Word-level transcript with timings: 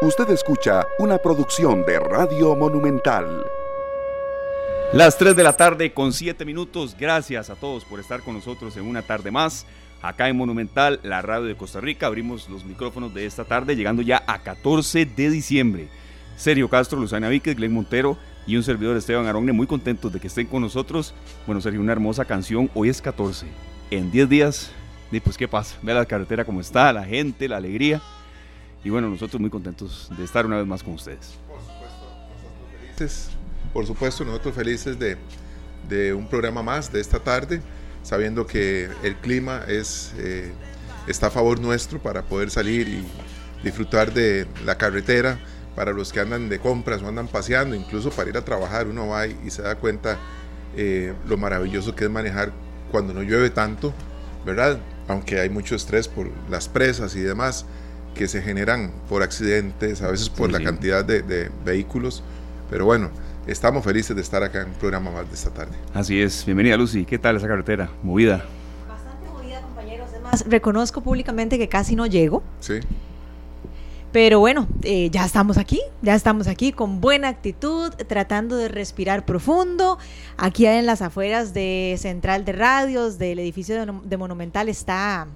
Usted 0.00 0.30
escucha 0.30 0.86
una 1.00 1.18
producción 1.18 1.84
de 1.84 1.98
Radio 1.98 2.54
Monumental. 2.54 3.44
Las 4.92 5.18
3 5.18 5.34
de 5.34 5.42
la 5.42 5.54
tarde 5.54 5.92
con 5.92 6.12
7 6.12 6.44
minutos. 6.44 6.94
Gracias 6.96 7.50
a 7.50 7.56
todos 7.56 7.84
por 7.84 7.98
estar 7.98 8.20
con 8.20 8.34
nosotros 8.34 8.76
en 8.76 8.86
una 8.86 9.02
tarde 9.02 9.32
más. 9.32 9.66
Acá 10.00 10.28
en 10.28 10.36
Monumental, 10.36 11.00
la 11.02 11.20
radio 11.20 11.46
de 11.46 11.56
Costa 11.56 11.80
Rica, 11.80 12.06
abrimos 12.06 12.48
los 12.48 12.64
micrófonos 12.64 13.12
de 13.12 13.26
esta 13.26 13.44
tarde, 13.44 13.74
llegando 13.74 14.00
ya 14.00 14.22
a 14.28 14.38
14 14.44 15.04
de 15.04 15.30
diciembre. 15.30 15.88
Sergio 16.36 16.70
Castro, 16.70 17.00
Luzana 17.00 17.28
Víquez, 17.28 17.56
Glenn 17.56 17.72
Montero 17.72 18.16
y 18.46 18.56
un 18.56 18.62
servidor 18.62 18.96
Esteban 18.96 19.26
Aronne, 19.26 19.50
muy 19.50 19.66
contentos 19.66 20.12
de 20.12 20.20
que 20.20 20.28
estén 20.28 20.46
con 20.46 20.62
nosotros. 20.62 21.12
Bueno, 21.44 21.60
Sergio, 21.60 21.80
una 21.80 21.90
hermosa 21.90 22.24
canción. 22.24 22.70
Hoy 22.74 22.88
es 22.88 23.02
14. 23.02 23.46
En 23.90 24.12
10 24.12 24.28
días, 24.28 24.70
y 25.10 25.18
pues 25.18 25.36
qué 25.36 25.48
pasa. 25.48 25.76
Ve 25.82 25.92
la 25.92 26.06
carretera 26.06 26.44
como 26.44 26.60
está, 26.60 26.92
la 26.92 27.02
gente, 27.02 27.48
la 27.48 27.56
alegría. 27.56 28.00
Y 28.84 28.90
bueno, 28.90 29.08
nosotros 29.08 29.40
muy 29.40 29.50
contentos 29.50 30.10
de 30.16 30.24
estar 30.24 30.46
una 30.46 30.56
vez 30.56 30.66
más 30.66 30.82
con 30.82 30.94
ustedes. 30.94 31.34
Por 31.46 31.60
supuesto, 31.60 32.06
nosotros 32.30 32.80
felices, 32.80 33.30
por 33.72 33.86
supuesto, 33.86 34.24
nosotros 34.24 34.54
felices 34.54 34.98
de, 34.98 35.16
de 35.88 36.14
un 36.14 36.28
programa 36.28 36.62
más 36.62 36.92
de 36.92 37.00
esta 37.00 37.18
tarde, 37.18 37.60
sabiendo 38.02 38.46
que 38.46 38.88
el 39.02 39.16
clima 39.16 39.62
es, 39.66 40.12
eh, 40.18 40.52
está 41.06 41.26
a 41.26 41.30
favor 41.30 41.60
nuestro 41.60 41.98
para 41.98 42.22
poder 42.22 42.50
salir 42.50 42.88
y 42.88 43.04
disfrutar 43.62 44.12
de 44.12 44.46
la 44.64 44.76
carretera. 44.76 45.38
Para 45.74 45.92
los 45.92 46.12
que 46.12 46.18
andan 46.18 46.48
de 46.48 46.58
compras 46.58 47.02
o 47.02 47.08
andan 47.08 47.28
paseando, 47.28 47.76
incluso 47.76 48.10
para 48.10 48.28
ir 48.28 48.36
a 48.36 48.44
trabajar, 48.44 48.88
uno 48.88 49.06
va 49.06 49.28
y, 49.28 49.48
se 49.48 49.62
da 49.62 49.76
cuenta 49.76 50.18
eh, 50.76 51.14
lo 51.28 51.36
maravilloso 51.36 51.94
que 51.94 52.02
es 52.02 52.10
manejar 52.10 52.50
cuando 52.90 53.14
no 53.14 53.22
llueve 53.22 53.50
tanto, 53.50 53.94
¿verdad? 54.44 54.80
Aunque 55.06 55.38
hay 55.38 55.48
mucho 55.48 55.76
estrés 55.76 56.08
por 56.08 56.32
las 56.50 56.68
presas 56.68 57.14
y 57.14 57.20
demás, 57.20 57.64
que 58.18 58.26
se 58.26 58.42
generan 58.42 58.90
por 59.08 59.22
accidentes, 59.22 60.02
a 60.02 60.10
veces 60.10 60.28
por 60.28 60.50
la 60.50 60.60
cantidad 60.60 61.04
de, 61.04 61.50
vehículos. 61.64 62.24
Pero 62.68 62.84
bueno, 62.84 63.10
estamos 63.46 63.84
felices 63.84 64.16
de 64.16 64.22
estar 64.22 64.42
acá 64.42 64.62
en 64.62 64.70
un 64.70 64.74
programa 64.74 65.12
más 65.12 65.28
de 65.28 65.34
esta 65.34 65.50
tarde. 65.50 65.72
Así 65.94 66.20
es. 66.20 66.44
Bienvenida, 66.44 66.76
Lucy. 66.76 67.04
¿Qué 67.04 67.16
tal 67.16 67.36
esa 67.36 67.46
carretera? 67.46 67.88
¿Movida? 68.02 68.44
Bastante 68.88 69.28
movida, 69.30 69.62
compañeros. 69.62 70.08
Además, 70.10 70.44
reconozco 70.48 71.00
públicamente 71.00 71.58
que 71.58 71.68
casi 71.68 71.94
no 71.94 72.06
llego. 72.06 72.42
Sí. 72.58 72.80
Pero 74.10 74.40
bueno, 74.40 74.66
eh, 74.82 75.10
ya 75.10 75.24
estamos 75.24 75.56
aquí, 75.56 75.80
ya 76.02 76.16
estamos 76.16 76.48
aquí 76.48 76.72
con 76.72 77.00
buena 77.00 77.28
actitud, 77.28 77.92
tratando 78.08 78.56
de 78.56 78.66
respirar 78.66 79.24
profundo. 79.26 79.96
Aquí 80.36 80.66
en 80.66 80.86
las 80.86 81.02
afueras 81.02 81.54
de 81.54 81.94
Central 82.00 82.44
de 82.44 82.52
Radios, 82.52 83.18
del 83.18 83.38
edificio 83.38 83.76
de 83.86 84.16
Monumental, 84.16 84.68
está 84.68 85.28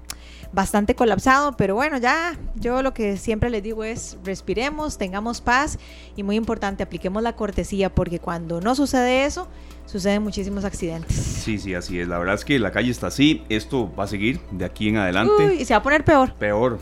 bastante 0.53 0.95
colapsado, 0.95 1.57
pero 1.57 1.75
bueno, 1.75 1.99
ya 1.99 2.39
yo 2.55 2.83
lo 2.83 2.93
que 2.93 3.17
siempre 3.17 3.51
les 3.51 3.63
digo 3.63 3.85
es 3.85 4.19
respiremos, 4.25 4.99
tengamos 4.99 5.41
paz 5.41 5.79
y 6.15 6.23
muy 6.23 6.37
importante, 6.37 6.83
apliquemos 6.83 7.23
la 7.23 7.35
cortesía 7.35 7.95
porque 7.95 8.19
cuando 8.19 8.61
no 8.61 8.75
sucede 8.75 9.25
eso, 9.25 9.49
suceden 9.87 10.23
muchísimos 10.23 10.65
accidentes. 10.65 11.17
Sí, 11.17 11.59
sí, 11.59 11.75
así 11.75 11.99
es. 11.99 12.09
La 12.09 12.19
verdad 12.19 12.35
es 12.35 12.45
que 12.45 12.59
la 12.59 12.71
calle 12.71 12.91
está 12.91 13.09
así, 13.09 13.43
esto 13.49 13.95
va 13.95 14.05
a 14.05 14.07
seguir 14.07 14.41
de 14.51 14.65
aquí 14.65 14.89
en 14.89 14.99
adelante. 14.99 15.47
Uy, 15.47 15.55
y 15.61 15.65
se 15.65 15.75
va 15.75 15.79
a 15.79 15.83
poner 15.83 16.05
peor. 16.05 16.35
Peor, 16.35 16.79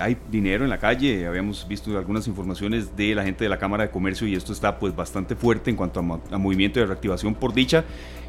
hay 0.00 0.16
dinero 0.30 0.64
en 0.64 0.70
la 0.70 0.78
calle, 0.78 1.26
habíamos 1.26 1.66
visto 1.66 1.96
algunas 1.96 2.26
informaciones 2.26 2.96
de 2.96 3.14
la 3.14 3.24
gente 3.24 3.44
de 3.44 3.50
la 3.50 3.58
Cámara 3.58 3.84
de 3.84 3.90
Comercio 3.90 4.26
y 4.26 4.34
esto 4.34 4.52
está 4.52 4.78
pues 4.78 4.94
bastante 4.94 5.36
fuerte 5.36 5.70
en 5.70 5.76
cuanto 5.76 6.00
a, 6.00 6.34
a 6.34 6.38
movimiento 6.38 6.80
de 6.80 6.86
reactivación 6.86 7.34
por 7.34 7.54
dicha. 7.54 7.84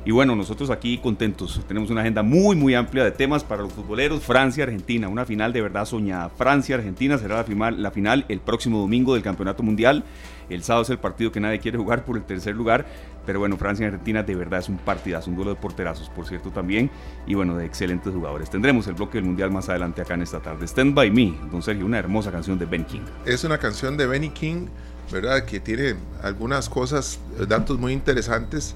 Y 0.07 0.11
bueno, 0.11 0.37
nosotros 0.37 0.69
aquí 0.69 0.99
contentos. 0.99 1.59
Tenemos 1.67 1.89
una 1.89 1.99
agenda 1.99 2.23
muy, 2.23 2.55
muy 2.55 2.73
amplia 2.75 3.03
de 3.03 3.11
temas 3.11 3.43
para 3.43 3.63
los 3.63 3.73
futboleros. 3.73 4.23
Francia, 4.23 4.63
Argentina, 4.63 5.09
una 5.09 5.25
final 5.25 5.51
de 5.51 5.61
verdad 5.61 5.83
soñada. 5.83 6.29
Francia, 6.29 6.77
Argentina 6.77 7.17
será 7.17 7.35
la 7.35 7.43
final, 7.43 7.83
la 7.83 7.91
final 7.91 8.23
el 8.29 8.39
próximo 8.39 8.79
domingo 8.79 9.15
del 9.15 9.21
Campeonato 9.23 9.63
Mundial. 9.63 10.05
El 10.49 10.63
sábado 10.63 10.83
es 10.83 10.91
el 10.91 10.97
partido 10.97 11.33
que 11.33 11.41
nadie 11.41 11.59
quiere 11.59 11.77
jugar 11.77 12.05
por 12.05 12.15
el 12.15 12.23
tercer 12.23 12.55
lugar. 12.55 12.85
Pero 13.25 13.39
bueno, 13.39 13.57
Francia 13.57 13.85
Argentina 13.85 14.23
de 14.23 14.33
verdad 14.33 14.61
es 14.61 14.69
un 14.69 14.77
partidazo, 14.77 15.29
un 15.29 15.35
duelo 15.35 15.53
de 15.53 15.59
porterazos, 15.59 16.09
por 16.09 16.25
cierto, 16.25 16.51
también. 16.51 16.89
Y 17.25 17.33
bueno, 17.33 17.57
de 17.57 17.65
excelentes 17.65 18.13
jugadores. 18.13 18.49
Tendremos 18.49 18.87
el 18.87 18.93
bloque 18.93 19.17
del 19.17 19.25
Mundial 19.25 19.51
más 19.51 19.67
adelante 19.67 20.03
acá 20.03 20.13
en 20.13 20.21
esta 20.21 20.39
tarde. 20.39 20.63
Stand 20.67 20.95
by 20.95 21.11
Me, 21.11 21.33
don 21.51 21.61
Sergio, 21.61 21.85
una 21.85 21.99
hermosa 21.99 22.31
canción 22.31 22.57
de 22.57 22.65
Ben 22.65 22.85
King. 22.85 23.01
Es 23.25 23.43
una 23.43 23.57
canción 23.57 23.97
de 23.97 24.07
Benny 24.07 24.29
King 24.29 24.67
¿verdad? 25.11 25.45
Que 25.45 25.59
tiene 25.59 25.95
algunas 26.21 26.69
cosas, 26.69 27.19
datos 27.47 27.79
muy 27.79 27.93
interesantes, 27.93 28.75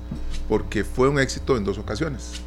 porque 0.51 0.83
fue 0.83 1.07
un 1.07 1.17
éxito 1.17 1.55
en 1.55 1.63
dos 1.63 1.77
ocasiones, 1.77 2.41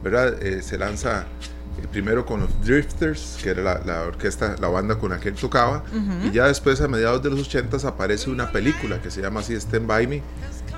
¿verdad? 0.00 0.40
Eh, 0.40 0.62
se 0.62 0.78
lanza 0.78 1.22
eh, 1.22 1.86
primero 1.90 2.24
con 2.24 2.38
los 2.38 2.64
Drifters, 2.64 3.40
que 3.42 3.48
era 3.48 3.82
la, 3.84 4.02
orquesta, 4.02 4.54
la 4.60 4.68
banda 4.68 4.96
con 4.96 5.10
la 5.10 5.18
que 5.18 5.28
él 5.28 5.34
tocaba, 5.34 5.82
y 6.24 6.30
ya 6.30 6.46
después 6.46 6.80
a 6.80 6.86
mediados 6.86 7.20
de 7.20 7.30
los 7.30 7.40
80 7.40 7.78
aparece 7.88 8.30
una 8.30 8.52
película 8.52 9.02
que 9.02 9.10
se 9.10 9.20
llama 9.20 9.40
así 9.40 9.54
Stand 9.54 9.88
By 9.88 10.06
Me, 10.06 10.22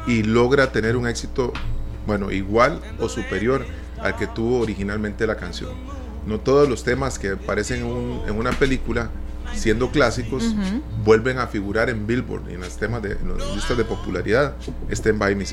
y 0.06 0.22
logra 0.22 0.72
tener 0.72 0.96
un 0.96 1.06
éxito, 1.06 1.52
bueno, 2.06 2.30
igual 2.30 2.80
o 2.98 3.10
superior 3.10 3.66
al 4.00 4.16
que 4.16 4.26
tuvo 4.26 4.60
originalmente 4.60 5.26
la 5.26 5.36
canción. 5.36 5.72
No 6.26 6.40
todos 6.40 6.66
los 6.66 6.82
temas 6.82 7.18
que 7.18 7.32
aparecen 7.32 7.84
en 8.26 8.38
una 8.38 8.52
película 8.52 9.10
siendo 9.54 9.90
clásicos, 9.90 10.54
vuelven 11.04 11.40
a 11.40 11.46
figurar 11.46 11.90
en 11.90 12.06
Billboard, 12.06 12.48
en 12.48 12.60
los 12.60 12.78
temas 12.78 13.02
de 13.02 13.12
en 13.12 13.36
las 13.36 13.54
listas 13.54 13.76
de 13.76 13.84
popularidad, 13.84 14.54
Stand 14.90 15.18
By 15.18 15.34
Me 15.34 15.44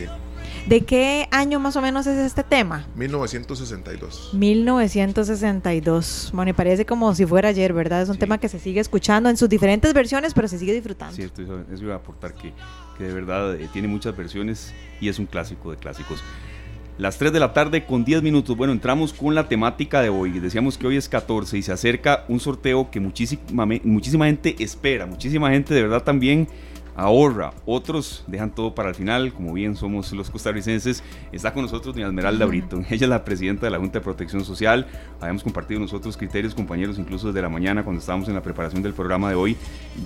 ¿De 0.68 0.82
qué 0.82 1.30
año 1.32 1.62
más 1.62 1.78
o 1.78 1.82
menos 1.82 2.08
es 2.08 2.18
este 2.18 2.44
tema? 2.44 2.86
1962. 2.96 4.32
1962. 4.34 6.32
Bueno, 6.34 6.50
y 6.52 6.54
parece 6.54 6.86
como 6.86 7.16
si 7.16 7.26
fuera 7.26 7.48
ayer, 7.48 7.72
¿verdad? 7.72 8.02
Es 8.02 8.10
un 8.10 8.18
tema 8.18 8.38
que 8.38 8.50
se 8.50 8.60
sigue 8.60 8.82
escuchando 8.82 9.30
en 9.30 9.38
sus 9.38 9.48
diferentes 9.48 9.94
versiones, 9.94 10.34
pero 10.34 10.50
se 10.50 10.60
sigue 10.60 10.74
disfrutando. 10.74 11.16
Cierto, 11.16 11.42
eso, 11.42 11.64
iba 11.82 11.94
a 11.94 11.98
aportar 11.98 12.34
que, 12.34 12.52
que 12.98 13.06
de 13.06 13.14
verdad 13.14 13.56
eh, 13.56 13.70
tiene 13.72 13.88
muchas 13.88 14.18
versiones 14.18 14.74
y 15.00 15.08
es 15.08 15.20
un 15.20 15.26
clásico 15.26 15.72
de 15.72 15.78
clásicos. 15.78 16.22
Las 16.98 17.18
3 17.18 17.32
de 17.32 17.40
la 17.40 17.54
tarde 17.54 17.86
con 17.86 18.04
10 18.04 18.22
minutos. 18.22 18.58
Bueno, 18.58 18.74
entramos 18.74 19.14
con 19.14 19.36
la 19.36 19.48
temática 19.48 20.02
de 20.02 20.10
hoy. 20.10 20.38
Decíamos 20.38 20.78
que 20.78 20.88
hoy 20.88 20.98
es 20.98 21.08
14 21.08 21.58
y 21.58 21.62
se 21.62 21.72
acerca 21.72 22.26
un 22.28 22.42
sorteo 22.42 22.92
que 22.92 23.00
muchísima, 23.00 23.66
muchísima 23.86 24.26
gente 24.26 24.54
espera. 24.60 25.06
Muchísima 25.06 25.50
gente 25.50 25.74
de 25.74 25.84
verdad 25.84 26.04
también 26.04 26.50
ahorra. 26.98 27.54
Otros 27.66 28.24
dejan 28.28 28.54
todo 28.54 28.76
para 28.76 28.90
el 28.90 28.96
final, 28.96 29.32
como 29.32 29.54
bien 29.54 29.76
somos 29.76 30.12
los 30.12 30.30
costarricenses. 30.30 31.04
Está 31.32 31.54
con 31.54 31.62
nosotros 31.62 31.96
doña 31.96 32.08
Esmeralda 32.08 32.46
Brito. 32.46 32.82
Ella 32.90 33.06
es 33.06 33.10
la 33.10 33.24
presidenta 33.24 33.68
de 33.68 33.70
la 33.70 33.78
Junta 33.78 34.00
de 34.00 34.04
Protección 34.04 34.44
Social. 34.44 34.88
Habíamos 35.22 35.44
compartido 35.44 35.80
nosotros 35.80 36.18
criterios, 36.18 36.54
compañeros, 36.54 36.98
incluso 36.98 37.28
desde 37.28 37.42
la 37.42 37.50
mañana 37.50 37.84
cuando 37.84 38.00
estábamos 38.02 38.28
en 38.28 38.34
la 38.34 38.42
preparación 38.42 38.82
del 38.82 38.94
programa 38.94 39.30
de 39.30 39.36
hoy, 39.36 39.56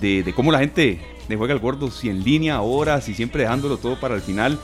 de, 0.00 0.22
de 0.22 0.32
cómo 0.34 0.52
la 0.52 0.58
gente 0.58 1.00
le 1.28 1.36
juega 1.36 1.54
al 1.54 1.60
gordo, 1.60 1.90
si 1.90 2.10
en 2.10 2.22
línea, 2.22 2.56
ahora, 2.56 3.00
si 3.00 3.14
siempre 3.14 3.42
dejándolo 3.42 3.78
todo 3.78 3.98
para 3.98 4.14
el 4.14 4.20
final. 4.20 4.58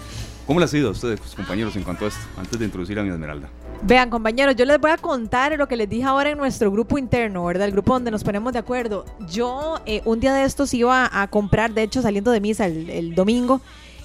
¿Cómo 0.46 0.60
les 0.60 0.70
ha 0.70 0.72
sido 0.72 0.88
a 0.88 0.92
ustedes, 0.92 1.20
compañeros, 1.34 1.76
en 1.76 1.82
cuanto 1.82 2.04
a 2.04 2.08
esto, 2.08 2.20
antes 2.38 2.58
de 2.58 2.64
introducir 2.64 2.98
a 2.98 3.02
mi 3.02 3.10
Esmeralda? 3.10 3.48
Vean, 3.82 4.10
compañeros, 4.10 4.56
yo 4.56 4.64
les 4.64 4.80
voy 4.80 4.90
a 4.90 4.96
contar 4.96 5.56
lo 5.56 5.68
que 5.68 5.76
les 5.76 5.88
dije 5.88 6.04
ahora 6.04 6.30
en 6.30 6.38
nuestro 6.38 6.70
grupo 6.70 6.98
interno, 6.98 7.44
¿verdad? 7.44 7.66
El 7.66 7.72
grupo 7.72 7.92
donde 7.92 8.10
nos 8.10 8.24
ponemos 8.24 8.52
de 8.52 8.58
acuerdo. 8.58 9.04
Yo 9.30 9.80
eh, 9.86 10.02
un 10.04 10.18
día 10.18 10.34
de 10.34 10.44
estos 10.44 10.74
iba 10.74 11.08
a 11.12 11.28
comprar, 11.28 11.72
de 11.72 11.84
hecho, 11.84 12.02
saliendo 12.02 12.32
de 12.32 12.40
misa 12.40 12.66
el, 12.66 13.14
domingo, 13.14 13.60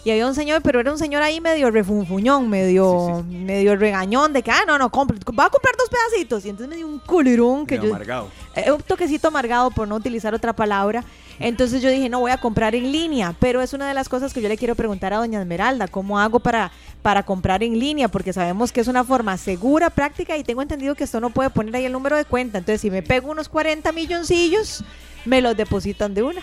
y 0.05 0.11
había 0.11 0.27
un 0.27 0.35
señor, 0.35 0.61
pero 0.61 0.79
era 0.79 0.91
un 0.91 0.97
señor 0.97 1.23
ahí 1.23 1.41
medio 1.41 1.71
refunfuñón, 1.71 2.49
medio, 2.49 3.25
medio 3.27 3.75
regañón, 3.75 4.33
de 4.33 4.43
que, 4.43 4.51
ah, 4.51 4.63
no, 4.67 4.77
no, 4.77 4.91
compre, 4.91 5.17
va 5.37 5.45
a 5.45 5.49
comprar 5.49 5.75
dos 5.77 5.89
pedacitos. 5.89 6.45
Y 6.45 6.49
entonces 6.49 6.69
me 6.69 6.75
dio 6.75 6.87
un 6.87 6.99
culerón 6.99 7.65
que 7.65 7.77
yo. 7.79 7.85
Amargado. 7.85 8.27
Eh, 8.55 8.71
un 8.71 8.81
toquecito 8.81 9.29
amargado, 9.29 9.71
por 9.71 9.87
no 9.87 9.95
utilizar 9.95 10.35
otra 10.35 10.53
palabra. 10.53 11.03
Entonces 11.39 11.81
yo 11.81 11.89
dije, 11.89 12.09
no 12.09 12.19
voy 12.19 12.31
a 12.31 12.37
comprar 12.37 12.75
en 12.75 12.91
línea, 12.91 13.35
pero 13.39 13.61
es 13.61 13.73
una 13.73 13.87
de 13.87 13.93
las 13.93 14.07
cosas 14.07 14.33
que 14.33 14.41
yo 14.41 14.49
le 14.49 14.57
quiero 14.57 14.75
preguntar 14.75 15.13
a 15.13 15.17
doña 15.17 15.41
Esmeralda, 15.41 15.87
¿cómo 15.87 16.19
hago 16.19 16.39
para, 16.39 16.71
para 17.03 17.23
comprar 17.23 17.61
en 17.61 17.77
línea? 17.77 18.07
Porque 18.07 18.33
sabemos 18.33 18.71
que 18.71 18.81
es 18.81 18.87
una 18.87 19.03
forma 19.03 19.37
segura, 19.37 19.91
práctica 19.91 20.35
y 20.37 20.43
tengo 20.43 20.63
entendido 20.63 20.95
que 20.95 21.03
esto 21.03 21.19
no 21.19 21.29
puede 21.29 21.51
poner 21.51 21.75
ahí 21.75 21.85
el 21.85 21.91
número 21.91 22.15
de 22.17 22.25
cuenta. 22.25 22.57
Entonces 22.57 22.81
si 22.81 22.89
me 22.89 23.03
pego 23.03 23.29
unos 23.29 23.49
40 23.49 23.91
milloncillos, 23.91 24.83
me 25.25 25.41
los 25.41 25.55
depositan 25.55 26.15
de 26.15 26.23
una. 26.23 26.41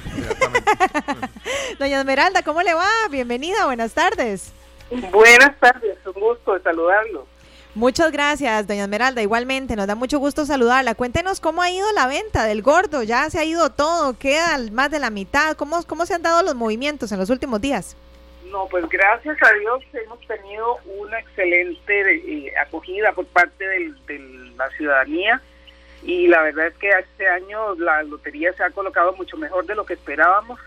doña 1.81 1.99
Esmeralda, 1.99 2.43
¿cómo 2.43 2.63
le 2.63 2.75
va? 2.75 2.89
Bienvenida, 3.11 3.67
buenas 3.67 3.93
tardes. 3.95 4.53
Buenas 5.11 5.59
tardes, 5.59 5.99
un 6.07 6.21
gusto 6.21 6.55
de 6.55 6.63
saludarlo. 6.63 7.27
Muchas 7.75 8.11
gracias, 8.13 8.67
doña 8.67 8.83
Esmeralda. 8.83 9.23
Igualmente, 9.23 9.77
nos 9.77 9.87
da 9.87 9.95
mucho 9.95 10.19
gusto 10.19 10.45
saludarla. 10.45 10.95
Cuéntenos 10.95 11.41
cómo 11.41 11.63
ha 11.63 11.71
ido 11.71 11.91
la 11.93 12.07
venta 12.07 12.45
del 12.45 12.63
gordo. 12.63 13.03
Ya 13.03 13.31
se 13.31 13.39
ha 13.39 13.45
ido 13.45 13.71
todo, 13.71 14.19
queda 14.19 14.59
más 14.73 14.91
de 14.91 14.99
la 14.99 15.09
mitad. 15.09 15.57
¿Cómo, 15.57 15.83
cómo 15.85 16.05
se 16.05 16.15
han 16.15 16.23
dado 16.23 16.43
los 16.43 16.55
movimientos 16.55 17.13
en 17.13 17.19
los 17.19 17.31
últimos 17.31 17.61
días? 17.61 17.97
No, 18.51 18.67
pues 18.69 18.89
gracias 18.89 19.39
a 19.43 19.53
Dios 19.55 19.83
hemos 19.93 20.21
tenido 20.27 20.79
una 20.85 21.21
excelente 21.21 22.15
eh, 22.17 22.53
acogida 22.61 23.13
por 23.13 23.27
parte 23.27 23.65
de 23.65 23.95
la 24.57 24.69
ciudadanía 24.71 25.41
y 26.03 26.27
la 26.27 26.43
verdad 26.43 26.67
es 26.67 26.75
que 26.75 26.89
este 26.89 27.29
año 27.29 27.75
la 27.77 28.03
lotería 28.03 28.53
se 28.55 28.65
ha 28.65 28.71
colocado 28.71 29.13
mucho 29.13 29.37
mejor 29.37 29.67
de 29.67 29.75
lo 29.75 29.85
que 29.85 29.95
esperábamos. 29.95 30.59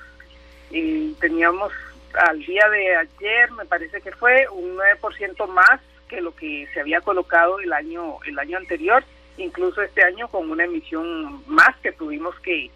Y 0.70 1.14
teníamos 1.16 1.74
al 2.14 2.40
día 2.40 2.70
de 2.70 2.96
ayer, 2.96 3.52
me 3.52 3.66
parece 3.66 4.00
que 4.02 4.12
fue 4.12 4.48
un 4.50 4.78
9% 4.78 5.48
más 5.48 5.82
que 6.08 6.22
lo 6.22 6.34
que 6.36 6.68
se 6.74 6.80
había 6.80 7.02
colocado 7.02 7.60
el 7.60 7.74
año 7.74 8.18
el 8.26 8.40
año 8.40 8.58
anterior, 8.58 9.04
incluso 9.38 9.82
este 9.82 10.04
año 10.04 10.28
con 10.30 10.50
una 10.50 10.64
emisión 10.64 11.44
más 11.48 11.76
que 11.82 11.92
tuvimos 11.92 12.40
que, 12.40 12.70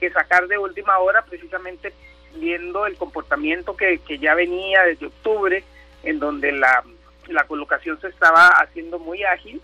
que 0.00 0.10
sacar 0.10 0.46
de 0.46 0.56
última 0.56 0.98
hora 0.98 1.22
precisamente 1.22 1.92
viendo 2.36 2.86
el 2.86 2.96
comportamiento 2.96 3.76
que, 3.76 3.98
que 3.98 4.18
ya 4.18 4.34
venía 4.34 4.82
desde 4.84 5.06
octubre, 5.06 5.64
en 6.02 6.18
donde 6.18 6.52
la, 6.52 6.84
la 7.28 7.44
colocación 7.44 8.00
se 8.00 8.08
estaba 8.08 8.48
haciendo 8.48 8.98
muy 8.98 9.24
ágil 9.24 9.60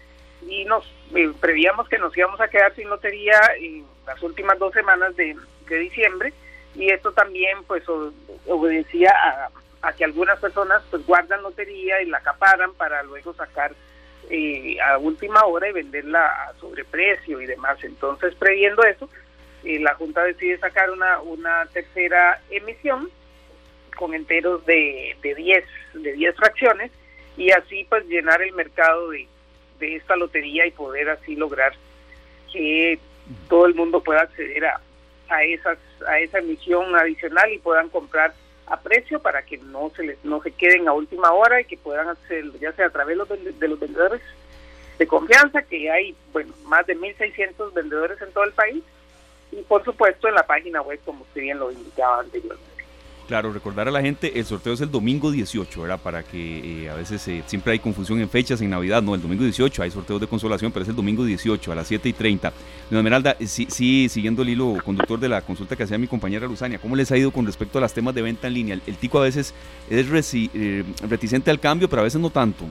y 0.46 0.64
nos 0.64 0.84
eh, 1.14 1.32
prevíamos 1.40 1.88
que 1.88 1.98
nos 1.98 2.16
íbamos 2.16 2.40
a 2.40 2.48
quedar 2.48 2.74
sin 2.74 2.88
lotería 2.88 3.38
en 3.58 3.84
las 4.06 4.22
últimas 4.22 4.58
dos 4.58 4.72
semanas 4.72 5.14
de, 5.16 5.36
de 5.68 5.78
diciembre 5.78 6.32
y 6.74 6.90
esto 6.90 7.12
también 7.12 7.62
pues 7.66 7.84
obedecía 8.46 9.12
a, 9.82 9.92
que 9.92 10.04
algunas 10.04 10.38
personas 10.38 10.82
pues 10.90 11.04
guardan 11.06 11.42
lotería 11.42 12.00
y 12.02 12.06
la 12.06 12.18
acaparan 12.18 12.72
para 12.74 13.02
luego 13.02 13.34
sacar 13.34 13.74
eh, 14.28 14.76
a 14.80 14.98
última 14.98 15.44
hora 15.44 15.68
y 15.68 15.72
venderla 15.72 16.26
a 16.26 16.52
sobreprecio 16.60 17.40
y 17.40 17.46
demás. 17.46 17.82
Entonces 17.82 18.34
previendo 18.34 18.82
eso, 18.84 19.08
eh, 19.64 19.78
la 19.78 19.94
Junta 19.94 20.24
decide 20.24 20.58
sacar 20.58 20.90
una, 20.90 21.20
una 21.20 21.66
tercera 21.66 22.40
emisión 22.50 23.10
con 23.96 24.14
enteros 24.14 24.64
de, 24.66 25.16
de 25.22 25.34
10 25.34 25.64
de 25.94 26.12
10 26.12 26.36
fracciones 26.36 26.90
y 27.36 27.50
así 27.50 27.86
pues 27.88 28.06
llenar 28.06 28.40
el 28.42 28.52
mercado 28.52 29.10
de, 29.10 29.26
de 29.78 29.96
esta 29.96 30.16
lotería 30.16 30.66
y 30.66 30.70
poder 30.70 31.10
así 31.10 31.36
lograr 31.36 31.74
que 32.52 32.98
todo 33.48 33.66
el 33.66 33.74
mundo 33.74 34.02
pueda 34.02 34.22
acceder 34.22 34.64
a, 34.66 34.80
a 35.28 35.44
esas 35.44 35.78
a 36.06 36.18
esa 36.18 36.38
emisión 36.38 36.94
adicional 36.96 37.52
y 37.52 37.58
puedan 37.58 37.88
comprar 37.88 38.34
a 38.66 38.80
precio 38.80 39.20
para 39.20 39.42
que 39.42 39.58
no 39.58 39.90
se 39.94 40.04
les 40.04 40.24
no 40.24 40.42
se 40.42 40.52
queden 40.52 40.88
a 40.88 40.92
última 40.92 41.32
hora 41.32 41.60
y 41.60 41.64
que 41.64 41.76
puedan 41.76 42.08
hacer 42.08 42.44
ya 42.60 42.72
sea 42.72 42.86
a 42.86 42.90
través 42.90 43.18
de 43.58 43.68
los 43.68 43.80
vendedores 43.80 44.22
de 44.98 45.06
confianza 45.06 45.62
que 45.62 45.90
hay 45.90 46.14
bueno 46.32 46.54
más 46.64 46.86
de 46.86 46.94
1600 46.94 47.74
vendedores 47.74 48.20
en 48.22 48.32
todo 48.32 48.44
el 48.44 48.52
país 48.52 48.82
y 49.52 49.62
por 49.62 49.84
supuesto 49.84 50.28
en 50.28 50.34
la 50.34 50.46
página 50.46 50.82
web 50.82 51.00
como 51.04 51.22
usted 51.22 51.40
bien 51.40 51.58
lo 51.58 51.70
indicaba 51.70 52.20
anteriormente. 52.20 52.69
Claro, 53.30 53.52
recordar 53.52 53.86
a 53.86 53.92
la 53.92 54.02
gente, 54.02 54.40
el 54.40 54.44
sorteo 54.44 54.72
es 54.72 54.80
el 54.80 54.90
domingo 54.90 55.30
18, 55.30 55.82
¿verdad? 55.82 56.00
Para 56.02 56.24
que 56.24 56.82
eh, 56.82 56.90
a 56.90 56.94
veces 56.94 57.28
eh, 57.28 57.44
siempre 57.46 57.74
hay 57.74 57.78
confusión 57.78 58.20
en 58.20 58.28
fechas, 58.28 58.60
en 58.60 58.70
Navidad, 58.70 59.02
no, 59.02 59.14
el 59.14 59.22
domingo 59.22 59.44
18 59.44 59.84
hay 59.84 59.92
sorteos 59.92 60.20
de 60.20 60.26
consolación, 60.26 60.72
pero 60.72 60.82
es 60.82 60.88
el 60.88 60.96
domingo 60.96 61.24
18 61.24 61.70
a 61.70 61.76
las 61.76 61.86
7 61.86 62.08
y 62.08 62.12
30. 62.12 62.52
Doña 62.90 62.98
Esmeralda, 62.98 63.36
eh, 63.38 63.46
sí, 63.46 63.68
sí, 63.70 64.08
siguiendo 64.08 64.42
el 64.42 64.48
hilo 64.48 64.78
conductor 64.84 65.20
de 65.20 65.28
la 65.28 65.42
consulta 65.42 65.76
que 65.76 65.84
hacía 65.84 65.96
mi 65.96 66.08
compañera 66.08 66.48
Luzania, 66.48 66.80
¿cómo 66.80 66.96
les 66.96 67.12
ha 67.12 67.16
ido 67.16 67.30
con 67.30 67.46
respecto 67.46 67.78
a 67.78 67.82
los 67.82 67.94
temas 67.94 68.16
de 68.16 68.22
venta 68.22 68.48
en 68.48 68.54
línea? 68.54 68.74
El, 68.74 68.82
el 68.84 68.96
tico 68.96 69.20
a 69.20 69.22
veces 69.22 69.54
es 69.88 70.08
reticente 70.08 71.52
al 71.52 71.60
cambio, 71.60 71.88
pero 71.88 72.00
a 72.00 72.06
veces 72.06 72.20
no 72.20 72.30
tanto. 72.30 72.64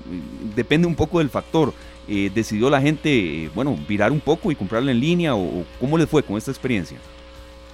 Depende 0.57 0.87
un 0.87 0.95
poco 0.95 1.19
del 1.19 1.29
factor. 1.29 1.73
¿Decidió 2.05 2.69
la 2.69 2.81
gente, 2.81 3.49
bueno, 3.55 3.77
virar 3.87 4.11
un 4.11 4.19
poco 4.19 4.51
y 4.51 4.55
comprarlo 4.55 4.91
en 4.91 4.99
línea 4.99 5.35
o, 5.35 5.63
cómo 5.79 5.97
les 5.97 6.09
fue 6.09 6.21
con 6.21 6.37
esta 6.37 6.51
experiencia? 6.51 6.97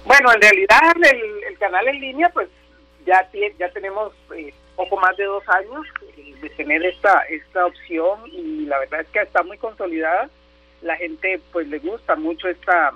Bueno, 0.04 0.32
en 0.32 0.40
realidad 0.40 0.92
el 1.02 1.58
canal 1.58 1.88
en 1.88 2.00
línea, 2.00 2.28
pues 2.28 2.46
ya, 3.06 3.28
ya 3.58 3.70
tenemos 3.70 4.12
eh, 4.34 4.52
poco 4.76 4.96
más 4.98 5.16
de 5.16 5.24
dos 5.24 5.42
años 5.48 5.86
eh, 6.16 6.34
de 6.40 6.50
tener 6.50 6.84
esta, 6.84 7.20
esta 7.30 7.66
opción 7.66 8.20
y 8.30 8.66
la 8.66 8.78
verdad 8.78 9.00
es 9.00 9.08
que 9.08 9.20
está 9.20 9.42
muy 9.42 9.58
consolidada. 9.58 10.28
La 10.82 10.96
gente 10.96 11.40
pues 11.52 11.66
le 11.68 11.78
gusta 11.78 12.14
mucho 12.14 12.48
esta, 12.48 12.92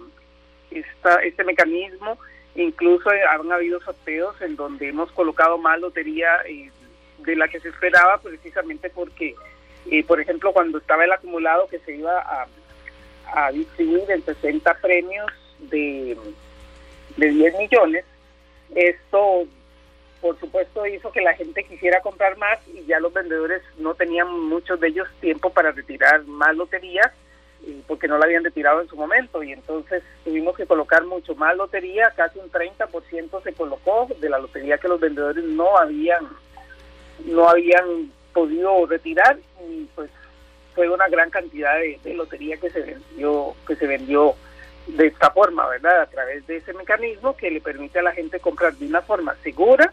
esta 0.71 1.15
este 1.23 1.43
mecanismo. 1.45 2.19
Incluso 2.55 3.11
han 3.11 3.51
habido 3.51 3.81
sorteos 3.81 4.41
en 4.43 4.57
donde 4.57 4.89
hemos 4.89 5.11
colocado 5.13 5.57
más 5.57 5.81
lotería 5.81 6.37
eh, 6.47 6.71
de 7.19 7.37
la 7.37 7.49
que 7.49 7.61
se 7.61 7.69
esperaba 7.69 8.19
precisamente 8.19 8.91
porque, 8.91 9.35
eh, 9.91 10.05
por 10.05 10.21
ejemplo, 10.21 10.53
cuando 10.53 10.79
estaba 10.79 11.05
el 11.05 11.13
acumulado 11.13 11.69
que 11.69 11.79
se 11.81 11.97
iba 11.97 12.21
a, 12.21 12.47
a 13.33 13.53
distribuir 13.53 14.11
en 14.11 14.25
60 14.25 14.75
premios 14.81 15.31
de, 15.59 16.17
de 17.17 17.31
10 17.31 17.59
millones, 17.59 18.05
esto 18.75 19.47
por 20.21 20.39
supuesto 20.39 20.87
hizo 20.87 21.11
que 21.13 21.23
la 21.23 21.35
gente 21.35 21.65
quisiera 21.65 22.01
comprar 22.01 22.37
más 22.37 22.59
y 22.69 22.85
ya 22.85 23.01
los 23.01 23.13
vendedores 23.13 23.63
no 23.79 23.95
tenían 23.95 24.29
muchos 24.49 24.79
de 24.81 24.89
ellos 24.89 25.09
tiempo 25.21 25.51
para 25.51 25.73
retirar 25.73 26.25
más 26.25 26.55
loterías 26.57 27.11
porque 27.87 28.09
no 28.09 28.19
la 28.19 28.25
habían 28.25 28.45
retirado 28.45 28.81
en 28.81 28.89
su 28.89 28.97
momento 28.97 29.43
y 29.43 29.53
entonces 29.53 30.03
tuvimos 30.25 30.57
que 30.57 30.67
colocar 30.67 31.05
mucho 31.05 31.35
más 31.35 31.57
lotería, 31.57 32.13
casi 32.17 32.39
un 32.39 32.51
30% 32.51 33.43
se 33.43 33.53
colocó 33.53 34.09
de 34.19 34.31
la 34.31 34.39
lotería 34.39 34.79
que 34.79 34.89
los 34.89 35.01
vendedores 35.01 35.45
no 35.45 35.77
habían 35.77 36.27
no 37.27 37.49
habían 37.49 38.11
podido 38.33 38.87
retirar 38.87 39.39
y 39.69 39.87
pues 39.95 40.11
fue 40.75 40.89
una 40.89 41.09
gran 41.09 41.29
cantidad 41.31 41.75
de, 41.79 42.15
lotería 42.15 42.57
que 42.57 42.71
se 42.71 42.81
vendió 42.81 43.55
que 43.67 43.77
se 43.77 43.87
vendió 43.87 44.35
de 44.87 45.09
esta 45.09 45.31
forma, 45.31 45.69
¿verdad? 45.69 46.01
A 46.01 46.07
través 46.07 46.47
de 46.47 46.57
ese 46.57 46.73
mecanismo 46.73 47.37
que 47.37 47.51
le 47.51 47.61
permite 47.61 47.99
a 47.99 48.03
la 48.03 48.13
gente 48.13 48.41
comprar 48.41 48.75
de 48.75 48.87
una 48.87 49.03
forma 49.03 49.37
segura 49.43 49.93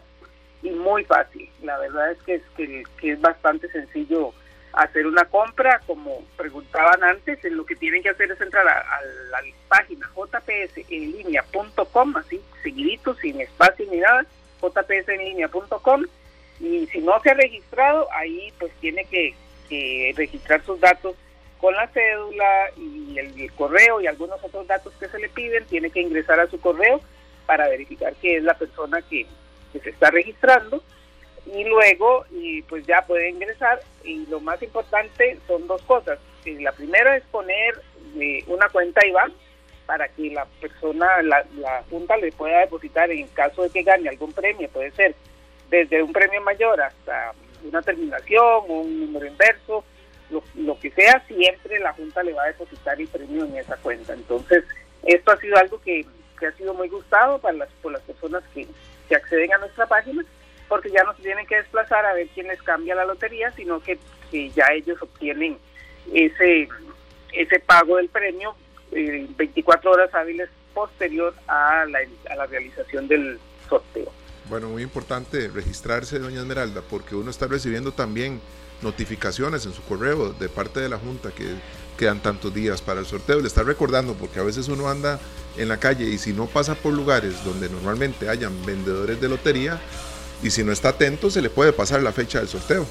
y 0.62 0.70
muy 0.70 1.04
fácil. 1.04 1.50
La 1.62 1.78
verdad 1.78 2.12
es 2.12 2.22
que 2.22 2.34
es, 2.34 2.42
que, 2.56 3.12
es 3.12 3.20
bastante 3.20 3.68
sencillo 3.70 4.32
hacer 4.72 5.06
una 5.06 5.24
compra, 5.24 5.80
como 5.86 6.22
preguntaban 6.36 7.02
antes, 7.02 7.42
lo 7.44 7.66
que 7.66 7.76
tienen 7.76 8.02
que 8.02 8.10
hacer 8.10 8.30
es 8.30 8.40
entrar 8.40 8.68
a, 8.68 8.80
a 8.80 9.00
la 9.30 9.38
página 9.68 10.08
jpsenlinea.com, 10.14 12.16
así 12.16 12.40
seguidito, 12.62 13.14
sin 13.14 13.40
espacio 13.40 13.86
ni 13.90 13.98
nada, 13.98 14.26
jpsenlinea.com, 14.60 16.04
y 16.60 16.86
si 16.88 17.00
no 17.00 17.20
se 17.20 17.30
ha 17.30 17.34
registrado, 17.34 18.08
ahí 18.12 18.52
pues 18.58 18.72
tiene 18.80 19.04
que, 19.04 19.34
que 19.68 20.12
registrar 20.16 20.62
sus 20.64 20.80
datos 20.80 21.14
con 21.60 21.74
la 21.74 21.86
cédula 21.88 22.70
y 22.76 23.18
el, 23.18 23.52
correo 23.52 24.00
y 24.00 24.06
algunos 24.06 24.42
otros 24.42 24.66
datos 24.66 24.92
que 24.98 25.08
se 25.08 25.18
le 25.18 25.28
piden, 25.28 25.64
tiene 25.66 25.90
que 25.90 26.00
ingresar 26.00 26.40
a 26.40 26.48
su 26.48 26.60
correo 26.60 27.00
para 27.46 27.68
verificar 27.68 28.14
que 28.16 28.36
es 28.36 28.44
la 28.44 28.54
persona 28.54 29.02
que, 29.02 29.26
que 29.72 29.80
se 29.80 29.90
está 29.90 30.10
registrando 30.10 30.82
y 31.46 31.64
luego 31.64 32.24
y 32.30 32.62
pues 32.62 32.86
ya 32.86 33.02
puede 33.02 33.30
ingresar 33.30 33.80
y 34.04 34.26
lo 34.26 34.40
más 34.40 34.62
importante 34.62 35.38
son 35.46 35.66
dos 35.66 35.82
cosas. 35.82 36.18
La 36.44 36.72
primera 36.72 37.16
es 37.16 37.24
poner 37.24 37.80
eh, 38.18 38.42
una 38.46 38.68
cuenta 38.68 39.06
IBAN 39.06 39.32
para 39.86 40.08
que 40.08 40.30
la 40.30 40.46
persona, 40.60 41.22
la, 41.22 41.44
la 41.56 41.82
Junta 41.90 42.16
le 42.16 42.32
pueda 42.32 42.60
depositar 42.60 43.10
en 43.10 43.26
caso 43.28 43.62
de 43.62 43.70
que 43.70 43.82
gane 43.82 44.08
algún 44.08 44.32
premio, 44.32 44.68
puede 44.68 44.90
ser 44.92 45.14
desde 45.70 46.02
un 46.02 46.12
premio 46.12 46.40
mayor 46.42 46.80
hasta 46.80 47.32
una 47.64 47.82
terminación, 47.82 48.64
un 48.68 49.00
número 49.06 49.26
inverso, 49.26 49.84
lo, 50.30 50.42
lo, 50.54 50.78
que 50.78 50.90
sea, 50.90 51.22
siempre 51.26 51.78
la 51.78 51.92
Junta 51.94 52.22
le 52.22 52.34
va 52.34 52.44
a 52.44 52.48
depositar 52.48 53.00
el 53.00 53.08
premio 53.08 53.44
en 53.44 53.56
esa 53.56 53.76
cuenta. 53.78 54.12
Entonces, 54.12 54.64
esto 55.04 55.32
ha 55.32 55.36
sido 55.38 55.56
algo 55.56 55.80
que, 55.80 56.04
que 56.38 56.46
ha 56.46 56.52
sido 56.52 56.74
muy 56.74 56.88
gustado 56.88 57.38
para 57.38 57.56
las, 57.56 57.68
por 57.82 57.92
las 57.92 58.02
personas 58.02 58.42
que, 58.54 58.66
que 59.08 59.16
acceden 59.16 59.52
a 59.52 59.58
nuestra 59.58 59.86
página, 59.86 60.24
porque 60.68 60.90
ya 60.90 61.02
no 61.04 61.14
se 61.16 61.22
tienen 61.22 61.46
que 61.46 61.56
desplazar 61.56 62.04
a 62.04 62.14
ver 62.14 62.28
quién 62.34 62.48
les 62.48 62.62
cambia 62.62 62.94
la 62.94 63.04
lotería, 63.04 63.50
sino 63.52 63.80
que, 63.80 63.98
que 64.30 64.50
ya 64.50 64.66
ellos 64.72 65.00
obtienen 65.00 65.58
ese, 66.12 66.68
ese 67.32 67.60
pago 67.60 67.96
del 67.96 68.08
premio 68.08 68.54
eh, 68.92 69.26
24 69.36 69.90
horas 69.90 70.14
hábiles 70.14 70.48
posterior 70.74 71.34
a 71.46 71.84
la, 71.86 71.98
a 72.30 72.36
la 72.36 72.46
realización 72.46 73.08
del 73.08 73.38
sorteo. 73.68 74.12
Bueno, 74.48 74.68
muy 74.68 74.82
importante 74.82 75.48
registrarse, 75.48 76.18
doña 76.18 76.40
Esmeralda, 76.40 76.82
porque 76.88 77.14
uno 77.14 77.30
está 77.30 77.46
recibiendo 77.46 77.92
también 77.92 78.40
notificaciones 78.80 79.66
en 79.66 79.72
su 79.72 79.82
correo 79.82 80.32
de 80.32 80.48
parte 80.48 80.80
de 80.80 80.88
la 80.88 80.98
Junta 80.98 81.30
que 81.32 81.54
quedan 81.98 82.20
tantos 82.20 82.54
días 82.54 82.80
para 82.80 83.00
el 83.00 83.06
sorteo. 83.06 83.40
Le 83.40 83.48
está 83.48 83.62
recordando 83.62 84.14
porque 84.14 84.40
a 84.40 84.44
veces 84.44 84.68
uno 84.68 84.88
anda 84.88 85.18
en 85.58 85.68
la 85.68 85.78
calle 85.78 86.04
y 86.04 86.16
si 86.16 86.32
no 86.32 86.46
pasa 86.46 86.74
por 86.76 86.94
lugares 86.94 87.44
donde 87.44 87.68
normalmente 87.68 88.30
hayan 88.30 88.64
vendedores 88.64 89.20
de 89.20 89.28
lotería 89.28 89.78
y 90.42 90.50
si 90.50 90.64
no 90.64 90.72
está 90.72 90.90
atento 90.90 91.30
se 91.30 91.42
le 91.42 91.50
puede 91.50 91.72
pasar 91.72 92.00
la 92.02 92.12
fecha 92.12 92.38
del 92.38 92.48
sorteo. 92.48 92.86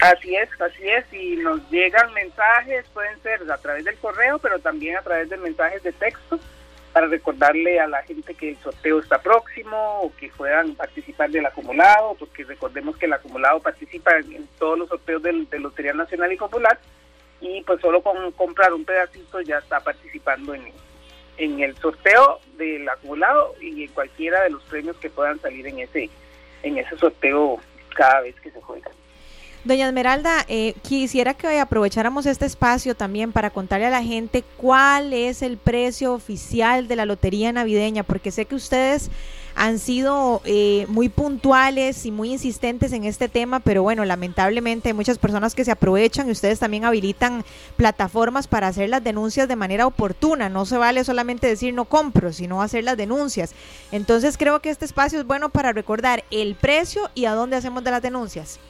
Así 0.00 0.36
es, 0.36 0.48
así 0.60 0.88
es, 0.88 1.04
y 1.12 1.36
nos 1.38 1.60
llegan 1.70 2.14
mensajes, 2.14 2.86
pueden 2.94 3.20
ser 3.20 3.50
a 3.50 3.58
través 3.58 3.84
del 3.84 3.96
correo, 3.96 4.38
pero 4.38 4.60
también 4.60 4.96
a 4.96 5.02
través 5.02 5.28
de 5.28 5.36
mensajes 5.36 5.82
de 5.82 5.90
texto 5.90 6.38
para 6.92 7.08
recordarle 7.08 7.80
a 7.80 7.88
la 7.88 8.02
gente 8.04 8.32
que 8.34 8.50
el 8.50 8.58
sorteo 8.58 9.00
está 9.00 9.20
próximo 9.20 10.02
o 10.02 10.12
que 10.16 10.28
puedan 10.28 10.76
participar 10.76 11.30
del 11.30 11.46
acumulado, 11.46 12.14
porque 12.16 12.44
recordemos 12.44 12.96
que 12.96 13.06
el 13.06 13.12
acumulado 13.12 13.58
participa 13.58 14.16
en, 14.18 14.46
todos 14.56 14.78
los 14.78 14.88
sorteos 14.88 15.20
del, 15.20 15.50
de 15.50 15.58
Lotería 15.58 15.92
Nacional 15.92 16.32
y 16.32 16.36
Popular 16.36 16.78
y 17.40 17.62
pues 17.62 17.80
solo 17.80 18.02
con 18.02 18.32
comprar 18.32 18.72
un 18.72 18.84
pedacito 18.84 19.40
ya 19.40 19.58
está 19.58 19.80
participando 19.80 20.54
en, 20.54 20.72
en 21.36 21.60
el 21.60 21.76
sorteo 21.76 22.40
del 22.56 22.88
acumulado 22.88 23.54
y 23.60 23.84
en 23.84 23.90
cualquiera 23.92 24.42
de 24.42 24.50
los 24.50 24.62
premios 24.64 24.96
que 24.96 25.10
puedan 25.10 25.40
salir 25.40 25.66
en 25.66 25.78
ese 25.80 26.10
en 26.62 26.78
ese 26.78 26.96
sorteo 26.98 27.58
cada 27.94 28.20
vez 28.20 28.34
que 28.40 28.50
se 28.50 28.60
juega. 28.60 28.90
Doña 29.64 29.86
Esmeralda, 29.86 30.44
eh, 30.48 30.74
quisiera 30.82 31.34
que 31.34 31.58
aprovecháramos 31.58 32.26
este 32.26 32.46
espacio 32.46 32.94
también 32.94 33.32
para 33.32 33.50
contarle 33.50 33.86
a 33.86 33.90
la 33.90 34.02
gente 34.02 34.44
cuál 34.56 35.12
es 35.12 35.42
el 35.42 35.56
precio 35.56 36.14
oficial 36.14 36.88
de 36.88 36.96
la 36.96 37.04
lotería 37.04 37.52
navideña, 37.52 38.02
porque 38.02 38.30
sé 38.30 38.46
que 38.46 38.54
ustedes 38.54 39.10
han 39.58 39.80
sido 39.80 40.40
eh, 40.44 40.86
muy 40.88 41.08
puntuales 41.08 42.06
y 42.06 42.12
muy 42.12 42.30
insistentes 42.30 42.92
en 42.92 43.02
este 43.02 43.28
tema, 43.28 43.58
pero 43.58 43.82
bueno, 43.82 44.04
lamentablemente 44.04 44.90
hay 44.90 44.92
muchas 44.92 45.18
personas 45.18 45.56
que 45.56 45.64
se 45.64 45.72
aprovechan 45.72 46.28
y 46.28 46.30
ustedes 46.30 46.60
también 46.60 46.84
habilitan 46.84 47.44
plataformas 47.76 48.46
para 48.46 48.68
hacer 48.68 48.88
las 48.88 49.02
denuncias 49.02 49.48
de 49.48 49.56
manera 49.56 49.88
oportuna. 49.88 50.48
No 50.48 50.64
se 50.64 50.78
vale 50.78 51.02
solamente 51.02 51.48
decir 51.48 51.74
no 51.74 51.86
compro, 51.86 52.32
sino 52.32 52.62
hacer 52.62 52.84
las 52.84 52.96
denuncias. 52.96 53.52
Entonces 53.90 54.38
creo 54.38 54.60
que 54.60 54.70
este 54.70 54.84
espacio 54.84 55.18
es 55.18 55.26
bueno 55.26 55.48
para 55.48 55.72
recordar 55.72 56.22
el 56.30 56.54
precio 56.54 57.10
y 57.16 57.24
a 57.24 57.32
dónde 57.32 57.56
hacemos 57.56 57.82
de 57.82 57.90
las 57.90 58.00
denuncias. 58.00 58.60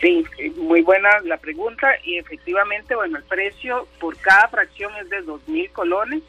Sí, 0.00 0.24
muy 0.56 0.82
buena 0.82 1.08
la 1.22 1.36
pregunta 1.36 1.88
y 2.02 2.18
efectivamente, 2.18 2.96
bueno, 2.96 3.16
el 3.16 3.24
precio 3.24 3.86
por 4.00 4.16
cada 4.18 4.48
fracción 4.48 4.90
es 5.00 5.08
de 5.08 5.24
2.000 5.24 5.70
colones 5.70 6.22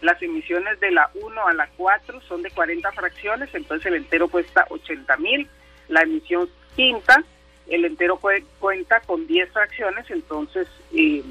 las 0.00 0.20
emisiones 0.22 0.80
de 0.80 0.90
la 0.90 1.10
1 1.14 1.46
a 1.46 1.52
la 1.54 1.68
4 1.76 2.20
son 2.22 2.42
de 2.42 2.50
40 2.50 2.90
fracciones, 2.92 3.54
entonces 3.54 3.86
el 3.86 3.94
entero 3.94 4.28
cuesta 4.28 4.66
80 4.70 5.16
mil. 5.18 5.48
La 5.88 6.02
emisión 6.02 6.48
quinta, 6.76 7.22
el 7.66 7.84
entero 7.84 8.20
cuenta 8.58 9.00
con 9.00 9.26
10 9.26 9.50
fracciones, 9.52 10.10
entonces 10.10 10.68
eh, 10.92 11.22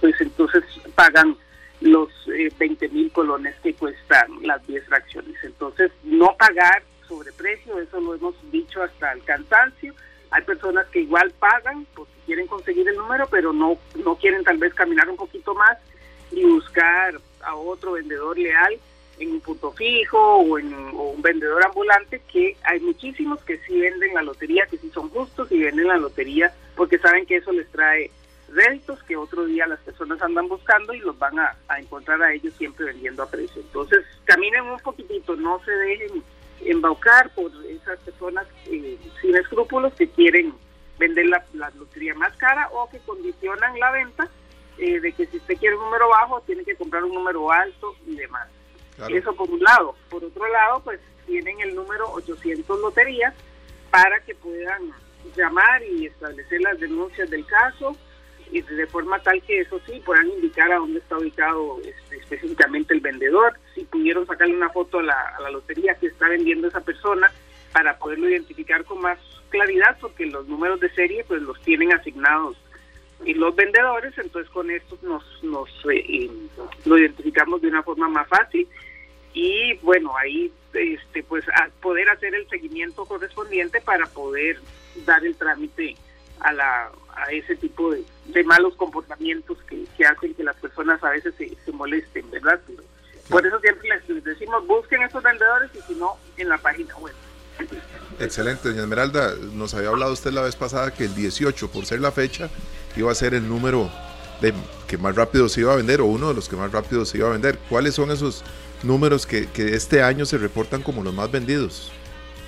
pues 0.00 0.20
entonces 0.20 0.64
pagan 0.94 1.36
los 1.80 2.10
20 2.58 2.84
eh, 2.84 2.88
mil 2.88 3.12
colones 3.12 3.54
que 3.62 3.74
cuestan 3.74 4.30
las 4.42 4.66
10 4.66 4.86
fracciones. 4.86 5.34
Entonces, 5.42 5.92
no 6.04 6.34
pagar 6.36 6.82
sobreprecio, 7.06 7.78
eso 7.78 8.00
lo 8.00 8.14
hemos 8.14 8.34
dicho 8.50 8.82
hasta 8.82 9.12
el 9.12 9.22
cansancio. 9.24 9.94
Hay 10.30 10.42
personas 10.42 10.86
que 10.88 11.00
igual 11.00 11.32
pagan 11.38 11.86
porque 11.94 12.12
quieren 12.26 12.46
conseguir 12.46 12.88
el 12.88 12.96
número, 12.96 13.28
pero 13.30 13.52
no, 13.52 13.78
no 14.04 14.16
quieren 14.16 14.42
tal 14.42 14.58
vez 14.58 14.74
caminar 14.74 15.08
un 15.08 15.16
poquito 15.16 15.54
más 15.54 15.78
y 16.32 16.44
buscar 16.44 17.14
a 17.46 17.54
otro 17.54 17.92
vendedor 17.92 18.38
leal 18.38 18.78
en 19.18 19.32
un 19.32 19.40
punto 19.40 19.72
fijo 19.72 20.18
o 20.18 20.58
en 20.58 20.72
un 20.74 21.22
vendedor 21.22 21.64
ambulante 21.64 22.20
que 22.30 22.56
hay 22.62 22.80
muchísimos 22.80 23.42
que 23.44 23.58
sí 23.58 23.78
venden 23.80 24.14
la 24.14 24.22
lotería, 24.22 24.66
que 24.66 24.76
sí 24.76 24.90
son 24.92 25.08
justos 25.08 25.50
y 25.50 25.62
venden 25.62 25.88
la 25.88 25.96
lotería 25.96 26.52
porque 26.74 26.98
saben 26.98 27.24
que 27.24 27.36
eso 27.36 27.52
les 27.52 27.68
trae 27.70 28.10
réditos 28.48 29.02
que 29.04 29.16
otro 29.16 29.46
día 29.46 29.66
las 29.66 29.80
personas 29.80 30.20
andan 30.22 30.48
buscando 30.48 30.92
y 30.94 31.00
los 31.00 31.18
van 31.18 31.38
a, 31.38 31.56
encontrar 31.78 32.22
a 32.22 32.32
ellos 32.32 32.54
siempre 32.54 32.86
vendiendo 32.86 33.22
a 33.22 33.30
precio. 33.30 33.62
Entonces 33.62 34.04
caminen 34.24 34.64
un 34.64 34.78
poquitito, 34.80 35.34
no 35.36 35.60
se 35.64 35.72
dejen 35.72 36.22
embaucar 36.64 37.30
por 37.34 37.50
esas 37.68 37.98
personas 38.00 38.46
eh, 38.66 38.98
sin 39.20 39.36
escrúpulos 39.36 39.94
que 39.94 40.08
quieren 40.08 40.54
vender 40.98 41.26
la 41.26 41.70
lotería 41.76 42.14
más 42.14 42.34
cara 42.36 42.68
o 42.72 42.88
que 42.88 42.98
condicionan 43.00 43.78
la 43.78 43.90
venta 43.90 44.30
eh, 44.78 45.00
de 45.00 45.12
que 45.12 45.26
si 45.26 45.38
usted 45.38 45.56
quiere 45.56 45.76
un 45.76 45.84
número 45.84 46.08
bajo, 46.08 46.40
tiene 46.42 46.64
que 46.64 46.76
comprar 46.76 47.04
un 47.04 47.14
número 47.14 47.50
alto 47.50 47.94
y 48.06 48.16
demás. 48.16 48.48
Eso 49.08 49.34
por 49.34 49.50
un 49.50 49.60
lado. 49.60 49.94
Por 50.08 50.24
otro 50.24 50.46
lado, 50.48 50.80
pues 50.80 51.00
tienen 51.26 51.60
el 51.60 51.74
número 51.74 52.10
800 52.12 52.80
loterías 52.80 53.34
para 53.90 54.20
que 54.20 54.34
puedan 54.34 54.90
llamar 55.36 55.82
y 55.82 56.06
establecer 56.06 56.60
las 56.62 56.78
denuncias 56.78 57.28
del 57.28 57.44
caso 57.44 57.96
y 58.50 58.60
de 58.60 58.86
forma 58.86 59.18
tal 59.20 59.42
que 59.42 59.60
eso 59.60 59.80
sí 59.86 60.00
puedan 60.04 60.28
indicar 60.28 60.70
a 60.70 60.76
dónde 60.76 61.00
está 61.00 61.18
ubicado 61.18 61.78
este, 61.84 62.16
específicamente 62.16 62.94
el 62.94 63.00
vendedor, 63.00 63.54
si 63.74 63.84
pudieron 63.84 64.24
sacarle 64.26 64.54
una 64.54 64.70
foto 64.70 65.00
a 65.00 65.02
la, 65.02 65.34
a 65.36 65.40
la 65.40 65.50
lotería 65.50 65.94
que 65.94 66.06
está 66.06 66.28
vendiendo 66.28 66.68
esa 66.68 66.80
persona 66.80 67.30
para 67.72 67.98
poderlo 67.98 68.28
identificar 68.28 68.84
con 68.84 69.00
más 69.00 69.18
claridad 69.48 69.96
porque 70.00 70.26
los 70.26 70.46
números 70.46 70.80
de 70.80 70.90
serie 70.90 71.24
pues 71.24 71.42
los 71.42 71.60
tienen 71.62 71.92
asignados 71.92 72.56
y 73.24 73.34
los 73.34 73.54
vendedores, 73.56 74.16
entonces 74.18 74.50
con 74.52 74.70
esto 74.70 74.98
nos, 75.02 75.24
nos 75.42 75.68
eh, 75.90 76.30
lo 76.84 76.98
identificamos 76.98 77.60
de 77.62 77.68
una 77.68 77.82
forma 77.82 78.08
más 78.08 78.28
fácil 78.28 78.68
y 79.32 79.74
bueno, 79.78 80.16
ahí 80.16 80.52
este 80.72 81.22
pues 81.22 81.44
a 81.48 81.68
poder 81.80 82.08
hacer 82.10 82.34
el 82.34 82.48
seguimiento 82.48 83.04
correspondiente 83.06 83.80
para 83.80 84.06
poder 84.06 84.58
dar 85.06 85.24
el 85.24 85.34
trámite 85.36 85.96
a 86.40 86.52
la 86.52 86.90
a 87.16 87.32
ese 87.32 87.56
tipo 87.56 87.90
de, 87.90 88.04
de 88.26 88.44
malos 88.44 88.76
comportamientos 88.76 89.56
que, 89.64 89.84
que, 89.96 90.04
hacen 90.04 90.34
que 90.34 90.44
las 90.44 90.56
personas 90.56 91.02
a 91.02 91.10
veces 91.10 91.34
se, 91.36 91.56
se 91.64 91.72
molesten, 91.72 92.30
¿verdad? 92.30 92.60
por 93.30 93.46
eso 93.46 93.58
siempre 93.60 93.88
les, 93.88 94.24
decimos 94.24 94.66
busquen 94.66 95.02
esos 95.02 95.22
vendedores 95.22 95.70
y 95.74 95.80
si 95.80 95.98
no, 95.98 96.16
en 96.36 96.48
la 96.48 96.58
página 96.58 96.94
web. 96.96 97.14
Excelente, 98.20 98.68
doña 98.68 98.82
Esmeralda. 98.82 99.34
Nos 99.54 99.74
había 99.74 99.88
hablado 99.88 100.12
usted 100.12 100.30
la 100.30 100.42
vez 100.42 100.56
pasada 100.56 100.92
que 100.92 101.04
el 101.04 101.14
18, 101.14 101.70
por 101.70 101.86
ser 101.86 102.00
la 102.00 102.12
fecha, 102.12 102.50
iba 103.00 103.10
a 103.10 103.14
ser 103.14 103.34
el 103.34 103.48
número 103.48 103.90
de 104.40 104.52
que 104.86 104.98
más 104.98 105.14
rápido 105.14 105.48
se 105.48 105.60
iba 105.60 105.72
a 105.72 105.76
vender 105.76 106.00
o 106.00 106.06
uno 106.06 106.28
de 106.28 106.34
los 106.34 106.48
que 106.48 106.56
más 106.56 106.70
rápido 106.72 107.04
se 107.04 107.18
iba 107.18 107.28
a 107.28 107.32
vender. 107.32 107.58
¿Cuáles 107.68 107.94
son 107.94 108.10
esos 108.10 108.44
números 108.82 109.26
que, 109.26 109.48
este 109.56 110.02
año 110.02 110.24
se 110.24 110.38
reportan 110.38 110.82
como 110.82 111.02
los 111.02 111.14
más 111.14 111.30
vendidos? 111.30 111.92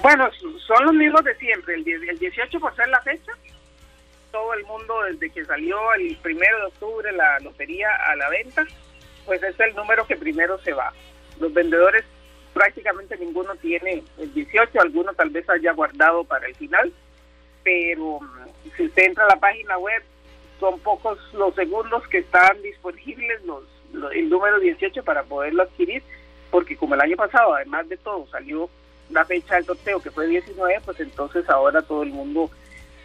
Bueno, 0.02 0.28
son 0.66 0.84
los 0.84 0.94
mismos 0.94 1.24
de 1.24 1.34
siempre. 1.36 1.74
El, 1.74 1.88
el 2.08 2.18
18 2.18 2.60
por 2.60 2.74
ser 2.76 2.88
la 2.88 3.00
fecha, 3.02 3.32
todo 4.30 4.54
el 4.54 4.64
mundo 4.64 5.02
desde 5.10 5.30
que 5.30 5.44
salió 5.44 5.76
el 5.94 6.16
primero 6.22 6.58
de 6.58 6.64
octubre 6.66 7.12
la 7.12 7.38
lotería 7.40 7.88
a 8.06 8.16
la 8.16 8.28
venta, 8.28 8.66
pues 9.26 9.42
es 9.42 9.58
el 9.60 9.74
número 9.74 10.06
que 10.06 10.16
primero 10.16 10.58
se 10.62 10.72
va. 10.72 10.92
Los 11.40 11.52
vendedores 11.52 12.04
prácticamente 12.52 13.16
ninguno 13.16 13.54
tiene 13.56 14.02
el 14.18 14.34
18, 14.34 14.80
alguno 14.80 15.12
tal 15.14 15.30
vez 15.30 15.48
haya 15.48 15.72
guardado 15.72 16.24
para 16.24 16.46
el 16.46 16.54
final, 16.54 16.92
pero 17.62 18.20
mm, 18.20 18.70
si 18.76 18.86
usted 18.86 19.04
entra 19.04 19.24
a 19.24 19.28
la 19.28 19.36
página 19.36 19.78
web, 19.78 20.02
son 20.58 20.78
pocos 20.80 21.18
los 21.34 21.54
segundos 21.54 22.06
que 22.08 22.18
están 22.18 22.60
disponibles 22.62 23.42
los, 23.44 23.64
el 24.12 24.28
número 24.28 24.58
18 24.58 25.02
para 25.02 25.22
poderlo 25.24 25.62
adquirir, 25.62 26.02
porque 26.50 26.76
como 26.76 26.94
el 26.94 27.00
año 27.00 27.16
pasado, 27.16 27.54
además 27.54 27.88
de 27.88 27.96
todo, 27.96 28.26
salió 28.30 28.68
la 29.10 29.24
fecha 29.24 29.56
del 29.56 29.64
sorteo 29.64 30.00
que 30.00 30.10
fue 30.10 30.26
19, 30.26 30.80
pues 30.84 31.00
entonces 31.00 31.48
ahora 31.48 31.82
todo 31.82 32.02
el 32.02 32.10
mundo 32.10 32.50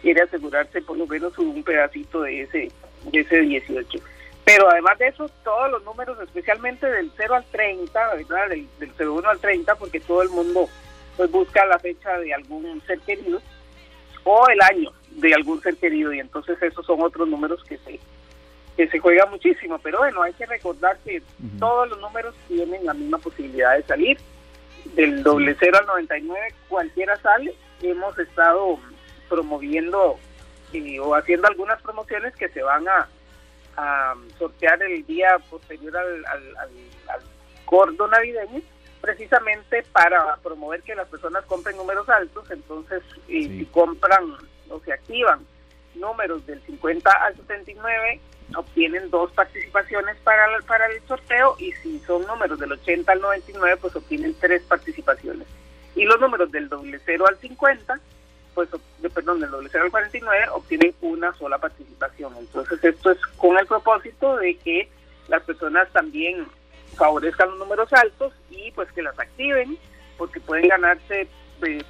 quiere 0.02 0.22
asegurarse 0.22 0.82
por 0.82 0.98
lo 0.98 1.06
menos 1.06 1.36
un 1.38 1.62
pedacito 1.62 2.22
de 2.22 2.42
ese, 2.42 2.70
de 3.10 3.20
ese 3.20 3.40
18. 3.40 3.98
Pero 4.44 4.70
además 4.70 4.98
de 4.98 5.08
eso, 5.08 5.26
todos 5.42 5.70
los 5.70 5.82
números, 5.84 6.18
especialmente 6.20 6.86
del 6.86 7.10
0 7.16 7.34
al 7.34 7.44
30, 7.46 8.14
¿verdad? 8.14 8.48
Del, 8.50 8.68
del 8.78 9.08
01 9.08 9.26
al 9.26 9.38
30, 9.38 9.74
porque 9.76 10.00
todo 10.00 10.22
el 10.22 10.28
mundo 10.28 10.68
pues 11.16 11.30
busca 11.30 11.64
la 11.64 11.78
fecha 11.78 12.18
de 12.18 12.34
algún 12.34 12.82
ser 12.86 12.98
querido 13.00 13.40
o 14.24 14.48
el 14.48 14.60
año 14.62 14.90
de 15.14 15.34
algún 15.34 15.60
ser 15.60 15.76
querido 15.76 16.12
y 16.12 16.20
entonces 16.20 16.60
esos 16.62 16.84
son 16.84 17.00
otros 17.02 17.28
números 17.28 17.62
que 17.64 17.78
se 17.78 18.00
que 18.76 18.88
se 18.88 18.98
juega 18.98 19.24
muchísimo, 19.26 19.78
pero 19.78 19.98
bueno, 19.98 20.20
hay 20.22 20.32
que 20.32 20.46
recordar 20.46 20.98
que 21.04 21.22
todos 21.60 21.88
los 21.90 22.00
números 22.00 22.34
tienen 22.48 22.84
la 22.84 22.92
misma 22.92 23.18
posibilidad 23.18 23.76
de 23.76 23.84
salir. 23.84 24.18
Del 24.96 25.22
doble 25.22 25.54
0 25.56 25.78
al 25.78 25.86
99 25.86 26.54
cualquiera 26.68 27.16
sale. 27.18 27.54
Hemos 27.80 28.18
estado 28.18 28.80
promoviendo 29.28 30.18
eh, 30.72 30.98
o 30.98 31.14
haciendo 31.14 31.46
algunas 31.46 31.80
promociones 31.82 32.34
que 32.34 32.48
se 32.48 32.64
van 32.64 32.88
a 32.88 33.08
a 33.76 34.14
sortear 34.38 34.82
el 34.82 35.04
día 35.06 35.38
posterior 35.50 35.96
al, 35.96 36.26
al, 36.26 36.56
al, 36.58 37.20
gordo 37.66 38.06
navideño 38.08 38.60
precisamente 39.00 39.82
para 39.92 40.36
promover 40.36 40.82
que 40.82 40.94
las 40.94 41.08
personas 41.08 41.44
compren 41.44 41.76
números 41.76 42.08
altos, 42.08 42.50
entonces 42.50 43.02
si 43.26 43.66
compran 43.66 44.34
o 44.70 44.80
se 44.80 44.92
activan 44.92 45.40
números 45.94 46.44
del 46.46 46.60
50 46.62 47.10
al 47.10 47.36
79, 47.36 48.20
obtienen 48.56 49.10
dos 49.10 49.30
participaciones 49.32 50.16
para, 50.24 50.46
para 50.66 50.86
el 50.86 51.00
sorteo 51.06 51.56
y 51.58 51.72
si 51.72 51.98
son 52.00 52.26
números 52.26 52.58
del 52.58 52.72
80 52.72 53.10
al 53.10 53.20
99, 53.20 53.76
pues 53.80 53.96
obtienen 53.96 54.34
tres 54.40 54.62
participaciones. 54.62 55.46
Y 55.94 56.04
los 56.04 56.20
números 56.20 56.50
del 56.50 56.68
doble 56.68 57.00
0 57.04 57.24
al 57.28 57.38
50 57.38 58.00
pues, 58.54 58.68
perdón, 59.12 59.40
del 59.40 59.50
doble 59.50 59.68
cero 59.70 59.84
al 59.84 59.90
49 59.90 60.46
obtienen 60.52 60.94
una 61.00 61.32
sola 61.34 61.58
participación. 61.58 62.34
Entonces 62.38 62.82
esto 62.82 63.10
es 63.10 63.18
con 63.36 63.58
el 63.58 63.66
propósito 63.66 64.36
de 64.36 64.56
que 64.56 64.88
las 65.28 65.42
personas 65.42 65.88
también 65.92 66.46
favorezcan 66.96 67.50
los 67.50 67.58
números 67.58 67.92
altos 67.92 68.32
y 68.50 68.70
pues 68.72 68.90
que 68.92 69.02
las 69.02 69.18
activen 69.18 69.76
porque 70.16 70.40
pueden 70.40 70.68
ganarse 70.68 71.26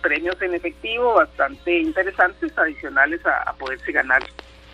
premios 0.00 0.40
en 0.42 0.54
efectivo 0.54 1.14
bastante 1.14 1.78
interesantes 1.78 2.56
adicionales 2.56 3.20
a, 3.26 3.52
poderse 3.54 3.92
ganar 3.92 4.22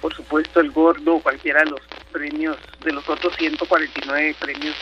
por 0.00 0.14
supuesto 0.14 0.61
el 0.61 0.71
gordo 0.71 1.16
o 1.16 1.23
cualquiera 1.23 1.61
de 1.61 1.71
los 1.71 1.80
premios 2.12 2.57
de 2.83 2.92
los 2.92 3.09
otros 3.09 3.35
149 3.37 4.35
premios 4.40 4.76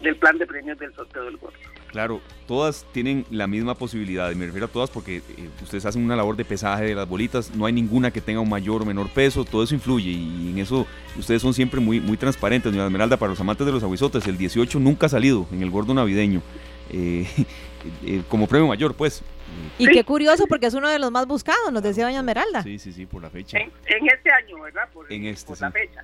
del 0.00 0.16
plan 0.16 0.36
de 0.38 0.46
premios 0.46 0.78
del 0.78 0.92
sorteo 0.94 1.24
del 1.24 1.36
gordo. 1.36 1.58
Claro, 1.92 2.22
todas 2.46 2.86
tienen 2.92 3.26
la 3.30 3.46
misma 3.46 3.74
posibilidad, 3.74 4.30
y 4.30 4.34
me 4.34 4.46
refiero 4.46 4.64
a 4.64 4.68
todas 4.68 4.88
porque 4.88 5.18
eh, 5.18 5.50
ustedes 5.62 5.84
hacen 5.84 6.02
una 6.02 6.16
labor 6.16 6.36
de 6.36 6.44
pesaje 6.46 6.84
de 6.84 6.94
las 6.94 7.06
bolitas, 7.06 7.54
no 7.54 7.66
hay 7.66 7.72
ninguna 7.74 8.10
que 8.10 8.22
tenga 8.22 8.40
un 8.40 8.48
mayor 8.48 8.80
o 8.80 8.86
menor 8.86 9.10
peso, 9.10 9.44
todo 9.44 9.62
eso 9.62 9.74
influye 9.74 10.10
y 10.10 10.50
en 10.50 10.58
eso 10.58 10.86
ustedes 11.18 11.42
son 11.42 11.52
siempre 11.52 11.80
muy, 11.80 12.00
muy 12.00 12.16
transparentes, 12.16 12.72
doña 12.72 12.86
Esmeralda, 12.86 13.18
para 13.18 13.28
los 13.30 13.40
amantes 13.40 13.66
de 13.66 13.72
los 13.72 13.82
aguizotes, 13.84 14.26
el 14.26 14.38
18 14.38 14.80
nunca 14.80 15.04
ha 15.04 15.08
salido 15.10 15.46
en 15.52 15.62
el 15.62 15.70
gordo 15.70 15.92
navideño, 15.92 16.40
eh, 16.90 17.26
eh, 18.06 18.22
como 18.26 18.46
premio 18.46 18.68
mayor, 18.68 18.94
pues, 18.94 19.22
Y 19.76 19.86
qué 19.86 20.02
curioso 20.02 20.46
porque 20.46 20.66
es 20.66 20.74
uno 20.74 20.88
de 20.88 20.98
los 20.98 21.10
más 21.10 21.26
buscados, 21.26 21.70
nos 21.72 21.82
decía 21.82 22.04
doña 22.04 22.20
Esmeralda. 22.20 22.62
Sí, 22.62 22.78
sí, 22.78 22.94
sí, 22.94 23.04
por 23.04 23.20
la 23.20 23.28
fecha. 23.28 23.58
En, 23.58 23.70
este 23.84 24.32
año, 24.32 24.62
¿verdad? 24.62 24.88
Por, 24.94 25.12
en 25.12 25.26
este, 25.26 25.46
por 25.46 25.60
la 25.60 25.70
fecha. 25.70 26.02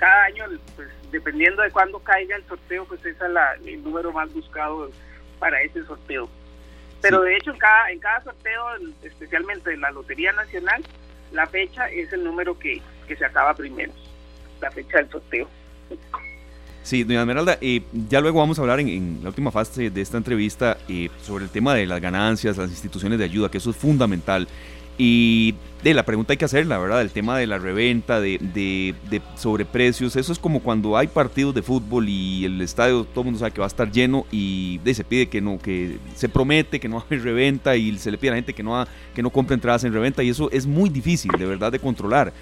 Cada 0.00 0.24
año, 0.24 0.44
pues 0.74 0.88
dependiendo 1.12 1.62
de 1.62 1.70
cuándo 1.70 2.00
caiga 2.00 2.34
el 2.34 2.44
sorteo, 2.46 2.84
pues 2.86 2.98
ese 3.00 3.10
es 3.10 3.30
la, 3.30 3.54
el 3.64 3.84
número 3.84 4.12
más 4.12 4.32
buscado 4.34 4.90
para 5.42 5.60
ese 5.60 5.84
sorteo. 5.84 6.28
Pero 7.00 7.22
de 7.22 7.36
hecho, 7.36 7.50
en 7.50 7.58
cada, 7.58 7.90
en 7.90 7.98
cada 7.98 8.22
sorteo, 8.22 8.62
especialmente 9.02 9.74
en 9.74 9.80
la 9.80 9.90
Lotería 9.90 10.30
Nacional, 10.30 10.84
la 11.32 11.48
fecha 11.48 11.88
es 11.88 12.12
el 12.12 12.22
número 12.22 12.56
que, 12.56 12.80
que 13.08 13.16
se 13.16 13.24
acaba 13.24 13.52
primero, 13.52 13.92
la 14.60 14.70
fecha 14.70 14.98
del 14.98 15.10
sorteo. 15.10 15.48
Sí, 16.84 17.02
doña 17.02 17.22
Esmeralda, 17.22 17.58
eh, 17.60 17.82
ya 18.08 18.20
luego 18.20 18.38
vamos 18.38 18.56
a 18.60 18.62
hablar 18.62 18.78
en, 18.78 19.18
la 19.20 19.30
última 19.30 19.50
fase 19.50 19.90
de 19.90 20.00
esta 20.00 20.16
entrevista 20.16 20.78
eh, 20.88 21.10
sobre 21.20 21.42
el 21.44 21.50
tema 21.50 21.74
de 21.74 21.86
las 21.86 22.00
ganancias, 22.00 22.56
las 22.56 22.70
instituciones 22.70 23.18
de 23.18 23.24
ayuda, 23.24 23.50
que 23.50 23.58
eso 23.58 23.70
es 23.70 23.76
fundamental. 23.76 24.46
Y 24.98 25.54
de 25.82 25.94
la 25.94 26.04
pregunta 26.04 26.32
hay 26.32 26.36
que 26.36 26.44
hacerla, 26.44 26.78
¿verdad? 26.78 27.02
El 27.02 27.10
tema 27.10 27.36
de 27.38 27.46
la 27.46 27.58
reventa, 27.58 28.20
de, 28.20 28.38
de, 28.38 28.94
de, 29.10 29.20
sobreprecios, 29.36 30.14
eso 30.14 30.32
es 30.32 30.38
como 30.38 30.60
cuando 30.60 30.96
hay 30.96 31.08
partidos 31.08 31.54
de 31.54 31.62
fútbol 31.62 32.08
y 32.08 32.44
el 32.44 32.60
estadio 32.60 33.04
todo 33.04 33.22
el 33.22 33.24
mundo 33.26 33.40
sabe 33.40 33.50
que 33.50 33.60
va 33.60 33.66
a 33.66 33.68
estar 33.68 33.90
lleno 33.90 34.24
y 34.30 34.80
se 34.94 35.02
pide 35.02 35.28
que 35.28 35.40
no, 35.40 35.58
que 35.58 35.98
se 36.14 36.28
promete 36.28 36.78
que 36.78 36.88
no 36.88 36.96
va 36.96 37.02
a 37.02 37.04
haber 37.06 37.22
reventa 37.22 37.74
y 37.74 37.98
se 37.98 38.10
le 38.12 38.18
pide 38.18 38.30
a 38.30 38.32
la 38.32 38.36
gente 38.36 38.52
que 38.52 38.62
no, 38.62 38.86
que 39.14 39.22
no 39.22 39.30
compre 39.30 39.54
entradas 39.54 39.82
en 39.82 39.92
reventa 39.92 40.22
y 40.22 40.28
eso 40.28 40.50
es 40.52 40.66
muy 40.66 40.88
difícil 40.88 41.32
de 41.36 41.46
verdad 41.46 41.72
de 41.72 41.80
controlar 41.80 42.32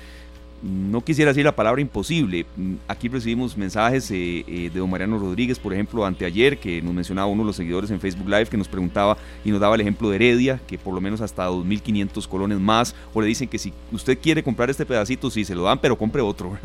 no 0.62 1.02
quisiera 1.02 1.31
decir 1.31 1.45
la 1.45 1.57
palabra 1.57 1.81
imposible. 1.81 2.47
Aquí 2.87 3.09
recibimos 3.09 3.57
mensajes 3.57 4.11
eh, 4.11 4.45
eh, 4.47 4.71
de 4.73 4.79
don 4.79 4.90
Mariano 4.90 5.19
Rodríguez, 5.19 5.59
por 5.59 5.73
ejemplo, 5.73 6.05
anteayer, 6.05 6.59
que 6.59 6.83
nos 6.83 6.93
mencionaba 6.93 7.29
uno 7.29 7.43
de 7.43 7.47
los 7.47 7.57
seguidores 7.57 7.90
en 7.90 8.00
Facebook 8.00 8.29
Live, 8.29 8.47
que 8.47 8.57
nos 8.57 8.69
preguntaba 8.69 9.17
y 9.45 9.50
nos 9.50 9.61
daba 9.61 9.75
el 9.75 9.81
ejemplo 9.81 10.11
de 10.11 10.17
Heredia, 10.17 10.61
que 10.67 10.79
por 10.79 10.95
lo 10.95 11.00
menos 11.00 11.21
hasta 11.21 11.49
2.500 11.49 12.29
colones 12.29 12.61
más, 12.61 12.95
o 13.14 13.21
le 13.21 13.26
dicen 13.26 13.49
que 13.49 13.59
si 13.59 13.73
usted 13.90 14.19
quiere 14.19 14.43
comprar 14.43 14.69
este 14.71 14.85
pedacito, 14.85 15.31
sí, 15.31 15.45
se 15.45 15.55
lo 15.55 15.62
dan, 15.62 15.79
pero 15.79 15.97
compre 15.97 16.23
otro. 16.23 16.59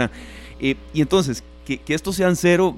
Eh, 0.57 0.77
y 0.93 1.01
entonces, 1.01 1.43
que, 1.65 1.77
que 1.79 1.93
estos 1.93 2.15
sean 2.15 2.37
cero, 2.37 2.73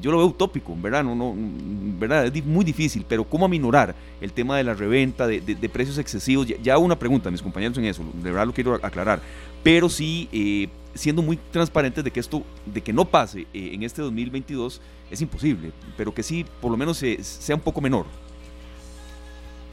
yo 0.00 0.10
lo 0.10 0.18
veo 0.18 0.26
utópico, 0.26 0.76
¿verdad? 0.80 1.04
No, 1.04 1.34
¿verdad? 1.36 2.26
Es 2.26 2.44
muy 2.44 2.64
difícil, 2.64 3.04
pero 3.08 3.24
¿cómo 3.24 3.46
aminorar 3.46 3.94
el 4.20 4.32
tema 4.32 4.56
de 4.56 4.64
la 4.64 4.74
reventa, 4.74 5.26
de, 5.26 5.40
de, 5.40 5.68
precios 5.68 5.98
excesivos? 5.98 6.46
Ya, 6.46 6.78
una 6.78 6.98
pregunta, 6.98 7.30
mis 7.30 7.42
compañeros 7.42 7.76
en 7.78 7.84
eso, 7.84 8.04
de 8.14 8.30
verdad 8.30 8.46
lo 8.46 8.52
quiero 8.52 8.74
aclarar 8.74 9.20
pero 9.62 9.88
sí 9.88 10.28
eh, 10.32 10.68
siendo 10.94 11.22
muy 11.22 11.36
transparentes 11.36 12.04
de 12.04 12.10
que 12.10 12.20
esto, 12.20 12.42
de 12.66 12.80
que 12.80 12.92
no 12.92 13.04
pase 13.04 13.40
eh, 13.52 13.70
en 13.72 13.82
este 13.82 14.02
2022 14.02 14.80
es 15.10 15.20
imposible, 15.20 15.72
pero 15.96 16.12
que 16.12 16.22
sí 16.22 16.44
por 16.60 16.70
lo 16.70 16.76
menos 16.76 16.98
sea 16.98 17.56
un 17.56 17.62
poco 17.62 17.80
menor. 17.80 18.06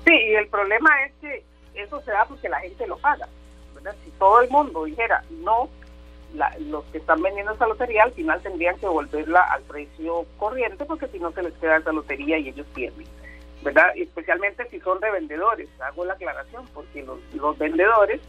Sí, 0.05 0.13
y 0.13 0.36
el 0.36 0.48
problema 0.48 0.89
es 1.05 1.13
que 1.22 1.44
eso 1.74 2.01
se 2.01 2.12
da 2.12 2.25
porque 2.25 2.48
la 2.48 2.60
gente 2.60 2.88
lo 2.88 2.98
paga. 2.98 3.27
Si 4.03 4.12
todo 4.17 4.41
el 4.41 4.50
mundo 4.50 4.86
dijera 4.86 5.24
no, 5.44 5.70
los 6.60 6.84
que 6.86 6.98
están 6.98 7.22
vendiendo 7.22 7.54
esa 7.54 7.68
lotería 7.68 8.04
al 8.04 8.12
final 8.12 8.42
tendrían 8.42 8.75
que 8.75 8.88
devolverla 8.88 9.42
al 9.42 9.63
precio 9.63 10.25
corriente 10.38 10.86
porque 10.86 11.08
si 11.08 11.20
no 11.20 11.32
se 11.32 11.44
les 11.44 11.54
queda 11.54 11.77
esa 11.77 11.92
lotería 11.92 12.38
y 12.38 12.50
ellos 12.50 12.68
pierden. 12.74 13.06
¿verdad? 13.63 13.94
Especialmente 13.96 14.68
si 14.70 14.80
son 14.80 15.01
revendedores, 15.01 15.68
hago 15.82 16.06
la 16.06 16.13
aclaración, 16.13 16.68
porque 16.74 17.01
los, 17.01 17.18
los 17.34 17.58
vendedores 17.58 18.22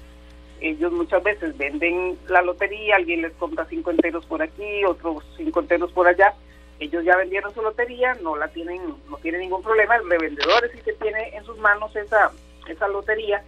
ellos 0.61 0.93
muchas 0.93 1.23
veces 1.23 1.57
venden 1.59 2.19
la 2.29 2.43
lotería, 2.43 2.97
alguien 2.97 3.23
les 3.23 3.33
compra 3.35 3.67
cinco 3.69 3.91
enteros 3.91 4.25
por 4.27 4.43
aquí, 4.43 4.85
otros 4.85 5.23
cinco 5.37 5.61
enteros 5.61 5.93
por 5.93 6.07
allá. 6.07 6.35
Ellos 6.79 7.05
ya 7.05 7.17
vendieron 7.17 7.53
su 7.55 7.63
lotería, 7.63 8.15
no 8.23 8.37
la 8.37 8.49
tienen, 8.49 8.81
no 9.09 9.17
tiene 9.19 9.39
ningún 9.39 9.63
problema. 9.63 9.97
El 9.97 10.09
revendedor 10.09 10.65
es 10.65 10.75
el 10.75 10.83
que 10.83 10.93
tiene 10.95 11.37
en 11.37 11.45
sus 11.45 11.59
manos 11.59 11.95
esa, 11.97 12.33
esa 12.69 12.89
lotería 12.89 13.43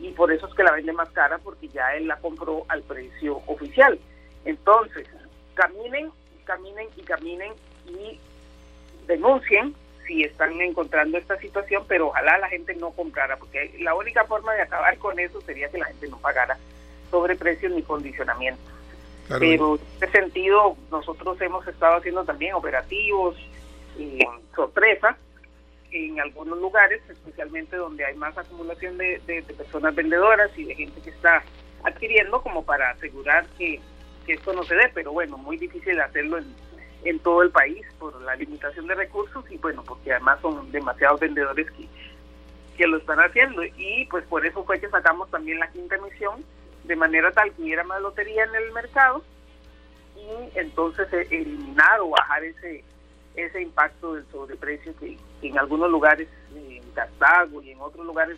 y 0.00 0.10
por 0.10 0.32
eso 0.32 0.46
es 0.46 0.54
que 0.54 0.62
la 0.62 0.72
vende 0.72 0.92
más 0.92 1.08
cara 1.10 1.38
porque 1.38 1.68
ya 1.68 1.94
él 1.94 2.08
la 2.08 2.16
compró 2.16 2.64
al 2.68 2.82
precio 2.82 3.42
oficial. 3.46 3.98
Entonces, 4.44 5.08
caminen, 5.54 6.10
caminen 6.44 6.88
y 6.96 7.02
caminen 7.02 7.52
y 7.86 8.18
denuncien 9.06 9.74
si 10.06 10.22
están 10.22 10.60
encontrando 10.60 11.16
esta 11.16 11.38
situación, 11.38 11.84
pero 11.88 12.08
ojalá 12.08 12.38
la 12.38 12.48
gente 12.48 12.74
no 12.74 12.90
comprara, 12.90 13.36
porque 13.36 13.74
la 13.80 13.94
única 13.94 14.24
forma 14.24 14.52
de 14.52 14.62
acabar 14.62 14.98
con 14.98 15.18
eso 15.18 15.40
sería 15.40 15.68
que 15.70 15.78
la 15.78 15.86
gente 15.86 16.08
no 16.08 16.18
pagara 16.18 16.58
sobreprecios 17.10 17.72
ni 17.72 17.82
condicionamientos. 17.82 18.72
Pero 19.28 19.76
en 19.76 19.80
ese 20.02 20.12
sentido, 20.12 20.76
nosotros 20.90 21.40
hemos 21.40 21.66
estado 21.66 21.96
haciendo 21.96 22.24
también 22.24 22.54
operativos, 22.54 23.36
eh, 23.98 24.18
sorpresa, 24.54 25.16
en 25.94 26.20
algunos 26.20 26.58
lugares, 26.58 27.00
especialmente 27.08 27.76
donde 27.76 28.04
hay 28.04 28.16
más 28.16 28.36
acumulación 28.36 28.98
de, 28.98 29.20
personas 29.56 29.94
vendedoras 29.94 30.50
y 30.58 30.64
de 30.64 30.74
gente 30.74 31.00
que 31.00 31.10
está 31.10 31.44
adquiriendo, 31.84 32.42
como 32.42 32.64
para 32.64 32.90
asegurar 32.90 33.46
que, 33.56 33.80
esto 34.26 34.54
no 34.54 34.64
se 34.64 34.74
dé, 34.74 34.90
pero 34.94 35.12
bueno, 35.12 35.36
muy 35.36 35.58
difícil 35.58 36.00
hacerlo 36.00 36.38
en, 37.04 37.18
todo 37.18 37.42
el 37.42 37.50
país 37.50 37.86
por 37.98 38.18
la 38.22 38.34
limitación 38.34 38.86
de 38.86 38.94
recursos 38.94 39.44
y 39.50 39.58
bueno, 39.58 39.84
porque 39.84 40.12
además 40.12 40.40
son 40.40 40.72
demasiados 40.72 41.20
vendedores 41.20 41.68
que, 42.76 42.86
lo 42.86 42.96
están 42.96 43.20
haciendo. 43.20 43.62
Y 43.64 44.06
pues 44.10 44.24
por 44.24 44.44
eso 44.44 44.64
fue 44.64 44.80
que 44.80 44.88
sacamos 44.88 45.30
también 45.30 45.60
la 45.60 45.70
quinta 45.70 45.96
emisión 45.96 46.42
de 46.84 46.96
manera 46.96 47.30
tal 47.32 47.52
que 47.52 47.62
hubiera 47.62 47.84
más 47.84 48.00
lotería 48.00 48.44
en 48.44 48.54
el 48.54 48.72
mercado 48.72 49.22
y 50.16 50.58
entonces 50.58 51.06
e, 51.12 51.20
eliminar 51.30 52.00
o 52.00 52.10
bajar 52.10 52.44
ese 52.44 52.82
ese 53.36 53.62
impacto 53.62 54.14
del 54.14 54.26
sobreprecio 54.30 54.94
que, 54.96 55.16
en 55.48 55.58
algunos 55.58 55.90
lugares, 55.90 56.28
en 56.54 56.82
Cartago 56.94 57.62
y 57.62 57.70
en 57.70 57.80
otros 57.80 58.04
lugares, 58.06 58.36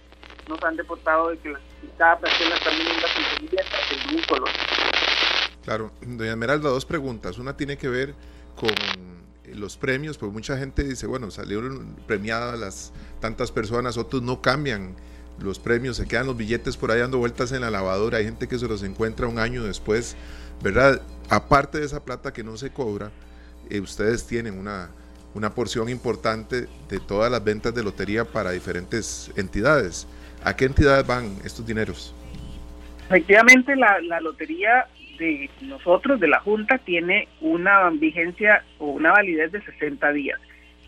nos 0.49 0.63
han 0.63 0.77
deportado 0.77 1.31
de 1.31 1.39
que 1.39 1.55
cada 1.99 2.19
persona 2.19 2.55
también 2.63 2.89
venga 2.89 3.09
con 3.15 4.11
su 4.11 4.17
un 4.17 4.23
color. 4.25 4.49
Claro, 5.65 5.91
doña 6.01 6.31
Esmeralda, 6.31 6.69
dos 6.69 6.85
preguntas. 6.85 7.39
Una 7.39 7.57
tiene 7.57 7.77
que 7.77 7.89
ver 7.89 8.15
con 8.55 8.71
los 9.53 9.77
premios, 9.77 10.19
pues 10.19 10.33
mucha 10.33 10.57
gente 10.57 10.85
dice, 10.85 11.07
bueno, 11.07 11.31
salieron 11.31 11.97
premiadas 12.07 12.59
las 12.59 12.93
tantas 13.21 13.51
personas, 13.51 13.97
otros 13.97 14.23
no 14.23 14.43
cambian 14.43 14.95
los 15.39 15.59
premios, 15.59 15.97
se 15.97 16.07
quedan 16.07 16.27
los 16.27 16.37
billetes 16.37 16.77
por 16.77 16.91
ahí 16.91 17.01
dando 17.01 17.19
vueltas 17.19 17.53
en 17.53 17.61
la 17.61 17.71
lavadora, 17.71 18.19
hay 18.19 18.25
gente 18.25 18.49
que 18.49 18.59
se 18.59 18.67
los 18.67 18.83
encuentra 18.83 19.27
un 19.27 19.39
año 19.39 19.65
después, 19.65 20.17
¿verdad? 20.63 21.03
Aparte 21.29 21.79
de 21.79 21.87
esa 21.87 22.05
plata 22.05 22.33
que 22.33 22.43
no 22.43 22.57
se 22.57 22.71
cobra, 22.71 23.11
eh, 23.69 23.81
ustedes 23.81 24.27
tienen 24.27 24.59
una, 24.59 24.91
una 25.37 25.51
porción 25.51 25.91
importante 25.91 26.67
de 26.89 26.99
todas 26.99 27.31
las 27.31 27.45
ventas 27.45 27.75
de 27.75 27.85
lotería 27.85 28.25
para 28.25 28.53
diferentes 28.53 29.31
entidades. 29.37 30.09
¿A 30.43 30.57
qué 30.57 30.65
entidades 30.65 31.07
van 31.07 31.37
estos 31.45 31.67
dineros? 31.67 32.15
Efectivamente, 33.09 33.77
la, 33.77 34.01
la 34.01 34.19
lotería 34.21 34.87
de 35.19 35.51
nosotros, 35.61 36.19
de 36.21 36.29
la 36.29 36.41
Junta, 36.41 36.79
tiene 36.79 37.29
una 37.43 37.91
vigencia 37.91 38.65
o 38.79 38.87
una 38.87 39.13
validez 39.13 39.53
de 39.53 39.61
60 39.61 40.11
días. 40.13 40.41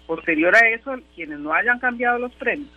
Posterior 0.06 0.56
a 0.56 0.66
eso, 0.70 0.96
quienes 1.14 1.38
no 1.40 1.52
hayan 1.52 1.78
cambiado 1.78 2.18
los 2.18 2.34
premios 2.34 2.70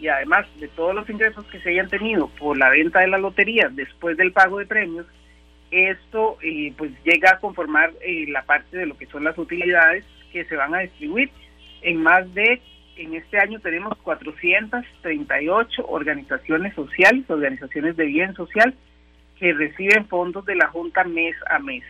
y 0.00 0.08
además 0.08 0.46
de 0.58 0.68
todos 0.68 0.94
los 0.94 1.08
ingresos 1.10 1.44
que 1.48 1.60
se 1.60 1.68
hayan 1.68 1.90
tenido 1.90 2.28
por 2.38 2.56
la 2.56 2.70
venta 2.70 3.00
de 3.00 3.08
la 3.08 3.18
lotería 3.18 3.68
después 3.70 4.16
del 4.16 4.32
pago 4.32 4.58
de 4.58 4.64
premios, 4.64 5.04
esto 5.70 6.38
eh, 6.40 6.72
pues 6.78 6.90
llega 7.04 7.32
a 7.32 7.38
conformar 7.38 7.92
eh, 8.00 8.24
la 8.28 8.42
parte 8.44 8.78
de 8.78 8.86
lo 8.86 8.96
que 8.96 9.04
son 9.04 9.24
las 9.24 9.36
utilidades 9.36 10.06
que 10.32 10.44
se 10.44 10.56
van 10.56 10.74
a 10.74 10.80
distribuir 10.80 11.30
en 11.82 12.02
más 12.02 12.32
de 12.34 12.60
en 12.96 13.14
este 13.14 13.38
año 13.38 13.60
tenemos 13.60 13.96
438 13.98 15.86
organizaciones 15.88 16.74
sociales, 16.74 17.24
organizaciones 17.30 17.96
de 17.96 18.04
bien 18.04 18.34
social 18.34 18.74
que 19.38 19.54
reciben 19.54 20.06
fondos 20.06 20.44
de 20.44 20.54
la 20.54 20.68
Junta 20.68 21.04
mes 21.04 21.34
a 21.48 21.58
mes. 21.58 21.82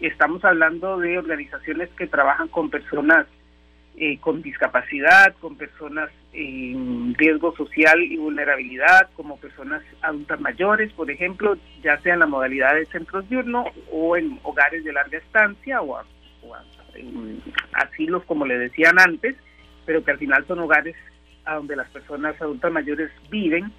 Estamos 0.00 0.42
hablando 0.46 0.96
de 0.98 1.18
organizaciones 1.18 1.90
que 1.90 2.06
trabajan 2.06 2.48
con 2.48 2.70
personas 2.70 3.26
eh, 3.96 4.18
con 4.18 4.40
discapacidad, 4.40 5.34
con 5.40 5.56
personas 5.56 6.08
en 6.32 7.14
riesgo 7.18 7.54
social 7.54 8.00
y 8.02 8.16
vulnerabilidad, 8.16 9.10
como 9.14 9.36
personas 9.36 9.82
adultas 10.00 10.40
mayores, 10.40 10.90
por 10.94 11.10
ejemplo, 11.10 11.58
ya 11.82 12.00
sea 12.00 12.14
en 12.14 12.20
la 12.20 12.26
modalidad 12.26 12.76
de 12.76 12.86
centros 12.86 13.28
diurnos 13.28 13.66
o 13.92 14.16
en 14.16 14.38
hogares 14.42 14.84
de 14.84 14.92
larga 14.94 15.18
estancia 15.18 15.82
o, 15.82 16.00
en 16.00 16.79
asilos, 17.72 18.24
como 18.24 18.46
le 18.46 18.58
decían 18.58 18.98
antes, 18.98 19.36
pero 19.86 20.04
que 20.04 20.10
al 20.10 20.18
final 20.18 20.46
son 20.46 20.60
hogares 20.60 20.96
a 21.44 21.56
donde 21.56 21.76
las 21.76 21.88
personas 21.90 22.40
adultas 22.40 22.72
mayores 22.72 23.10
viven 23.30 23.72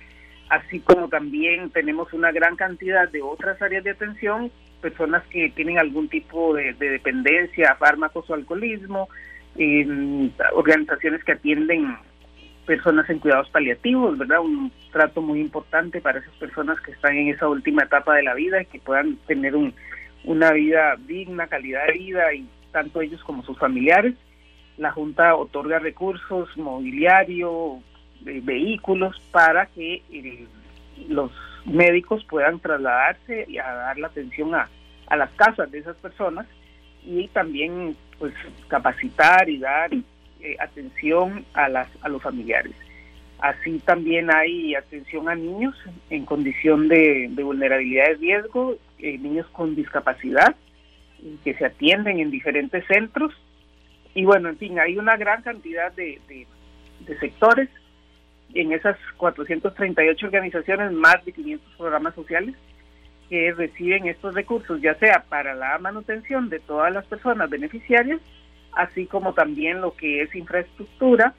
así 0.51 0.81
como 0.81 1.07
también 1.07 1.69
tenemos 1.69 2.11
una 2.11 2.31
gran 2.33 2.57
cantidad 2.57 3.09
de 3.09 3.21
otras 3.21 3.59
áreas 3.61 3.85
de 3.85 3.91
atención, 3.91 4.51
personas 4.81 5.23
que 5.27 5.49
tienen 5.51 5.79
algún 5.79 6.09
tipo 6.09 6.53
de, 6.53 6.73
dependencia 6.73 7.71
a 7.71 7.75
fármacos 7.77 8.29
o 8.29 8.33
alcoholismo, 8.33 9.07
organizaciones 10.53 11.23
que 11.23 11.31
atienden 11.31 11.95
personas 12.65 13.09
en 13.09 13.19
cuidados 13.19 13.49
paliativos, 13.49 14.17
¿verdad? 14.17 14.41
Un 14.41 14.73
trato 14.91 15.21
muy 15.21 15.39
importante 15.39 16.01
para 16.01 16.19
esas 16.19 16.35
personas 16.35 16.81
que 16.81 16.91
están 16.91 17.15
en 17.15 17.29
esa 17.29 17.47
última 17.47 17.83
etapa 17.83 18.15
de 18.15 18.23
la 18.23 18.33
vida 18.33 18.61
y 18.61 18.65
que 18.65 18.79
puedan 18.79 19.15
tener 19.27 19.55
un, 19.55 19.73
una 20.25 20.51
vida 20.51 20.97
digna, 21.07 21.47
calidad 21.47 21.87
de 21.87 21.93
vida, 21.93 22.33
y 22.33 22.45
tanto 22.71 23.01
ellos 23.01 23.23
como 23.23 23.43
sus 23.43 23.57
familiares. 23.57 24.15
La 24.77 24.91
Junta 24.91 25.35
otorga 25.35 25.79
recursos, 25.79 26.55
mobiliario, 26.57 27.79
vehículos 28.21 29.19
para 29.31 29.65
que 29.67 30.01
los 31.07 31.31
médicos 31.65 32.23
puedan 32.25 32.59
trasladarse 32.59 33.45
y 33.47 33.57
a 33.57 33.71
dar 33.71 33.97
la 33.97 34.07
atención 34.07 34.55
a, 34.55 34.69
a 35.07 35.15
las 35.15 35.29
casas 35.31 35.69
de 35.71 35.79
esas 35.79 35.95
personas 35.97 36.47
y 37.03 37.27
también 37.29 37.95
pues 38.19 38.33
capacitar 38.67 39.49
y 39.49 39.57
dar 39.57 39.91
eh, 39.93 40.55
atención 40.59 41.45
a 41.53 41.69
las 41.69 41.87
a 42.01 42.09
los 42.09 42.21
familiares. 42.21 42.73
Así 43.39 43.79
también 43.79 44.33
hay 44.33 44.75
atención 44.75 45.27
a 45.27 45.35
niños 45.35 45.75
en 46.11 46.25
condición 46.25 46.87
de, 46.87 47.27
vulnerabilidad 47.33 48.05
de 48.09 48.13
riesgo, 48.15 48.75
eh, 48.99 49.17
niños 49.17 49.47
con 49.51 49.75
discapacidad 49.75 50.55
que 51.43 51.53
se 51.53 51.65
atienden 51.65 52.19
en 52.19 52.31
diferentes 52.31 52.85
centros. 52.87 53.33
Y 54.13 54.25
bueno, 54.25 54.49
en 54.49 54.57
fin, 54.57 54.79
hay 54.79 54.97
una 54.97 55.17
gran 55.17 55.41
cantidad 55.41 55.91
de, 55.93 56.19
de 56.27 57.19
sectores 57.19 57.69
en 58.53 58.73
esas 58.73 58.97
438 59.17 60.25
organizaciones, 60.25 60.91
más 60.91 61.23
de 61.25 61.31
500 61.31 61.75
programas 61.77 62.15
sociales 62.15 62.55
que 63.29 63.53
reciben 63.53 64.07
estos 64.07 64.35
recursos, 64.35 64.81
ya 64.81 64.93
sea 64.95 65.23
para 65.29 65.55
la 65.55 65.77
manutención 65.79 66.49
de 66.49 66.59
todas 66.59 66.93
las 66.93 67.05
personas 67.05 67.49
beneficiarias, 67.49 68.19
así 68.73 69.05
como 69.05 69.33
también 69.33 69.79
lo 69.79 69.95
que 69.95 70.21
es 70.21 70.35
infraestructura 70.35 71.33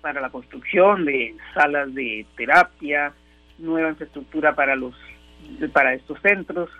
para 0.00 0.20
la 0.20 0.30
construcción 0.30 1.04
de 1.04 1.34
salas 1.52 1.92
de 1.92 2.24
terapia, 2.36 3.12
nueva 3.58 3.90
infraestructura 3.90 4.54
para 4.54 4.76
los 4.76 4.94
para 5.72 5.94
estos 5.94 6.20
centros. 6.20 6.70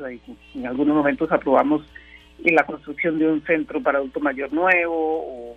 En 0.54 0.66
algunos 0.66 0.94
momentos 0.94 1.32
aprobamos 1.32 1.82
la 2.42 2.64
construcción 2.64 3.18
de 3.18 3.28
un 3.28 3.42
centro 3.44 3.82
para 3.82 3.98
adulto 3.98 4.20
mayor 4.20 4.52
nuevo 4.52 4.94
o 4.94 5.56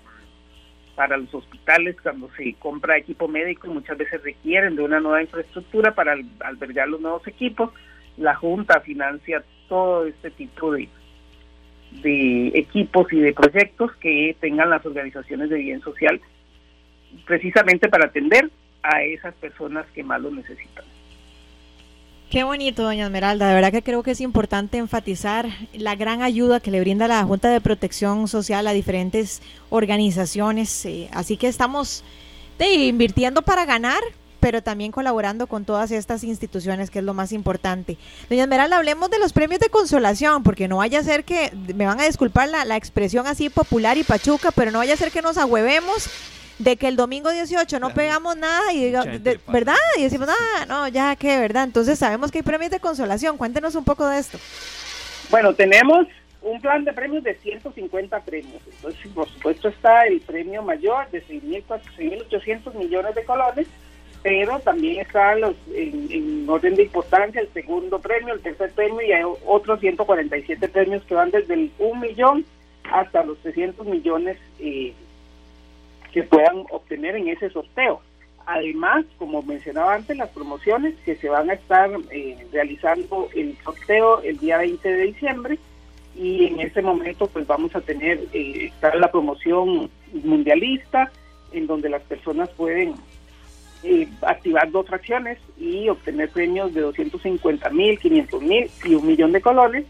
para 0.95 1.17
los 1.17 1.33
hospitales 1.33 1.95
cuando 2.01 2.29
se 2.35 2.53
compra 2.55 2.97
equipo 2.97 3.27
médico 3.27 3.67
muchas 3.67 3.97
veces 3.97 4.23
requieren 4.23 4.75
de 4.75 4.83
una 4.83 4.99
nueva 4.99 5.21
infraestructura 5.21 5.93
para 5.93 6.15
albergar 6.39 6.87
los 6.87 7.01
nuevos 7.01 7.27
equipos 7.27 7.71
la 8.17 8.35
Junta 8.35 8.79
financia 8.81 9.43
todo 9.69 10.07
este 10.07 10.31
tipo 10.31 10.71
de, 10.71 10.89
de 12.01 12.47
equipos 12.55 13.11
y 13.13 13.19
de 13.19 13.33
proyectos 13.33 13.91
que 13.97 14.35
tengan 14.39 14.69
las 14.69 14.85
organizaciones 14.85 15.49
de 15.49 15.57
bien 15.57 15.81
social 15.81 16.19
precisamente 17.25 17.89
para 17.89 18.07
atender 18.07 18.49
a 18.83 19.03
esas 19.03 19.33
personas 19.35 19.85
que 19.93 20.03
más 20.03 20.21
lo 20.21 20.31
necesitan. 20.31 20.85
Qué 22.29 22.43
bonito, 22.43 22.83
doña 22.83 23.05
Esmeralda. 23.05 23.47
De 23.47 23.53
verdad 23.55 23.71
que 23.71 23.81
creo 23.81 24.03
que 24.03 24.11
es 24.11 24.19
importante 24.19 24.77
enfatizar 24.77 25.47
la 25.73 25.95
gran 25.95 26.21
ayuda 26.21 26.59
que 26.59 26.71
le 26.71 26.81
brinda 26.81 27.07
la 27.07 27.23
Junta 27.23 27.49
de 27.49 27.61
Protección 27.61 28.27
Social 28.27 28.67
a 28.67 28.73
diferentes 28.73 29.41
organizaciones. 29.69 30.85
Eh, 30.85 31.07
así 31.13 31.37
que 31.37 31.47
estamos 31.47 32.03
invirtiendo 32.59 33.43
para 33.43 33.63
ganar, 33.63 34.01
pero 34.41 34.61
también 34.61 34.91
colaborando 34.91 35.47
con 35.47 35.63
todas 35.63 35.89
estas 35.91 36.25
instituciones, 36.25 36.89
que 36.89 36.99
es 36.99 37.05
lo 37.05 37.13
más 37.13 37.31
importante. 37.31 37.97
Doña 38.29 38.43
Esmeralda, 38.43 38.75
hablemos 38.75 39.09
de 39.09 39.19
los 39.19 39.31
premios 39.31 39.61
de 39.61 39.69
consolación, 39.69 40.43
porque 40.43 40.67
no 40.67 40.77
vaya 40.77 40.99
a 40.99 41.03
ser 41.03 41.23
que, 41.23 41.53
me 41.75 41.85
van 41.85 42.01
a 42.01 42.05
disculpar 42.05 42.49
la, 42.49 42.75
expresión 42.75 43.25
así 43.25 43.49
popular 43.49 43.97
y 43.97 44.03
pachuca, 44.03 44.51
pero 44.51 44.71
no 44.71 44.79
vaya 44.79 44.95
a 44.95 44.97
ser 44.97 45.13
que 45.13 45.21
nos 45.21 45.37
agüevemos 45.37 46.09
de 46.59 46.75
que 46.77 46.87
el 46.87 46.95
domingo 46.95 47.31
18 47.31 47.79
no 47.79 47.93
pegamos 47.93 48.35
nada 48.37 48.73
y 48.73 48.85
diga, 48.85 49.03
¿verdad? 49.47 49.75
Y 49.97 50.03
decimos, 50.03 50.29
ah, 50.29 50.65
no, 50.67 50.87
ya 50.87 51.15
que, 51.15 51.39
¿verdad? 51.39 51.63
Entonces 51.63 51.99
sabemos 51.99 52.31
que 52.31 52.39
hay 52.39 52.43
premios 52.43 52.71
de 52.71 52.79
consolación. 52.79 53.37
Cuéntenos 53.37 53.75
un 53.75 53.83
poco 53.83 54.07
de 54.07 54.19
esto. 54.19 54.37
Bueno, 55.29 55.53
tenemos 55.53 56.07
un 56.41 56.61
plan 56.61 56.83
de 56.83 56.93
premios 56.93 57.23
de 57.23 57.35
150 57.35 58.19
premios. 58.21 58.61
Entonces, 58.65 59.11
por 59.13 59.29
supuesto, 59.29 59.67
está 59.69 60.05
el 60.05 60.21
premio 60.21 60.63
mayor 60.63 61.09
de 61.11 61.23
6.800 61.25 62.73
millones 62.75 63.15
de 63.15 63.23
colones 63.23 63.67
pero 64.23 64.59
también 64.59 64.99
están 64.99 65.39
los, 65.39 65.55
en, 65.73 66.45
orden 66.49 66.75
de 66.75 66.83
importancia 66.83 67.39
el 67.39 67.47
segundo 67.53 67.99
premio, 67.99 68.33
el 68.33 68.41
tercer 68.41 68.71
premio 68.71 69.01
y 69.01 69.11
hay 69.11 69.23
otros 69.45 69.79
147 69.79 70.67
premios 70.67 71.03
que 71.03 71.15
van 71.15 71.31
desde 71.31 71.53
el 71.53 71.71
1 71.79 72.01
millón 72.01 72.45
hasta 72.91 73.23
los 73.23 73.37
300 73.39 73.85
millones 73.87 74.37
eh, 74.59 74.93
que 76.17 76.23
puedan 76.23 76.65
obtener 76.71 77.15
en 77.15 77.27
ese 77.27 77.47
sorteo. 77.51 78.01
Además, 78.47 79.05
como 79.19 79.43
mencionaba 79.43 79.93
antes, 79.93 80.17
las 80.17 80.31
promociones 80.31 80.95
que 81.05 81.15
se 81.15 81.29
van 81.29 81.51
a 81.51 81.53
estar 81.53 81.91
eh, 82.09 82.43
realizando 82.51 83.29
el 83.35 83.55
sorteo 83.63 84.23
el 84.23 84.39
día 84.39 84.57
20 84.57 84.89
de 84.89 85.03
diciembre 85.03 85.59
y 86.15 86.45
en 86.45 86.59
ese 86.59 86.81
momento 86.81 87.27
pues 87.27 87.45
vamos 87.45 87.75
a 87.75 87.81
tener 87.81 88.17
eh, 88.33 88.65
estar 88.65 88.95
la 88.95 89.11
promoción 89.11 89.91
mundialista 90.23 91.11
en 91.51 91.67
donde 91.67 91.87
las 91.87 92.01
personas 92.01 92.49
pueden 92.49 92.95
eh, 93.83 94.07
activar 94.23 94.71
dos 94.71 94.87
fracciones 94.87 95.37
y 95.55 95.87
obtener 95.87 96.31
premios 96.31 96.73
de 96.73 96.81
250 96.81 97.69
mil, 97.69 97.99
500 97.99 98.41
mil 98.41 98.71
y 98.85 98.95
un 98.95 99.05
millón 99.05 99.33
de 99.33 99.41
colones. 99.41 99.85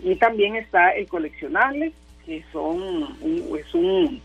Y 0.00 0.14
también 0.14 0.54
está 0.54 0.90
el 0.90 1.08
coleccionable, 1.08 1.92
que 2.24 2.44
son 2.52 2.76
un, 3.20 3.58
es 3.58 3.74
un, 3.74 4.22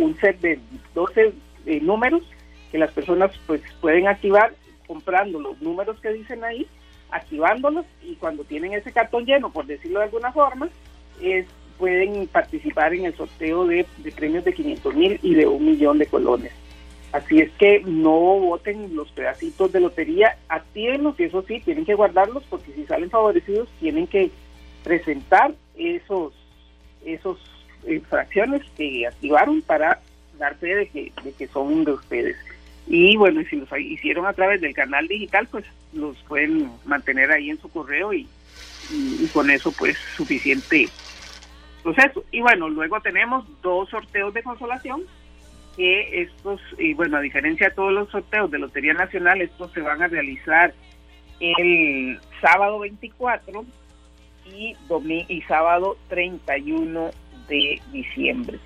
un 0.00 0.16
set 0.18 0.40
de 0.40 0.58
12 0.94 1.32
eh, 1.66 1.80
números 1.80 2.22
que 2.70 2.78
las 2.78 2.92
personas 2.92 3.30
pues 3.46 3.60
pueden 3.80 4.08
activar 4.08 4.54
comprando 4.86 5.40
los 5.40 5.60
números 5.62 5.98
que 6.00 6.12
dicen 6.12 6.44
ahí, 6.44 6.66
activándolos 7.10 7.86
y 8.02 8.14
cuando 8.16 8.44
tienen 8.44 8.72
ese 8.72 8.92
cartón 8.92 9.24
lleno, 9.24 9.50
por 9.50 9.66
decirlo 9.66 10.00
de 10.00 10.06
alguna 10.06 10.32
forma, 10.32 10.68
es, 11.20 11.46
pueden 11.78 12.26
participar 12.26 12.94
en 12.94 13.06
el 13.06 13.16
sorteo 13.16 13.66
de, 13.66 13.86
premios 14.16 14.44
de 14.44 14.54
500 14.54 14.94
mil 14.94 15.18
y 15.22 15.34
de 15.34 15.46
un 15.46 15.64
millón 15.64 15.98
de 15.98 16.06
colones. 16.06 16.52
Así 17.12 17.38
es 17.38 17.52
que 17.52 17.80
no 17.86 18.10
voten 18.10 18.96
los 18.96 19.10
pedacitos 19.12 19.70
de 19.70 19.80
lotería, 19.80 20.36
actívenlos 20.48 21.18
y 21.20 21.24
eso 21.24 21.42
sí, 21.46 21.60
tienen 21.60 21.84
que 21.84 21.94
guardarlos 21.94 22.42
porque 22.50 22.72
si 22.72 22.84
salen 22.86 23.10
favorecidos 23.10 23.68
tienen 23.78 24.08
que 24.08 24.30
presentar 24.82 25.54
esos 25.76 26.32
esos 27.04 27.38
eh, 27.86 28.00
fracciones 28.08 28.62
que 28.76 29.06
activaron 29.06 29.62
para 29.62 30.00
dar 30.38 30.56
fe 30.56 30.74
de 30.74 30.88
que, 30.88 31.12
de 31.22 31.32
que 31.32 31.46
son 31.48 31.84
de 31.84 31.92
ustedes. 31.92 32.36
Y 32.86 33.16
bueno, 33.16 33.42
si 33.48 33.56
los 33.56 33.68
hicieron 33.78 34.26
a 34.26 34.32
través 34.32 34.60
del 34.60 34.74
canal 34.74 35.08
digital, 35.08 35.48
pues 35.50 35.64
los 35.92 36.16
pueden 36.24 36.70
mantener 36.84 37.30
ahí 37.30 37.50
en 37.50 37.58
su 37.58 37.68
correo 37.70 38.12
y, 38.12 38.28
y 38.90 39.26
con 39.32 39.50
eso 39.50 39.72
pues 39.72 39.96
suficiente 40.16 40.88
proceso. 41.82 42.24
Y 42.30 42.40
bueno, 42.40 42.68
luego 42.68 43.00
tenemos 43.00 43.44
dos 43.62 43.88
sorteos 43.90 44.34
de 44.34 44.42
consolación 44.42 45.02
que 45.76 46.22
estos, 46.22 46.60
y 46.78 46.94
bueno, 46.94 47.16
a 47.18 47.20
diferencia 47.20 47.68
de 47.68 47.74
todos 47.74 47.92
los 47.92 48.08
sorteos 48.10 48.50
de 48.50 48.58
Lotería 48.58 48.94
Nacional, 48.94 49.40
estos 49.40 49.72
se 49.72 49.80
van 49.80 50.02
a 50.02 50.08
realizar 50.08 50.72
el 51.40 52.18
sábado 52.40 52.78
24 52.80 53.64
y, 54.46 54.76
y 55.28 55.42
sábado 55.42 55.96
31 56.08 57.10
de 57.48 57.80
diciembre. 57.92 58.58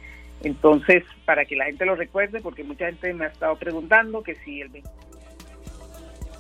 Entonces, 0.43 1.05
para 1.25 1.45
que 1.45 1.57
la 1.57 1.65
gente 1.67 1.85
lo 1.85 1.97
recuerde, 1.97 2.41
porque 2.41 2.65
mucha 2.65 2.87
gente 2.87 3.13
me 3.13 3.25
ha 3.25 3.29
estado 3.29 3.57
preguntando 3.57 4.23
que 4.23 4.37
si 4.37 4.61
el 4.61 4.69
24 4.69 5.09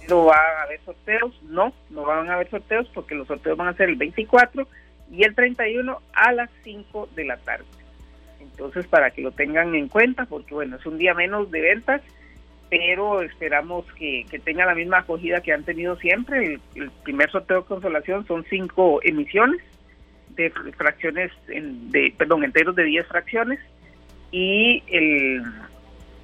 no 0.09 0.24
va 0.24 0.37
a 0.37 0.62
haber 0.62 0.81
sorteos, 0.85 1.42
no, 1.42 1.72
no 1.90 2.03
van 2.03 2.29
a 2.31 2.35
haber 2.35 2.48
sorteos 2.48 2.88
porque 2.94 3.14
los 3.14 3.27
sorteos 3.27 3.59
van 3.59 3.68
a 3.68 3.74
ser 3.74 3.88
el 3.88 3.96
24 3.96 4.66
y 5.11 5.24
el 5.24 5.35
31 5.35 6.01
a 6.12 6.33
las 6.33 6.51
5 6.64 7.09
de 7.14 7.24
la 7.24 7.37
tarde. 7.38 7.64
Entonces, 8.40 8.87
para 8.87 9.11
que 9.11 9.22
lo 9.22 9.33
tengan 9.33 9.74
en 9.74 9.88
cuenta, 9.88 10.27
porque 10.27 10.55
bueno, 10.55 10.77
es 10.77 10.87
un 10.87 10.98
día 10.98 11.14
menos 11.14 11.51
de 11.51 11.61
ventas, 11.61 12.03
pero 12.70 13.22
esperamos 13.22 13.87
que, 13.94 14.27
que 14.31 14.38
tenga 14.38 14.66
la 14.66 14.74
misma 14.74 14.98
acogida 14.98 15.40
que 15.40 15.53
han 15.53 15.64
tenido 15.64 15.96
siempre. 15.96 16.59
El, 16.74 16.90
primer 17.03 17.31
sorteo 17.31 17.62
de 17.62 17.66
consolación 17.66 18.27
son 18.27 18.44
cinco 18.48 19.01
emisiones 19.03 19.61
de 20.44 20.72
fracciones, 20.72 21.33
de, 21.46 22.14
perdón, 22.16 22.44
enteros 22.44 22.74
de 22.77 22.85
10 22.85 23.07
fracciones, 23.07 23.59
y 24.31 24.83
el, 24.88 25.42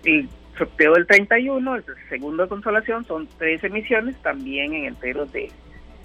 el 0.05 0.29
sorteo 0.57 0.95
del 0.95 1.07
31, 1.07 1.77
el 1.77 1.85
segundo 2.09 2.43
de 2.45 2.49
consolación, 2.49 3.05
son 3.05 3.29
tres 3.39 3.63
emisiones 3.65 4.17
también 4.23 4.73
en 4.75 4.85
enteros 4.87 5.33
de, 5.33 5.51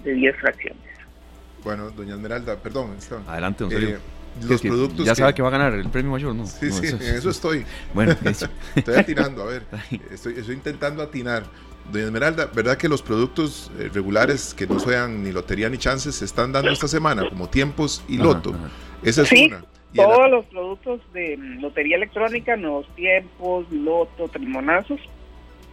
de 0.04 0.14
10 0.14 0.36
fracciones. 0.38 0.82
Bueno, 1.64 1.90
doña 1.92 2.16
Esmeralda, 2.16 2.56
perdón. 2.58 2.96
Adelante, 3.28 3.64
don 3.64 3.72
Sergio. 3.72 3.98
Eh, 3.98 4.00
los 4.48 4.62
productos. 4.62 5.06
Ya 5.06 5.16
sabe 5.16 5.34
que 5.34 5.42
va 5.42 5.50
a 5.50 5.52
ganar 5.52 5.74
el 5.74 5.90
premio 5.90 6.12
mayor, 6.12 6.34
¿no? 6.36 6.46
Sí, 6.46 6.72
sí, 6.72 6.88
en 6.88 7.02
eso 7.02 7.30
estoy. 7.30 7.66
Bueno, 7.94 8.16
estoy 8.76 8.96
atinando, 8.96 9.44
a 9.44 9.46
ver. 9.48 9.64
Estoy, 10.12 10.36
estoy 10.38 10.56
intentando 10.56 11.04
atinar. 11.04 11.44
Doña 11.92 12.06
Esmeralda, 12.06 12.50
¿verdad 12.54 12.78
que 12.78 12.88
los 12.88 13.02
productos 13.02 13.72
eh, 13.80 13.90
regulares 13.94 14.54
que 14.54 14.68
no 14.68 14.80
sean 14.80 15.24
ni 15.24 15.32
lotería 15.32 15.70
ni 15.70 15.78
chances 15.78 16.16
se 16.16 16.26
están 16.26 16.52
dando 16.52 16.72
esta 16.72 16.88
semana, 16.88 17.28
como 17.30 17.50
tiempos 17.50 18.04
y 18.08 18.18
loto? 18.18 18.54
Esa 19.04 19.24
es 19.24 19.32
una. 19.32 19.64
todos 19.96 20.30
los 20.30 20.46
productos 20.46 21.02
de 21.14 21.38
lotería 21.38 21.96
electrónica, 21.96 22.56
nuevos 22.56 22.88
tiempos, 22.96 23.66
loto, 23.72 24.28
trimonazos, 24.28 25.00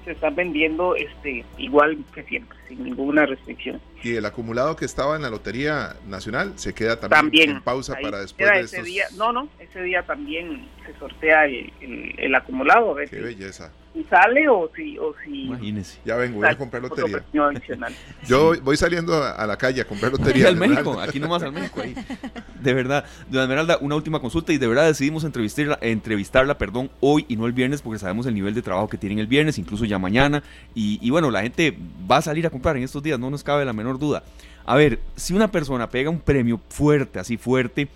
se 0.07 0.13
están 0.13 0.37
vendiendo 0.37 0.95
este 0.95 1.45
igual 1.59 1.99
que 2.15 2.23
siempre, 2.23 2.57
sin 2.69 2.85
ninguna 2.85 3.27
restricción. 3.27 3.81
y 4.03 4.15
el 4.15 4.25
acumulado 4.25 4.77
que 4.77 4.85
estaba 4.85 5.17
en 5.17 5.23
la 5.23 5.31
Lotería 5.31 5.97
Nacional 6.07 6.53
se 6.55 6.73
queda 6.73 7.01
también, 7.01 7.51
en 7.51 7.61
pausa 7.61 7.97
para 8.01 8.21
después 8.21 8.49
de 8.49 8.61
ese 8.61 8.83
día. 8.85 9.05
No, 9.17 9.33
no, 9.33 9.49
ese 9.59 9.83
día 9.83 10.05
también 10.05 10.69
se 10.87 10.97
sortea 10.99 11.47
el, 11.47 11.73
el, 12.17 12.35
acumulado. 12.37 12.97
A 12.97 13.05
Qué 13.05 13.21
belleza. 13.21 13.73
Si 13.97 14.05
sale 14.05 14.47
o 14.47 14.71
si... 14.77 14.99
O 14.99 15.15
si 15.25 15.45
Imagínese. 15.45 15.99
Ya 16.05 16.17
vengo, 16.17 16.37
voy 16.37 16.49
a 16.49 16.59
comprar 16.59 16.83
lotería. 16.83 17.25
Yo 18.27 18.53
voy 18.61 18.77
saliendo 18.77 19.15
a, 19.25 19.47
la 19.47 19.57
calle 19.57 19.81
a 19.81 19.87
comprar 19.87 20.13
lotería. 20.13 20.49
al 20.49 20.57
México, 20.57 21.01
aquí 21.01 21.19
nomás 21.19 21.43
al 21.43 21.53
México. 21.53 21.81
Ahí. 21.81 21.95
De 22.61 22.75
verdad. 22.75 23.07
Don 23.31 23.41
Esmeralda, 23.41 23.79
una 23.81 23.95
última 23.97 24.21
consulta 24.21 24.53
y 24.53 24.59
de 24.59 24.67
verdad 24.67 24.87
decidimos 24.87 25.25
entrevistarla, 25.25 25.79
entrevistarla 25.81 26.59
perdón, 26.59 26.91
hoy 27.01 27.25
y 27.27 27.37
no 27.37 27.47
el 27.47 27.53
viernes 27.53 27.81
porque 27.81 27.99
sabemos 27.99 28.27
el 28.27 28.35
nivel 28.35 28.53
de 28.53 28.61
trabajo 28.61 28.87
que 28.89 28.99
tienen 28.99 29.19
el 29.19 29.29
viernes, 29.29 29.57
incluso 29.57 29.87
ya 29.87 29.99
mañana. 29.99 30.43
Y, 30.75 30.99
y 31.01 31.09
bueno, 31.09 31.31
la 31.31 31.41
gente 31.41 31.75
va 32.11 32.19
a 32.19 32.23
salir 32.23 32.47
a 32.47 32.51
comprar 32.51 32.77
en 32.77 32.83
estos 32.83 33.03
días, 33.03 33.19
no 33.19 33.31
nos 33.31 33.43
cabe 33.43 33.65
la 33.65 33.73
menor 33.73 33.99
duda. 33.99 34.23
A 34.67 34.75
ver, 34.75 34.99
si 35.15 35.33
una 35.33 35.51
persona 35.51 35.89
pega 35.89 36.11
un 36.11 36.19
premio 36.19 36.61
fuerte, 36.69 37.21
así 37.21 37.37
fuerte, 37.37 37.89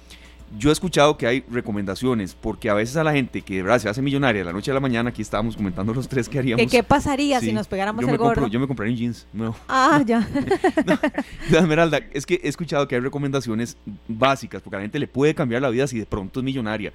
yo 0.58 0.70
he 0.70 0.72
escuchado 0.72 1.16
que 1.16 1.26
hay 1.26 1.44
recomendaciones, 1.50 2.34
porque 2.34 2.70
a 2.70 2.74
veces 2.74 2.96
a 2.96 3.04
la 3.04 3.12
gente 3.12 3.42
que 3.42 3.56
de 3.56 3.62
verdad 3.62 3.78
se 3.78 3.88
hace 3.88 4.02
millonaria 4.02 4.44
la 4.44 4.52
noche 4.52 4.70
a 4.70 4.74
la 4.74 4.80
mañana, 4.80 5.10
aquí 5.10 5.22
estábamos 5.22 5.56
comentando 5.56 5.94
los 5.94 6.08
tres 6.08 6.28
que 6.28 6.38
haríamos. 6.38 6.70
¿Qué, 6.70 6.82
pasaría 6.82 7.40
si 7.40 7.52
nos 7.52 7.68
pegáramos 7.68 8.04
el 8.06 8.16
gorro? 8.16 8.48
yo 8.48 8.58
me 8.58 8.66
compraría 8.66 8.92
un 8.92 8.98
jeans 8.98 9.26
nuevo. 9.32 9.56
Ah, 9.68 10.02
ya. 10.04 10.26
no, 11.50 11.58
Esmeralda, 11.58 12.00
es 12.12 12.26
que 12.26 12.40
he 12.42 12.48
escuchado 12.48 12.88
que 12.88 12.96
hay 12.96 13.00
recomendaciones 13.00 13.76
básicas, 14.08 14.60
porque 14.62 14.76
a 14.76 14.78
la 14.78 14.82
gente 14.82 14.98
le 14.98 15.06
puede 15.06 15.34
cambiar 15.34 15.62
la 15.62 15.70
vida 15.70 15.86
si 15.86 15.98
de 15.98 16.06
pronto 16.06 16.40
es 16.40 16.44
millonaria. 16.44 16.92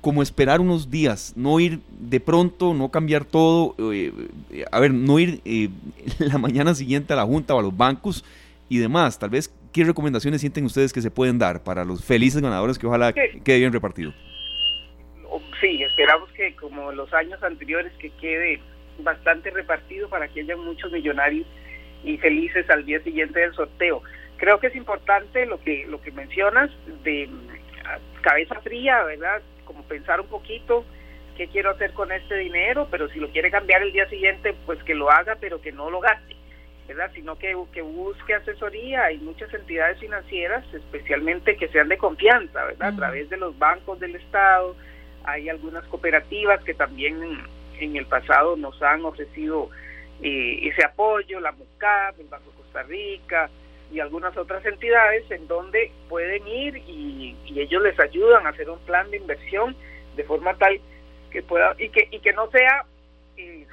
Como 0.00 0.22
esperar 0.22 0.60
unos 0.60 0.90
días, 0.90 1.34
no 1.36 1.60
ir 1.60 1.80
de 2.00 2.20
pronto, 2.20 2.72
no 2.74 2.88
cambiar 2.88 3.24
todo, 3.24 3.76
eh, 3.92 4.12
eh, 4.50 4.64
a 4.72 4.80
ver, 4.80 4.94
no 4.94 5.18
ir 5.18 5.42
eh, 5.44 5.68
la 6.18 6.38
mañana 6.38 6.74
siguiente 6.74 7.12
a 7.12 7.16
la 7.16 7.24
junta 7.24 7.54
o 7.54 7.60
a 7.60 7.62
los 7.62 7.76
bancos 7.76 8.24
y 8.68 8.78
demás. 8.78 9.18
Tal 9.18 9.30
vez, 9.30 9.52
¿qué 9.72 9.84
recomendaciones 9.84 10.40
sienten 10.40 10.64
ustedes 10.64 10.92
que 10.92 11.00
se 11.00 11.10
pueden 11.10 11.38
dar 11.38 11.62
para 11.62 11.84
los 11.84 12.04
felices 12.04 12.42
ganadores 12.42 12.78
que 12.78 12.86
ojalá 12.86 13.12
quede 13.12 13.58
bien 13.58 13.72
repartido? 13.72 14.12
Sí, 15.60 15.82
esperamos 15.82 16.30
que 16.32 16.54
como 16.56 16.90
los 16.92 17.12
años 17.12 17.42
anteriores 17.42 17.92
que 17.98 18.10
quede 18.10 18.60
bastante 19.00 19.50
repartido 19.50 20.08
para 20.08 20.28
que 20.28 20.40
haya 20.40 20.56
muchos 20.56 20.90
millonarios 20.90 21.46
y 22.02 22.16
felices 22.16 22.68
al 22.70 22.86
día 22.86 23.02
siguiente 23.02 23.40
del 23.40 23.52
sorteo. 23.52 24.02
Creo 24.38 24.58
que 24.58 24.68
es 24.68 24.76
importante 24.76 25.44
lo 25.44 25.60
que 25.60 25.86
lo 25.86 26.00
que 26.00 26.12
mencionas 26.12 26.70
de 27.04 27.28
cabeza 28.22 28.58
fría, 28.60 29.04
¿verdad? 29.04 29.42
Como 29.64 29.82
pensar 29.84 30.20
un 30.20 30.28
poquito 30.28 30.84
qué 31.36 31.48
quiero 31.48 31.70
hacer 31.70 31.92
con 31.92 32.10
este 32.10 32.36
dinero, 32.36 32.88
pero 32.90 33.08
si 33.10 33.18
lo 33.18 33.30
quiere 33.30 33.50
cambiar 33.50 33.82
el 33.82 33.92
día 33.92 34.08
siguiente, 34.08 34.54
pues 34.64 34.82
que 34.84 34.94
lo 34.94 35.10
haga, 35.10 35.36
pero 35.40 35.60
que 35.60 35.72
no 35.72 35.90
lo 35.90 36.00
gaste 36.00 36.39
sino 37.14 37.36
que, 37.36 37.56
que 37.72 37.82
busque 37.82 38.34
asesoría. 38.34 39.04
Hay 39.04 39.18
muchas 39.18 39.52
entidades 39.52 39.98
financieras, 39.98 40.64
especialmente 40.72 41.56
que 41.56 41.68
sean 41.68 41.88
de 41.88 41.98
confianza, 41.98 42.64
¿verdad? 42.64 42.88
A 42.88 42.96
través 42.96 43.30
de 43.30 43.36
los 43.36 43.58
bancos 43.58 44.00
del 44.00 44.16
Estado. 44.16 44.76
Hay 45.24 45.48
algunas 45.48 45.84
cooperativas 45.86 46.62
que 46.64 46.74
también 46.74 47.40
en 47.78 47.96
el 47.96 48.06
pasado 48.06 48.56
nos 48.56 48.80
han 48.82 49.04
ofrecido 49.04 49.70
eh, 50.22 50.68
ese 50.68 50.84
apoyo, 50.84 51.40
la 51.40 51.52
MUCAP, 51.52 52.20
el 52.20 52.28
Banco 52.28 52.50
de 52.50 52.56
Costa 52.56 52.82
Rica 52.82 53.50
y 53.92 54.00
algunas 54.00 54.36
otras 54.36 54.64
entidades 54.64 55.28
en 55.30 55.48
donde 55.48 55.90
pueden 56.08 56.46
ir 56.46 56.76
y, 56.76 57.36
y 57.46 57.60
ellos 57.60 57.82
les 57.82 57.98
ayudan 57.98 58.46
a 58.46 58.50
hacer 58.50 58.70
un 58.70 58.78
plan 58.80 59.10
de 59.10 59.16
inversión 59.16 59.74
de 60.16 60.24
forma 60.24 60.54
tal 60.54 60.80
que 61.30 61.42
pueda 61.42 61.74
y 61.78 61.88
que 61.88 62.08
y 62.10 62.20
que 62.20 62.32
no 62.32 62.50
sea 62.50 62.84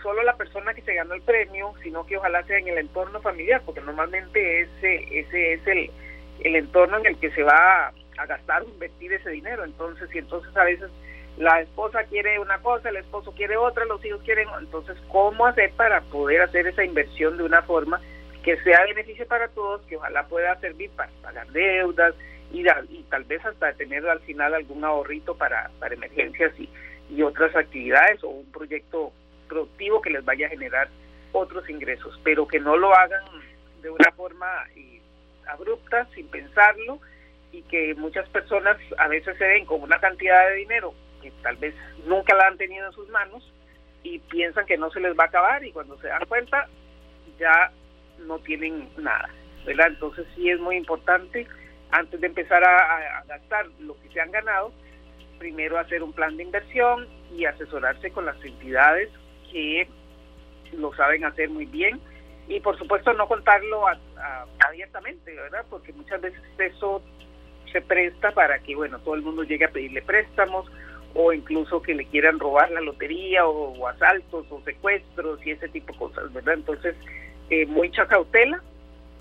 solo 0.02 0.24
la 0.24 0.38
persona 0.38 0.74
que 0.74 0.82
se 0.82 0.94
ganó 0.94 1.14
el 1.14 1.22
premio, 1.22 1.74
sino 1.84 2.06
que 2.06 2.18
ojalá 2.18 2.44
sea 2.44 2.60
en 2.60 2.68
el 2.68 2.78
entorno 2.78 3.22
familiar, 3.22 3.62
porque 3.66 3.82
normalmente 3.82 4.62
ese, 4.62 5.20
ese 5.20 5.54
es 5.54 5.68
el, 5.68 5.92
el 6.42 6.56
entorno 6.56 6.98
en 6.98 7.08
el 7.08 7.18
que 7.18 7.32
se 7.32 7.44
va 7.44 7.88
a, 7.88 8.26
gastar 8.26 8.64
o 8.64 8.70
invertir 8.70 9.14
ese 9.14 9.30
dinero. 9.30 9.64
Entonces, 9.64 10.10
y 10.14 10.20
entonces 10.20 10.56
a 10.56 10.64
veces 10.64 10.90
la 11.38 11.62
esposa 11.62 12.04
quiere 12.06 12.40
una 12.40 12.58
cosa, 12.60 12.90
el 12.90 12.98
esposo 12.98 13.32
quiere 13.34 13.58
otra, 13.58 13.86
los 13.86 14.04
hijos 14.04 14.22
quieren, 14.24 14.48
entonces, 14.60 14.98
¿cómo 15.10 15.46
hacer 15.46 15.72
para 15.74 16.02
poder 16.02 16.42
hacer 16.42 16.66
esa 16.66 16.84
inversión 16.84 17.38
de 17.38 17.44
una 17.44 17.62
forma 17.62 18.02
que 18.44 18.58
sea 18.64 18.86
beneficio 18.86 19.28
para 19.28 19.50
todos, 19.50 19.82
que 19.84 19.98
ojalá 19.98 20.26
pueda 20.28 20.60
servir 20.60 20.90
para 20.92 21.12
pagar 21.22 21.48
deudas 21.50 22.16
y, 22.52 22.66
y 22.90 23.04
tal 23.10 23.26
vez 23.26 23.46
hasta 23.46 23.74
tener 23.74 24.08
al 24.08 24.22
final 24.22 24.54
algún 24.54 24.84
ahorrito 24.84 25.36
para, 25.36 25.70
para 25.80 25.94
emergencias 25.94 26.58
y, 26.58 26.70
y 27.10 27.22
otras 27.22 27.56
actividades 27.56 28.24
o 28.24 28.30
un 28.30 28.52
proyecto 28.52 29.12
productivo 29.48 30.02
que 30.02 30.10
les 30.10 30.24
vaya 30.24 30.48
a 30.48 30.52
generar 30.52 30.90
otros 31.32 31.70
ingresos, 31.70 32.20
pero 32.24 32.48
que 32.48 32.60
no 32.60 32.78
lo 32.78 32.94
hagan 32.94 33.24
de 33.82 33.90
una 33.90 34.12
forma 34.12 34.48
eh, 34.76 35.02
abrupta, 35.48 36.08
sin 36.14 36.28
pensarlo, 36.28 37.00
y 37.52 37.62
que 37.64 37.96
muchas 37.96 38.28
personas 38.30 38.78
a 38.98 39.08
veces 39.08 39.38
se 39.38 39.48
ven 39.48 39.66
con 39.66 39.82
una 39.82 40.00
cantidad 40.00 40.48
de 40.50 40.56
dinero 40.56 40.94
que 41.22 41.32
tal 41.42 41.56
vez 41.58 41.74
nunca 42.06 42.36
la 42.36 42.48
han 42.48 42.58
tenido 42.58 42.86
en 42.86 42.92
sus 42.92 43.10
manos 43.10 43.52
y 44.04 44.20
piensan 44.20 44.66
que 44.66 44.78
no 44.78 44.92
se 44.92 45.00
les 45.00 45.18
va 45.18 45.24
a 45.24 45.28
acabar 45.28 45.64
y 45.64 45.72
cuando 45.72 45.98
se 46.00 46.08
dan 46.08 46.26
cuenta 46.26 46.68
ya 47.40 47.72
no 48.20 48.40
tienen 48.40 48.90
nada, 48.98 49.30
¿verdad? 49.66 49.88
Entonces 49.88 50.26
sí 50.36 50.50
es 50.50 50.60
muy 50.60 50.76
importante 50.76 51.48
antes 51.92 52.20
de 52.20 52.28
empezar 52.28 52.64
a 52.64 53.24
gastar 53.28 53.66
lo 53.80 53.98
que 54.02 54.10
se 54.10 54.20
han 54.20 54.32
ganado, 54.32 54.74
primero 55.40 55.80
hacer 55.80 56.04
un 56.04 56.14
plan 56.14 56.36
de 56.36 56.44
inversión 56.44 57.08
y 57.36 57.46
asesorarse 57.46 58.12
con 58.12 58.26
las 58.26 58.44
entidades 58.44 59.10
que 59.52 59.88
lo 60.74 60.94
saben 60.96 61.26
hacer 61.26 61.50
muy 61.50 61.66
bien 61.66 62.00
y 62.48 62.60
por 62.60 62.78
supuesto 62.78 63.14
no 63.14 63.28
contarlo 63.28 63.86
abiertamente, 64.68 65.34
¿verdad? 65.34 65.66
Porque 65.70 65.92
muchas 65.94 66.22
veces 66.22 66.42
eso 66.58 67.02
se 67.72 67.82
presta 67.82 68.32
para 68.32 68.60
que, 68.60 68.76
bueno, 68.76 69.00
todo 69.00 69.16
el 69.16 69.22
mundo 69.22 69.44
llegue 69.44 69.66
a 69.66 69.72
pedirle 69.72 70.02
préstamos 70.02 70.70
o 71.14 71.34
incluso 71.34 71.82
que 71.82 71.94
le 71.94 72.06
quieran 72.06 72.40
robar 72.40 72.72
la 72.72 72.82
lotería 72.82 73.48
o, 73.48 73.88
asaltos 73.88 74.46
o 74.50 74.62
secuestros 74.62 75.46
y 75.46 75.52
ese 75.52 75.68
tipo 75.70 75.92
de 75.92 76.00
cosas, 76.00 76.32
¿verdad? 76.32 76.54
Entonces, 76.54 76.96
eh, 77.50 77.66
mucha 77.66 78.06
cautela 78.08 78.62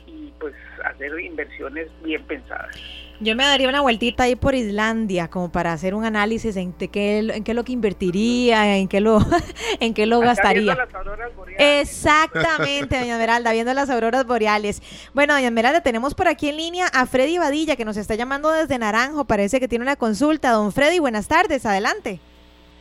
y 0.06 0.32
pues 0.38 0.54
hacer 0.84 1.18
inversiones 1.18 1.88
bien 2.02 2.22
pensadas. 2.24 2.76
Yo 3.20 3.34
me 3.34 3.44
daría 3.44 3.68
una 3.68 3.80
vueltita 3.80 4.24
ahí 4.24 4.36
por 4.36 4.54
Islandia 4.54 5.28
como 5.28 5.50
para 5.50 5.72
hacer 5.72 5.94
un 5.94 6.04
análisis 6.04 6.56
en 6.56 6.72
qué, 6.72 7.18
en 7.18 7.44
qué 7.44 7.52
es 7.52 7.56
lo 7.56 7.64
que 7.64 7.72
invertiría, 7.72 8.76
en 8.76 8.88
qué 8.88 9.00
lo, 9.00 9.18
en 9.80 9.94
qué 9.94 10.06
lo 10.06 10.20
gastaría. 10.20 10.76
Exactamente, 11.58 12.98
doña 12.98 13.14
Esmeralda, 13.14 13.52
viendo 13.52 13.72
las 13.72 13.88
auroras 13.88 14.26
boreales. 14.26 14.82
Bueno, 15.14 15.34
doña 15.34 15.48
Esmeralda, 15.48 15.82
tenemos 15.82 16.14
por 16.14 16.28
aquí 16.28 16.48
en 16.50 16.56
línea 16.56 16.86
a 16.92 17.06
Freddy 17.06 17.38
Badilla 17.38 17.76
que 17.76 17.84
nos 17.84 17.96
está 17.96 18.14
llamando 18.14 18.50
desde 18.50 18.78
Naranjo. 18.78 19.24
Parece 19.24 19.60
que 19.60 19.68
tiene 19.68 19.84
una 19.84 19.96
consulta. 19.96 20.50
Don 20.50 20.72
Freddy, 20.72 20.98
buenas 20.98 21.26
tardes, 21.26 21.64
adelante. 21.64 22.20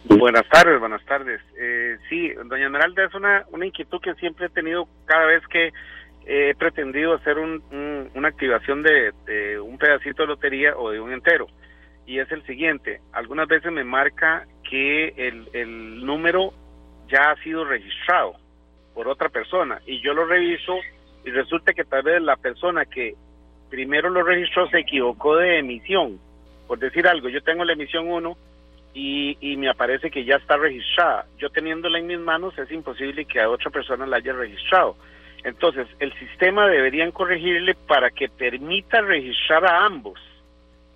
Buenas 0.07 0.47
tardes, 0.49 0.79
buenas 0.79 1.03
tardes. 1.05 1.41
Eh, 1.57 1.97
sí, 2.09 2.31
doña 2.45 2.65
Esmeralda, 2.65 3.05
es 3.05 3.13
una, 3.15 3.45
una 3.51 3.65
inquietud 3.65 3.99
que 4.01 4.13
siempre 4.15 4.47
he 4.47 4.49
tenido 4.49 4.87
cada 5.05 5.25
vez 5.25 5.41
que 5.49 5.71
he 6.25 6.55
pretendido 6.55 7.13
hacer 7.13 7.37
una 7.37 8.27
activación 8.27 8.81
de, 8.81 9.59
un 9.59 9.77
pedacito 9.77 10.23
de 10.23 10.27
lotería 10.27 10.75
o 10.75 10.89
de 10.89 10.99
un 10.99 11.11
entero. 11.11 11.47
Y 12.07 12.19
es 12.19 12.31
el 12.31 12.45
siguiente, 12.45 13.01
algunas 13.13 13.47
veces 13.47 13.71
me 13.71 13.83
marca 13.83 14.45
que 14.69 15.07
el, 15.17 15.47
el 15.53 16.05
número 16.05 16.53
ya 17.07 17.31
ha 17.31 17.35
sido 17.43 17.65
registrado 17.65 18.33
por 18.93 19.07
otra 19.07 19.29
persona 19.29 19.81
y 19.85 20.01
yo 20.01 20.13
lo 20.13 20.25
reviso 20.25 20.77
y 21.23 21.31
resulta 21.31 21.73
que 21.73 21.83
tal 21.83 22.03
vez 22.03 22.21
la 22.21 22.37
persona 22.37 22.85
que 22.85 23.15
primero 23.69 24.09
lo 24.09 24.23
registró 24.23 24.67
se 24.69 24.79
equivocó 24.79 25.37
de 25.37 25.59
emisión. 25.59 26.19
Por 26.67 26.79
decir 26.79 27.07
algo, 27.07 27.29
yo 27.29 27.41
tengo 27.41 27.63
la 27.63 27.73
emisión 27.73 28.07
1 28.07 28.37
y, 28.93 29.37
y 29.41 29.57
me 29.57 29.69
aparece 29.69 30.09
que 30.09 30.23
ya 30.23 30.35
está 30.35 30.57
registrada. 30.57 31.25
Yo 31.37 31.49
teniéndola 31.49 31.99
en 31.99 32.07
mis 32.07 32.19
manos 32.19 32.57
es 32.57 32.71
imposible 32.71 33.25
que 33.25 33.41
a 33.41 33.49
otra 33.49 33.71
persona 33.71 34.05
la 34.05 34.17
haya 34.17 34.33
registrado. 34.33 34.95
Entonces, 35.45 35.87
el 35.99 36.11
sistema 36.17 36.67
deberían 36.67 37.11
corregirle 37.11 37.75
para 37.75 38.09
que 38.09 38.27
permita 38.29 39.01
registrar 39.01 39.63
a 39.63 39.85
ambos 39.85 40.19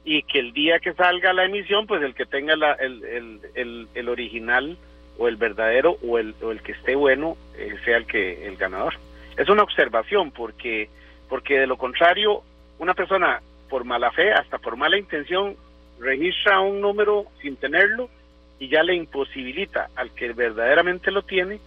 y 0.03 0.23
que 0.23 0.39
el 0.39 0.53
día 0.53 0.79
que 0.79 0.93
salga 0.93 1.33
la 1.33 1.45
emisión, 1.45 1.85
pues 1.85 2.01
el 2.01 2.15
que 2.15 2.25
tenga 2.25 2.55
el, 2.79 3.87
el, 3.93 4.09
original 4.09 4.75
o 5.19 5.27
el 5.27 5.35
verdadero 5.35 5.97
o 6.01 6.17
el, 6.17 6.33
o 6.41 6.51
el 6.51 6.63
que 6.63 6.71
esté 6.71 6.95
bueno 6.95 7.37
eh, 7.59 7.75
sea 7.85 7.97
el 7.97 8.07
que 8.07 8.47
el 8.47 8.57
ganador. 8.57 8.95
Es 9.37 9.49
una 9.49 9.61
observación 9.61 10.31
porque 10.31 10.89
porque 11.29 11.59
de 11.59 11.67
lo 11.67 11.77
contrario 11.77 12.41
una 12.79 12.95
persona 12.95 13.41
por 13.69 13.83
mala 13.83 14.11
fe, 14.11 14.31
hasta 14.31 14.57
por 14.57 14.77
mala 14.77 14.97
intención, 14.97 15.55
registra 15.99 16.59
un 16.59 16.81
número 16.81 17.25
sin 17.39 17.55
tenerlo 17.55 18.09
y 18.57 18.67
ya 18.67 18.81
le 18.81 18.95
imposibilita 18.95 19.89
al 19.95 20.09
que 20.15 20.33
verdaderamente 20.33 21.11
lo 21.11 21.21
tiene 21.21 21.59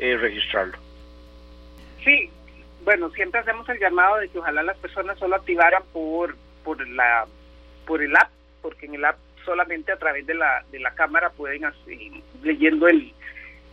eh, 0.00 0.16
registrarlo. 0.16 0.85
Sí, 2.06 2.30
bueno, 2.84 3.10
siempre 3.10 3.40
hacemos 3.40 3.68
el 3.68 3.80
llamado 3.80 4.18
de 4.18 4.28
que 4.28 4.38
ojalá 4.38 4.62
las 4.62 4.78
personas 4.78 5.18
solo 5.18 5.34
activaran 5.34 5.82
por 5.92 6.36
por 6.62 6.86
la 6.88 7.26
por 7.84 8.00
el 8.00 8.14
app, 8.14 8.30
porque 8.62 8.86
en 8.86 8.94
el 8.94 9.04
app 9.04 9.16
solamente 9.44 9.90
a 9.90 9.96
través 9.96 10.24
de 10.24 10.34
la 10.34 10.64
de 10.70 10.78
la 10.78 10.92
cámara 10.92 11.30
pueden 11.30 11.62
leyendo 12.44 12.86
el 12.86 13.12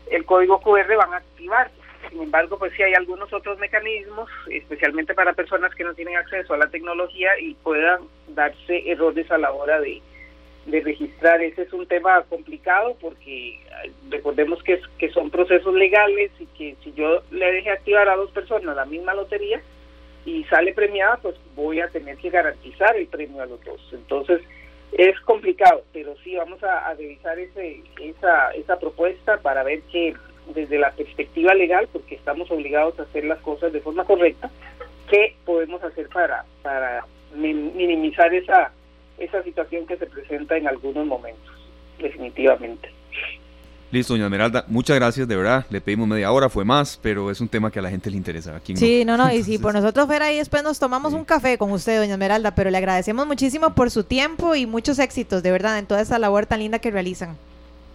el 0.10 0.26
código 0.26 0.60
QR 0.62 0.96
van 0.98 1.14
a 1.14 1.18
activar. 1.18 1.70
Sin 2.10 2.24
embargo, 2.24 2.58
pues 2.58 2.74
sí 2.74 2.82
hay 2.82 2.96
algunos 2.96 3.32
otros 3.32 3.60
mecanismos, 3.60 4.30
especialmente 4.50 5.14
para 5.14 5.34
personas 5.34 5.74
que 5.76 5.84
no 5.84 5.94
tienen 5.94 6.18
acceso 6.18 6.56
a 6.56 6.58
la 6.58 6.68
tecnología 6.68 7.40
y 7.40 7.54
puedan 7.54 8.02
darse 8.30 8.92
errores 8.92 9.30
a 9.32 9.38
la 9.38 9.52
hora 9.52 9.80
de, 9.80 10.02
de 10.66 10.82
registrar. 10.82 11.42
Ese 11.42 11.64
es 11.64 11.74
un 11.74 11.86
tema 11.88 12.22
complicado 12.24 12.96
porque 13.02 13.60
recordemos 14.10 14.62
que, 14.64 14.80
que 14.98 15.10
son 15.10 15.30
procesos 15.30 15.74
legales 15.74 16.32
y 16.40 16.46
que 16.48 16.76
si 16.84 16.94
yo 16.94 17.22
le 17.32 17.52
deje 17.52 17.70
activar 17.70 18.08
a 18.10 18.16
dos 18.16 18.32
personas 18.32 18.76
la 18.76 18.86
misma 18.86 19.14
lotería 19.14 19.62
y 20.26 20.44
sale 20.46 20.74
premiada, 20.74 21.18
pues 21.18 21.36
voy 21.56 21.82
a 21.82 21.90
tener 21.90 22.18
que 22.18 22.30
garantizar 22.30 22.96
el 22.96 23.08
premio 23.08 23.42
a 23.42 23.46
los 23.46 23.64
dos. 23.64 23.82
Entonces, 23.92 24.42
es 24.94 25.20
complicado, 25.22 25.84
pero 25.92 26.16
sí 26.24 26.36
vamos 26.36 26.64
a, 26.64 26.94
revisar 26.94 27.38
ese, 27.40 27.82
esa, 28.02 28.52
esa 28.52 28.80
propuesta 28.80 29.38
para 29.38 29.64
ver 29.64 29.82
que 29.92 30.14
desde 30.54 30.78
la 30.78 30.92
perspectiva 30.92 31.54
legal, 31.54 31.88
porque 31.92 32.16
estamos 32.16 32.50
obligados 32.52 33.00
a 33.00 33.04
hacer 33.04 33.26
las 33.26 33.40
cosas 33.40 33.74
de 33.74 33.82
forma 33.82 34.06
correcta, 34.06 34.50
qué 35.10 35.36
podemos 35.46 35.84
hacer 35.84 36.10
para, 36.10 36.46
para 36.62 37.06
minimizar 37.34 38.34
esa, 38.34 38.72
esa 39.18 39.44
situación 39.44 39.86
que 39.86 39.98
se 39.98 40.06
presenta 40.06 40.58
en 40.58 40.68
algunos 40.68 41.06
momentos, 41.06 41.54
definitivamente. 42.00 42.90
Listo, 43.94 44.14
doña 44.14 44.26
Esmeralda, 44.26 44.66
muchas 44.70 44.96
gracias, 44.96 45.28
de 45.28 45.36
verdad. 45.36 45.68
Le 45.70 45.80
pedimos 45.80 46.08
media 46.08 46.32
hora, 46.32 46.50
fue 46.50 46.66
más, 46.66 47.00
pero 47.04 47.30
es 47.30 47.40
un 47.40 47.48
tema 47.48 47.70
que 47.70 47.78
a 47.78 47.82
la 47.84 47.92
gente 47.92 48.10
le 48.10 48.18
interesa. 48.18 48.56
Aquí 48.56 48.76
sí, 48.76 49.06
no, 49.06 49.18
no, 49.18 49.32
y 49.32 49.44
si 49.44 49.60
por 49.60 49.72
nosotros 49.72 50.08
fuera 50.08 50.26
ahí, 50.26 50.38
después 50.38 50.64
nos 50.64 50.80
tomamos 50.80 51.14
un 51.14 51.24
café 51.26 51.60
con 51.60 51.72
usted, 51.72 52.00
doña 52.00 52.14
Esmeralda, 52.14 52.56
pero 52.56 52.72
le 52.72 52.78
agradecemos 52.80 53.28
muchísimo 53.28 53.76
por 53.76 53.92
su 53.92 54.04
tiempo 54.04 54.56
y 54.56 54.66
muchos 54.66 54.98
éxitos, 54.98 55.44
de 55.44 55.52
verdad, 55.52 55.78
en 55.78 55.86
toda 55.86 56.02
esa 56.02 56.18
labor 56.18 56.48
tan 56.48 56.62
linda 56.62 56.80
que 56.80 56.90
realizan. 56.90 57.38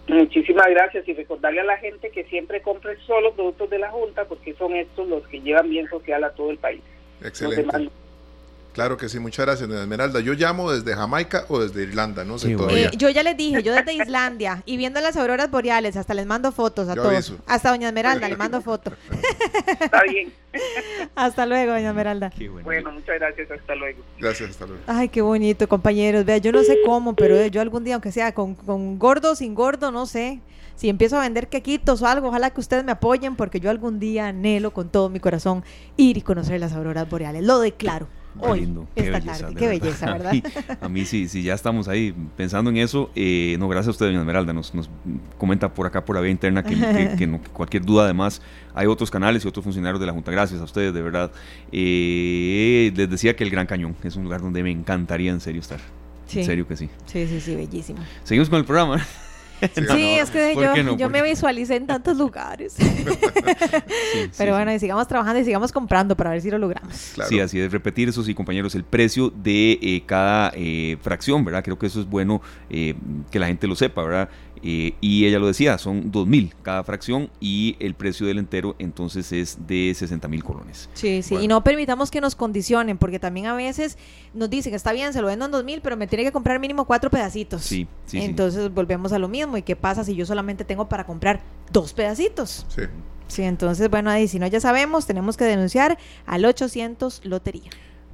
Muchísimas 0.07 0.67
gracias 0.69 1.05
y 1.05 1.13
recordarle 1.13 1.59
a 1.59 1.65
la 1.65 1.77
gente 1.77 2.09
que 2.11 2.23
siempre 2.23 2.61
compre 2.61 2.97
solo 3.05 3.33
productos 3.33 3.69
de 3.69 3.79
la 3.79 3.91
Junta 3.91 4.23
porque 4.23 4.53
son 4.53 4.77
estos 4.77 5.05
los 5.05 5.27
que 5.27 5.41
llevan 5.41 5.69
bien 5.69 5.89
social 5.89 6.23
a 6.23 6.29
todo 6.29 6.49
el 6.49 6.57
país. 6.59 6.81
Excelente. 7.21 7.89
Claro 8.79 8.95
que 8.95 9.09
sí, 9.09 9.19
muchas 9.19 9.45
gracias, 9.45 9.67
doña 9.67 9.81
Esmeralda. 9.81 10.21
Yo 10.21 10.31
llamo 10.35 10.71
desde 10.71 10.95
Jamaica 10.95 11.43
o 11.49 11.59
desde 11.59 11.83
Irlanda, 11.83 12.23
no 12.23 12.39
sé 12.39 12.55
todavía. 12.55 12.87
Eh, 12.87 12.91
yo 12.95 13.09
ya 13.09 13.23
les 13.23 13.35
dije, 13.35 13.61
yo 13.61 13.73
desde 13.73 13.91
Islandia 13.91 14.63
y 14.65 14.77
viendo 14.77 15.01
las 15.01 15.17
auroras 15.17 15.51
boreales, 15.51 15.97
hasta 15.97 16.13
les 16.13 16.25
mando 16.25 16.53
fotos 16.53 16.87
a 16.87 16.95
todos. 16.95 17.33
Hasta 17.45 17.71
doña 17.71 17.89
Esmeralda 17.89 18.29
le 18.29 18.37
mando 18.37 18.61
fotos. 18.61 18.93
Está 19.67 20.03
bien. 20.03 20.31
hasta 21.15 21.45
luego, 21.45 21.73
doña 21.73 21.89
Esmeralda. 21.89 22.31
Bueno. 22.63 22.93
muchas 22.93 23.19
gracias, 23.19 23.51
hasta 23.51 23.75
luego. 23.75 24.01
Gracias, 24.17 24.51
hasta 24.51 24.65
luego. 24.65 24.81
Ay, 24.87 25.09
qué 25.09 25.21
bonito, 25.21 25.67
compañeros. 25.67 26.23
Vea, 26.23 26.37
yo 26.37 26.53
no 26.53 26.63
sé 26.63 26.77
cómo, 26.85 27.17
pero 27.17 27.47
yo 27.47 27.59
algún 27.59 27.83
día, 27.83 27.95
aunque 27.95 28.13
sea 28.13 28.33
con, 28.33 28.55
con 28.55 28.97
gordo, 28.97 29.35
sin 29.35 29.55
gordo, 29.55 29.91
no 29.91 30.05
sé 30.05 30.39
si 30.77 30.87
empiezo 30.87 31.17
a 31.17 31.23
vender 31.23 31.49
quequitos 31.49 32.01
o 32.01 32.07
algo, 32.07 32.29
ojalá 32.29 32.51
que 32.51 32.61
ustedes 32.61 32.85
me 32.85 32.93
apoyen 32.93 33.35
porque 33.35 33.59
yo 33.59 33.69
algún 33.69 33.99
día 33.99 34.29
anhelo 34.29 34.71
con 34.71 34.87
todo 34.87 35.09
mi 35.09 35.19
corazón 35.19 35.65
ir 35.97 36.17
y 36.17 36.21
conocer 36.21 36.61
las 36.61 36.71
auroras 36.71 37.09
boreales. 37.09 37.43
Lo 37.43 37.59
declaro. 37.59 38.07
Hoy, 38.37 38.61
lindo. 38.61 38.87
Qué 38.95 39.09
belleza, 39.09 39.49
qué 39.57 39.67
belleza, 39.67 40.13
¿verdad? 40.13 40.33
a 40.81 40.89
mí 40.89 41.05
sí, 41.05 41.27
si 41.27 41.43
ya 41.43 41.53
estamos 41.53 41.87
ahí 41.87 42.13
pensando 42.37 42.69
en 42.69 42.77
eso, 42.77 43.09
eh, 43.15 43.55
no, 43.59 43.67
gracias 43.67 43.87
a 43.87 43.91
usted, 43.91 44.05
doña 44.07 44.19
Esmeralda, 44.19 44.53
nos, 44.53 44.73
nos 44.73 44.89
comenta 45.37 45.73
por 45.73 45.87
acá 45.87 46.05
por 46.05 46.15
la 46.15 46.21
vía 46.21 46.31
interna 46.31 46.63
que, 46.63 46.75
que, 47.17 47.39
cualquier 47.51 47.83
duda 47.83 48.03
además, 48.03 48.41
hay 48.73 48.87
otros 48.87 49.09
canales 49.09 49.43
y 49.43 49.47
otros 49.47 49.63
funcionarios 49.63 49.99
de 49.99 50.05
la 50.05 50.13
Junta, 50.13 50.31
gracias 50.31 50.61
a 50.61 50.63
ustedes, 50.63 50.93
de 50.93 51.01
verdad. 51.01 51.31
Eh, 51.71 52.91
les 52.95 53.09
decía 53.09 53.35
que 53.35 53.43
el 53.43 53.49
Gran 53.49 53.65
Cañón 53.65 53.95
es 54.03 54.15
un 54.15 54.23
lugar 54.23 54.41
donde 54.41 54.63
me 54.63 54.71
encantaría 54.71 55.31
en 55.31 55.39
serio 55.39 55.61
estar. 55.61 55.79
En 56.33 56.45
serio 56.45 56.67
que 56.67 56.75
sí. 56.75 56.89
Sí, 57.07 57.25
sí, 57.27 57.41
sí, 57.41 57.55
bellísimo. 57.55 57.99
Seguimos 58.23 58.49
con 58.49 58.59
el 58.59 58.65
programa. 58.65 59.03
Sí, 59.59 60.17
es 60.19 60.29
que 60.29 60.55
yo, 60.97 61.09
me 61.09 61.21
visualicé 61.21 61.75
en 61.75 61.87
tantos 61.87 62.17
lugares. 62.17 62.75
Pero 64.37 64.53
bueno, 64.53 64.73
y 64.73 64.79
sigamos 64.79 65.07
trabajando 65.07 65.39
y 65.39 65.45
sigamos 65.45 65.71
comprando 65.71 66.15
para 66.15 66.31
ver 66.31 66.41
si 66.41 66.49
lo 66.49 66.57
logramos. 66.57 66.93
Sí, 67.27 67.39
así 67.39 67.59
es, 67.59 67.71
repetir 67.71 68.09
eso, 68.09 68.23
sí, 68.23 68.33
compañeros, 68.33 68.75
el 68.75 68.83
precio 68.83 69.29
de 69.29 69.79
eh, 69.81 70.03
cada 70.05 70.51
eh, 70.55 70.97
fracción, 71.01 71.43
¿verdad? 71.43 71.63
Creo 71.63 71.77
que 71.77 71.87
eso 71.87 71.99
es 71.99 72.09
bueno 72.09 72.41
eh, 72.69 72.95
que 73.31 73.39
la 73.39 73.47
gente 73.47 73.67
lo 73.67 73.75
sepa, 73.75 74.03
¿verdad? 74.03 74.29
Eh, 74.61 74.93
y 74.99 75.25
ella 75.25 75.39
lo 75.39 75.47
decía, 75.47 75.77
son 75.77 76.11
2.000 76.11 76.51
cada 76.61 76.83
fracción 76.83 77.29
y 77.39 77.77
el 77.79 77.93
precio 77.93 78.27
del 78.27 78.39
entero 78.39 78.75
entonces 78.77 79.31
es 79.31 79.57
de 79.67 79.93
60 79.95 80.27
mil 80.27 80.43
colones. 80.43 80.89
Sí, 80.93 81.21
sí, 81.21 81.35
y 81.35 81.47
no 81.47 81.63
permitamos 81.63 82.11
que 82.11 82.19
nos 82.19 82.35
condicionen, 82.35 82.97
porque 82.97 83.19
también 83.19 83.45
a 83.45 83.55
veces 83.55 83.97
nos 84.33 84.49
dicen, 84.49 84.73
está 84.73 84.91
bien, 84.91 85.13
se 85.13 85.21
lo 85.21 85.27
vendo 85.27 85.45
en 85.45 85.51
2.000, 85.51 85.79
pero 85.81 85.97
me 85.97 86.07
tiene 86.07 86.23
que 86.23 86.31
comprar 86.31 86.59
mínimo 86.59 86.85
cuatro 86.85 87.09
pedacitos. 87.09 87.63
Sí, 87.63 87.87
sí. 88.05 88.19
Entonces 88.19 88.73
volvemos 88.73 89.13
a 89.13 89.19
lo 89.19 89.27
mismo. 89.27 89.57
¿Y 89.57 89.61
qué 89.61 89.75
pasa 89.75 90.03
si 90.03 90.15
yo 90.15 90.25
solamente 90.25 90.65
tengo 90.65 90.89
para 90.89 91.05
comprar 91.05 91.41
dos 91.71 91.93
pedacitos? 91.93 92.65
Sí. 92.69 92.83
Sí, 93.27 93.43
entonces, 93.43 93.89
bueno, 93.91 94.09
ahí 94.09 94.27
si 94.27 94.39
no 94.39 94.47
ya 94.47 94.59
sabemos, 94.59 95.05
tenemos 95.05 95.37
que 95.37 95.45
denunciar 95.45 95.99
al 96.25 96.45
800 96.45 97.21
Lotería. 97.25 97.69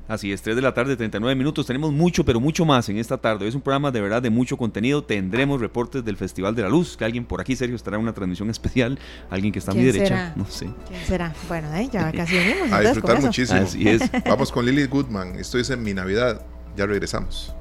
Así 0.08 0.32
es, 0.32 0.42
3 0.42 0.56
de 0.56 0.62
la 0.62 0.74
tarde, 0.74 0.96
39 0.96 1.36
minutos. 1.36 1.66
Tenemos 1.66 1.92
mucho, 1.92 2.24
pero 2.24 2.40
mucho 2.40 2.64
más 2.64 2.88
en 2.90 2.98
esta 2.98 3.18
tarde. 3.18 3.48
Es 3.48 3.56
un 3.56 3.62
programa 3.62 3.92
de 3.92 4.02
verdad 4.02 4.22
de 4.22 4.30
mucho 4.30 4.56
contenido. 4.56 5.04
Tendremos 5.04 5.60
reportes 5.60 6.06
del 6.06 6.16
Festival 6.16 6.54
de 6.56 6.62
la 6.62 6.70
Luz, 6.70 6.96
que 6.96 7.06
alguien 7.06 7.26
por 7.26 7.42
aquí, 7.42 7.56
Sergio, 7.56 7.76
estará 7.76 7.98
en 7.98 8.04
una 8.04 8.14
transmisión 8.14 8.50
especial. 8.52 9.00
Alguien 9.30 9.52
que 9.52 9.60
está 9.60 9.72
a 9.72 9.76
mi 9.76 9.84
derecha. 9.84 10.34
No 10.36 10.46
sé. 10.46 10.68
¿Quién 10.88 11.06
será? 11.06 11.34
Bueno, 11.48 11.74
eh, 11.76 11.90
ya 11.92 12.12
casi 12.12 12.36
venimos. 12.38 12.72
A 12.72 12.82
disfrutar 12.82 13.22
muchísimo. 13.22 13.62
Así 13.62 13.88
es. 13.88 14.04
Vamos 14.26 14.52
con 14.52 14.66
Lily 14.66 14.86
Goodman. 14.86 15.36
Esto 15.40 15.58
es 15.58 15.70
en 15.70 15.82
mi 15.82 15.94
Navidad. 15.94 16.46
Ya 16.78 16.86
regresamos. 16.86 17.54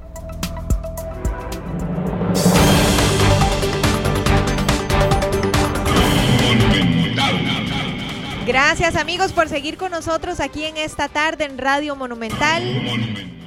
Gracias 8.45 8.95
amigos 8.95 9.33
por 9.33 9.49
seguir 9.49 9.75
con 9.75 9.89
nosotros 9.89 10.39
aquí 10.39 10.65
en 10.65 10.77
esta 10.77 11.09
tarde 11.09 11.45
en 11.45 11.57
Radio 11.57 11.95
Monumental. 11.95 12.63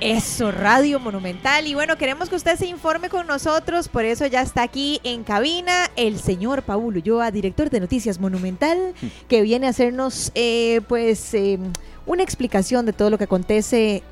Eso, 0.01 0.51
Radio 0.51 0.99
Monumental. 0.99 1.69
Y 1.69 1.75
bueno, 1.75 1.97
queremos 1.97 2.29
que 2.29 2.35
usted 2.35 2.57
se 2.57 2.67
informe 2.67 3.09
con 3.09 3.29
nosotros, 3.29 3.87
por 3.87 4.05
eso 4.05 4.27
ya 4.27 4.43
está 4.43 4.63
aquí 4.63 5.01
en 5.05 5.23
cabina 5.23 5.89
el 5.95 6.19
señor 6.19 6.63
Paulo 6.65 6.99
Ulloa, 6.99 7.31
director 7.31 7.71
de 7.71 7.79
Noticias 7.79 8.19
Monumental, 8.19 8.93
que 9.29 9.43
viene 9.43 9.69
a 9.69 9.71
hacernos 9.71 10.33
eh, 10.35 10.81
pues 10.89 11.33
eh, 11.33 11.61
una 12.05 12.25
explicación 12.25 12.85
de 12.85 12.93
todo 12.93 13.09
lo 13.09 13.19
que 13.19 13.25
acontece 13.25 14.03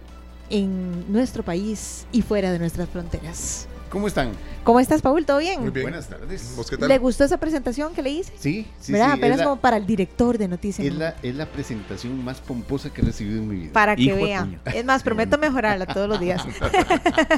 en 0.51 1.13
nuestro 1.13 1.43
país 1.43 2.07
y 2.13 2.23
fuera 2.23 2.53
de 2.53 2.61
nuestras 2.61 2.89
fronteras. 2.89 3.67
¿Cómo 3.97 4.09
están? 4.09 4.33
¿Cómo 4.63 4.79
estás, 4.79 5.01
Paul? 5.01 5.25
¿Todo 5.25 5.39
bien? 5.39 5.59
Muy 5.63 5.71
bien. 5.71 5.85
Buenas 5.85 6.07
tardes. 6.07 6.53
¿Vos 6.55 6.69
qué 6.69 6.77
tal? 6.77 6.87
¿Le 6.87 6.99
gustó 6.99 7.25
esa 7.25 7.39
presentación 7.39 7.95
que 7.95 8.03
le 8.03 8.11
hice? 8.11 8.31
Sí, 8.37 8.67
sí, 8.79 8.93
¿Verdad? 8.93 9.15
sí. 9.15 9.19
Apenas 9.19 9.41
como 9.41 9.57
para 9.59 9.79
el 9.79 9.87
director 9.87 10.37
de 10.37 10.49
noticias. 10.49 10.87
Es 10.87 10.95
la, 10.95 11.17
es 11.23 11.35
la 11.35 11.47
presentación 11.47 12.23
más 12.23 12.43
pomposa 12.43 12.93
que 12.93 13.01
he 13.01 13.05
recibido 13.07 13.39
en 13.39 13.49
mi 13.49 13.57
vida. 13.57 13.73
Para 13.73 13.97
que 13.97 14.13
vea. 14.13 14.47
Es 14.67 14.85
más, 14.85 15.03
prometo 15.03 15.39
mejorarla 15.39 15.87
todos 15.87 16.11
los 16.11 16.21
días. 16.21 16.45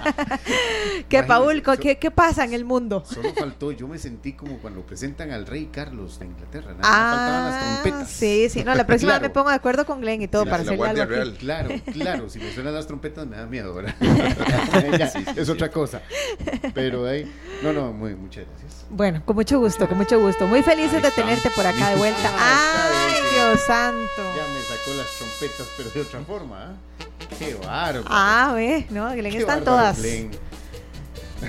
¿Qué, 1.09 1.23
Paul? 1.23 1.63
¿qué, 1.81 1.97
¿Qué, 1.97 2.11
pasa 2.11 2.45
en 2.45 2.53
el 2.53 2.65
mundo? 2.65 3.05
Solo 3.07 3.33
faltó, 3.35 3.71
yo 3.71 3.87
me 3.87 3.99
sentí 3.99 4.33
como 4.33 4.59
cuando 4.59 4.81
presentan 4.81 5.31
al 5.31 5.47
rey 5.47 5.67
Carlos 5.67 6.19
de 6.19 6.27
Inglaterra. 6.27 6.73
Nada 6.73 6.81
ah, 6.83 7.15
faltaban 7.15 7.45
las 7.45 7.83
trompetas. 7.83 8.11
Sí, 8.11 8.49
sí. 8.51 8.65
No, 8.65 8.75
la 8.75 8.85
próxima 8.85 9.13
vez 9.13 9.23
me 9.23 9.31
pongo 9.31 9.51
de 9.51 9.55
acuerdo 9.55 9.87
con 9.87 10.01
Glenn 10.01 10.23
y 10.23 10.27
todo 10.27 10.45
para 10.45 10.65
hacerle 10.65 10.89
algo 10.89 11.05
Real. 11.05 11.35
Claro, 11.35 11.71
claro. 11.93 12.29
Si 12.29 12.41
me 12.41 12.51
suenan 12.53 12.75
las 12.75 12.89
trompetas 12.89 13.29
me 13.29 13.37
da 13.37 13.47
miedo, 13.47 13.73
¿verdad? 13.75 13.95
ya, 14.99 15.09
sí, 15.09 15.25
es 15.37 15.49
otra 15.49 15.71
cosa. 15.71 16.03
Pero 16.75 17.07
ahí, 17.07 17.31
no, 17.63 17.73
no, 17.73 17.93
muy, 17.93 18.15
muchas 18.15 18.47
gracias. 18.47 18.87
Bueno, 18.91 19.23
con 19.25 19.37
mucho 19.37 19.59
gusto, 19.59 19.89
con 19.89 19.99
mucho 19.99 20.19
gusto. 20.21 20.47
Muy 20.47 20.63
felices 20.63 21.03
de 21.03 21.11
tenerte 21.11 21.51
por 21.51 21.67
acá 21.67 21.91
de 21.91 21.97
vuelta. 21.99 22.33
¡Ay, 22.39 23.15
Dios 23.35 23.61
santo! 23.61 24.23
Ya 24.37 24.47
me 24.53 24.61
sacó 24.63 24.95
las 24.97 25.07
trompetas, 25.19 25.67
pero 25.77 25.91
de 25.91 26.01
otra 26.01 26.21
forma. 26.21 26.77
¿eh? 27.01 27.37
¡Qué 27.39 27.55
bárbaro! 27.55 28.05
Ah, 28.09 28.53
ve, 28.55 28.87
no, 28.91 29.11
Glenn 29.13 29.35
están 29.35 29.65
todas. 29.65 30.01
Glenn. 30.01 30.31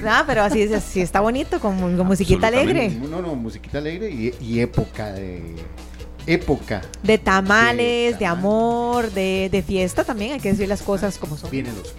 Ah, 0.06 0.24
pero 0.28 0.44
así, 0.44 0.72
así 0.72 1.02
está 1.02 1.20
bonito, 1.20 1.60
con, 1.60 1.98
con 1.98 2.06
musiquita 2.06 2.48
alegre. 2.48 2.90
No, 2.90 3.22
no, 3.22 3.36
musiquita 3.36 3.80
alegre 3.80 4.10
y, 4.10 4.36
y 4.40 4.60
época 4.60 5.12
de 5.14 5.56
época. 6.28 6.82
De 7.02 7.18
tamales, 7.18 8.20
de, 8.20 8.26
amor, 8.26 9.12
de, 9.12 9.50
de, 9.52 9.64
fiesta 9.64 10.04
también, 10.04 10.34
hay 10.34 10.40
que 10.40 10.52
decir 10.52 10.68
las 10.68 10.82
cosas 10.82 11.18
como 11.18 11.38
son. 11.38 11.50
Vienen 11.50 11.74
los. 11.76 11.94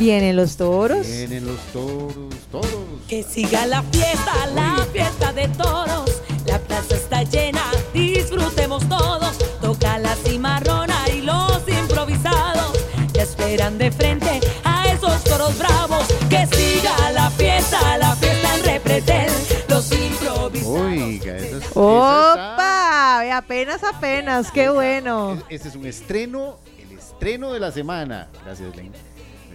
Vienen 0.00 0.34
los 0.34 0.56
toros. 0.56 1.06
Vienen 1.06 1.46
los 1.46 1.60
toros, 1.74 2.34
toros. 2.50 2.70
Que 3.06 3.22
siga 3.22 3.66
la 3.66 3.82
fiesta, 3.82 4.46
la 4.54 4.82
fiesta 4.94 5.30
de 5.34 5.46
toros. 5.48 6.22
La 6.46 6.58
plaza 6.58 6.94
está 6.94 7.22
llena, 7.22 7.60
disfrutemos 7.92 8.88
todos. 8.88 9.36
Toca 9.60 9.98
la 9.98 10.16
cimarrona 10.16 10.96
y 11.14 11.20
los 11.20 11.62
improvisados. 11.68 12.78
Que 13.12 13.20
esperan 13.20 13.76
de 13.76 13.92
frente 13.92 14.40
a 14.64 14.90
esos 14.90 15.22
toros 15.22 15.58
bravos. 15.58 16.06
Que 16.30 16.46
siga 16.46 17.10
la 17.12 17.30
fiesta, 17.32 17.98
la 17.98 18.16
fiesta 18.16 18.56
en 18.56 18.64
represent. 18.64 19.68
Los 19.68 19.92
improvisados. 19.92 20.80
Oiga, 20.80 21.36
eso 21.36 21.58
es, 21.58 21.64
¡Opa! 21.74 23.36
Apenas, 23.36 23.84
apenas, 23.84 24.50
qué 24.50 24.70
bueno. 24.70 25.42
Este 25.50 25.68
es 25.68 25.76
un 25.76 25.84
estreno, 25.84 26.56
el 26.78 26.98
estreno 26.98 27.52
de 27.52 27.60
la 27.60 27.70
semana. 27.70 28.30
Gracias, 28.46 28.74
Len. 28.74 29.09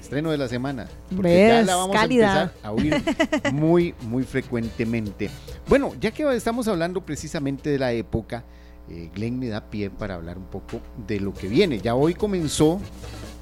Estreno 0.05 0.29
de 0.29 0.37
la 0.37 0.47
semana. 0.47 0.87
Porque 1.15 1.47
ya 1.47 1.63
la 1.63 1.75
vamos 1.77 1.95
a 1.95 2.03
empezar 2.03 2.53
a 2.61 2.71
oír 2.71 2.95
muy, 3.51 3.95
muy 4.01 4.21
frecuentemente. 4.23 5.31
Bueno, 5.67 5.93
ya 5.99 6.11
que 6.11 6.31
estamos 6.35 6.67
hablando 6.67 7.03
precisamente 7.03 7.71
de 7.71 7.79
la 7.79 7.91
época, 7.91 8.43
eh, 8.87 9.09
Glenn 9.15 9.39
me 9.39 9.47
da 9.47 9.61
pie 9.71 9.89
para 9.89 10.13
hablar 10.13 10.37
un 10.37 10.45
poco 10.45 10.79
de 11.07 11.19
lo 11.19 11.33
que 11.33 11.47
viene. 11.47 11.79
Ya 11.79 11.95
hoy 11.95 12.13
comenzó 12.13 12.79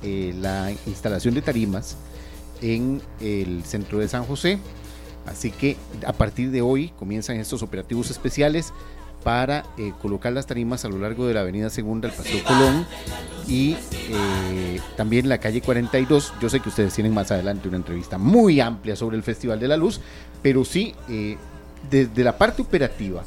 eh, 0.04 0.34
la 0.40 0.72
instalación 0.88 1.34
de 1.34 1.42
tarimas 1.42 1.98
en 2.62 3.02
el 3.20 3.66
centro 3.66 4.00
de 4.00 4.08
San 4.08 4.24
José, 4.24 4.58
así 5.26 5.52
que 5.52 5.76
a 6.08 6.14
partir 6.14 6.50
de 6.50 6.62
hoy 6.62 6.94
comienzan 6.98 7.36
estos 7.42 7.62
operativos 7.62 8.10
especiales 8.10 8.72
para 9.24 9.64
eh, 9.78 9.94
colocar 10.02 10.34
las 10.34 10.46
tarimas 10.46 10.86
a 10.86 10.90
lo 10.90 10.98
largo 11.00 11.26
de 11.26 11.34
la 11.34 11.42
avenida 11.42 11.70
Segunda, 11.70 12.10
el 12.10 12.14
Paseo 12.14 12.44
Colón 12.44 12.86
y 13.48 13.76
eh, 14.10 14.80
también 14.96 15.30
la 15.30 15.38
calle 15.38 15.62
42. 15.62 16.34
Yo 16.42 16.50
sé 16.50 16.60
que 16.60 16.70
ustedes 16.70 16.94
tienen 16.94 17.14
más 17.14 17.32
adelante 17.32 17.68
una 17.68 17.78
entrevista 17.78 18.18
muy 18.18 18.60
amplia 18.60 18.96
sobre 18.96 19.18
el 19.18 19.24
Festival 19.24 19.60
de 19.60 19.68
la 19.68 19.78
Luz, 19.78 20.02
pero 20.42 20.66
sí, 20.66 20.94
eh, 21.10 21.38
desde 21.90 22.24
la 22.24 22.38
parte 22.38 22.62
operativa, 22.62 23.24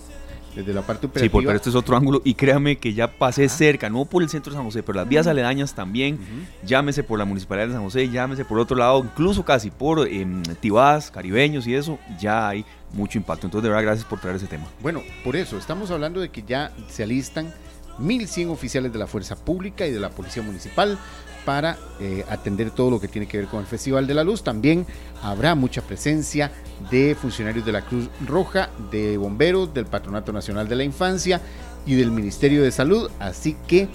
desde 0.57 0.72
la 0.72 0.82
parte 0.82 1.02
Sí, 1.02 1.07
operativa... 1.07 1.32
por, 1.32 1.44
pero 1.44 1.57
este 1.57 1.68
es 1.68 1.74
otro 1.76 1.96
ángulo 1.96 2.22
y 2.24 2.34
créame 2.34 2.76
que 2.78 2.94
ya 2.94 3.12
pasé 3.12 3.48
cerca, 3.48 3.88
no 3.90 4.04
por 4.07 4.22
el 4.22 4.28
centro 4.28 4.50
de 4.50 4.57
San 4.57 4.64
José, 4.64 4.82
pero 4.82 4.96
las 4.96 5.09
vías 5.09 5.26
aledañas 5.26 5.74
también, 5.74 6.18
llámese 6.64 7.04
por 7.04 7.18
la 7.18 7.24
Municipalidad 7.24 7.68
de 7.68 7.74
San 7.74 7.82
José, 7.82 8.09
llámese 8.09 8.44
por 8.44 8.59
otro 8.59 8.76
lado, 8.76 8.98
incluso 9.04 9.44
casi 9.44 9.70
por 9.70 10.09
em, 10.09 10.42
Tibás, 10.61 11.11
caribeños 11.11 11.66
y 11.66 11.74
eso, 11.74 11.98
ya 12.18 12.48
hay 12.48 12.64
mucho 12.92 13.18
impacto. 13.18 13.46
Entonces, 13.46 13.64
de 13.64 13.68
verdad, 13.68 13.84
gracias 13.84 14.07
por 14.09 14.18
traer 14.18 14.36
ese 14.36 14.46
tema. 14.46 14.66
Bueno, 14.80 15.02
por 15.22 15.36
eso, 15.36 15.59
estamos 15.59 15.90
hablando 15.90 16.20
de 16.20 16.30
que 16.30 16.42
ya 16.42 16.72
se 16.88 17.02
alistan 17.02 17.52
1.100 18.00 18.50
oficiales 18.50 18.92
de 18.92 18.98
la 18.98 19.07
Fuerza 19.07 19.36
Pública 19.36 19.86
y 19.86 19.92
de 19.92 20.00
la 20.00 20.11
Policía 20.11 20.42
Municipal 20.42 20.98
para 21.47 21.78
eh, 22.01 22.24
atender 22.28 22.72
todo 22.72 22.90
lo 22.90 23.01
que 23.01 23.07
tiene 23.07 23.26
que 23.26 23.38
ver 23.38 23.47
con 23.47 23.61
el 23.61 23.66
Festival 23.66 24.07
de 24.07 24.14
la 24.14 24.24
Luz. 24.24 24.42
También 24.42 24.84
habrá 25.22 25.55
mucha 25.55 25.80
presencia 25.80 26.51
de 26.90 27.14
funcionarios 27.14 27.64
de 27.64 27.72
la 27.72 27.82
Cruz 27.82 28.11
Roja, 28.26 28.68
de 28.90 29.16
bomberos, 29.16 29.72
del 29.72 29.86
Patronato 29.86 30.32
Nacional 30.32 30.68
de 30.68 30.74
la 30.74 30.82
Infancia 30.82 31.40
y 31.86 31.94
del 31.94 32.11
Ministerio 32.11 32.64
de 32.64 32.72
Salud. 32.72 33.09
Así 33.20 33.57
que 33.68 33.88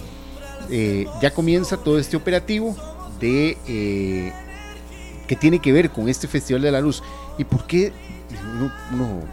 eh, 0.70 1.06
ya 1.20 1.30
comienza 1.32 1.76
todo 1.76 1.98
este 1.98 2.16
operativo 2.16 2.74
de 3.20 3.58
eh, 3.68 4.32
que 5.28 5.36
tiene 5.36 5.58
que 5.58 5.72
ver 5.72 5.90
con 5.90 6.08
este 6.08 6.26
Festival 6.26 6.62
de 6.62 6.72
la 6.72 6.80
Luz. 6.80 7.02
¿Y 7.36 7.44
por 7.44 7.66
qué 7.66 7.92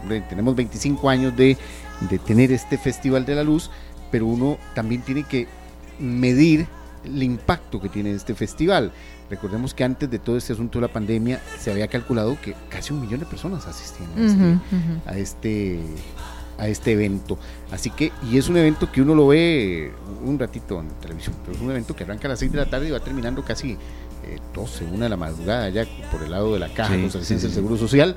hombre, 0.02 0.20
tenemos 0.28 0.54
25 0.54 1.08
años 1.08 1.34
de 1.34 1.56
tener 2.26 2.52
este 2.52 2.76
Festival 2.76 3.24
de 3.24 3.34
la 3.34 3.44
Luz, 3.44 3.70
pero 4.10 4.26
uno 4.26 4.58
también 4.74 5.00
tiene 5.00 5.24
que 5.24 5.48
medir 5.98 6.66
el 7.04 7.22
impacto 7.22 7.80
que 7.80 7.88
tiene 7.88 8.12
este 8.12 8.34
festival. 8.34 8.92
Recordemos 9.28 9.74
que 9.74 9.84
antes 9.84 10.10
de 10.10 10.18
todo 10.18 10.36
este 10.36 10.52
asunto 10.52 10.78
de 10.78 10.86
la 10.86 10.92
pandemia 10.92 11.40
se 11.58 11.70
había 11.70 11.88
calculado 11.88 12.36
que 12.40 12.54
casi 12.68 12.92
un 12.92 13.00
millón 13.00 13.20
de 13.20 13.26
personas 13.26 13.66
asistían 13.66 14.10
a 14.16 14.22
este, 14.22 14.60
a 15.06 15.18
este 15.18 15.80
a 16.58 16.68
este 16.68 16.92
evento. 16.92 17.38
Así 17.72 17.90
que, 17.90 18.12
y 18.30 18.36
es 18.36 18.48
un 18.48 18.56
evento 18.58 18.92
que 18.92 19.00
uno 19.00 19.14
lo 19.14 19.28
ve 19.28 19.92
un 20.24 20.38
ratito 20.38 20.78
en 20.80 20.88
televisión, 21.00 21.34
pero 21.42 21.56
es 21.56 21.62
un 21.62 21.70
evento 21.70 21.96
que 21.96 22.04
arranca 22.04 22.28
a 22.28 22.30
las 22.30 22.38
6 22.38 22.52
de 22.52 22.58
la 22.58 22.66
tarde 22.66 22.88
y 22.88 22.90
va 22.90 23.00
terminando 23.00 23.42
casi 23.42 23.72
eh, 24.24 24.38
12, 24.54 24.84
una 24.84 25.04
de 25.04 25.08
la 25.08 25.16
madrugada 25.16 25.70
ya 25.70 25.86
por 26.12 26.22
el 26.22 26.30
lado 26.30 26.52
de 26.52 26.60
la 26.60 26.68
caja 26.68 26.94
Sí, 26.94 27.08
sí, 27.10 27.22
sí, 27.22 27.34
del. 27.36 27.52
Seguro 27.52 27.76
Social, 27.78 28.14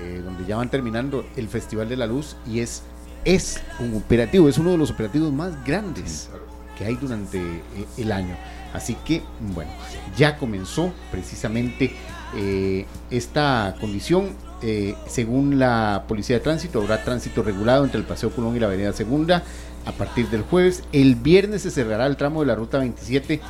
eh, 0.00 0.20
donde 0.24 0.44
ya 0.46 0.56
van 0.56 0.68
terminando 0.68 1.24
el 1.36 1.48
Festival 1.48 1.88
de 1.88 1.96
la 1.96 2.06
Luz 2.06 2.36
y 2.50 2.58
es, 2.58 2.82
es 3.24 3.62
un 3.78 3.94
operativo, 3.94 4.48
es 4.48 4.58
uno 4.58 4.72
de 4.72 4.78
los 4.78 4.90
operativos 4.90 5.32
más 5.32 5.64
grandes 5.64 6.28
que 6.76 6.84
hay 6.84 6.96
durante 6.96 7.38
eh, 7.38 7.62
el 7.98 8.12
año. 8.12 8.36
Así 8.72 8.96
que, 9.04 9.22
bueno, 9.54 9.70
ya 10.16 10.36
comenzó 10.36 10.92
precisamente 11.10 11.92
eh, 12.36 12.86
esta 13.10 13.74
condición. 13.80 14.30
eh, 14.62 14.94
según 15.06 15.58
la 15.58 16.04
Policía 16.08 16.36
de 16.36 16.40
Tránsito, 16.40 16.80
habrá 16.80 17.04
tránsito 17.04 17.42
regulado 17.42 17.84
entre 17.84 18.00
el 18.00 18.06
Paseo 18.06 18.30
Colón 18.30 18.56
y 18.56 18.60
la 18.60 18.66
Avenida 18.66 18.92
Segunda 18.92 19.42
a 19.84 19.92
partir 19.92 20.28
del 20.28 20.42
jueves. 20.42 20.82
El 20.92 21.14
viernes 21.14 21.62
se 21.62 21.70
cerrará 21.70 22.06
el 22.06 22.16
tramo 22.16 22.40
de 22.40 22.46
la 22.46 22.54
Ruta 22.54 22.78
27 22.78 23.40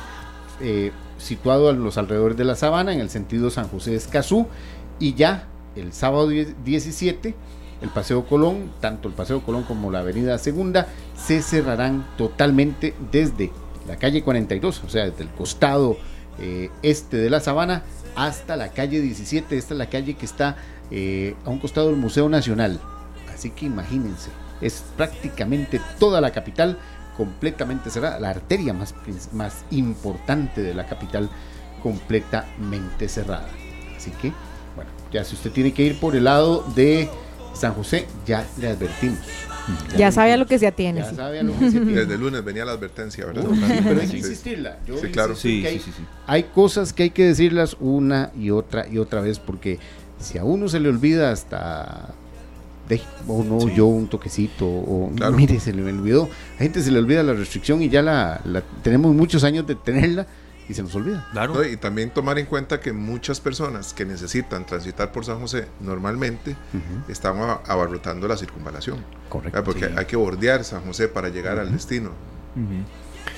eh, 0.61 0.91
situado 1.17 1.69
a 1.69 1.73
los 1.73 1.97
alrededores 1.97 2.37
de 2.37 2.45
la 2.45 2.55
Sabana 2.55 2.93
en 2.93 2.99
el 2.99 3.09
sentido 3.09 3.49
San 3.49 3.67
José 3.67 3.91
de 3.91 3.97
Escazú 3.97 4.47
y 4.99 5.15
ya 5.15 5.47
el 5.75 5.93
sábado 5.93 6.27
10 6.27 6.63
17 6.63 7.35
el 7.81 7.89
Paseo 7.89 8.25
Colón, 8.25 8.71
tanto 8.79 9.07
el 9.07 9.13
Paseo 9.13 9.41
Colón 9.41 9.63
como 9.63 9.91
la 9.91 9.99
Avenida 9.99 10.37
Segunda 10.37 10.87
se 11.15 11.41
cerrarán 11.41 12.05
totalmente 12.17 12.93
desde 13.11 13.51
la 13.87 13.97
calle 13.97 14.23
42, 14.23 14.83
o 14.83 14.89
sea, 14.89 15.09
desde 15.09 15.23
el 15.23 15.29
costado 15.29 15.97
eh, 16.39 16.69
este 16.83 17.17
de 17.17 17.29
la 17.29 17.39
Sabana 17.39 17.83
hasta 18.15 18.55
la 18.55 18.69
calle 18.69 19.01
17, 19.01 19.57
esta 19.57 19.73
es 19.73 19.77
la 19.77 19.89
calle 19.89 20.15
que 20.15 20.25
está 20.25 20.57
eh, 20.91 21.35
a 21.45 21.49
un 21.49 21.59
costado 21.59 21.87
del 21.87 21.97
Museo 21.97 22.29
Nacional. 22.29 22.79
Así 23.33 23.51
que 23.51 23.65
imagínense, 23.65 24.31
es 24.61 24.83
prácticamente 24.95 25.79
toda 25.99 26.19
la 26.21 26.31
capital 26.31 26.77
completamente 27.15 27.89
cerrada, 27.89 28.19
la 28.19 28.29
arteria 28.29 28.73
más, 28.73 28.93
más 29.33 29.65
importante 29.71 30.61
de 30.61 30.73
la 30.73 30.85
capital 30.87 31.29
completamente 31.81 33.07
cerrada. 33.07 33.49
Así 33.95 34.11
que, 34.11 34.31
bueno, 34.75 34.91
ya 35.11 35.23
si 35.23 35.35
usted 35.35 35.51
tiene 35.51 35.73
que 35.73 35.83
ir 35.83 35.99
por 35.99 36.15
el 36.15 36.25
lado 36.25 36.63
de 36.75 37.09
San 37.57 37.73
José, 37.73 38.05
ya 38.25 38.45
le 38.59 38.69
advertimos. 38.69 39.19
Ya 39.97 40.11
sabe 40.13 40.31
a 40.31 40.37
le 40.37 40.43
lo 40.43 40.45
que 40.47 40.57
se 40.59 40.67
atiene. 40.67 41.01
Ya 41.01 41.09
sí. 41.09 41.15
sabe 41.17 41.39
a 41.39 41.43
lo 41.43 41.51
que 41.59 41.65
se 41.71 41.79
tiene. 41.81 41.91
Desde 42.01 42.13
el 42.15 42.21
lunes 42.21 42.43
venía 42.45 42.63
la 42.63 42.71
advertencia, 42.71 43.25
¿verdad? 43.25 43.43
Pero 43.83 43.99
hay 44.01 44.07
que 44.07 44.17
insistirla. 44.17 44.77
Yo 44.87 44.97
Sí, 44.97 45.07
claro. 45.09 45.35
Sí, 45.35 45.61
que 45.61 45.67
hay, 45.67 45.79
sí, 45.79 45.85
sí, 45.87 45.91
sí. 45.97 46.03
hay 46.25 46.43
cosas 46.43 46.93
que 46.93 47.03
hay 47.03 47.09
que 47.09 47.25
decirlas 47.25 47.75
una 47.81 48.31
y 48.39 48.49
otra 48.51 48.87
y 48.87 48.97
otra 48.97 49.19
vez 49.19 49.39
porque 49.39 49.77
si 50.19 50.37
a 50.37 50.43
uno 50.45 50.69
se 50.69 50.79
le 50.79 50.87
olvida 50.87 51.31
hasta 51.31 52.09
de, 52.87 53.01
o 53.27 53.43
no 53.43 53.59
Sí. 53.59 53.73
yo 53.75 53.85
un 53.87 54.07
toquecito 54.07 54.65
o 54.65 55.11
Claro. 55.15 55.33
mire 55.35 55.59
se 55.59 55.73
le 55.73 55.83
olvidó 55.83 56.29
a 56.55 56.59
gente 56.59 56.81
se 56.81 56.89
le 56.89 56.99
olvida 56.99 57.21
la 57.21 57.33
restricción 57.33 57.81
y 57.81 57.89
ya 57.89 58.01
la, 58.01 58.39
la- 58.45 58.63
tenemos 58.81 59.13
muchos 59.13 59.43
años 59.43 59.67
de 59.67 59.75
tenerla 59.75 60.25
y 60.69 60.73
se 60.73 60.83
nos 60.83 60.93
olvida 60.95 61.27
Claro. 61.31 61.53
¿no? 61.55 61.63
Y 61.63 61.77
también 61.77 62.09
tomar 62.09 62.37
en 62.39 62.45
cuenta 62.45 62.79
que 62.79 62.91
muchas 62.93 63.39
personas 63.39 63.93
que 63.93 64.05
necesitan 64.05 64.65
transitar 64.65 65.11
por 65.11 65.23
San 65.25 65.39
José 65.39 65.67
normalmente 65.79 66.55
están 67.07 67.37
a- 67.37 67.53
abarrotando 67.65 68.27
la 68.27 68.35
circunvalación. 68.37 68.97
correcto 69.29 69.51
¿verdad? 69.57 69.63
Porque 69.65 69.85
sí. 69.87 69.93
hay 69.97 70.05
que 70.05 70.15
bordear 70.17 70.63
San 70.63 70.81
José 70.83 71.07
para 71.07 71.29
llegar 71.29 71.57
al 71.59 71.71
destino. 71.71 72.11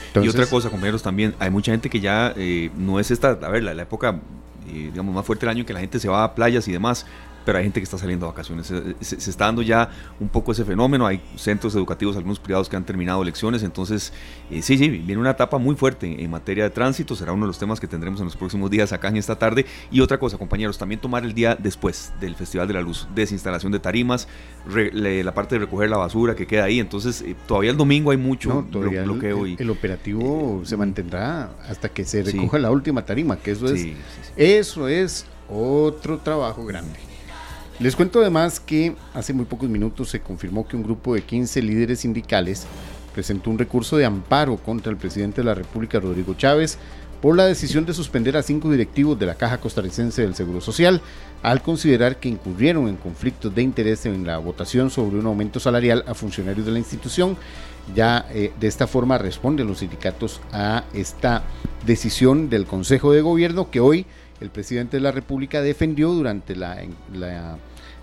Entonces, 0.08 0.34
y 0.34 0.36
otra 0.36 0.50
cosa, 0.50 0.70
compañeros, 0.70 1.04
también 1.04 1.36
hay 1.40 1.50
mucha 1.50 1.72
gente 1.72 1.90
que 1.90 2.00
ya 2.00 2.34
eh, 2.36 2.72
no 2.76 3.00
es 3.00 3.12
esta, 3.12 3.30
a 3.30 3.50
ver, 3.50 3.64
la, 3.64 3.74
la 3.74 3.84
época, 3.84 4.20
eh, 4.68 4.90
digamos, 4.92 5.14
más 5.14 5.26
fuerte 5.26 5.46
del 5.46 5.56
año 5.56 5.66
que 5.66 5.74
la 5.74 5.80
gente 5.82 6.00
se 6.00 6.08
va 6.08 6.24
a 6.24 6.34
playas 6.36 6.68
y 6.68 6.72
demás, 6.72 7.06
pero 7.50 7.58
hay 7.58 7.64
gente 7.66 7.80
que 7.80 7.84
está 7.86 7.98
saliendo 7.98 8.28
de 8.28 8.32
vacaciones. 8.32 8.68
Se, 8.68 8.96
se- 9.02 9.20
se 9.20 9.30
está 9.32 9.46
dando 9.46 9.64
ya 9.64 9.90
un 10.20 10.30
poco 10.30 10.52
ese 10.52 10.64
fenómeno. 10.64 11.08
Hay 11.08 11.20
centros 11.36 11.74
educativos, 11.74 12.16
algunos 12.16 12.40
privados 12.40 12.70
que 12.70 12.76
han 12.76 12.86
terminado 12.86 13.24
lecciones. 13.24 13.64
Entonces, 13.64 14.14
eh, 14.52 14.62
sí, 14.62 14.78
sí, 14.78 14.88
viene 14.88 15.18
una 15.18 15.32
etapa 15.32 15.58
muy 15.58 15.76
fuerte 15.76 16.24
en 16.24 16.30
materia 16.30 16.66
de 16.66 16.70
tránsito. 16.70 17.16
Será 17.16 17.32
uno 17.34 17.46
de 17.46 17.48
los 17.48 17.58
temas 17.58 17.80
que 17.80 17.88
tendremos 17.88 18.20
en 18.20 18.26
los 18.26 18.36
próximos 18.36 18.70
días 18.70 18.94
acá 18.94 19.08
en 19.08 19.18
esta 19.18 19.36
tarde. 19.40 19.66
Y 19.90 20.02
otra 20.02 20.20
cosa, 20.20 20.38
compañeros, 20.38 20.78
también 20.78 21.02
tomar 21.02 21.24
el 21.26 21.34
día 21.34 21.56
después 21.56 22.14
del 22.22 22.36
Festival 22.36 22.68
de 22.68 22.76
la 22.76 22.82
Luz, 22.82 23.08
desinstalación 23.16 23.72
de 23.72 23.80
tarimas, 23.80 24.28
re- 24.68 24.92
le- 24.94 25.24
la 25.24 25.34
parte 25.34 25.56
de 25.56 25.66
recoger 25.66 25.90
la 25.90 25.98
basura 25.98 26.36
que 26.36 26.46
queda 26.46 26.66
ahí. 26.66 26.80
Entonces, 26.80 27.24
eh, 27.24 27.36
todavía 27.48 27.72
el 27.72 27.78
domingo 27.78 28.12
hay 28.12 28.18
mucho 28.18 28.50
no, 28.50 28.62
todavía 28.66 29.02
bloqueo. 29.02 29.46
el, 29.48 29.54
y, 29.54 29.56
el 29.58 29.72
operativo 29.72 30.62
se 30.66 30.78
mantendrá 30.78 31.50
hasta 31.68 31.90
que 31.90 32.06
se 32.06 32.24
Sí. 32.24 32.32
recoja 32.38 32.60
la 32.60 32.70
última 32.70 33.04
tarima 33.06 33.38
que 33.38 33.50
eso 33.52 33.66
es 33.66 33.82
Sí, 33.82 33.94
sí, 33.94 33.96
sí. 34.22 34.32
Eso 34.38 34.88
es 34.88 35.26
otro 35.50 36.20
trabajo 36.20 36.64
grande. 36.64 37.09
Les 37.80 37.96
cuento 37.96 38.20
además 38.20 38.60
que 38.60 38.94
hace 39.14 39.32
muy 39.32 39.46
pocos 39.46 39.70
minutos 39.70 40.10
se 40.10 40.20
confirmó 40.20 40.68
que 40.68 40.76
un 40.76 40.84
grupo 40.84 41.16
de 41.16 41.22
15 41.22 41.62
líderes 41.62 42.02
sindicales 42.02 42.68
presentó 43.14 43.50
un 43.50 43.58
recurso 43.58 43.96
de 43.96 44.04
amparo 44.04 44.58
contra 44.58 44.92
el 44.92 44.98
presidente 44.98 45.40
de 45.40 45.46
la 45.46 45.56
República, 45.56 45.98
Rodrigo 45.98 46.34
Chávez, 46.34 46.78
por 47.22 47.38
la 47.38 47.46
decisión 47.46 47.86
de 47.86 47.94
suspender 47.94 48.36
a 48.36 48.44
cinco 48.44 48.70
directivos 48.70 49.18
de 49.18 49.26
la 49.26 49.36
Caja 49.36 49.60
Costarricense 49.60 50.22
del 50.22 50.36
Seguro 50.36 50.60
Social, 50.60 51.02
al 51.42 51.62
considerar 51.62 52.18
que 52.18 52.28
incurrieron 52.28 52.90
en 52.90 52.98
conflictos 52.98 53.56
de 53.56 53.62
interés 53.62 54.06
en 54.06 54.28
la 54.28 54.40
votación 54.40 54.90
sobre 54.90 55.18
un 55.18 55.26
aumento 55.26 55.62
salarial 55.62 56.04
a 56.06 56.14
funcionarios 56.14 56.66
de 56.66 56.74
la 56.74 56.80
institución. 56.80 57.38
Ya 57.96 58.26
eh, 58.32 58.52
de 58.60 58.68
esta 58.68 58.88
forma 58.88 59.18
responden 59.18 59.68
los 59.68 59.80
sindicatos 59.80 60.42
a 60.52 60.84
esta 60.94 61.44
decisión 61.86 62.50
del 62.50 62.66
Consejo 62.66 63.14
de 63.14 63.22
Gobierno 63.22 63.72
que 63.72 63.80
hoy 63.80 64.06
el 64.42 64.50
presidente 64.50 64.98
de 64.98 65.02
la 65.02 65.12
República 65.12 65.62
defendió 65.62 66.10
durante 66.12 66.56
la, 66.56 66.78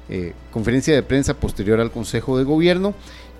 eh, 0.08 0.34
conferencia 0.50 0.94
de 0.94 1.02
prensa 1.02 1.34
posterior 1.34 1.80
al 1.80 1.90
Consejo 1.90 2.38
de 2.38 2.44
Gobierno 2.44 2.94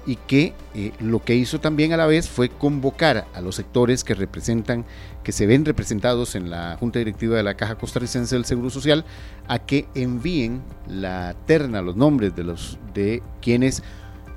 y 0.07 0.17
que 0.17 0.55
eh, 0.75 0.93
lo 1.01 1.23
que 1.23 1.35
hizo 1.35 1.61
también 1.61 1.93
a 1.93 1.97
la 1.97 2.07
vez 2.07 2.29
fue 2.29 2.49
convocar 2.49 3.27
a 3.35 3.41
los 3.41 3.57
sectores 3.57 4.05
que 4.05 4.15
representan, 4.15 4.85
que 5.25 5.33
se 5.33 5.47
ven 5.47 5.65
representados 5.65 6.37
en 6.37 6.49
la 6.49 6.77
Junta 6.79 7.01
Directiva 7.01 7.37
de 7.37 7.43
la 7.43 7.55
Caja 7.55 7.75
Costarricense 7.75 8.37
del 8.37 8.45
Seguro 8.45 8.71
Social, 8.71 9.05
a 9.49 9.59
que 9.59 9.87
envíen 9.95 10.63
la 10.89 11.35
terna, 11.47 11.83
los 11.83 11.97
nombres 11.97 12.37
de 12.37 12.45
los 12.45 12.79
de 12.95 13.23
quienes 13.43 13.83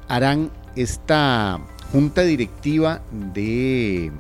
harán 0.08 0.52
esta 0.76 1.60
junta 1.92 2.24
directiva 2.24 3.02
de 3.12 4.12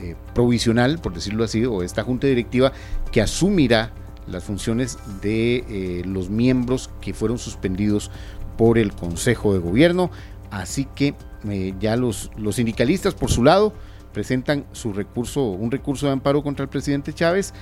eh, 0.00 0.16
provisional, 0.34 0.98
por 0.98 1.12
decirlo 1.12 1.44
así, 1.44 1.64
o 1.66 1.82
esta 1.82 2.02
junta 2.02 2.26
directiva 2.26 2.72
que 3.10 3.20
asumirá 3.20 3.92
las 4.26 4.44
funciones 4.44 4.98
de 5.20 5.64
eh, 5.68 6.02
los 6.04 6.30
miembros 6.30 6.90
que 7.00 7.14
fueron 7.14 7.38
suspendidos 7.38 8.10
por 8.56 8.78
el 8.78 8.92
Consejo 8.92 9.52
de 9.52 9.58
Gobierno. 9.58 10.10
Así 10.50 10.86
que 10.94 11.14
eh, 11.48 11.74
ya 11.80 11.96
los, 11.96 12.30
los 12.36 12.56
sindicalistas, 12.56 13.14
por 13.14 13.30
su 13.30 13.42
lado, 13.42 13.72
presentan 14.12 14.64
su 14.72 14.92
recurso, 14.92 15.44
un 15.44 15.70
recurso 15.70 16.06
de 16.06 16.12
amparo 16.12 16.42
contra 16.42 16.62
el 16.64 16.68
presidente 16.68 17.12
Chávez. 17.12 17.54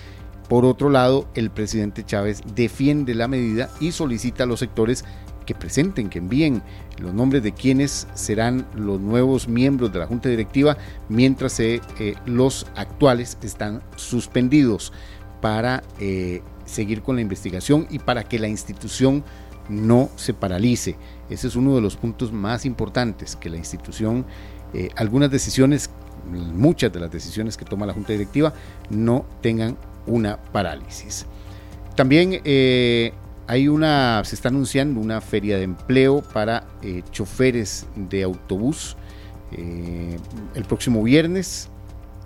Por 0.48 0.64
otro 0.64 0.90
lado, 0.90 1.28
el 1.34 1.50
presidente 1.50 2.04
Chávez 2.04 2.42
defiende 2.54 3.14
la 3.14 3.28
medida 3.28 3.70
y 3.80 3.92
solicita 3.92 4.44
a 4.44 4.46
los 4.46 4.58
sectores 4.58 5.04
que 5.46 5.54
presenten, 5.54 6.10
que 6.10 6.18
envíen 6.18 6.62
los 7.00 7.14
nombres 7.14 7.42
de 7.42 7.52
quienes 7.52 8.06
serán 8.14 8.66
los 8.74 9.00
nuevos 9.00 9.48
miembros 9.48 9.92
de 9.92 10.00
la 10.00 10.06
Junta 10.06 10.28
Directiva, 10.28 10.76
mientras 11.08 11.58
eh, 11.60 11.80
los 12.26 12.66
actuales 12.76 13.38
están 13.42 13.82
suspendidos 13.96 14.92
para 15.40 15.82
eh, 15.98 16.42
seguir 16.64 17.02
con 17.02 17.16
la 17.16 17.22
investigación 17.22 17.86
y 17.90 17.98
para 17.98 18.24
que 18.24 18.38
la 18.38 18.48
institución 18.48 19.24
no 19.68 20.10
se 20.16 20.34
paralice. 20.34 20.96
Ese 21.28 21.48
es 21.48 21.56
uno 21.56 21.74
de 21.74 21.80
los 21.80 21.96
puntos 21.96 22.32
más 22.32 22.64
importantes, 22.64 23.36
que 23.36 23.50
la 23.50 23.56
institución, 23.56 24.26
eh, 24.74 24.90
algunas 24.96 25.30
decisiones, 25.30 25.90
muchas 26.54 26.92
de 26.92 27.00
las 27.00 27.10
decisiones 27.10 27.56
que 27.56 27.64
toma 27.64 27.86
la 27.86 27.92
Junta 27.92 28.12
Directiva, 28.12 28.52
no 28.90 29.24
tengan 29.40 29.76
una 30.06 30.36
parálisis. 30.36 31.26
También 31.94 32.40
eh, 32.44 33.12
hay 33.46 33.68
una, 33.68 34.22
se 34.24 34.34
está 34.34 34.48
anunciando 34.48 35.00
una 35.00 35.20
feria 35.20 35.56
de 35.56 35.64
empleo 35.64 36.22
para 36.22 36.66
choferes 37.10 37.86
de 37.96 38.22
autobús 38.22 38.96
el 39.52 40.64
próximo 40.68 41.02
viernes. 41.02 41.68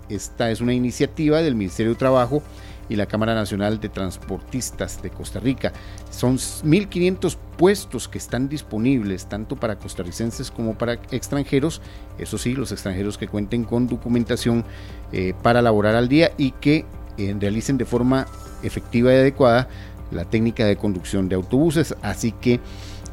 Esta 0.07 0.51
es 0.51 0.61
una 0.61 0.73
iniciativa 0.73 1.41
del 1.41 1.55
Ministerio 1.55 1.93
de 1.93 1.97
Trabajo 1.97 2.43
y 2.89 2.95
la 2.95 3.05
Cámara 3.05 3.33
Nacional 3.33 3.79
de 3.79 3.89
Transportistas 3.89 5.01
de 5.01 5.09
Costa 5.09 5.39
Rica. 5.39 5.73
Son 6.09 6.37
1.500 6.37 7.37
puestos 7.57 8.07
que 8.07 8.17
están 8.17 8.49
disponibles 8.49 9.27
tanto 9.27 9.55
para 9.55 9.77
costarricenses 9.77 10.51
como 10.51 10.77
para 10.77 10.93
extranjeros, 11.11 11.81
eso 12.17 12.37
sí, 12.37 12.53
los 12.53 12.71
extranjeros 12.71 13.17
que 13.17 13.27
cuenten 13.27 13.63
con 13.63 13.87
documentación 13.87 14.63
eh, 15.11 15.33
para 15.41 15.61
laborar 15.61 15.95
al 15.95 16.07
día 16.07 16.31
y 16.37 16.51
que 16.51 16.85
eh, 17.17 17.35
realicen 17.39 17.77
de 17.77 17.85
forma 17.85 18.25
efectiva 18.63 19.11
y 19.11 19.15
adecuada 19.15 19.67
la 20.11 20.25
técnica 20.25 20.65
de 20.65 20.75
conducción 20.75 21.29
de 21.29 21.35
autobuses. 21.35 21.95
Así 22.01 22.31
que 22.31 22.59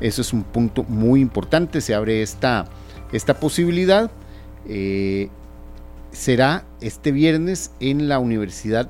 eso 0.01 0.23
es 0.23 0.33
un 0.33 0.43
punto 0.43 0.85
muy 0.85 1.21
importante, 1.21 1.81
se 1.81 1.95
abre 1.95 2.23
esta, 2.23 2.67
esta 3.13 3.39
posibilidad. 3.39 4.11
Eh, 4.67 5.29
será 6.13 6.65
este 6.81 7.11
viernes 7.11 7.71
en 7.81 8.09
la 8.09 8.19
Universidad 8.19 8.89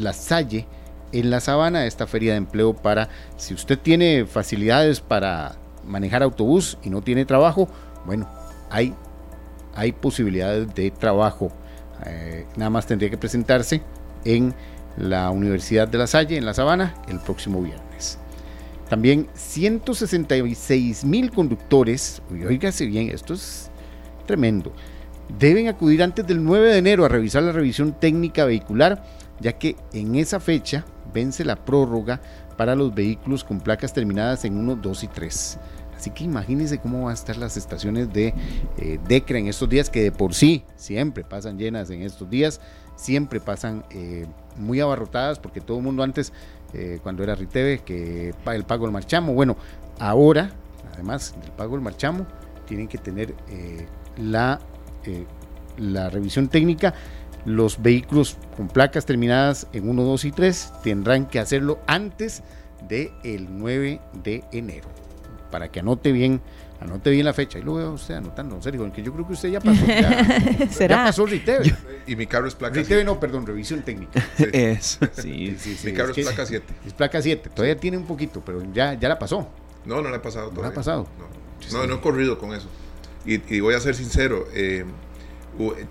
la 0.00 0.12
Salle 0.12 0.66
en 1.12 1.30
la 1.30 1.40
Sabana, 1.40 1.86
esta 1.86 2.06
feria 2.06 2.32
de 2.32 2.38
empleo 2.38 2.74
para, 2.74 3.08
si 3.36 3.54
usted 3.54 3.78
tiene 3.78 4.26
facilidades 4.26 5.00
para 5.00 5.56
manejar 5.84 6.22
autobús 6.22 6.78
y 6.82 6.90
no 6.90 7.02
tiene 7.02 7.24
trabajo, 7.24 7.68
bueno, 8.06 8.28
hay, 8.70 8.94
hay 9.74 9.92
posibilidades 9.92 10.72
de 10.74 10.90
trabajo. 10.90 11.52
Eh, 12.06 12.46
nada 12.56 12.70
más 12.70 12.86
tendría 12.86 13.10
que 13.10 13.18
presentarse 13.18 13.82
en 14.24 14.54
la 14.96 15.30
Universidad 15.30 15.88
de 15.88 15.98
La 15.98 16.06
Salle, 16.06 16.36
en 16.36 16.46
la 16.46 16.54
Sabana, 16.54 16.94
el 17.08 17.18
próximo 17.18 17.60
viernes. 17.62 18.18
También 18.88 19.28
166 19.34 21.04
mil 21.04 21.30
conductores, 21.30 22.22
oígase 22.30 22.86
bien, 22.86 23.10
esto 23.10 23.34
es 23.34 23.70
tremendo, 24.26 24.72
deben 25.38 25.68
acudir 25.68 26.02
antes 26.02 26.26
del 26.26 26.42
9 26.42 26.72
de 26.72 26.78
enero 26.78 27.04
a 27.04 27.08
revisar 27.08 27.42
la 27.42 27.52
revisión 27.52 27.92
técnica 27.92 28.44
vehicular 28.44 29.04
ya 29.40 29.52
que 29.58 29.76
en 29.92 30.14
esa 30.14 30.40
fecha 30.40 30.84
vence 31.12 31.44
la 31.44 31.56
prórroga 31.56 32.20
para 32.56 32.74
los 32.74 32.94
vehículos 32.94 33.42
con 33.42 33.60
placas 33.60 33.92
terminadas 33.92 34.44
en 34.44 34.56
1, 34.56 34.76
2 34.76 35.04
y 35.04 35.08
3. 35.08 35.58
Así 35.96 36.10
que 36.10 36.24
imagínense 36.24 36.78
cómo 36.78 37.02
van 37.02 37.10
a 37.10 37.14
estar 37.14 37.36
las 37.36 37.58
estaciones 37.58 38.10
de 38.10 38.32
eh, 38.78 38.98
en 39.08 39.46
estos 39.48 39.68
días, 39.68 39.90
que 39.90 40.02
de 40.02 40.12
por 40.12 40.32
sí 40.32 40.64
siempre 40.76 41.24
pasan 41.24 41.58
llenas 41.58 41.90
en 41.90 42.00
estos 42.00 42.30
días, 42.30 42.60
siempre 42.96 43.38
pasan 43.38 43.84
eh, 43.90 44.26
muy 44.56 44.80
abarrotadas, 44.80 45.38
porque 45.38 45.60
todo 45.60 45.76
el 45.76 45.82
mundo 45.84 46.02
antes, 46.02 46.32
eh, 46.72 47.00
cuando 47.02 47.22
era 47.22 47.34
Riteve, 47.34 47.80
que 47.80 48.32
el 48.46 48.64
pago 48.64 48.86
del 48.86 48.92
marchamo, 48.92 49.34
bueno, 49.34 49.56
ahora, 49.98 50.50
además 50.94 51.34
del 51.38 51.52
pago 51.52 51.72
del 51.72 51.82
marchamo, 51.82 52.26
tienen 52.66 52.88
que 52.88 52.96
tener 52.96 53.34
la, 54.16 54.58
la 55.76 56.08
revisión 56.08 56.48
técnica 56.48 56.94
los 57.44 57.80
vehículos 57.82 58.36
con 58.56 58.68
placas 58.68 59.06
terminadas 59.06 59.66
en 59.72 59.88
1, 59.88 60.02
2 60.02 60.24
y 60.26 60.32
3 60.32 60.72
tendrán 60.82 61.26
que 61.26 61.38
hacerlo 61.38 61.80
antes 61.86 62.42
del 62.88 63.12
el 63.24 63.46
9 63.50 64.00
de 64.22 64.44
enero. 64.52 64.88
Para 65.50 65.70
que 65.70 65.80
anote 65.80 66.12
bien, 66.12 66.40
anote 66.80 67.10
bien 67.10 67.24
la 67.24 67.32
fecha. 67.32 67.58
Y 67.58 67.62
lo 67.62 67.74
veo 67.74 67.92
usted 67.92 68.14
anotando, 68.14 68.56
en 68.56 68.62
serio, 68.62 68.92
que 68.92 69.02
yo 69.02 69.12
creo 69.12 69.26
que 69.26 69.32
usted 69.32 69.48
ya 69.50 69.60
pasó. 69.60 69.84
Ya, 69.86 70.68
¿Será? 70.70 70.96
ya 70.96 71.04
pasó 71.04 71.26
Riteve. 71.26 71.74
Y 72.06 72.14
mi 72.14 72.26
carro 72.26 72.46
es 72.46 72.54
placa 72.54 72.74
Riteve 72.74 73.00
7. 73.00 73.04
no, 73.04 73.18
perdón, 73.18 73.46
revisión 73.46 73.82
técnica. 73.82 74.24
Es, 74.52 74.98
sí, 75.12 75.56
sí, 75.58 75.74
sí, 75.76 75.86
mi 75.88 75.92
carro 75.92 76.12
es, 76.12 76.18
es 76.18 76.26
placa 76.26 76.46
7. 76.46 76.74
Es 76.86 76.92
placa 76.92 77.22
7. 77.22 77.50
Todavía 77.50 77.76
tiene 77.76 77.96
un 77.96 78.06
poquito, 78.06 78.42
pero 78.44 78.62
ya, 78.72 78.94
ya 78.94 79.08
la 79.08 79.18
pasó. 79.18 79.48
No, 79.84 80.00
no 80.02 80.10
la 80.10 80.18
ha 80.18 80.22
pasado 80.22 80.50
todavía. 80.50 80.62
¿No 80.62 80.68
la 80.68 80.68
ha 80.68 80.74
pasado? 80.74 81.08
No, 81.72 81.78
no, 81.78 81.86
no 81.86 81.94
he 81.96 82.00
corrido 82.00 82.38
con 82.38 82.54
eso. 82.54 82.68
Y, 83.24 83.54
y 83.54 83.60
voy 83.60 83.74
a 83.74 83.80
ser 83.80 83.94
sincero, 83.94 84.46
eh, 84.54 84.84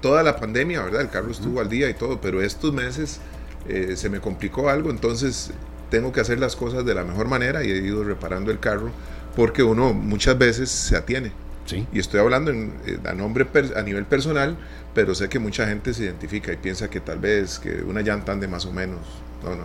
toda 0.01 0.24
la 0.24 0.36
pandemia, 0.38 0.84
¿verdad? 0.84 1.01
El 1.01 1.09
carro 1.09 1.32
estuvo 1.32 1.59
al 1.59 1.70
día 1.70 1.89
y 1.89 1.93
todo, 1.93 2.20
pero 2.22 2.41
estos 2.41 2.74
meses 2.74 3.20
eh, 3.67 3.93
se 3.95 4.09
me 4.09 4.20
complicó 4.20 4.70
algo, 4.70 4.89
entonces 4.89 5.51
tengo 5.89 6.11
que 6.11 6.22
hacer 6.22 6.39
las 6.39 6.55
cosas 6.55 6.86
de 6.86 6.93
la 6.93 7.03
mejor 7.03 7.28
manera 7.28 7.63
y 7.63 7.72
he 7.72 7.78
ido 7.78 8.03
reparando 8.03 8.51
el 8.51 8.59
carro 8.59 8.91
porque 9.36 9.63
uno 9.63 9.93
muchas 9.93 10.38
veces 10.38 10.70
se 10.70 10.95
atiene. 10.95 11.32
Sí. 11.65 11.86
Y 11.93 11.99
estoy 11.99 12.20
hablando 12.20 12.49
en, 12.51 12.74
eh, 12.86 12.97
a, 13.05 13.13
nombre 13.13 13.45
a 13.76 13.82
nivel 13.84 14.05
personal, 14.05 14.57
pero 14.95 15.13
sé 15.13 15.30
que 15.30 15.38
mucha 15.39 15.67
gente 15.67 15.93
se 15.93 16.03
identifica 16.03 16.51
y 16.51 16.57
piensa 16.57 16.89
que 16.89 16.99
tal 16.99 17.20
vez 17.20 17.59
que 17.59 17.84
una 17.84 18.01
llanta 18.01 18.32
ande 18.32 18.47
más 18.47 18.65
o 18.65 18.72
menos. 18.72 18.99
No, 19.43 19.51
no, 19.55 19.63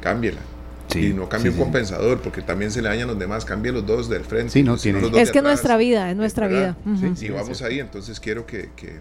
cámbiela. 0.00 0.40
Sí, 0.88 1.06
y 1.08 1.12
no 1.12 1.28
cambie 1.28 1.50
sí, 1.50 1.58
un 1.58 1.64
compensador 1.64 2.20
porque 2.20 2.42
también 2.42 2.70
se 2.70 2.82
le 2.82 2.88
dañan 2.88 3.08
los 3.08 3.18
demás, 3.18 3.44
cambie 3.44 3.72
los 3.72 3.84
dos 3.86 4.08
del 4.08 4.22
frente. 4.24 4.52
Sí, 4.52 4.62
no 4.62 4.76
tiene- 4.76 5.00
los 5.00 5.10
dos 5.10 5.20
Es 5.20 5.28
de 5.28 5.32
que 5.32 5.38
atrás, 5.40 5.52
nuestra 5.54 5.76
vida, 5.76 6.10
es 6.10 6.16
nuestra 6.16 6.46
¿verdad? 6.46 6.76
vida. 6.84 6.94
Ujú. 7.08 7.16
Sí, 7.16 7.26
Y 7.26 7.28
vamos 7.30 7.62
ahí, 7.62 7.80
entonces 7.80 8.20
quiero 8.20 8.46
que, 8.46 8.70
que, 8.76 9.00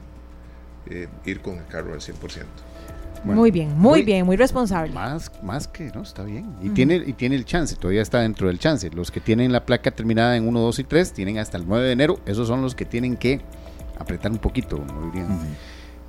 eh, 0.89 1.07
ir 1.25 1.41
con 1.41 1.57
el 1.57 1.65
carro 1.67 1.93
al 1.93 1.99
100%. 2.01 2.13
Bueno, 3.25 3.39
muy 3.39 3.51
bien, 3.51 3.69
muy, 3.77 3.99
muy- 3.99 4.03
bien, 4.03 4.25
muy 4.25 4.35
responsable. 4.35 4.91
Más, 4.93 5.31
más 5.41 5.67
que, 5.69 5.85
¿no? 5.95 6.01
Está 6.01 6.23
bien. 6.23 6.45
Y, 6.61 6.69
tiene, 6.71 6.95
y 6.97 7.13
tiene 7.13 7.35
el 7.35 7.45
chance, 7.45 7.75
todavía 7.77 8.01
está 8.01 8.19
dentro 8.19 8.47
del 8.47 8.59
chance. 8.59 8.89
Los 8.89 9.11
que 9.11 9.21
tienen 9.21 9.53
la 9.53 9.65
placa 9.65 9.91
terminada 9.91 10.35
en 10.35 10.45
1, 10.45 10.59
2 10.59 10.79
y 10.79 10.83
3 10.83 11.13
tienen 11.13 11.37
hasta 11.37 11.57
el 11.57 11.65
9 11.65 11.85
de 11.85 11.91
enero. 11.93 12.19
Esos 12.25 12.49
son 12.49 12.61
los 12.61 12.75
que 12.75 12.83
tienen 12.83 13.15
que 13.15 13.39
apretar 13.97 14.29
un 14.31 14.39
poquito, 14.39 14.77
como 14.77 15.05
dirían. 15.11 15.31
Ujú. 15.31 15.45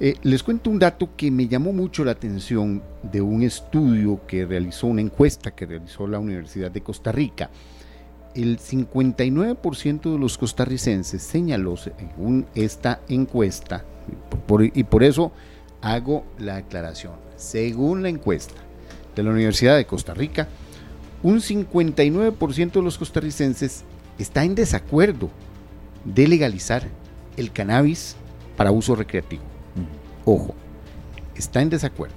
Eh, 0.01 0.17
les 0.25 0.43
cuento 0.43 0.71
un 0.71 0.81
dato 0.81 1.11
que 1.17 1.31
me 1.31 1.47
llamó 1.47 1.73
mucho 1.73 2.05
la 2.05 2.11
atención 2.11 2.83
de 3.01 3.21
un 3.21 3.45
estudio 3.45 4.21
que 4.27 4.45
realizó, 4.45 4.89
una 4.89 5.01
encuesta 5.03 5.53
que 5.53 5.67
realizó 5.67 6.09
la 6.09 6.19
Universidad 6.19 6.73
de 6.73 6.81
Costa 6.81 7.13
Rica. 7.13 7.49
El 8.35 8.59
59% 8.59 10.13
de 10.13 10.19
los 10.19 10.37
costarricenses 10.39 11.23
señaló, 11.23 11.77
según 11.77 12.47
esta 12.55 13.01
encuesta, 13.09 13.85
por- 14.47 14.65
y 14.65 14.85
por 14.85 15.05
eso 15.05 15.31
hago 15.81 16.25
la 16.39 16.57
aclaración, 16.57 17.13
según 17.37 18.03
la 18.03 18.09
encuesta 18.09 18.55
de 19.15 19.23
la 19.23 19.31
Universidad 19.31 19.77
de 19.77 19.87
Costa 19.87 20.15
Rica, 20.15 20.49
un 21.23 21.41
59% 21.41 22.73
de 22.73 22.83
los 22.83 22.99
costarricenses 22.99 23.85
está 24.19 24.45
en 24.45 24.55
desacuerdo 24.55 25.31
de 26.05 26.27
legalizar 26.29 26.89
el 27.37 27.53
cannabis 27.53 28.17
para 28.57 28.71
uso 28.73 28.95
recreativo. 28.97 29.43
Ojo, 30.25 30.55
está 31.37 31.63
en 31.63 31.71
desacuerdo. 31.71 32.15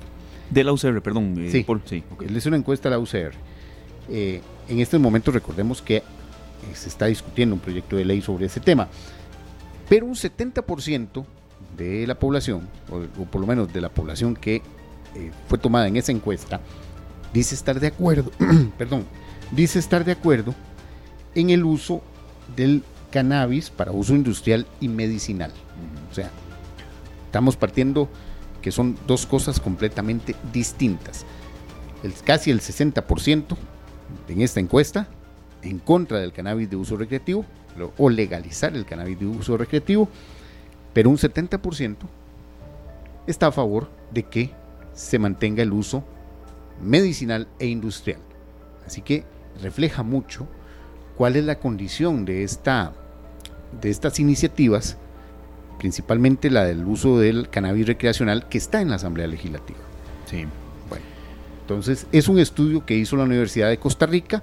De 0.49 0.63
la 0.63 0.72
UCR, 0.74 1.01
perdón. 1.01 1.36
eh, 1.39 1.51
Sí. 1.51 1.63
por- 1.63 1.82
sí. 1.86 2.03
Es 2.34 2.45
una 2.45 2.57
encuesta 2.57 2.89
de 2.89 2.95
la 2.95 2.99
UCR. 2.99 3.34
Eh, 4.10 4.41
en 4.68 4.80
estos 4.80 4.99
momentos 4.99 5.34
recordemos 5.34 5.82
que 5.82 5.97
eh, 5.97 6.03
se 6.74 6.89
está 6.89 7.05
discutiendo 7.05 7.55
un 7.55 7.62
proyecto 7.62 7.95
de 7.95 8.05
ley 8.05 8.22
sobre 8.22 8.45
ese 8.45 8.60
tema. 8.60 8.88
Pero 9.89 10.05
un 10.05 10.16
70% 10.16 11.26
de 11.78 12.08
la 12.08 12.16
población, 12.16 12.68
o, 12.91 12.97
o 13.22 13.26
por 13.26 13.41
lo 13.41 13.47
menos 13.47 13.72
de 13.72 13.82
la 13.82 13.89
población 13.89 14.36
que 14.36 14.62
eh, 15.16 15.32
fue 15.47 15.58
tomada 15.58 15.88
en 15.88 15.95
esa 15.95 16.12
encuesta, 16.12 16.60
dice 17.34 17.55
estar 17.55 17.80
de 17.80 17.88
acuerdo, 17.88 18.32
perdón, 18.78 19.05
dice 19.51 19.80
estar 19.80 20.03
de 20.03 20.12
acuerdo 20.12 20.53
en 21.36 21.49
el 21.49 21.64
uso 21.64 22.01
del 22.55 22.84
cannabis 23.12 23.70
para 23.70 23.91
uso 23.91 24.16
industrial 24.16 24.66
y 24.80 24.88
medicinal. 24.89 25.51
O 26.12 26.14
sea, 26.14 26.30
estamos 27.26 27.55
partiendo 27.55 28.10
que 28.62 28.72
son 28.72 28.97
dos 29.08 29.26
cosas 29.26 29.60
completamente 29.60 30.36
distintas. 30.51 31.26
El, 32.03 32.14
casi 32.14 32.51
el 32.51 32.60
60% 32.60 33.58
en 34.28 34.41
esta 34.41 34.60
encuesta 34.60 35.08
en 35.62 35.80
contra 35.80 36.20
del 36.20 36.34
cannabis 36.34 36.70
de 36.70 36.76
uso 36.76 36.97
recreativo 36.97 37.45
o 37.97 38.10
legalizar 38.10 38.76
el 38.76 38.86
cannabis 38.86 39.20
de 39.20 39.26
uso 39.26 39.58
recreativo, 39.58 40.10
pero 40.93 41.10
un 41.10 41.18
70% 41.18 41.95
está 43.28 43.47
a 43.47 43.51
favor 43.51 43.89
de 44.12 44.24
que 44.24 44.51
se 44.93 45.20
mantenga 45.20 45.62
el 45.62 45.74
uso 45.74 46.03
medicinal 46.82 47.47
e 47.60 47.68
industrial. 47.68 48.20
Así 48.86 49.01
que 49.01 49.26
refleja 49.62 50.03
mucho 50.03 50.47
cuál 51.18 51.36
es 51.36 51.43
la 51.43 51.60
condición 51.60 52.26
de 52.26 52.43
esta 52.43 52.93
de 53.82 53.89
estas 53.89 54.20
iniciativas, 54.20 54.97
principalmente 55.78 56.49
la 56.49 56.64
del 56.64 56.86
uso 56.86 57.20
del 57.20 57.49
cannabis 57.49 57.86
recreacional 57.86 58.47
que 58.47 58.58
está 58.58 58.82
en 58.82 58.89
la 58.89 58.95
Asamblea 58.95 59.28
Legislativa. 59.28 59.80
Sí. 60.26 60.45
Entonces 61.68 62.07
es 62.13 62.30
un 62.30 62.39
estudio 62.39 62.86
que 62.86 62.95
hizo 62.95 63.18
la 63.18 63.26
Universidad 63.26 63.68
de 63.68 63.78
Costa 63.78 64.05
Rica 64.05 64.41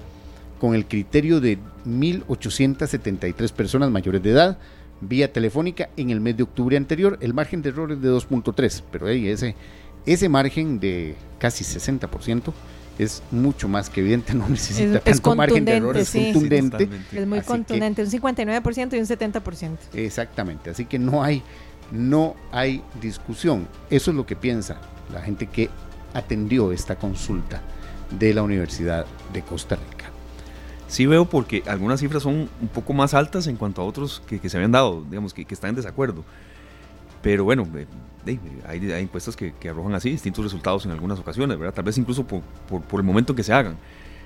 con 0.59 0.75
el 0.75 0.85
criterio 0.85 1.41
de 1.41 1.57
1.873 1.87 3.51
personas 3.51 3.89
mayores 3.89 4.21
de 4.21 4.29
edad 4.29 4.59
vía 5.01 5.33
telefónica 5.33 5.89
en 5.97 6.11
el 6.11 6.21
mes 6.21 6.37
de 6.37 6.43
octubre 6.43 6.77
anterior. 6.77 7.17
El 7.21 7.33
margen 7.33 7.63
de 7.63 7.69
error 7.69 7.91
es 7.91 7.99
de 7.99 8.09
2.3, 8.11 8.83
pero 8.91 9.07
ahí 9.07 9.27
ese, 9.27 9.55
ese 10.05 10.29
margen 10.29 10.79
de 10.79 11.15
casi 11.39 11.63
60% 11.63 12.53
es 12.99 13.23
mucho 13.31 13.67
más 13.67 13.89
que 13.89 14.01
evidente, 14.01 14.35
no 14.35 14.47
necesita 14.49 14.97
Es- 14.99 15.07
es 15.07 15.21
tanto 15.21 15.35
margen 15.35 15.65
de 15.65 15.77
error, 15.77 15.97
es 15.97 16.11
contundente, 16.11 16.27
sí. 16.27 16.33
contundente. 16.33 16.77
Sí, 16.77 16.83
totalmente. 16.85 17.19
Es 17.21 17.27
muy 17.27 17.37
Así 17.39 17.47
que- 17.47 17.51
contundente, 17.51 18.03
un 18.03 18.09
59% 18.11 18.93
y 18.93 18.99
un 18.99 19.05
70%. 19.07 19.77
Exactamente, 19.95 20.69
así 20.69 20.85
que 20.85 20.99
no 20.99 21.23
hay, 21.23 21.41
no 21.91 22.35
hay 22.51 22.83
discusión. 23.01 23.67
Eso 23.89 24.11
es 24.11 24.17
lo 24.17 24.27
que 24.27 24.35
piensa 24.35 24.77
la 25.11 25.21
gente 25.21 25.47
que 25.47 25.69
atendió 26.15 26.71
esta 26.71 26.95
consulta 26.95 27.61
de 28.17 28.33
la 28.33 28.41
Universidad 28.43 29.05
de 29.33 29.41
Costa 29.43 29.75
Rica. 29.75 30.05
Sí 30.87 31.05
veo 31.07 31.25
porque 31.25 31.63
algunas 31.67 31.99
cifras 31.99 32.23
son 32.23 32.49
un 32.61 32.67
poco 32.73 32.93
más 32.93 33.13
altas 33.13 33.47
en 33.47 33.55
cuanto 33.57 33.81
a 33.81 33.85
otros 33.85 34.21
que, 34.27 34.39
que 34.39 34.49
se 34.49 34.57
habían 34.57 34.71
dado, 34.71 35.03
digamos, 35.09 35.33
que, 35.33 35.43
que 35.45 35.53
están 35.53 35.69
en 35.71 35.75
desacuerdo. 35.75 36.23
Pero 37.21 37.43
bueno, 37.43 37.67
eh, 37.75 37.87
hay, 38.67 38.91
hay 38.91 39.03
encuestas 39.03 39.35
que, 39.35 39.53
que 39.59 39.69
arrojan 39.69 39.95
así 39.95 40.11
distintos 40.11 40.43
resultados 40.43 40.85
en 40.85 40.91
algunas 40.91 41.19
ocasiones, 41.19 41.57
¿verdad? 41.57 41.73
Tal 41.73 41.83
vez 41.85 41.97
incluso 41.97 42.25
por, 42.25 42.41
por, 42.69 42.81
por 42.83 42.99
el 42.99 43.05
momento 43.05 43.33
en 43.33 43.37
que 43.37 43.43
se 43.43 43.51
hagan. 43.53 43.75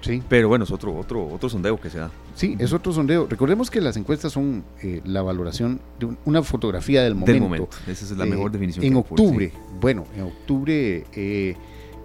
Sí, 0.01 0.21
Pero 0.29 0.47
bueno, 0.47 0.63
es 0.63 0.71
otro, 0.71 0.95
otro, 0.95 1.27
otro 1.27 1.49
sondeo 1.49 1.77
que 1.79 1.89
se 1.89 1.99
da. 1.99 2.09
sí, 2.33 2.55
es 2.57 2.71
otro 2.71 2.93
sondeo. 2.93 3.27
Recordemos 3.29 3.69
que 3.69 3.81
las 3.81 3.97
encuestas 3.97 4.31
son 4.31 4.63
eh, 4.81 5.01
la 5.03 5.21
valoración 5.21 5.81
de 5.99 6.05
un- 6.05 6.17
una 6.23 6.41
fotografía 6.41 7.03
del 7.03 7.15
momento. 7.15 7.31
Del 7.33 7.41
momento. 7.41 7.69
Esa 7.85 8.05
es 8.05 8.11
la 8.11 8.23
Eh, 8.25 8.29
mejor 8.29 8.49
definición. 8.51 8.85
En 8.85 8.95
octubre, 8.95 9.47
decir. 9.47 9.59
bueno, 9.81 10.05
en 10.15 10.23
octubre 10.23 11.05
eh, 11.13 11.55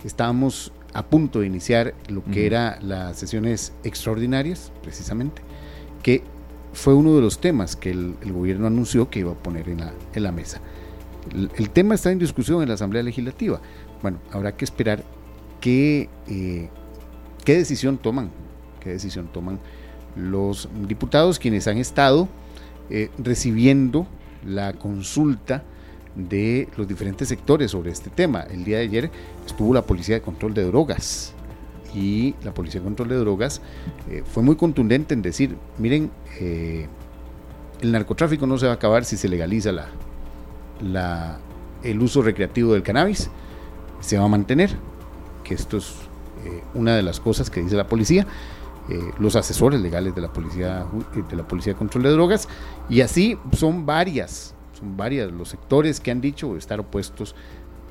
estábamos 0.05 0.73
a 0.93 1.05
punto 1.05 1.41
de 1.41 1.47
iniciar 1.47 1.95
lo 2.09 2.23
que 2.25 2.31
Ujú. 2.31 2.47
era 2.47 2.79
las 2.81 3.19
sesiones 3.19 3.73
extraordinarias, 3.83 4.71
precisamente, 4.83 5.43
que 6.03 6.23
fue 6.73 6.95
uno 6.95 7.15
de 7.15 7.21
los 7.21 7.41
temas 7.41 7.77
que 7.77 7.91
el, 7.91 8.15
el 8.23 8.33
gobierno 8.33 8.67
anunció 8.67 9.11
que 9.11 9.21
iba 9.21 9.33
a 9.33 9.35
poner 9.35 9.69
en 9.69 9.81
la, 9.81 9.93
en 10.15 10.23
la 10.23 10.33
mesa. 10.33 10.61
El, 11.33 11.51
el 11.57 11.71
tema 11.71 11.95
está 11.95 12.13
en 12.13 12.19
discusión 12.19 12.63
en 12.63 12.69
la 12.69 12.75
Asamblea 12.75 13.03
Legislativa. 13.03 13.61
Bueno, 14.03 14.19
habrá 14.31 14.57
que 14.57 14.65
esperar 14.65 15.03
qué, 15.61 16.09
eh, 16.29 16.69
qué 17.45 17.57
decisión 17.57 17.97
toman, 17.99 18.31
qué 18.81 18.91
decisión 18.91 19.29
toman 19.33 19.59
los 20.17 20.69
diputados 20.87 21.39
quienes 21.39 21.67
han 21.67 21.79
estado 21.79 22.29
eh, 22.91 23.11
recibiendo 23.19 24.07
la 24.47 24.75
consulta 24.75 25.65
de 26.15 26.69
los 26.77 26.87
diferentes 26.87 27.29
sectores 27.29 27.71
sobre 27.73 27.91
este 27.91 28.11
tema. 28.11 28.41
El 28.43 28.65
día 28.65 28.79
de 28.79 28.85
ayer 28.85 29.11
estuvo 29.47 29.75
la 29.75 29.83
Policía 29.83 30.17
de 30.17 30.21
Control 30.23 30.55
de 30.55 30.65
Drogas 30.65 31.33
y 31.95 32.35
la 32.43 32.53
Policía 32.55 32.81
de 32.81 32.85
Control 32.85 33.09
de 33.09 33.17
Drogas 33.17 33.61
eh, 34.11 34.23
fue 34.27 34.43
muy 34.43 34.57
contundente 34.57 35.15
en 35.15 35.23
decir, 35.23 35.57
miren, 35.79 36.11
eh, 36.41 36.87
el 37.81 37.93
narcotráfico 37.93 38.47
no 38.47 38.59
se 38.59 38.67
va 38.67 38.73
a 38.73 38.75
acabar 38.77 39.05
si 39.05 39.17
se 39.17 39.29
legaliza 39.29 39.73
la, 39.73 39.87
la- 40.83 41.39
el 41.83 42.01
uso 42.01 42.23
recreativo 42.23 42.73
del 42.73 42.83
cannabis, 42.83 43.31
se 44.01 44.17
va 44.19 44.25
a 44.25 44.29
mantener, 44.29 44.75
que 45.43 45.55
esto 45.55 45.77
es 45.77 45.95
eh, 46.47 46.63
una 46.75 46.97
de 46.97 47.03
las 47.03 47.21
cosas 47.21 47.51
que 47.51 47.61
dice 47.63 47.77
la 47.77 47.87
policía, 47.87 48.27
los 49.19 49.35
asesores 49.35 49.81
legales 49.81 50.15
de 50.15 50.21
la 50.21 50.31
policía 50.31 50.85
de 51.31 51.37
la 51.37 51.49
policía 51.49 51.73
de 51.73 51.79
control 51.79 52.03
de 52.03 52.11
drogas 52.11 52.49
y 52.91 53.01
así 53.01 53.39
son 53.57 53.87
varias 53.87 54.54
son 54.79 54.97
varias 54.97 55.31
los 55.33 55.49
sectores 55.49 56.01
que 56.01 56.11
han 56.11 56.21
dicho 56.21 56.57
estar 56.57 56.81
opuestos 56.81 57.35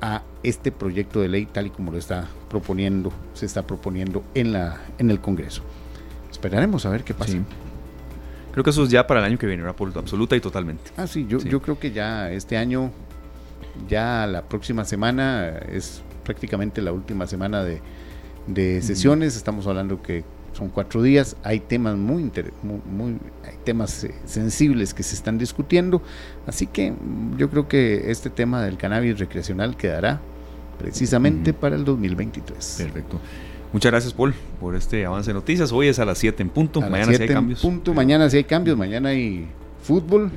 a 0.00 0.22
este 0.42 0.70
proyecto 0.72 1.20
de 1.20 1.28
ley 1.28 1.46
tal 1.46 1.66
y 1.66 1.70
como 1.70 1.90
lo 1.92 1.98
está 1.98 2.28
proponiendo 2.50 3.12
se 3.32 3.46
está 3.46 3.66
proponiendo 3.66 4.22
en 4.34 4.52
la 4.52 4.78
en 4.98 5.10
el 5.10 5.20
Congreso 5.20 5.62
esperaremos 6.30 6.84
a 6.86 6.90
ver 6.90 7.04
qué 7.04 7.14
pasa 7.14 7.32
Sí. 7.32 7.42
Creo 8.52 8.62
que 8.62 8.70
eso 8.70 8.84
es 8.84 8.90
ya 8.90 9.04
para 9.06 9.18
el 9.18 9.26
año 9.26 9.36
que 9.36 9.48
viene, 9.48 9.64
absoluta 9.66 10.36
y 10.36 10.40
totalmente. 10.40 10.92
Ah, 10.96 11.08
sí, 11.08 11.26
yo, 11.28 11.40
Sí. 11.40 11.48
yo 11.48 11.60
creo 11.60 11.76
que 11.80 11.90
ya 11.90 12.30
este 12.30 12.56
año, 12.56 12.92
ya 13.88 14.28
la 14.28 14.42
próxima 14.42 14.84
semana 14.84 15.48
es 15.72 16.02
prácticamente 16.22 16.80
la 16.80 16.92
última 16.92 17.26
semana 17.26 17.64
de, 17.64 17.80
de 18.46 18.80
sesiones. 18.80 19.34
Estamos 19.36 19.66
hablando 19.66 20.00
que 20.02 20.22
son 20.54 20.68
cuatro 20.70 21.02
días. 21.02 21.36
Hay 21.42 21.60
temas 21.60 21.96
muy, 21.96 22.22
inter- 22.22 22.52
muy, 22.62 22.80
muy- 22.90 23.18
hay 23.44 23.54
temas 23.64 24.04
eh, 24.04 24.14
sensibles 24.24 24.94
que 24.94 25.02
se 25.02 25.14
están 25.14 25.36
discutiendo. 25.36 26.00
Así 26.46 26.66
que 26.66 26.94
yo 27.36 27.50
creo 27.50 27.68
que 27.68 28.10
este 28.10 28.30
tema 28.30 28.62
del 28.62 28.76
cannabis 28.78 29.18
recreacional 29.18 29.76
quedará 29.76 30.20
precisamente 30.78 31.50
Ujú. 31.50 31.60
para 31.60 31.76
el 31.76 31.84
2023. 31.84 32.76
Perfecto. 32.78 33.20
Muchas 33.72 33.90
gracias, 33.90 34.12
Paul, 34.14 34.32
por 34.60 34.76
este 34.76 35.04
avance 35.04 35.30
de 35.30 35.34
noticias. 35.34 35.72
Hoy 35.72 35.88
es 35.88 35.98
a 35.98 36.04
las 36.04 36.18
7 36.18 36.42
en 36.42 36.48
punto. 36.48 36.80
A 36.82 36.88
Mañana 36.88 37.12
sí 37.14 37.22
hay 37.22 37.28
cambios. 37.28 37.60
punto, 37.60 37.82
Pero- 37.90 37.94
mañana 37.96 38.30
sí 38.30 38.36
hay 38.36 38.44
cambios, 38.44 38.78
mañana 38.78 39.08
hay 39.10 39.48
fútbol. 39.82 40.30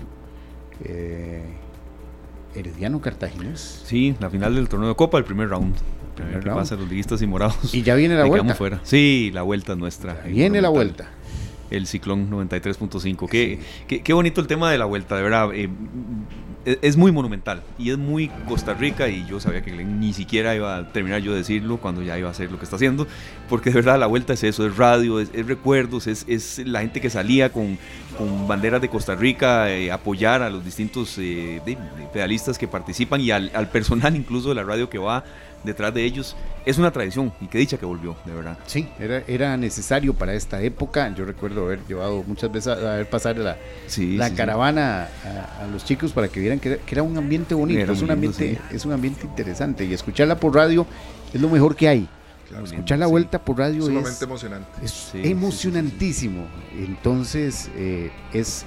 eh, 0.83 1.41
Herediano 2.55 2.99
Cartaginés. 3.01 3.81
Sí, 3.85 4.15
la 4.19 4.29
final 4.31 4.55
del 4.55 4.67
torneo 4.67 4.89
de 4.89 4.95
Copa, 4.95 5.17
el 5.19 5.23
primer 5.23 5.49
round. 5.49 5.75
A 6.23 6.25
ver 6.25 6.39
Primer 6.39 6.43
qué 6.43 6.49
round. 6.49 6.61
pasa, 6.61 6.75
los 6.75 6.89
liguistas 6.89 7.21
y 7.21 7.27
morados. 7.27 7.73
Y 7.73 7.81
ya 7.83 7.95
viene 7.95 8.15
la 8.15 8.25
vuelta. 8.25 8.55
fuera. 8.55 8.79
Sí, 8.83 9.31
la 9.33 9.41
vuelta 9.43 9.73
es 9.73 9.77
nuestra. 9.77 10.21
Viene 10.25 10.61
la 10.61 10.69
vuelta. 10.69 11.09
El 11.69 11.85
ciclón 11.85 12.29
93.5. 12.31 13.27
Qué, 13.29 13.59
qué, 13.87 14.01
qué 14.01 14.13
bonito 14.13 14.39
el 14.39 14.47
tema 14.47 14.71
de 14.71 14.77
la 14.77 14.85
vuelta, 14.85 15.15
de 15.17 15.21
verdad. 15.23 15.49
eh, 15.53 15.69
es, 16.63 16.79
es 16.81 16.97
muy 16.97 17.11
monumental 17.11 17.61
y 17.77 17.91
es 17.91 17.97
muy 17.97 18.29
Costa 18.47 18.73
Rica. 18.73 19.09
Y 19.09 19.25
yo 19.27 19.39
sabía 19.41 19.61
que 19.61 19.71
Glenn 19.71 19.99
ni 19.99 20.13
siquiera 20.13 20.55
iba 20.55 20.77
a 20.77 20.91
terminar 20.93 21.21
yo 21.21 21.31
de 21.31 21.39
decirlo 21.39 21.77
cuando 21.77 22.01
ya 22.03 22.17
iba 22.17 22.27
a 22.29 22.31
hacer 22.31 22.51
lo 22.51 22.57
que 22.57 22.63
está 22.63 22.77
haciendo. 22.77 23.05
Porque 23.49 23.69
de 23.69 23.75
verdad 23.75 23.99
la 23.99 24.05
vuelta 24.07 24.31
es 24.33 24.43
eso: 24.45 24.65
es 24.65 24.77
radio, 24.77 25.19
es, 25.19 25.29
es 25.33 25.45
recuerdos, 25.45 26.07
es, 26.07 26.23
es 26.29 26.59
la 26.65 26.79
gente 26.81 27.01
que 27.01 27.09
salía 27.09 27.51
con, 27.51 27.77
con 28.17 28.47
banderas 28.47 28.81
de 28.81 28.87
Costa 28.89 29.15
Rica, 29.15 29.69
eh, 29.69 29.91
apoyar 29.91 30.41
a 30.41 30.49
los 30.49 30.63
distintos 30.63 31.17
eh, 31.17 31.61
de- 31.65 31.75
de 31.75 32.07
pedalistas 32.13 32.57
que 32.57 32.67
participan 32.69 33.19
y 33.21 33.31
al, 33.31 33.51
al 33.53 33.69
personal 33.69 34.15
incluso 34.15 34.49
de 34.49 34.55
la 34.55 34.63
radio 34.63 34.89
que 34.89 34.97
va 34.97 35.23
detrás 35.63 35.93
de 35.93 36.03
ellos. 36.03 36.35
Es 36.65 36.77
una 36.77 36.91
tradición 36.91 37.31
y 37.39 37.47
qué 37.47 37.57
dicha 37.59 37.77
que 37.77 37.85
volvió, 37.85 38.15
de 38.25 38.33
verdad. 38.33 38.57
Sí, 38.65 38.87
era, 38.99 39.23
era 39.27 39.55
necesario 39.57 40.13
para 40.13 40.33
esta 40.33 40.61
época. 40.61 41.13
Yo 41.15 41.23
recuerdo 41.25 41.65
haber 41.65 41.79
llevado 41.87 42.23
muchas 42.27 42.51
veces 42.51 42.67
a, 42.67 42.73
a 42.93 42.95
ver 42.97 43.09
pasar 43.09 43.37
la, 43.37 43.57
Sí, 43.87 44.17
la 44.17 44.25
sí, 44.25 44.31
sí. 44.31 44.37
caravana 44.37 45.07
a, 45.25 45.63
a 45.63 45.67
los 45.67 45.85
chicos 45.85 46.11
para 46.11 46.27
que 46.27 46.39
vieran 46.39 46.59
que 46.59 46.73
era, 46.73 46.77
que 46.83 46.95
era 46.95 47.03
un 47.03 47.17
ambiente 47.17 47.55
bonito, 47.55 47.79
Era 47.79 47.93
es 47.93 48.01
muy 48.01 48.09
un, 48.11 48.19
lindo, 48.21 48.37
ambiente, 48.37 48.61
es 48.71 48.85
un 48.85 48.91
ambiente 48.91 49.25
interesante. 49.25 49.85
Y 49.85 49.93
escucharla 49.93 50.37
por 50.39 50.53
radio 50.55 50.85
es 51.33 51.39
lo 51.41 51.49
mejor 51.49 51.75
que 51.75 51.87
hay. 51.87 52.09
Claro, 52.49 52.63
Escuchar 52.65 52.99
la 52.99 53.05
sí. 53.07 53.11
vuelta 53.11 53.39
por 53.43 53.57
radio 53.57 53.81
sumamente 53.81 54.09
es, 54.09 54.21
emocionante. 54.21 54.67
es 54.83 54.91
Sí, 54.91 55.09
sí, 55.11 55.19
sí, 55.23 55.31
emocionantísimo. 55.31 56.45
Entonces, 56.77 57.69
eh, 57.75 58.11
es 58.33 58.65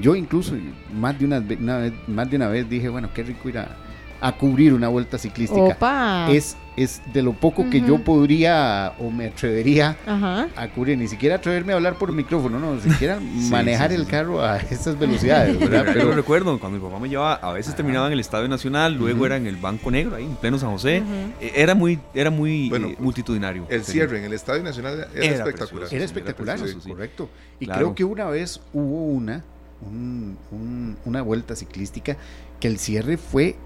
yo 0.00 0.14
incluso 0.14 0.54
más 0.94 1.18
de 1.18 1.24
una 1.26 1.40
vez, 1.40 1.58
más 2.06 2.30
de 2.30 2.36
una 2.36 2.48
vez 2.48 2.68
dije, 2.68 2.88
bueno, 2.88 3.10
qué 3.14 3.22
rico 3.22 3.48
ir 3.48 3.58
a, 3.58 3.76
a 4.20 4.32
cubrir 4.32 4.74
una 4.74 4.88
vuelta 4.88 5.18
ciclística. 5.18 5.60
Opa. 5.62 6.30
Es, 6.30 6.56
es 6.76 7.00
de 7.12 7.22
lo 7.22 7.32
poco 7.32 7.68
que 7.70 7.80
yo 7.80 7.98
podría 8.04 8.92
o 8.98 9.10
me 9.10 9.26
atrevería 9.26 9.96
Ajá. 10.06 10.48
a 10.56 10.68
cubrir, 10.68 10.96
ni 10.98 11.08
siquiera 11.08 11.36
atreverme 11.36 11.72
a 11.72 11.76
hablar 11.76 11.94
por 11.96 12.12
micrófono, 12.12 12.58
no, 12.58 12.74
ni 12.74 12.80
siquiera 12.82 13.18
Sí, 13.18 13.24
manejar 13.50 13.88
sí, 13.90 13.94
sí, 13.96 14.00
el 14.00 14.06
sí. 14.06 14.10
carro 14.10 14.42
a 14.42 14.58
estas 14.58 14.98
velocidades, 14.98 15.56
Pero 15.60 16.12
recuerdo, 16.12 16.58
cuando 16.60 16.78
mi 16.78 16.84
papá 16.84 16.98
me 17.00 17.08
llevaba, 17.08 17.34
a 17.34 17.52
veces 17.52 17.74
terminaba 17.74 18.06
en 18.06 18.12
el 18.12 18.20
Estadio 18.20 18.48
Nacional, 18.48 18.94
luego 18.94 19.16
Ujú. 19.18 19.26
era 19.26 19.36
en 19.36 19.46
el 19.46 19.56
Banco 19.56 19.90
Negro, 19.90 20.16
ahí 20.16 20.24
en 20.24 20.36
pleno 20.36 20.58
San 20.58 20.70
José. 20.70 21.02
Eh, 21.40 21.52
Era 21.56 21.74
muy, 21.74 21.98
era 22.14 22.30
muy 22.30 22.68
Bueno, 22.68 22.88
eh, 22.88 22.96
multitudinario. 22.98 23.66
El 23.68 23.84
cierre 23.84 24.18
en 24.18 24.24
el 24.24 24.32
Estadio 24.32 24.62
Nacional 24.62 24.94
era, 24.94 25.08
Era 25.14 25.24
espectacular. 25.36 25.68
precioso. 25.70 25.94
era 25.96 26.04
espectacular, 26.04 26.54
Era 26.56 26.62
precioso, 26.64 26.84
sí. 26.84 26.90
correcto. 26.92 27.28
Y 27.58 27.64
Claro. 27.66 27.78
creo 27.80 27.94
que 27.94 28.04
una 28.04 28.26
vez 28.26 28.60
hubo 28.72 29.06
una, 29.06 29.44
un- 29.82 30.36
un- 30.50 30.96
una 31.04 31.22
vuelta 31.22 31.56
ciclística 31.56 32.16
que 32.60 32.68
el 32.68 32.78
cierre 32.78 33.16
fue 33.16 33.56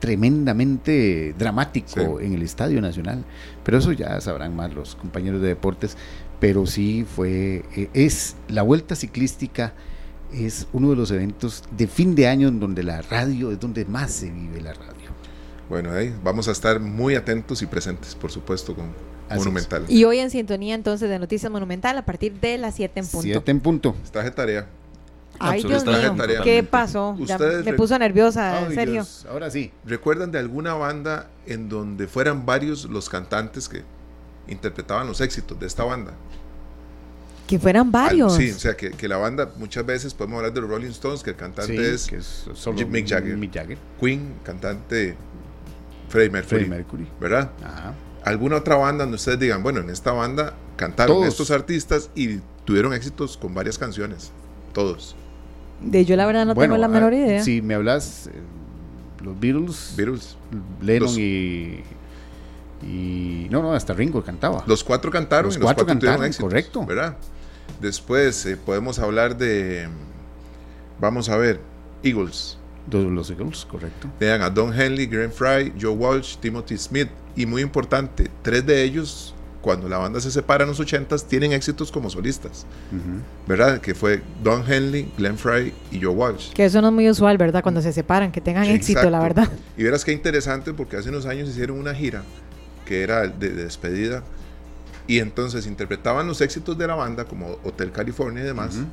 tremendamente 0.00 1.34
dramático 1.38 2.18
Sí. 2.18 2.26
en 2.26 2.32
el 2.34 2.42
Estadio 2.42 2.80
Nacional. 2.80 3.24
Pero 3.64 3.78
eso 3.78 3.92
ya 3.92 4.20
sabrán 4.20 4.56
más 4.56 4.74
los 4.74 4.96
compañeros 4.96 5.40
de 5.40 5.48
deportes. 5.48 5.96
Pero 6.40 6.66
sí 6.66 7.04
fue, 7.04 7.64
eh, 7.76 7.88
es 7.94 8.36
la 8.48 8.62
vuelta 8.62 8.96
ciclística 8.96 9.74
es 10.32 10.66
uno 10.72 10.90
de 10.90 10.96
los 10.96 11.10
eventos 11.10 11.64
de 11.76 11.86
fin 11.88 12.14
de 12.14 12.28
año 12.28 12.48
en 12.48 12.60
donde 12.60 12.82
la 12.82 13.02
radio 13.02 13.50
es 13.50 13.58
donde 13.58 13.84
más 13.84 14.10
se 14.12 14.30
vive 14.30 14.60
la 14.60 14.72
radio. 14.74 15.10
Bueno, 15.68 15.92
ahí 15.92 16.14
vamos 16.22 16.48
a 16.48 16.52
estar 16.52 16.80
muy 16.80 17.14
atentos 17.14 17.62
y 17.62 17.66
presentes, 17.66 18.14
por 18.14 18.30
supuesto, 18.30 18.74
con 18.74 18.86
Así 19.28 19.38
es. 19.38 19.46
Monumental. 19.46 19.84
Y 19.88 20.02
hoy 20.04 20.18
en 20.18 20.30
sintonía 20.30 20.74
entonces 20.74 21.08
de 21.08 21.18
Noticias 21.20 21.50
Monumental 21.52 21.96
a 21.98 22.04
partir 22.04 22.32
de 22.40 22.58
las 22.58 22.74
7 22.74 22.98
en 22.98 23.06
punto. 23.06 23.22
Siete 23.22 23.50
en 23.52 23.60
punto. 23.60 23.94
Está 24.02 24.24
de 24.24 24.30
tarea. 24.32 24.68
Ay, 25.40 25.62
Dios 25.62 25.84
mío. 25.86 26.14
¿qué 26.44 26.62
pasó? 26.62 27.16
Ya 27.20 27.38
me 27.38 27.72
puso 27.72 27.98
nerviosa, 27.98 28.60
en 28.66 28.74
serio. 28.74 28.92
Dios, 28.92 29.26
ahora 29.28 29.50
sí. 29.50 29.72
¿Recuerdan 29.84 30.30
de 30.30 30.38
alguna 30.38 30.74
banda 30.74 31.28
en 31.46 31.68
donde 31.68 32.06
fueran 32.06 32.44
varios 32.44 32.84
los 32.84 33.08
cantantes 33.08 33.68
que 33.68 33.82
interpretaban 34.48 35.06
los 35.06 35.20
éxitos 35.20 35.58
de 35.58 35.66
esta 35.66 35.84
banda? 35.84 36.12
Que 37.46 37.58
fueran 37.58 37.90
varios. 37.90 38.36
Sí, 38.36 38.50
o 38.50 38.58
sea, 38.58 38.76
que, 38.76 38.90
que, 38.92 39.08
la 39.08 39.16
banda, 39.16 39.50
muchas 39.56 39.84
veces 39.84 40.14
podemos 40.14 40.36
hablar 40.36 40.52
de 40.52 40.60
los 40.60 40.70
Rolling 40.70 40.90
Stones, 40.90 41.22
que 41.22 41.30
el 41.30 41.36
cantante 41.36 41.94
es, 41.94 42.06
que 42.06 42.16
es 42.16 42.46
solo 42.54 42.86
Mick 42.86 43.08
Jagger. 43.08 43.36
Mick 43.36 43.52
Jagger. 43.52 43.78
Queen, 43.98 44.34
cantante 44.44 45.16
Freddie 46.08 46.30
Mercury. 46.30 46.48
Freddie 46.48 46.68
Mercury. 46.68 47.08
¿Verdad? 47.18 47.50
Ajá. 47.64 47.94
¿Alguna 48.24 48.56
otra 48.56 48.76
banda 48.76 49.04
donde 49.04 49.16
ustedes 49.16 49.38
digan, 49.38 49.62
bueno, 49.62 49.80
en 49.80 49.88
esta 49.88 50.12
banda 50.12 50.54
cantaron 50.76 51.16
Todos. 51.16 51.28
estos 51.28 51.50
artistas 51.50 52.10
y 52.14 52.40
tuvieron 52.64 52.92
éxitos 52.92 53.36
con 53.36 53.54
varias 53.54 53.78
canciones? 53.78 54.30
Todos. 54.74 55.16
De 55.82 56.04
yo 56.04 56.16
la 56.16 56.26
verdad 56.26 56.46
no 56.46 56.54
Bueno, 56.54 56.74
tengo 56.74 56.80
la 56.80 56.86
ah, 56.86 56.90
menor 56.90 57.14
idea. 57.14 57.42
Si 57.42 57.62
me 57.62 57.74
hablas, 57.74 58.26
eh, 58.26 58.32
los 59.24 59.38
Beatles, 59.38 59.94
Beatles. 59.96 60.36
Lennon 60.82 61.08
Los- 61.08 61.18
y, 61.18 61.82
y. 62.82 63.46
No, 63.50 63.62
no, 63.62 63.72
hasta 63.72 63.94
Ringo 63.94 64.22
cantaba. 64.22 64.64
Los 64.66 64.84
cuatro 64.84 65.10
cantaron 65.10 65.46
Los 65.46 65.56
y 65.56 65.58
los 65.58 65.66
cuatro 65.66 65.84
cuatro, 65.84 65.98
tuvieron 65.98 66.20
cantaron, 66.20 66.26
éxitos, 66.26 66.48
correcto. 66.48 66.86
¿Verdad? 66.86 67.16
Después 67.80 68.44
eh, 68.46 68.56
podemos 68.56 68.98
hablar 68.98 69.36
de, 69.38 69.88
vamos 71.00 71.28
a 71.28 71.36
ver, 71.36 71.60
Eagles. 72.02 72.58
Los, 72.90 73.04
los 73.04 73.30
Eagles, 73.30 73.64
correcto. 73.64 74.08
Vean 74.18 74.42
a 74.42 74.50
Don 74.50 74.78
Henley, 74.78 75.06
Graham 75.06 75.30
Fry, 75.30 75.72
Joe 75.80 75.94
Walsh, 75.94 76.36
Timothy 76.38 76.76
Smith. 76.76 77.08
Y 77.36 77.46
muy 77.46 77.62
importante, 77.62 78.28
tres 78.42 78.66
de 78.66 78.82
ellos, 78.82 79.34
cuando 79.60 79.88
la 79.88 79.98
banda 79.98 80.20
se 80.20 80.30
separa 80.30 80.64
en 80.64 80.70
los 80.70 80.80
80s, 80.80 81.26
tienen 81.26 81.52
éxitos 81.52 81.92
como 81.92 82.08
solistas. 82.08 82.66
Ujú. 82.90 83.20
¿Verdad? 83.46 83.80
Que 83.80 83.94
fue 83.94 84.22
Don 84.42 84.64
Henley, 84.70 85.12
Glenn 85.18 85.36
Fry 85.36 85.72
y 85.90 86.00
Joe 86.00 86.14
Walsh. 86.14 86.52
Que 86.52 86.64
eso 86.64 86.80
no 86.80 86.88
es 86.88 86.94
muy 86.94 87.10
usual, 87.10 87.36
¿verdad? 87.36 87.62
Cuando 87.62 87.82
se 87.82 87.92
separan, 87.92 88.32
que 88.32 88.40
tengan 88.40 88.64
Sí, 88.64 88.72
éxito, 88.72 89.10
la 89.10 89.20
verdad. 89.20 89.48
Y 89.76 89.82
verás 89.84 90.04
qué 90.04 90.12
interesante 90.12 90.72
porque 90.72 90.96
hace 90.96 91.10
unos 91.10 91.26
años 91.26 91.48
hicieron 91.48 91.78
una 91.78 91.94
gira 91.94 92.22
que 92.86 93.02
era 93.02 93.26
de, 93.28 93.50
de 93.50 93.64
despedida 93.64 94.22
y 95.06 95.18
entonces 95.18 95.66
interpretaban 95.66 96.26
los 96.26 96.40
éxitos 96.40 96.78
de 96.78 96.86
la 96.86 96.94
banda 96.94 97.24
como 97.24 97.58
Hotel 97.64 97.92
California 97.92 98.42
y 98.42 98.46
demás, 98.46 98.76
Ujú. 98.76 98.86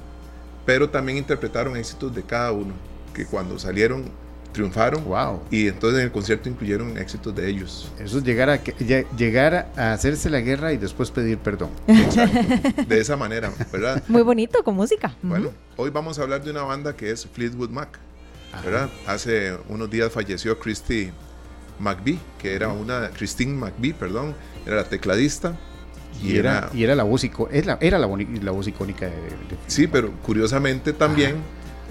pero 0.65 0.89
también 0.89 1.17
interpretaron 1.17 1.77
éxitos 1.77 2.13
de 2.13 2.23
cada 2.23 2.51
uno 2.51 2.73
que 3.13 3.25
cuando 3.25 3.57
salieron 3.57 4.05
triunfaron 4.57 5.03
Wow. 5.05 5.41
y 5.51 5.67
entonces 5.67 5.99
en 5.99 6.05
el 6.05 6.11
concierto 6.11 6.49
incluyeron 6.49 6.97
éxitos 6.97 7.35
de 7.35 7.47
ellos. 7.49 7.91
Eso 7.99 8.17
es 8.17 8.23
llegar 8.23 8.49
a, 8.49 8.59
llegar 9.15 9.71
a 9.77 9.93
hacerse 9.93 10.29
la 10.31 10.39
guerra 10.41 10.73
y 10.73 10.77
después 10.77 11.11
pedir 11.11 11.37
perdón. 11.37 11.69
Exacto. 11.87 12.83
De 12.87 12.99
esa 12.99 13.15
manera, 13.15 13.51
¿verdad? 13.71 14.03
Muy 14.07 14.23
bonito, 14.23 14.63
con 14.63 14.75
música. 14.75 15.15
Bueno, 15.21 15.51
hoy 15.75 15.91
vamos 15.91 16.17
a 16.17 16.23
hablar 16.23 16.43
de 16.43 16.49
una 16.51 16.63
banda 16.63 16.95
que 16.95 17.11
es 17.11 17.27
Fleetwood 17.27 17.69
Mac, 17.69 17.99
¿verdad? 18.65 18.89
Hace 19.05 19.55
unos 19.69 19.89
días 19.91 20.11
falleció 20.11 20.57
Christy 20.57 21.11
McVie, 21.79 22.17
que 22.39 22.55
era 22.55 22.69
una, 22.69 23.09
Christine 23.11 23.53
McVie, 23.53 23.93
perdón, 23.93 24.33
era 24.65 24.77
la 24.77 24.83
tecladista. 24.85 25.55
Y 26.23 26.35
era, 26.37 26.71
y 26.73 26.83
era 26.83 26.95
la 26.95 27.03
voz 27.03 27.23
la, 27.63 27.77
era 27.79 27.99
la, 27.99 28.07
la 28.41 28.51
voz 28.51 28.67
icónica 28.67 29.05
de, 29.05 29.11
de- 29.11 29.57
Sí, 29.67 29.85
pero 29.85 30.11
curiosamente 30.23 30.91
también 30.91 31.35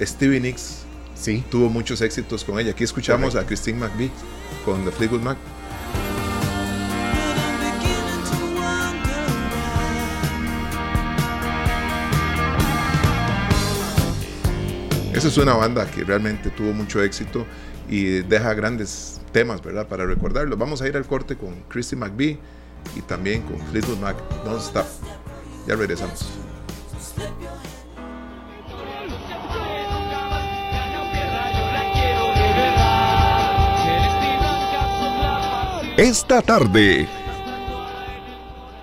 Stevie 0.00 0.40
Nicks 0.40 0.85
Sí. 1.16 1.44
tuvo 1.50 1.68
muchos 1.68 2.00
éxitos 2.02 2.44
con 2.44 2.58
ella. 2.60 2.72
Aquí 2.72 2.84
escuchamos 2.84 3.34
a 3.36 3.44
Christine 3.46 3.78
McVie 3.78 4.10
con 4.64 4.84
The 4.84 4.92
Fleetwood 4.92 5.22
Mac. 5.22 5.38
Esa 15.12 15.28
es 15.28 15.38
una 15.38 15.54
banda 15.54 15.90
que 15.90 16.04
realmente 16.04 16.50
tuvo 16.50 16.74
mucho 16.74 17.02
éxito 17.02 17.46
y 17.88 18.20
deja 18.22 18.52
grandes 18.52 19.20
temas, 19.32 19.62
¿verdad? 19.62 19.88
Para 19.88 20.04
recordarlo. 20.04 20.56
Vamos 20.58 20.82
a 20.82 20.88
ir 20.88 20.96
al 20.96 21.06
corte 21.06 21.36
con 21.36 21.54
Christine 21.68 22.00
McVie 22.00 22.38
y 22.94 23.00
también 23.00 23.42
con 23.42 23.58
Fleetwood 23.68 23.98
Mac. 23.98 24.16
Don't 24.44 24.60
Stop. 24.60 24.86
Ya 25.66 25.74
regresamos. 25.74 26.28
Esta 35.96 36.42
tarde, 36.42 37.08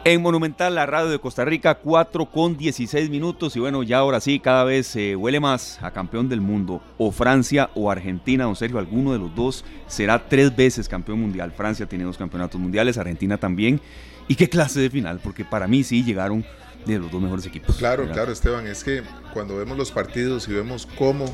En 0.04 0.22
Monumental, 0.24 0.74
la 0.74 0.88
radio 0.88 1.10
de 1.10 1.20
Costa 1.20 1.46
Rica, 1.46 1.76
4 1.76 2.26
con 2.26 2.58
16 2.58 3.12
minutos. 3.12 3.56
Y 3.56 3.60
bueno, 3.60 3.84
ya 3.84 4.00
ahora 4.00 4.20
sí, 4.20 4.40
cada 4.40 4.64
vez 4.64 4.88
se 4.88 5.16
huele 5.16 5.40
más 5.40 5.78
a 5.84 5.92
campeón 5.92 6.28
del 6.28 6.42
mundo. 6.42 6.82
O 6.98 7.12
Francia 7.12 7.70
o 7.76 7.92
Argentina, 7.92 8.46
don 8.46 8.56
Sergio, 8.56 8.80
alguno 8.80 9.14
de 9.14 9.20
los 9.20 9.36
dos 9.36 9.64
será 9.86 10.28
tres 10.28 10.56
veces 10.56 10.90
campeón 10.90 11.22
mundial. 11.22 11.54
Francia 11.56 11.86
tiene 11.86 12.04
dos 12.04 12.18
campeonatos 12.18 12.60
mundiales, 12.60 12.98
Argentina 12.98 13.38
también. 13.38 13.80
¿Y 14.28 14.34
qué 14.34 14.50
clase 14.50 14.80
de 14.80 14.90
final? 14.90 15.20
Porque 15.24 15.46
para 15.46 15.68
mí 15.68 15.84
sí 15.84 16.04
llegaron 16.04 16.44
de 16.88 16.98
los 16.98 17.12
dos 17.12 17.22
mejores 17.22 17.46
equipos. 17.46 17.78
Claro, 17.78 18.02
¿verdad? 18.02 18.16
claro, 18.16 18.32
Esteban. 18.32 18.66
Es 18.66 18.84
que 18.84 19.04
cuando 19.34 19.56
vemos 19.56 19.78
los 19.78 19.92
partidos 19.92 20.48
y 20.48 20.54
vemos 20.54 20.88
cómo 20.98 21.26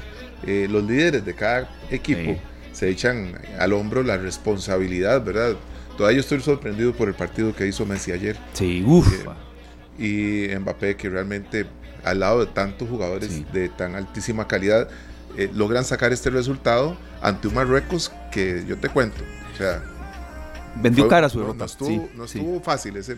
eh, 0.46 0.68
los 0.70 0.84
líderes 0.84 1.24
de 1.24 1.34
cada 1.34 1.70
equipo 1.90 2.20
Sí. 2.20 2.38
Se 2.72 2.90
echan 2.90 3.34
al 3.60 3.74
hombro 3.74 4.04
la 4.04 4.18
responsabilidad, 4.18 5.24
¿verdad? 5.24 5.56
Todavía 5.98 6.18
yo 6.18 6.22
estoy 6.22 6.40
sorprendido 6.42 6.94
por 6.94 7.08
el 7.10 7.14
partido 7.14 7.54
que 7.56 7.68
hizo 7.68 7.86
Messi 7.86 8.12
ayer 8.12 8.38
Sí, 8.54 8.84
uff. 8.86 9.08
y 9.98 10.48
Mbappé, 10.58 10.96
que 10.96 11.10
realmente 11.10 11.66
al 12.04 12.20
lado 12.22 12.46
de 12.46 12.52
tantos 12.52 12.88
jugadores 12.90 13.30
Sí. 13.32 13.46
de 13.52 13.68
tan 13.70 13.96
altísima 13.96 14.48
calidad, 14.48 14.88
eh, 15.38 15.50
logran 15.54 15.84
sacar 15.84 16.14
este 16.14 16.30
resultado 16.30 16.98
ante 17.22 17.48
un 17.50 17.54
Marruecos 17.56 18.12
que 18.32 18.64
yo 18.68 18.78
te 18.78 18.90
cuento. 18.90 19.22
O 19.54 19.58
sea, 19.58 19.84
Vendió 20.82 21.08
cara 21.10 21.28
su 21.28 21.40
no, 21.40 21.46
derrota. 21.46 21.60
no 21.60 21.66
estuvo, 21.66 21.90
sí, 21.90 22.02
no 22.16 22.28
sí, 22.28 22.40
estuvo 22.40 22.62
fácil. 22.62 22.96
Ese, 22.96 23.18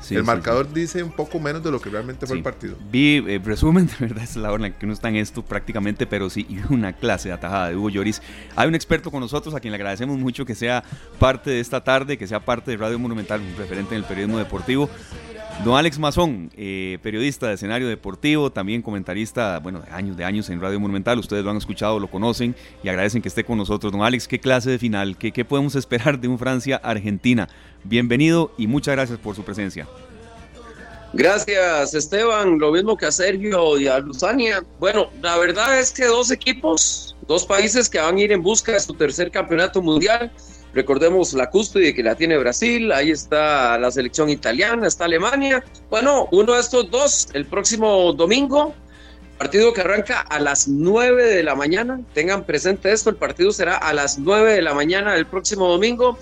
sí, 0.00 0.14
el 0.14 0.22
sí, 0.22 0.26
marcador 0.26 0.72
dice 0.72 1.02
un 1.02 1.12
poco 1.12 1.38
menos 1.38 1.62
de 1.62 1.70
lo 1.70 1.80
que 1.80 1.90
realmente 1.90 2.26
fue 2.26 2.36
el 2.36 2.42
partido. 2.42 2.76
Vi 2.90 3.24
eh, 3.26 3.40
resumen, 3.42 3.86
de 3.98 4.06
verdad, 4.06 4.24
es 4.24 4.36
la 4.36 4.52
hora 4.52 4.66
en 4.66 4.72
la 4.72 4.78
que 4.78 4.86
uno 4.86 4.94
está 4.94 5.08
en 5.08 5.16
esto 5.16 5.42
prácticamente, 5.42 6.06
pero 6.06 6.30
sí, 6.30 6.46
y 6.48 6.60
una 6.72 6.92
clase 6.92 7.28
de 7.28 7.34
atajada 7.34 7.68
de 7.68 7.76
Hugo 7.76 7.90
Lloris. 7.90 8.22
Hay 8.56 8.68
un 8.68 8.74
experto 8.74 9.10
con 9.10 9.20
nosotros 9.20 9.54
a 9.54 9.60
quien 9.60 9.72
le 9.72 9.76
agradecemos 9.76 10.18
mucho 10.18 10.44
que 10.44 10.54
sea 10.54 10.82
parte 11.18 11.50
de 11.50 11.60
esta 11.60 11.82
tarde, 11.82 12.18
que 12.18 12.26
sea 12.26 12.40
parte 12.40 12.70
de 12.70 12.76
Radio 12.76 12.98
Monumental, 12.98 13.40
un 13.40 13.56
referente 13.56 13.94
en 13.94 14.02
el 14.02 14.06
periodismo 14.06 14.38
deportivo. 14.38 14.90
Don 15.64 15.76
Alex 15.76 15.98
Mazón, 15.98 16.50
eh, 16.56 16.98
periodista 17.02 17.48
de 17.48 17.54
escenario 17.54 17.86
deportivo, 17.86 18.50
también 18.50 18.80
comentarista, 18.80 19.58
bueno, 19.58 19.80
de 19.80 19.90
años, 19.90 20.16
de 20.16 20.24
años 20.24 20.48
en 20.48 20.58
Radio 20.58 20.80
Monumental, 20.80 21.18
ustedes 21.18 21.44
lo 21.44 21.50
han 21.50 21.58
escuchado, 21.58 22.00
lo 22.00 22.08
conocen 22.08 22.56
y 22.82 22.88
agradecen 22.88 23.20
que 23.20 23.28
esté 23.28 23.44
con 23.44 23.58
nosotros. 23.58 23.92
Don 23.92 24.02
Alex, 24.02 24.26
¿qué 24.26 24.40
clase 24.40 24.70
de 24.70 24.78
final? 24.78 25.18
¿Qué, 25.18 25.32
qué 25.32 25.44
podemos 25.44 25.74
esperar 25.74 26.18
de 26.18 26.28
un 26.28 26.38
Francia-Argentina? 26.38 27.46
Bienvenido 27.84 28.52
y 28.56 28.68
muchas 28.68 28.94
gracias 28.94 29.18
por 29.18 29.36
su 29.36 29.42
presencia. 29.42 29.86
Gracias, 31.12 31.92
Esteban. 31.92 32.58
Lo 32.58 32.72
mismo 32.72 32.96
que 32.96 33.04
a 33.04 33.12
Sergio 33.12 33.78
y 33.78 33.86
a 33.86 33.98
Luzania. 33.98 34.64
Bueno, 34.78 35.10
la 35.20 35.36
verdad 35.36 35.78
es 35.78 35.90
que 35.90 36.06
dos 36.06 36.30
equipos, 36.30 37.14
dos 37.26 37.44
países 37.44 37.90
que 37.90 37.98
van 37.98 38.16
a 38.16 38.20
ir 38.20 38.32
en 38.32 38.42
busca 38.42 38.72
de 38.72 38.80
su 38.80 38.94
tercer 38.94 39.30
campeonato 39.30 39.82
mundial. 39.82 40.32
Recordemos 40.72 41.32
la 41.32 41.50
cúspide 41.50 41.94
que 41.94 42.02
la 42.02 42.14
tiene 42.14 42.38
Brasil, 42.38 42.92
ahí 42.92 43.10
está 43.10 43.76
la 43.78 43.90
selección 43.90 44.30
italiana, 44.30 44.86
está 44.86 45.06
Alemania. 45.06 45.64
Bueno, 45.90 46.28
uno 46.30 46.54
de 46.54 46.60
estos 46.60 46.90
dos, 46.90 47.28
el 47.32 47.44
próximo 47.46 48.12
domingo, 48.12 48.72
partido 49.36 49.72
que 49.72 49.80
arranca 49.80 50.20
a 50.20 50.38
las 50.38 50.68
9 50.68 51.24
de 51.24 51.42
la 51.42 51.54
mañana. 51.54 52.00
Tengan 52.14 52.44
presente 52.44 52.92
esto, 52.92 53.10
el 53.10 53.16
partido 53.16 53.52
será 53.52 53.76
a 53.76 53.92
las 53.92 54.18
9 54.18 54.52
de 54.52 54.62
la 54.62 54.74
mañana 54.74 55.14
del 55.14 55.26
próximo 55.26 55.66
domingo. 55.66 56.18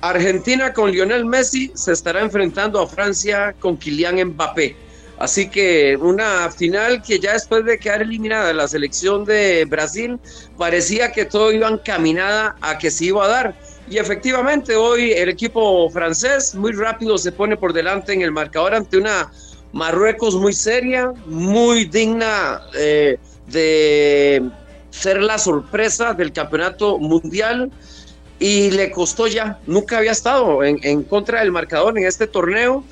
Argentina 0.00 0.72
con 0.72 0.90
Lionel 0.90 1.24
Messi 1.24 1.70
se 1.74 1.92
estará 1.92 2.22
enfrentando 2.22 2.80
a 2.80 2.88
Francia 2.88 3.54
con 3.60 3.76
Kylian 3.76 4.24
Mbappé. 4.30 4.74
Así 5.18 5.48
que 5.48 5.96
una 5.96 6.50
final 6.50 7.00
que 7.02 7.20
ya 7.20 7.34
después 7.34 7.64
de 7.64 7.78
quedar 7.78 8.02
eliminada 8.02 8.52
la 8.52 8.66
selección 8.66 9.24
de 9.24 9.64
Brasil, 9.66 10.18
parecía 10.58 11.12
que 11.12 11.24
todo 11.24 11.52
iba 11.52 11.68
encaminada 11.68 12.56
a 12.60 12.76
que 12.78 12.90
se 12.90 13.04
iba 13.04 13.24
a 13.24 13.28
dar. 13.28 13.54
Y 13.88 13.98
efectivamente 13.98 14.76
hoy 14.76 15.12
el 15.12 15.28
equipo 15.28 15.90
francés 15.90 16.54
muy 16.54 16.72
rápido 16.72 17.18
se 17.18 17.32
pone 17.32 17.56
por 17.56 17.72
delante 17.72 18.12
en 18.12 18.22
el 18.22 18.30
marcador 18.30 18.74
ante 18.74 18.96
una 18.96 19.30
Marruecos 19.72 20.34
muy 20.34 20.52
seria, 20.52 21.12
muy 21.26 21.86
digna 21.86 22.60
eh, 22.74 23.18
de 23.46 24.42
ser 24.90 25.22
la 25.22 25.38
sorpresa 25.38 26.12
del 26.12 26.32
campeonato 26.32 26.98
mundial. 26.98 27.70
Y 28.38 28.70
le 28.72 28.90
costó 28.90 29.28
ya, 29.28 29.60
nunca 29.66 29.98
había 29.98 30.10
estado 30.10 30.64
en, 30.64 31.04
contra 31.04 31.40
del 31.40 31.52
marcador 31.52 31.96
en 31.96 32.06
este 32.06 32.26
torneo, 32.26 32.84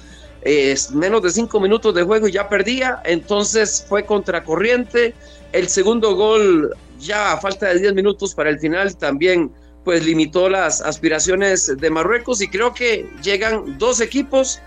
menos 0.95 1.23
de 1.23 1.31
cinco 1.31 1.59
minutos 1.59 1.93
de 1.93 2.05
juego 2.05 2.29
y 2.29 2.33
ya 2.33 2.49
perdía, 2.49 3.03
entonces 3.05 3.85
fue 3.89 4.07
contracorriente, 4.07 5.13
el 5.53 5.69
segundo 5.69 6.15
gol 6.15 6.73
ya 7.01 7.33
a 7.33 7.41
falta 7.41 7.67
de 7.67 7.81
10 7.81 7.95
minutos 7.95 8.33
para 8.33 8.51
el 8.51 8.61
final 8.61 8.97
también 8.97 9.51
pues 9.85 10.05
limitó 10.05 10.49
las 10.49 10.81
aspiraciones 10.81 11.75
de 11.77 11.91
Marruecos 11.91 12.43
y 12.43 12.49
creo 12.49 12.75
que 12.75 13.09
llegan 13.23 13.79
dos 13.79 14.01
equipos 14.01 14.61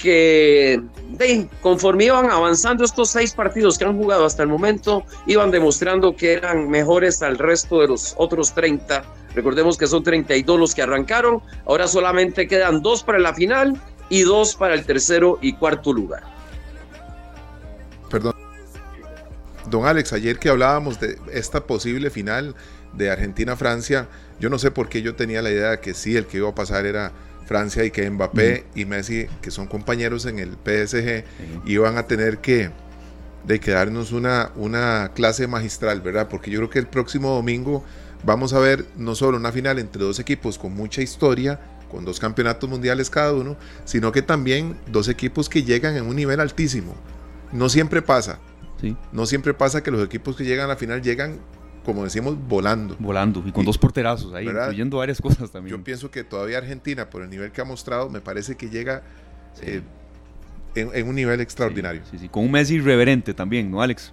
que 0.00 0.80
de, 1.10 1.48
conforme 1.60 2.06
iban 2.06 2.30
avanzando 2.30 2.84
estos 2.84 3.10
seis 3.10 3.32
partidos 3.32 3.78
que 3.78 3.84
han 3.84 3.96
jugado 3.96 4.24
hasta 4.24 4.42
el 4.42 4.48
momento, 4.48 5.04
iban 5.26 5.50
demostrando 5.50 6.16
que 6.16 6.32
eran 6.34 6.68
mejores 6.68 7.22
al 7.22 7.38
resto 7.38 7.80
de 7.80 7.88
los 7.88 8.14
otros 8.16 8.52
30. 8.54 9.04
Recordemos 9.34 9.76
que 9.76 9.86
son 9.86 10.02
32 10.02 10.58
los 10.58 10.74
que 10.74 10.82
arrancaron, 10.82 11.40
ahora 11.66 11.86
solamente 11.88 12.46
quedan 12.46 12.82
dos 12.82 13.02
para 13.02 13.18
la 13.18 13.34
final 13.34 13.80
y 14.08 14.22
dos 14.22 14.54
para 14.54 14.74
el 14.74 14.84
tercero 14.84 15.38
y 15.40 15.54
cuarto 15.54 15.92
lugar. 15.92 16.22
Don 19.70 19.86
Alex, 19.86 20.12
ayer 20.12 20.38
que 20.38 20.48
hablábamos 20.48 21.00
de 21.00 21.18
esta 21.32 21.66
posible 21.66 22.10
final 22.10 22.54
de 22.92 23.10
Argentina-Francia, 23.10 24.08
yo 24.40 24.50
no 24.50 24.58
sé 24.58 24.70
por 24.70 24.88
qué 24.88 25.02
yo 25.02 25.14
tenía 25.14 25.42
la 25.42 25.50
idea 25.50 25.70
de 25.70 25.80
que 25.80 25.94
sí, 25.94 26.16
el 26.16 26.26
que 26.26 26.38
iba 26.38 26.48
a 26.48 26.54
pasar 26.54 26.86
era 26.86 27.12
Francia 27.46 27.84
y 27.84 27.90
que 27.90 28.08
Mbappé 28.08 28.64
y 28.74 28.84
Messi, 28.84 29.26
que 29.42 29.50
son 29.50 29.66
compañeros 29.66 30.26
en 30.26 30.38
el 30.38 30.52
PSG, 30.52 31.24
iban 31.66 31.98
a 31.98 32.06
tener 32.06 32.38
que 32.38 32.70
de 33.46 33.60
quedarnos 33.60 34.12
una, 34.12 34.50
una 34.56 35.12
clase 35.14 35.46
magistral, 35.46 36.00
¿verdad? 36.00 36.28
Porque 36.28 36.50
yo 36.50 36.60
creo 36.60 36.70
que 36.70 36.78
el 36.78 36.86
próximo 36.86 37.34
domingo 37.34 37.84
vamos 38.24 38.54
a 38.54 38.58
ver 38.58 38.86
no 38.96 39.14
solo 39.14 39.36
una 39.36 39.52
final 39.52 39.78
entre 39.78 40.02
dos 40.02 40.18
equipos 40.18 40.58
con 40.58 40.74
mucha 40.74 41.02
historia, 41.02 41.60
con 41.90 42.04
dos 42.04 42.18
campeonatos 42.18 42.68
mundiales 42.68 43.10
cada 43.10 43.32
uno, 43.32 43.56
sino 43.84 44.12
que 44.12 44.22
también 44.22 44.76
dos 44.90 45.08
equipos 45.08 45.48
que 45.48 45.62
llegan 45.62 45.96
en 45.96 46.06
un 46.06 46.16
nivel 46.16 46.40
altísimo. 46.40 46.94
No 47.52 47.68
siempre 47.68 48.02
pasa. 48.02 48.38
Sí. 48.84 48.96
No 49.12 49.24
siempre 49.24 49.54
pasa 49.54 49.82
que 49.82 49.90
los 49.90 50.04
equipos 50.04 50.36
que 50.36 50.44
llegan 50.44 50.66
a 50.66 50.68
la 50.68 50.76
final 50.76 51.00
llegan, 51.00 51.38
como 51.84 52.04
decimos, 52.04 52.36
volando. 52.48 52.96
Volando 52.98 53.42
y 53.46 53.52
con 53.52 53.64
dos 53.64 53.78
porterazos 53.78 54.34
ahí, 54.34 54.44
¿verdad? 54.44 54.64
incluyendo 54.66 54.98
varias 54.98 55.20
cosas 55.20 55.50
también. 55.50 55.76
Yo 55.76 55.82
pienso 55.82 56.10
que 56.10 56.22
todavía 56.22 56.58
Argentina, 56.58 57.08
por 57.08 57.22
el 57.22 57.30
nivel 57.30 57.50
que 57.50 57.62
ha 57.62 57.64
mostrado, 57.64 58.10
me 58.10 58.20
parece 58.20 58.56
que 58.56 58.68
llega 58.68 59.02
eh, 59.62 59.80
en, 60.74 60.90
en 60.94 61.08
un 61.08 61.14
nivel 61.14 61.40
extraordinario. 61.40 62.02
Sí, 62.10 62.18
sí, 62.18 62.28
con 62.28 62.44
un 62.44 62.50
Messi 62.50 62.74
irreverente 62.74 63.32
también, 63.32 63.70
¿no, 63.70 63.80
Alex? 63.80 64.12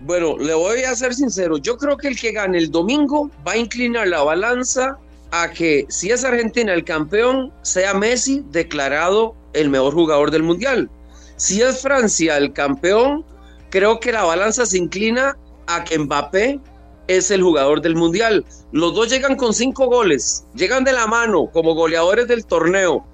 Bueno, 0.00 0.38
le 0.38 0.54
voy 0.54 0.82
a 0.84 0.94
ser 0.94 1.14
sincero. 1.14 1.58
Yo 1.58 1.76
creo 1.76 1.96
que 1.96 2.08
el 2.08 2.18
que 2.18 2.32
gane 2.32 2.56
el 2.56 2.70
domingo 2.70 3.30
va 3.46 3.52
a 3.52 3.56
inclinar 3.56 4.08
la 4.08 4.22
balanza 4.22 4.96
a 5.30 5.50
que 5.50 5.86
si 5.88 6.10
es 6.10 6.24
Argentina 6.24 6.72
el 6.72 6.84
campeón, 6.84 7.52
sea 7.62 7.94
Messi 7.94 8.44
declarado 8.50 9.34
el 9.52 9.68
mejor 9.68 9.94
jugador 9.94 10.30
del 10.30 10.42
mundial. 10.42 10.88
Si 11.36 11.62
es 11.62 11.82
Francia 11.82 12.36
el 12.36 12.52
campeón, 12.52 13.24
creo 13.70 14.00
que 14.00 14.12
la 14.12 14.24
balanza 14.24 14.66
se 14.66 14.78
inclina 14.78 15.36
a 15.66 15.84
que 15.84 15.98
Mbappé 15.98 16.60
es 17.08 17.30
el 17.30 17.42
jugador 17.42 17.80
del 17.80 17.96
mundial. 17.96 18.44
Los 18.72 18.94
dos 18.94 19.08
llegan 19.08 19.36
con 19.36 19.52
cinco 19.54 19.86
goles, 19.86 20.44
llegan 20.54 20.84
de 20.84 20.92
la 20.92 21.06
mano 21.06 21.50
como 21.52 21.74
goleadores 21.74 22.28
del 22.28 22.44
torneo. 22.46 23.06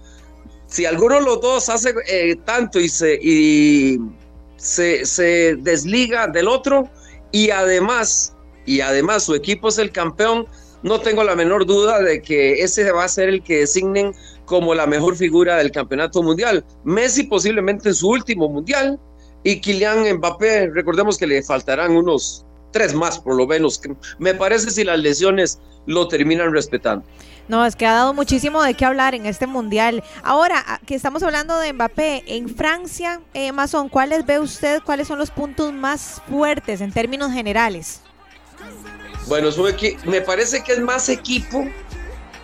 Si 0.67 0.85
alguno 0.85 1.17
de 1.17 1.23
los 1.23 1.41
dos 1.41 1.69
hace 1.69 1.95
eh, 2.09 2.37
tanto 2.45 2.81
y 2.81 2.89
se, 2.89 3.19
y 3.23 3.99
se, 4.57 5.57
desliga 5.61 6.27
del 6.27 6.49
otro 6.49 6.89
y 7.31 7.51
además, 7.51 8.35
y 8.67 8.81
además 8.81 9.25
su 9.25 9.35
equipo 9.35 9.69
es 9.69 9.79
el 9.79 9.93
campeón, 9.93 10.47
no 10.83 11.01
tengo 11.01 11.23
la 11.25 11.37
menor 11.37 11.65
duda 11.65 12.01
de 12.01 12.21
que 12.21 12.63
ese 12.63 12.91
va 12.93 13.05
a 13.05 13.09
ser 13.09 13.29
el 13.29 13.43
que 13.43 13.61
designen 13.61 14.15
como 14.45 14.75
la 14.75 14.87
mejor 14.87 15.17
figura 15.17 15.57
del 15.57 15.71
campeonato 15.71 16.23
mundial. 16.23 16.65
Messi 16.85 17.23
posiblemente 17.25 17.91
en 17.91 17.95
su 17.95 18.09
último 18.09 18.49
mundial 18.49 18.99
y 19.45 19.61
Kylian 19.61 20.17
Mbappé, 20.17 20.71
recordemos 20.71 21.19
que 21.19 21.27
le 21.27 21.43
faltarán 21.43 21.93
unos 21.93 22.45
tres 22.73 22.95
más 22.95 23.19
por 23.21 23.37
lo 23.37 23.47
menos. 23.47 23.81
Me 24.19 24.35
parece 24.35 24.71
si 24.71 24.83
las 24.83 24.99
lesiones 24.99 25.61
lo 25.87 26.09
terminan 26.09 26.53
respetando. 26.53 27.05
No, 27.47 27.65
es 27.67 27.77
que 27.77 27.87
ha 27.87 27.93
dado 27.93 28.15
muchísimo 28.15 28.63
de 28.63 28.73
qué 28.73 28.87
hablar 28.87 29.15
en 29.15 29.27
este 29.27 29.47
mundial. 29.47 30.03
Ahora 30.23 30.81
que 30.87 30.95
estamos 30.95 31.23
hablando 31.23 31.59
de 31.59 31.75
Mbappé, 31.75 32.25
en 32.27 32.49
Francia, 32.49 33.21
eh, 33.35 33.53
Mason, 33.53 33.91
¿cuáles 33.91 34.25
ve 34.25 34.41
usted, 34.41 34.81
cuáles 34.83 35.07
son 35.07 35.19
los 35.19 35.31
puntos 35.31 35.73
más 35.73 36.23
fuertes 36.29 36.81
en 36.81 36.91
términos 36.91 37.33
generales? 37.33 38.01
Bueno, 39.27 39.51
me 40.07 40.23
parece 40.23 40.65
que 40.65 40.73
es 40.73 40.81
más 40.81 41.11
equipo 41.11 41.67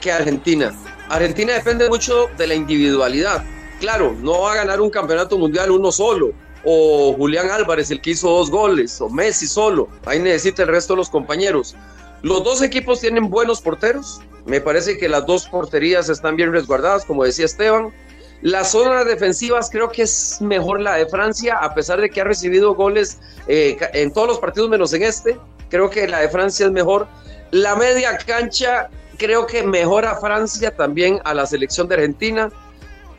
que 0.02 0.12
Argentina. 0.12 0.74
Argentina 1.08 1.54
depende 1.54 1.88
mucho 1.88 2.28
de 2.36 2.46
la 2.46 2.54
individualidad. 2.54 3.42
Claro, 3.80 4.14
no 4.20 4.42
va 4.42 4.52
a 4.52 4.56
ganar 4.56 4.80
un 4.80 4.90
campeonato 4.90 5.38
mundial 5.38 5.70
uno 5.70 5.90
solo, 5.90 6.32
o 6.64 7.14
Julián 7.14 7.50
Álvarez, 7.50 7.90
el 7.90 8.00
que 8.00 8.10
hizo 8.10 8.28
dos 8.28 8.50
goles, 8.50 9.00
o 9.00 9.08
Messi 9.08 9.46
solo. 9.46 9.88
Ahí 10.04 10.18
necesita 10.18 10.62
el 10.62 10.68
resto 10.68 10.94
de 10.94 10.98
los 10.98 11.10
compañeros. 11.10 11.76
Los 12.22 12.44
dos 12.44 12.62
equipos 12.62 13.00
tienen 13.00 13.30
buenos 13.30 13.60
porteros. 13.60 14.20
Me 14.46 14.60
parece 14.60 14.98
que 14.98 15.08
las 15.08 15.26
dos 15.26 15.46
porterías 15.46 16.08
están 16.08 16.36
bien 16.36 16.52
resguardadas, 16.52 17.04
como 17.04 17.24
decía 17.24 17.46
Esteban. 17.46 17.92
Las 18.42 18.72
zonas 18.72 19.04
defensivas 19.04 19.68
creo 19.70 19.90
que 19.90 20.02
es 20.02 20.38
mejor 20.40 20.80
la 20.80 20.94
de 20.94 21.06
Francia, 21.06 21.58
a 21.58 21.74
pesar 21.74 22.00
de 22.00 22.08
que 22.08 22.22
ha 22.22 22.24
recibido 22.24 22.74
goles 22.74 23.18
eh, 23.48 23.76
en 23.92 24.12
todos 24.12 24.28
los 24.28 24.38
partidos 24.38 24.70
menos 24.70 24.92
en 24.94 25.02
este. 25.02 25.38
Creo 25.68 25.90
que 25.90 26.08
la 26.08 26.20
de 26.20 26.28
Francia 26.28 26.66
es 26.66 26.72
mejor. 26.72 27.06
La 27.50 27.76
media 27.76 28.16
cancha 28.18 28.88
creo 29.18 29.46
que 29.46 29.62
mejora 29.62 30.16
Francia 30.16 30.74
también 30.74 31.20
a 31.24 31.34
la 31.34 31.46
selección 31.46 31.86
de 31.88 31.96
Argentina. 31.96 32.50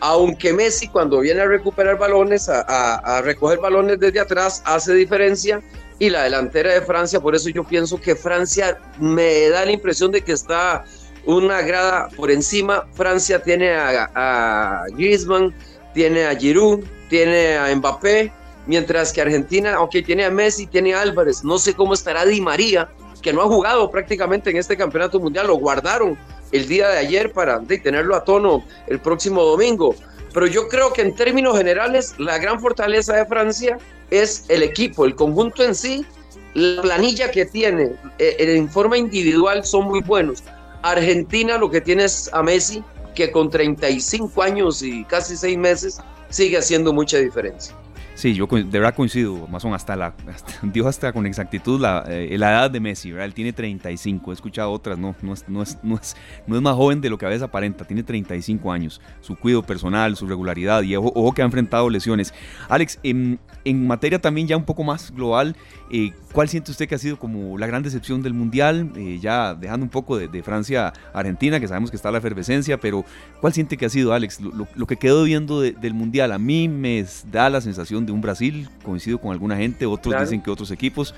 Aunque 0.02 0.52
Messi 0.52 0.88
cuando 0.88 1.20
viene 1.20 1.42
a 1.42 1.46
recuperar 1.46 1.98
balones, 1.98 2.50
a, 2.50 3.22
recoger 3.24 3.60
balones 3.60 4.00
desde 4.00 4.20
atrás, 4.20 4.64
hace 4.66 4.94
diferencia 4.96 5.62
y 6.00 6.10
la 6.10 6.24
delantera 6.24 6.74
de 6.74 6.82
Francia, 6.82 7.20
por 7.20 7.36
eso 7.36 7.50
yo 7.50 7.64
pienso 7.64 8.02
que 8.02 8.16
Francia 8.16 8.80
me 9.00 9.50
da 9.50 9.64
la 9.64 9.72
impresión 9.72 10.12
de 10.12 10.22
que 10.24 10.32
está 10.32 10.86
una 11.26 11.62
grada 11.62 12.10
por 12.16 12.32
encima. 12.32 12.88
Francia 12.94 13.44
tiene 13.44 13.74
a, 13.74 14.10
a 14.16 14.86
Griezmann, 14.98 15.54
tiene 15.94 16.26
a 16.26 16.36
Giroud, 16.36 16.84
tiene 17.08 17.58
a 17.58 17.76
Mbappé, 17.76 18.34
mientras 18.66 19.14
que 19.14 19.22
Argentina, 19.22 19.82
ok, 19.82 19.98
tiene 20.04 20.26
a 20.26 20.32
Messi, 20.32 20.66
tiene 20.66 20.96
a 20.96 21.02
Álvarez, 21.02 21.44
no 21.44 21.60
sé 21.60 21.76
cómo 21.76 21.94
estará 21.94 22.26
Di 22.26 22.42
María, 22.42 22.90
que 23.22 23.34
no 23.34 23.42
ha 23.42 23.46
jugado 23.46 23.92
prácticamente 23.92 24.50
en 24.50 24.58
este 24.58 24.76
campeonato 24.76 25.20
mundial, 25.20 25.46
lo 25.46 25.56
guardaron 25.56 26.18
el 26.52 26.68
día 26.68 26.90
de 26.90 26.98
ayer 26.98 27.32
para 27.32 27.60
de, 27.60 27.78
tenerlo 27.80 28.16
a 28.16 28.24
tono 28.24 28.66
el 28.88 29.00
próximo 29.00 29.44
domingo. 29.44 29.96
Pero 30.34 30.48
yo 30.48 30.68
creo 30.68 30.94
que 30.94 31.02
en 31.02 31.16
términos 31.16 31.58
generales, 31.58 32.16
la 32.18 32.38
gran 32.38 32.60
fortaleza 32.60 33.16
de 33.16 33.26
Francia 33.26 33.78
es 34.10 34.46
el 34.50 34.64
equipo, 34.64 35.06
el 35.06 35.16
conjunto 35.16 35.64
en 35.64 35.76
sí, 35.76 36.06
la 36.54 36.82
planilla 36.82 37.32
que 37.32 37.46
tiene 37.46 37.94
eh, 38.20 38.36
en 38.40 38.70
forma 38.70 38.98
individual 38.98 39.64
son 39.64 39.86
muy 39.86 40.02
buenos. 40.02 40.44
Argentina 40.84 41.58
lo 41.58 41.70
que 41.70 41.82
tiene 41.82 42.06
es 42.06 42.30
a 42.34 42.44
Messi, 42.44 42.84
que 43.16 43.32
con 43.32 43.50
35 43.50 44.42
años 44.42 44.82
y 44.82 45.04
casi 45.06 45.36
6 45.38 45.58
meses 45.58 46.00
sigue 46.30 46.58
haciendo 46.58 46.94
mucha 46.94 47.18
diferencia. 47.18 47.76
Sí, 48.22 48.36
yo 48.36 48.46
de 48.46 48.64
verdad 48.66 48.94
coincido, 48.94 49.48
Mazón, 49.48 49.74
hasta 49.74 49.96
la, 49.96 50.14
hasta, 50.32 50.54
dio 50.62 50.88
hasta 50.88 51.12
con 51.12 51.26
exactitud 51.26 51.82
la, 51.82 52.06
eh, 52.08 52.38
la 52.38 52.52
edad 52.52 52.70
de 52.70 52.80
Messi, 52.80 53.12
¿verdad? 53.12 53.26
Él 53.26 53.34
tiene 53.34 53.52
35, 53.52 54.30
he 54.30 54.34
escuchado 54.36 54.70
otras, 54.72 55.00
no, 55.00 55.16
no, 55.24 55.34
es, 55.34 55.50
no, 55.50 55.64
es, 55.64 55.80
no, 55.82 55.96
es, 55.96 56.16
no 56.46 56.56
es 56.56 56.62
más 56.62 56.76
joven 56.76 57.02
de 57.02 57.10
lo 57.10 57.18
que 57.18 57.26
a 57.26 57.30
veces 57.30 57.42
aparenta, 57.42 57.84
tiene 57.84 58.04
35 58.04 58.72
años, 58.72 59.02
su 59.22 59.36
cuidado 59.36 59.64
personal, 59.64 60.16
su 60.16 60.28
regularidad 60.28 60.84
y 60.84 60.96
ojo, 60.96 61.34
que 61.34 61.42
ha 61.42 61.46
enfrentado 61.46 61.90
lesiones. 61.90 62.32
Alex, 62.70 63.00
en, 63.02 63.40
en, 63.66 63.88
materia 63.88 64.22
también 64.22 64.46
ya 64.48 64.56
un 64.56 64.66
poco 64.66 64.84
más 64.84 65.10
global, 65.10 65.56
eh, 65.92 66.14
¿cuál 66.32 66.48
siente 66.48 66.72
usted 66.72 66.88
que 66.88 66.96
ha 66.96 66.98
sido 66.98 67.20
como 67.20 67.58
la 67.58 67.68
gran 67.68 67.84
decepción 67.84 68.22
del 68.22 68.34
Mundial? 68.34 68.92
Eh, 68.96 69.20
ya 69.22 69.54
dejando 69.54 69.84
un 69.84 69.90
poco 69.90 70.18
de, 70.18 70.28
de, 70.28 70.42
Francia 70.42 70.94
Argentina, 71.14 71.60
que 71.60 71.68
sabemos 71.68 71.90
que 71.90 71.98
está 71.98 72.12
la 72.12 72.20
efervescencia, 72.20 72.80
pero 72.80 73.04
¿cuál 73.42 73.52
siente 73.54 73.76
que 73.76 73.86
ha 73.86 73.90
sido, 73.90 74.14
Alex? 74.14 74.40
Lo, 74.40 74.52
lo, 74.52 74.68
lo 74.74 74.88
que 74.88 74.96
quedó 74.96 75.24
viendo 75.24 75.60
de, 75.60 75.74
del 75.74 75.94
Mundial, 75.94 76.32
a 76.32 76.40
mí 76.40 76.70
me 76.70 77.06
da 77.32 77.50
la 77.50 77.60
sensación 77.60 78.06
de 78.06 78.14
un 78.14 78.22
Brasil, 78.22 78.70
coincido 78.84 79.20
con 79.20 79.32
alguna 79.32 79.58
gente, 79.58 79.86
otros 79.86 80.14
claro. 80.14 80.24
dicen 80.24 80.42
que 80.42 80.50
otros 80.50 80.72
equipos, 80.72 81.14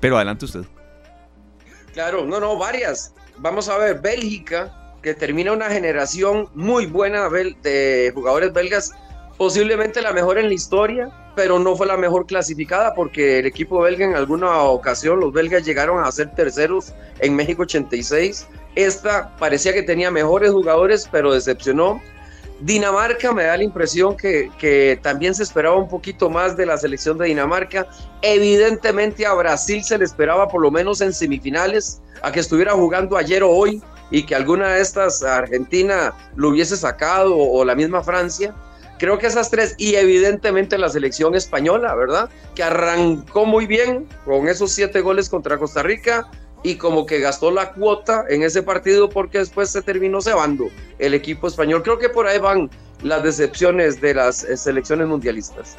pero 0.00 0.16
adelante 0.16 0.44
usted. 0.44 0.64
Claro, 1.92 2.26
no, 2.26 2.40
no, 2.40 2.58
varias. 2.58 3.14
Vamos 3.38 3.68
a 3.68 3.78
ver, 3.78 4.00
Bélgica, 4.00 4.94
que 5.02 5.14
termina 5.14 5.52
una 5.52 5.70
generación 5.70 6.48
muy 6.54 6.86
buena 6.86 7.28
de 7.28 8.10
jugadores 8.14 8.52
belgas, 8.52 8.92
posiblemente 9.36 10.00
la 10.02 10.12
mejor 10.12 10.38
en 10.38 10.48
la 10.48 10.54
historia, 10.54 11.10
pero 11.34 11.58
no 11.58 11.76
fue 11.76 11.86
la 11.86 11.96
mejor 11.96 12.26
clasificada 12.26 12.94
porque 12.94 13.40
el 13.40 13.46
equipo 13.46 13.80
belga 13.80 14.04
en 14.04 14.14
alguna 14.14 14.62
ocasión, 14.62 15.20
los 15.20 15.32
belgas 15.32 15.64
llegaron 15.64 16.02
a 16.02 16.10
ser 16.10 16.34
terceros 16.34 16.92
en 17.20 17.36
México 17.36 17.62
86. 17.62 18.46
Esta 18.74 19.36
parecía 19.36 19.72
que 19.72 19.82
tenía 19.82 20.10
mejores 20.10 20.50
jugadores, 20.50 21.08
pero 21.10 21.32
decepcionó. 21.32 22.00
Dinamarca 22.60 23.32
me 23.32 23.44
da 23.44 23.58
la 23.58 23.64
impresión 23.64 24.16
que, 24.16 24.50
que, 24.58 24.98
también 25.02 25.34
se 25.34 25.42
esperaba 25.42 25.76
un 25.76 25.88
poquito 25.88 26.30
más 26.30 26.56
de 26.56 26.64
la 26.64 26.78
selección 26.78 27.18
de 27.18 27.26
Dinamarca. 27.26 27.86
Evidentemente 28.22 29.26
a 29.26 29.34
Brasil 29.34 29.84
se 29.84 29.98
le 29.98 30.06
esperaba 30.06 30.48
por 30.48 30.62
lo 30.62 30.70
menos 30.70 31.02
en 31.02 31.12
semifinales, 31.12 32.00
a 32.22 32.32
que 32.32 32.40
estuviera 32.40 32.72
jugando 32.72 33.18
ayer 33.18 33.42
o 33.42 33.50
hoy 33.50 33.82
y 34.10 34.24
que 34.24 34.34
alguna 34.34 34.68
de 34.68 34.80
estas 34.80 35.22
Argentina 35.22 36.14
lo 36.34 36.48
hubiese 36.48 36.78
sacado 36.78 37.36
o, 37.36 37.60
o 37.60 37.64
la 37.64 37.74
misma 37.74 38.02
Francia. 38.02 38.54
Creo 38.98 39.18
que 39.18 39.26
esas 39.26 39.50
tres 39.50 39.74
y 39.78 39.94
evidentemente 39.96 40.78
la 40.78 40.88
selección 40.88 41.34
española, 41.34 41.94
¿verdad? 41.94 42.30
Que 42.54 42.62
arrancó 42.62 43.44
muy 43.44 43.66
bien 43.66 44.06
con 44.24 44.48
esos 44.48 44.72
siete 44.72 45.00
goles 45.00 45.28
contra 45.28 45.58
Costa 45.58 45.82
Rica, 45.82 46.28
y 46.66 46.76
como 46.76 47.06
que 47.06 47.20
gastó 47.20 47.52
la 47.52 47.72
cuota 47.72 48.24
en 48.28 48.42
ese 48.42 48.60
partido 48.60 49.08
porque 49.08 49.38
después 49.38 49.70
se 49.70 49.82
terminó 49.82 50.20
cebando 50.20 50.68
el 50.98 51.14
equipo 51.14 51.46
español. 51.46 51.82
Creo 51.84 51.96
que 51.98 52.08
por 52.08 52.26
ahí 52.26 52.40
van 52.40 52.70
las 53.02 53.22
decepciones 53.22 54.00
de 54.00 54.14
las 54.14 54.38
selecciones 54.56 55.06
mundialistas. 55.06 55.76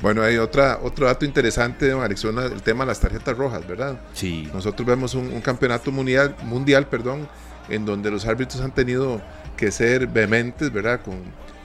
Bueno, 0.00 0.22
hay 0.22 0.38
otra, 0.38 0.80
otro 0.82 1.06
dato 1.06 1.24
interesante, 1.24 1.88
don 1.88 2.02
el 2.02 2.62
tema 2.62 2.82
de 2.82 2.88
las 2.88 2.98
tarjetas 2.98 3.38
rojas, 3.38 3.64
¿verdad? 3.68 4.00
Sí. 4.12 4.50
Nosotros 4.52 4.84
vemos 4.84 5.14
un, 5.14 5.32
un, 5.32 5.40
campeonato 5.40 5.92
mundial, 5.92 6.34
mundial, 6.42 6.88
perdón, 6.88 7.28
en 7.68 7.84
donde 7.84 8.10
los 8.10 8.26
árbitros 8.26 8.60
han 8.60 8.74
tenido 8.74 9.22
que 9.62 9.70
ser 9.70 10.08
vehementes, 10.08 10.72
¿verdad? 10.72 11.00
Con 11.04 11.14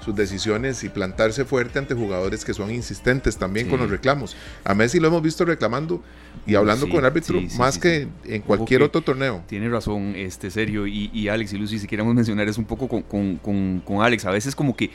sus 0.06 0.16
decisiones 0.16 0.84
y 0.84 0.90
plantarse 0.90 1.44
fuerte 1.46 1.80
ante 1.80 1.96
jugadores 1.96 2.46
que 2.46 2.54
son 2.54 2.70
insistentes 2.70 3.38
también 3.38 3.66
Sí. 3.66 3.72
con 3.72 3.80
los 3.80 3.90
reclamos. 3.90 4.38
A 4.64 4.76
Messi 4.76 5.00
lo 5.00 5.08
hemos 5.08 5.24
visto 5.24 5.44
reclamando 5.46 6.04
y 6.46 6.54
hablando 6.54 6.86
Sí, 6.86 6.92
con 6.92 7.00
el 7.00 7.06
árbitro 7.08 7.40
sí, 7.40 7.58
más 7.58 7.80
que 7.80 8.08
en 8.26 8.42
cualquier 8.44 8.82
que- 8.82 8.86
otro 8.86 9.02
torneo. 9.02 9.44
Tiene 9.48 9.68
razón, 9.68 10.14
este 10.16 10.52
Sergio 10.52 10.86
y, 10.86 11.10
y 11.12 11.28
Alex 11.28 11.54
y 11.54 11.58
Lucy, 11.58 11.80
si 11.80 11.88
queremos 11.88 12.14
mencionar 12.14 12.48
es 12.48 12.60
un 12.60 12.66
poco 12.66 12.88
con, 12.88 13.02
con- 13.02 13.38
con- 13.38 13.82
con 13.84 14.02
Alex, 14.04 14.26
a 14.26 14.32
veces 14.32 14.56
como 14.56 14.78
que 14.78 14.92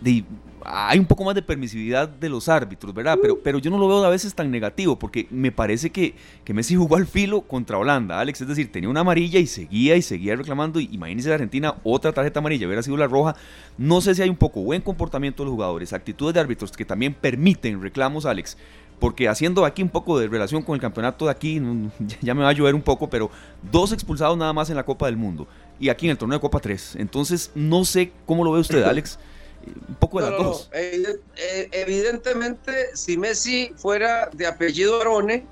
de- 0.00 0.24
hay 0.62 0.98
un 0.98 1.06
poco 1.06 1.24
más 1.24 1.34
de 1.34 1.40
permisividad 1.40 2.06
de 2.06 2.28
los 2.28 2.48
árbitros, 2.48 2.92
¿verdad? 2.92 3.18
Pero, 3.20 3.38
pero 3.42 3.58
yo 3.58 3.70
no 3.70 3.78
lo 3.78 3.88
veo 3.88 4.04
a 4.04 4.10
veces 4.10 4.34
tan 4.34 4.50
negativo, 4.50 4.98
porque 4.98 5.26
me 5.30 5.50
parece 5.50 5.88
que, 5.90 6.14
que 6.44 6.52
Messi 6.52 6.76
jugó 6.76 6.96
al 6.96 7.06
filo 7.06 7.40
contra 7.40 7.78
Holanda, 7.78 8.20
Alex, 8.20 8.42
es 8.42 8.48
decir, 8.48 8.70
tenía 8.70 8.90
una 8.90 9.00
amarilla 9.00 9.40
y 9.40 9.46
seguía 9.46 9.96
y 9.96 10.02
seguía 10.02 10.36
reclamando, 10.36 10.78
y 10.78 10.88
imagínense 10.92 11.32
Argentina, 11.32 11.74
otra 11.82 12.12
tarjeta 12.12 12.40
amarilla, 12.40 12.66
hubiera 12.66 12.82
sido 12.82 12.98
la 12.98 13.06
roja, 13.06 13.34
no 13.78 14.02
sé 14.02 14.14
si 14.14 14.20
hay 14.20 14.28
un 14.28 14.36
poco 14.36 14.60
buen 14.60 14.82
comportamiento 14.82 15.42
de 15.42 15.46
los 15.46 15.54
jugadores, 15.54 15.94
actitudes 15.94 16.34
de 16.34 16.40
árbitros 16.40 16.72
que 16.72 16.84
también 16.84 17.14
permiten 17.14 17.80
reclamos, 17.80 18.26
Alex, 18.26 18.58
porque 18.98 19.28
haciendo 19.30 19.64
aquí 19.64 19.82
un 19.82 19.88
poco 19.88 20.18
de 20.18 20.28
relación 20.28 20.62
con 20.62 20.74
el 20.74 20.80
campeonato 20.80 21.24
de 21.24 21.30
aquí, 21.30 21.58
ya 22.20 22.34
me 22.34 22.42
va 22.42 22.50
a 22.50 22.52
llover 22.52 22.74
un 22.74 22.82
poco, 22.82 23.08
pero 23.08 23.30
dos 23.72 23.92
expulsados 23.92 24.36
nada 24.36 24.52
más 24.52 24.68
en 24.68 24.76
la 24.76 24.84
Copa 24.84 25.06
del 25.06 25.16
Mundo 25.16 25.48
y 25.80 25.88
aquí 25.88 26.04
en 26.04 26.10
el 26.10 26.18
torneo 26.18 26.36
de 26.38 26.42
Copa 26.42 26.60
3. 26.60 26.96
Entonces, 26.96 27.50
no 27.54 27.86
sé 27.86 28.12
cómo 28.26 28.44
lo 28.44 28.52
ve 28.52 28.60
usted, 28.60 28.82
Alex. 28.84 29.18
Eh, 29.66 29.70
Un 29.88 29.94
poco 29.96 30.20
de 30.20 30.30
No, 30.30 30.36
las 30.36 30.42
dos. 30.44 30.70
Evide- 30.72 31.20
eh, 31.36 31.68
Evidentemente, 31.72 32.88
si 32.94 33.16
Messi 33.16 33.72
fuera 33.76 34.30
de 34.32 34.46
apellido 34.46 35.00
Arone 35.00 35.46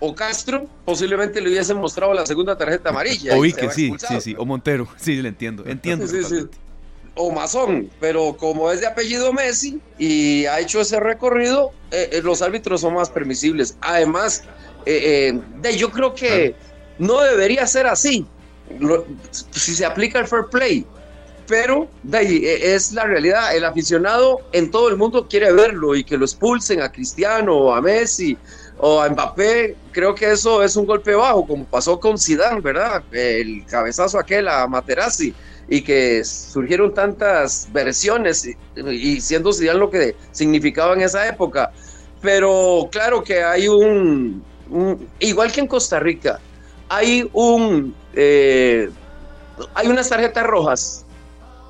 o 0.00 0.14
Castro, 0.14 0.66
posiblemente 0.84 1.40
le 1.40 1.48
hubiesen 1.50 1.76
mostrado 1.78 2.12
la 2.14 2.24
segunda 2.26 2.56
tarjeta 2.56 2.90
amarilla. 2.90 3.36
Oí 3.36 3.48
y 3.48 3.52
se 3.52 3.60
que 3.60 3.66
va 3.66 3.72
sí, 3.72 3.92
sí, 4.08 4.20
sí. 4.20 4.34
O 4.38 4.44
Montero, 4.44 4.88
sí, 4.96 5.16
le 5.22 5.28
entiendo. 5.28 5.64
Entiendo. 5.66 6.06
Sí, 6.06 6.22
sí. 6.24 6.46
O 7.20 7.32
Mazón, 7.32 7.90
pero 7.98 8.36
como 8.36 8.70
es 8.70 8.80
de 8.80 8.86
apellido 8.86 9.32
Messi 9.32 9.80
y 9.98 10.46
ha 10.46 10.60
hecho 10.60 10.80
ese 10.80 11.00
recorrido, 11.00 11.72
eh, 11.90 12.10
eh, 12.12 12.20
los 12.22 12.42
árbitros 12.42 12.80
son 12.80 12.94
más 12.94 13.10
permisibles. 13.10 13.76
Además, 13.80 14.44
eh, 14.86 15.32
eh, 15.34 15.40
de, 15.60 15.76
yo 15.76 15.90
creo 15.90 16.14
que 16.14 16.54
no 16.98 17.20
debería 17.20 17.66
ser 17.66 17.86
así, 17.88 18.24
Lo- 18.78 19.04
si 19.32 19.74
se 19.74 19.84
aplica 19.84 20.20
el 20.20 20.28
fair 20.28 20.44
play. 20.50 20.86
Pero 21.48 21.88
de 22.02 22.18
ahí, 22.18 22.36
eh, 22.44 22.74
es 22.74 22.92
la 22.92 23.04
realidad. 23.06 23.56
El 23.56 23.64
aficionado 23.64 24.48
en 24.52 24.70
todo 24.70 24.88
el 24.90 24.96
mundo 24.98 25.28
quiere 25.28 25.50
verlo 25.52 25.96
y 25.96 26.04
que 26.04 26.18
lo 26.18 26.26
expulsen 26.26 26.82
a 26.82 26.92
Cristiano 26.92 27.56
o 27.56 27.74
a 27.74 27.80
Messi 27.80 28.38
o 28.76 29.00
a 29.00 29.08
Mbappé. 29.08 29.80
Creo 29.90 30.14
que 30.14 30.30
eso 30.30 30.62
es 30.62 30.76
un 30.76 30.84
golpe 30.86 31.14
bajo, 31.14 31.46
como 31.46 31.66
pasó 31.66 31.98
con 31.98 32.18
Zidane, 32.18 32.60
¿verdad? 32.60 33.02
El 33.12 33.64
cabezazo 33.66 34.18
aquel 34.18 34.46
a 34.48 34.66
Materazzi 34.68 35.34
y 35.66 35.82
que 35.82 36.22
surgieron 36.24 36.92
tantas 36.94 37.66
versiones 37.72 38.44
y, 38.92 39.20
siendo 39.22 39.52
Zidane 39.52 39.78
lo 39.78 39.90
que 39.90 40.18
significaba 40.30 40.94
en 40.94 41.00
esa 41.02 41.26
época. 41.28 41.72
Pero 42.20 42.88
claro 42.92 43.22
que 43.22 43.42
hay 43.42 43.68
un, 43.68 44.46
un- 44.66 45.10
igual 45.18 45.50
que 45.52 45.60
en 45.60 45.66
Costa 45.68 45.98
Rica, 46.00 46.42
hay 46.88 47.28
un 47.32 47.96
eh, 48.12 48.90
hay 49.74 49.88
unas 49.88 50.08
tarjetas 50.08 50.44
rojas, 50.46 51.07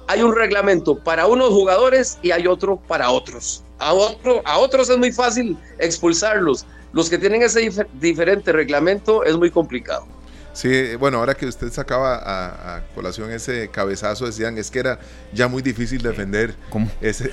hay 0.08 0.22
un 0.22 0.34
reglamento 0.34 0.98
para 0.98 1.26
unos 1.26 1.50
jugadores 1.50 2.18
y 2.22 2.32
hay 2.32 2.46
otro 2.46 2.76
para 2.76 3.10
otros. 3.10 3.62
A, 3.78 3.92
otro, 3.92 4.42
a 4.44 4.58
otros 4.58 4.90
es 4.90 4.98
muy 4.98 5.12
fácil 5.12 5.56
expulsarlos. 5.78 6.66
Los 6.92 7.08
que 7.08 7.18
tienen 7.18 7.42
ese 7.42 7.60
dif- 7.60 7.86
diferente 8.00 8.50
reglamento 8.50 9.22
es 9.22 9.36
muy 9.36 9.50
complicado. 9.50 10.06
Sí, 10.54 10.96
bueno, 10.96 11.18
ahora 11.18 11.34
que 11.34 11.46
usted 11.46 11.70
sacaba 11.70 12.16
a, 12.16 12.76
a 12.76 12.86
colación 12.94 13.30
ese 13.30 13.68
cabezazo, 13.68 14.26
decían, 14.26 14.58
es 14.58 14.70
que 14.70 14.80
era 14.80 14.98
ya 15.32 15.46
muy 15.46 15.62
difícil 15.62 16.02
defender 16.02 16.56
¿Cómo? 16.70 16.90
ese, 17.00 17.30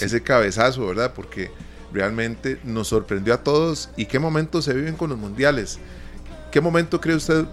ese 0.00 0.22
cabezazo, 0.22 0.86
¿verdad? 0.86 1.12
Porque 1.14 1.50
realmente 1.92 2.58
nos 2.64 2.88
sorprendió 2.88 3.34
a 3.34 3.42
todos. 3.42 3.90
¿Y 3.96 4.06
qué 4.06 4.18
momentos 4.18 4.64
se 4.64 4.72
viven 4.72 4.94
con 4.94 5.10
los 5.10 5.18
mundiales? 5.18 5.78
¿Qué 6.50 6.62
momento 6.62 7.00
cree 7.00 7.16
usted, 7.16 7.44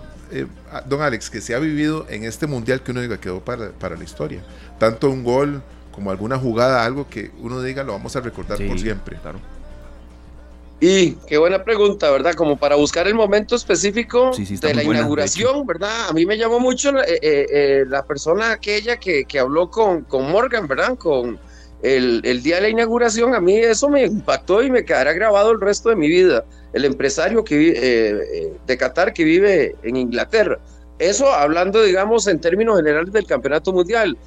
eh, 0.41 0.47
don 0.85 1.01
Alex, 1.01 1.29
que 1.29 1.41
se 1.41 1.55
ha 1.55 1.59
vivido 1.59 2.05
en 2.09 2.23
este 2.23 2.47
mundial 2.47 2.81
que 2.81 2.91
uno 2.91 3.01
diga 3.01 3.19
quedó 3.19 3.39
para, 3.39 3.71
para 3.71 3.95
la 3.95 4.03
historia? 4.03 4.41
Tanto 4.79 5.09
un 5.09 5.23
gol 5.23 5.61
como 5.91 6.11
alguna 6.11 6.37
jugada, 6.37 6.83
algo 6.83 7.07
que 7.09 7.31
uno 7.39 7.61
diga 7.61 7.83
lo 7.83 7.93
vamos 7.93 8.15
a 8.15 8.21
recordar 8.21 8.57
por 8.57 8.79
siempre. 8.79 9.17
Claro. 9.21 9.39
Y 10.79 11.13
qué 11.27 11.37
buena 11.37 11.63
pregunta, 11.63 12.11
¿verdad? 12.11 12.33
Como 12.33 12.57
para 12.57 12.75
buscar 12.75 13.07
el 13.07 13.15
momento 13.15 13.55
específico 13.55 14.33
Sí, 14.33 14.45
sí, 14.45 14.55
está 14.55 14.67
de 14.67 14.73
la 14.75 14.83
buena, 14.83 14.99
de 14.99 15.03
inauguración, 15.03 15.65
¿verdad? 15.65 16.09
A 16.09 16.13
mí 16.13 16.25
me 16.25 16.37
llamó 16.37 16.59
mucho 16.59 16.91
la, 16.91 17.03
eh, 17.03 17.19
eh, 17.21 17.85
la 17.87 18.03
persona 18.05 18.51
aquella 18.51 18.97
que, 18.97 19.23
que 19.23 19.39
habló 19.39 19.71
con, 19.71 20.01
con 20.01 20.29
Morgan, 20.29 20.67
¿verdad? 20.67 20.97
Con 20.97 21.39
el, 21.85 22.21
el 22.23 22.41
día 22.41 22.55
de 22.55 22.61
la 22.63 22.69
inauguración. 22.69 23.35
A 23.35 23.39
mí 23.39 23.55
eso 23.57 23.89
me 23.89 24.03
impactó 24.05 24.63
y 24.63 24.71
me 24.71 24.83
quedará 24.83 25.13
grabado 25.13 25.51
el 25.51 25.61
resto 25.61 25.89
de 25.89 25.95
mi 25.95 26.07
vida. 26.07 26.43
El 26.73 26.85
empresario 26.85 27.43
que 27.43 27.57
vi- 27.57 27.73
eh, 27.75 28.19
eh, 28.33 28.53
de 28.65 28.77
Qatar 28.77 29.13
que 29.13 29.23
vive 29.23 29.75
en 29.83 29.95
Inglaterra. 29.95 30.59
Eso 30.99 31.31
hablando, 31.31 31.83
digamos, 31.83 32.27
en 32.27 32.39
términos 32.39 32.77
generales 32.77 33.11
del 33.13 33.25
campeonato 33.25 33.71
mundial. 33.73 34.17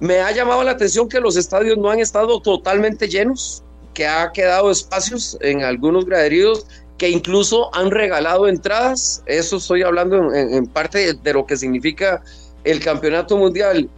Me 0.00 0.18
ha 0.20 0.32
llamado 0.32 0.64
la 0.64 0.72
atención 0.72 1.08
que 1.08 1.20
los 1.20 1.36
estadios 1.36 1.78
no 1.78 1.90
han 1.90 2.00
estado 2.00 2.40
totalmente 2.40 3.08
llenos, 3.08 3.62
que 3.94 4.06
ha 4.06 4.32
quedado 4.32 4.70
espacios 4.70 5.38
en 5.40 5.62
algunos 5.62 6.04
graderíos 6.06 6.66
que 6.98 7.08
incluso 7.08 7.74
han 7.74 7.90
regalado 7.90 8.48
entradas. 8.48 9.22
Eso 9.26 9.56
estoy 9.58 9.82
hablando 9.82 10.32
en, 10.34 10.54
en- 10.54 10.66
parte 10.66 11.14
de 11.14 11.32
lo 11.32 11.46
que 11.46 11.56
significa 11.56 12.22
el 12.64 12.80
campeonato 12.80 13.36
mundial. 13.36 13.88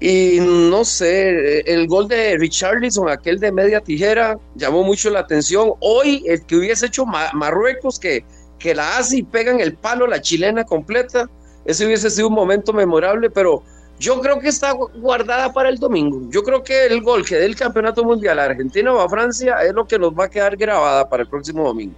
Y 0.00 0.38
no 0.40 0.84
sé, 0.84 1.60
el 1.60 1.86
gol 1.86 2.08
de 2.08 2.36
Richarlison, 2.36 3.08
aquel 3.08 3.38
de 3.38 3.52
media 3.52 3.80
tijera, 3.80 4.36
llamó 4.54 4.82
mucho 4.82 5.08
la 5.08 5.20
atención. 5.20 5.72
Hoy, 5.80 6.24
el 6.26 6.44
que 6.44 6.56
hubiese 6.56 6.86
hecho 6.86 7.06
Ma- 7.06 7.30
Marruecos, 7.32 7.98
que, 7.98 8.24
que 8.58 8.74
la 8.74 8.98
hace 8.98 9.18
y 9.18 9.22
pega 9.22 9.52
en 9.52 9.60
el 9.60 9.74
palo 9.74 10.06
la 10.06 10.20
chilena 10.20 10.64
completa, 10.64 11.28
ese 11.64 11.86
hubiese 11.86 12.10
sido 12.10 12.28
un 12.28 12.34
momento 12.34 12.72
memorable, 12.72 13.30
pero 13.30 13.62
yo 13.98 14.20
creo 14.20 14.40
que 14.40 14.48
está 14.48 14.74
gu- 14.74 14.90
guardada 15.00 15.52
para 15.52 15.68
el 15.70 15.78
domingo. 15.78 16.20
Yo 16.28 16.42
creo 16.42 16.62
que 16.62 16.86
el 16.86 17.00
gol 17.00 17.24
que 17.24 17.36
dé 17.36 17.46
el 17.46 17.56
campeonato 17.56 18.04
mundial 18.04 18.38
a 18.40 18.44
Argentina 18.44 18.92
o 18.92 19.00
a 19.00 19.08
Francia 19.08 19.62
es 19.64 19.72
lo 19.72 19.86
que 19.86 19.98
nos 19.98 20.12
va 20.12 20.24
a 20.24 20.28
quedar 20.30 20.56
grabada 20.56 21.08
para 21.08 21.22
el 21.22 21.28
próximo 21.28 21.64
domingo. 21.64 21.94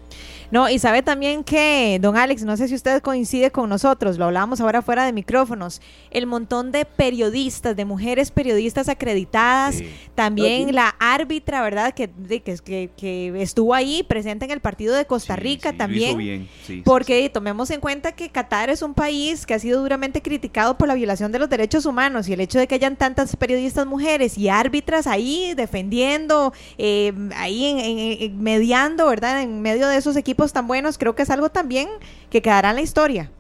No, 0.51 0.68
y 0.70 0.78
sabe 0.78 1.03
también 1.03 1.42
que, 1.44 1.99
don 2.01 2.16
Alex, 2.16 2.44
no 2.44 2.57
sé 2.57 2.68
si 2.68 2.74
usted 2.74 3.03
coincide 3.03 3.51
con 3.51 3.68
nosotros, 3.68 4.16
lo 4.18 4.26
hablábamos 4.26 4.61
ahora 4.61 4.82
fuera 4.82 5.05
de 5.05 5.12
micrófonos, 5.12 5.80
el 6.11 6.26
montón 6.26 6.72
de 6.72 6.84
periodistas, 6.84 7.74
de 7.76 7.84
mujeres 7.84 8.30
periodistas 8.30 8.88
acreditadas, 8.88 9.76
Sí. 9.76 9.88
también 10.14 10.66
sí. 10.68 10.72
la 10.72 10.94
árbitra, 10.99 11.62
¿verdad? 11.62 11.94
Que, 11.94 12.09
que, 12.28 12.40
que, 12.64 12.90
que 12.97 13.42
estuvo 13.42 13.74
ahí 13.74 14.03
presente 14.03 14.44
en 14.44 14.51
el 14.51 14.61
partido 14.61 14.94
de 14.94 15.05
Costa 15.07 15.34
Sí, 15.34 15.40
Rica 15.40 15.70
sí, 15.70 15.74
lo 15.74 15.78
también. 15.78 16.09
hizo 16.11 16.16
bien, 16.18 16.49
sí, 16.64 16.74
sí, 16.76 16.82
Porque 16.84 17.28
tomemos 17.30 17.70
en 17.70 17.80
cuenta 17.80 18.12
que 18.12 18.28
Qatar 18.30 18.70
es 18.70 18.82
un 18.82 18.94
país 18.94 19.47
que 19.47 19.55
ha 19.55 19.59
sido 19.59 19.80
duramente 19.80 20.22
criticado 20.22 20.78
por 20.78 20.88
la 20.88 20.94
violación 20.94 21.32
de 21.32 21.38
los 21.38 21.49
derechos 21.49 21.86
humanos 21.86 22.28
y 22.28 22.32
el 22.34 22.40
hecho 22.40 22.59
de 22.59 22.66
que 22.66 22.74
hayan 22.76 22.97
tantas 22.97 23.34
periodistas 23.36 23.86
mujeres 23.86 24.38
y 24.38 24.49
árbitras 24.49 25.07
ahí 25.07 25.55
defendiendo, 25.55 26.53
eh, 26.78 27.12
ahí 27.36 27.64
en- 27.64 27.78
en- 27.78 27.99
en- 28.22 28.42
mediando, 28.42 29.07
¿verdad? 29.09 29.42
En 29.42 29.62
medio 29.62 29.88
de 29.88 29.97
esos 29.97 30.16
equipos 30.16 30.36
tan 30.53 30.66
buenos, 30.66 30.99
creo 30.99 31.14
que 31.14 31.22
es 31.22 31.30
algo 31.30 31.51
también 31.51 31.89
que 32.30 32.43
quedará 32.43 32.70
en 32.70 32.76
la 32.76 32.82
historia. 32.82 33.30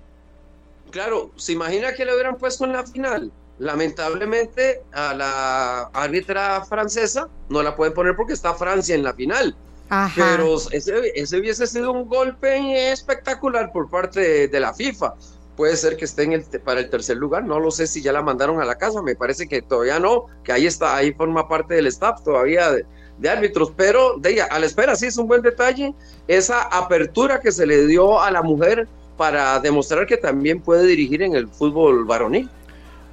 Claro, 0.90 1.30
¿se 1.36 1.52
imagina 1.52 1.92
que 1.92 2.04
le 2.04 2.14
hubieran 2.14 2.36
puesto 2.36 2.64
en 2.64 2.72
la 2.72 2.84
final? 2.84 3.30
Lamentablemente 3.58 4.82
a 4.92 5.14
la 5.14 5.82
árbitra 5.92 6.64
francesa 6.64 7.28
no 7.48 7.62
la 7.62 7.74
pueden 7.74 7.94
poner 7.94 8.14
porque 8.16 8.32
está 8.32 8.54
Francia 8.54 8.94
en 8.94 9.02
la 9.02 9.14
final. 9.14 9.56
Ajá. 9.88 10.36
Pero 10.36 10.56
ese, 10.72 11.12
ese 11.14 11.38
hubiese 11.38 11.66
sido 11.66 11.92
un 11.92 12.08
golpe 12.08 12.90
espectacular 12.90 13.72
por 13.72 13.88
parte 13.88 14.20
de, 14.20 14.48
de 14.48 14.60
la 14.60 14.74
FIFA. 14.74 15.14
Puede 15.56 15.76
ser 15.76 15.96
que 15.96 16.04
esté 16.04 16.24
en 16.24 16.32
el, 16.32 16.44
para 16.64 16.80
el 16.80 16.90
tercer 16.90 17.16
lugar, 17.16 17.44
no 17.44 17.58
lo 17.58 17.70
sé 17.70 17.86
si 17.86 18.02
ya 18.02 18.12
la 18.12 18.20
mandaron 18.20 18.60
a 18.60 18.64
la 18.66 18.76
casa, 18.76 19.00
me 19.00 19.16
parece 19.16 19.48
que 19.48 19.62
todavía 19.62 19.98
no, 19.98 20.26
que 20.44 20.52
ahí 20.52 20.66
está, 20.66 20.94
ahí 20.94 21.14
forma 21.14 21.48
parte 21.48 21.74
del 21.74 21.86
staff 21.86 22.22
todavía 22.22 22.72
de, 22.72 22.84
de 23.18 23.28
árbitros, 23.28 23.72
pero 23.76 24.18
de 24.18 24.32
ella, 24.32 24.48
a 24.50 24.58
la 24.58 24.66
espera, 24.66 24.96
sí 24.96 25.06
es 25.06 25.16
un 25.16 25.26
buen 25.26 25.42
detalle, 25.42 25.94
esa 26.28 26.62
apertura 26.62 27.40
que 27.40 27.52
se 27.52 27.66
le 27.66 27.86
dio 27.86 28.20
a 28.20 28.30
la 28.30 28.42
mujer 28.42 28.88
para 29.16 29.58
demostrar 29.60 30.06
que 30.06 30.16
también 30.16 30.60
puede 30.60 30.86
dirigir 30.86 31.22
en 31.22 31.34
el 31.34 31.48
fútbol 31.48 32.04
varonil. 32.04 32.48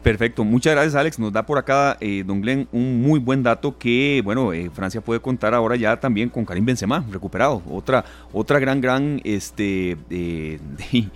Perfecto, 0.03 0.43
muchas 0.43 0.73
gracias 0.73 0.95
Alex. 0.95 1.17
Nos 1.17 1.31
da 1.31 1.45
por 1.45 1.57
acá, 1.57 1.95
eh, 2.01 2.23
don 2.25 2.41
Glenn, 2.41 2.67
un 2.73 3.01
muy 3.01 3.21
buen 3.21 3.41
dato 3.41 3.77
que, 3.77 4.21
bueno, 4.23 4.51
eh, 4.51 4.69
Francia 4.73 4.99
puede 4.99 5.21
contar 5.21 5.53
ahora 5.53 5.77
ya 5.77 5.97
también 5.97 6.27
con 6.27 6.43
Karim 6.43 6.65
Benzema, 6.65 7.05
recuperado. 7.09 7.61
Otra, 7.69 8.03
otra 8.33 8.59
gran, 8.59 8.81
gran 8.81 9.21
este, 9.23 9.95
eh, 10.09 10.59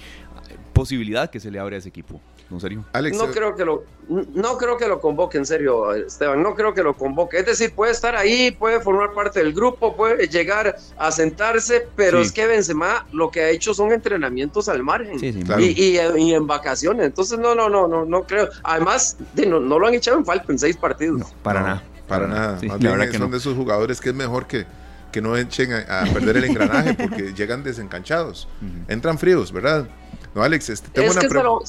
posibilidad 0.73 1.29
que 1.29 1.41
se 1.41 1.51
le 1.51 1.59
abre 1.59 1.75
a 1.75 1.79
ese 1.79 1.89
equipo. 1.89 2.21
No 2.49 2.59
serio. 2.59 2.85
Alex, 2.93 3.17
No 3.17 3.25
eh, 3.25 3.31
creo 3.33 3.55
que 3.55 3.65
lo, 3.65 3.83
no 4.07 4.57
creo 4.57 4.77
que 4.77 4.87
lo 4.87 5.01
convoque, 5.01 5.37
en 5.37 5.45
serio, 5.45 5.93
Esteban. 5.93 6.41
No 6.41 6.55
creo 6.55 6.73
que 6.73 6.81
lo 6.81 6.95
convoque. 6.95 7.39
Es 7.39 7.45
decir, 7.45 7.73
puede 7.73 7.91
estar 7.91 8.15
ahí, 8.15 8.51
puede 8.51 8.79
formar 8.79 9.13
parte 9.13 9.39
del 9.39 9.53
grupo, 9.53 9.95
puede 9.97 10.27
llegar 10.27 10.77
a 10.97 11.11
sentarse, 11.11 11.87
pero 11.95 12.19
Sí. 12.19 12.27
es 12.27 12.31
que 12.31 12.47
Benzema 12.47 13.05
lo 13.11 13.29
que 13.31 13.41
ha 13.41 13.49
hecho 13.49 13.73
son 13.73 13.91
entrenamientos 13.91 14.69
al 14.69 14.81
margen. 14.83 15.19
Sí, 15.19 15.33
sí, 15.33 15.43
Claro. 15.43 15.61
Y, 15.61 15.75
y- 15.77 15.99
y 16.21 16.33
en 16.33 16.47
vacaciones. 16.47 17.05
Entonces, 17.05 17.37
no, 17.37 17.53
no, 17.53 17.67
no, 17.69 17.87
no, 17.87 18.05
no 18.05 18.23
creo. 18.23 18.47
Además, 18.63 19.17
de- 19.33 19.45
no, 19.45 19.59
no 19.59 19.77
lo 19.77 19.87
han 19.87 19.93
echado 19.93 20.17
en 20.17 20.25
falta 20.25 20.51
en 20.51 20.59
seis 20.59 20.77
partidos. 20.77 21.19
No, 21.19 21.29
para 21.43 21.59
no, 21.61 21.67
nada. 21.67 21.83
Para 22.07 22.27
nada. 22.27 22.59
Sí, 22.59 22.67
Más 22.67 22.75
la 22.75 22.79
bien 22.79 22.91
verdad 22.93 23.07
eh, 23.07 23.11
que 23.11 23.17
son 23.17 23.27
no. 23.27 23.31
de 23.33 23.37
esos 23.39 23.55
jugadores 23.55 23.99
que 23.99 24.09
es 24.09 24.15
mejor 24.15 24.47
que, 24.47 24.65
que 25.11 25.21
no 25.21 25.35
echen 25.35 25.73
a, 25.73 26.03
a 26.03 26.05
perder 26.05 26.37
el 26.37 26.43
engranaje 26.49 26.93
porque 26.93 27.33
llegan 27.33 27.63
desencanchados. 27.63 28.47
Entran 28.87 29.17
fríos, 29.19 29.51
¿verdad? 29.51 29.89
No, 30.37 30.43
Alex, 30.43 30.69
este, 30.69 30.89
tengo 30.89 31.07
Es 31.09 31.17
una 31.17 31.27
pregunta. 31.27 31.65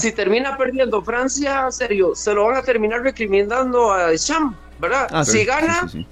si, 0.00 0.12
termina 0.12 0.56
perdiendo 0.56 1.02
Francia, 1.02 1.70
serio, 1.70 2.14
se 2.14 2.32
lo 2.32 2.46
van 2.46 2.56
a 2.56 2.62
terminar 2.62 3.02
recriminando 3.02 3.92
a 3.92 4.06
Deschamps, 4.06 4.56
¿verdad? 4.80 5.06
Ah, 5.10 5.22
si 5.22 5.40
sí, 5.40 5.44
gana, 5.44 5.82
sí, 5.82 5.98
sí, 5.98 6.06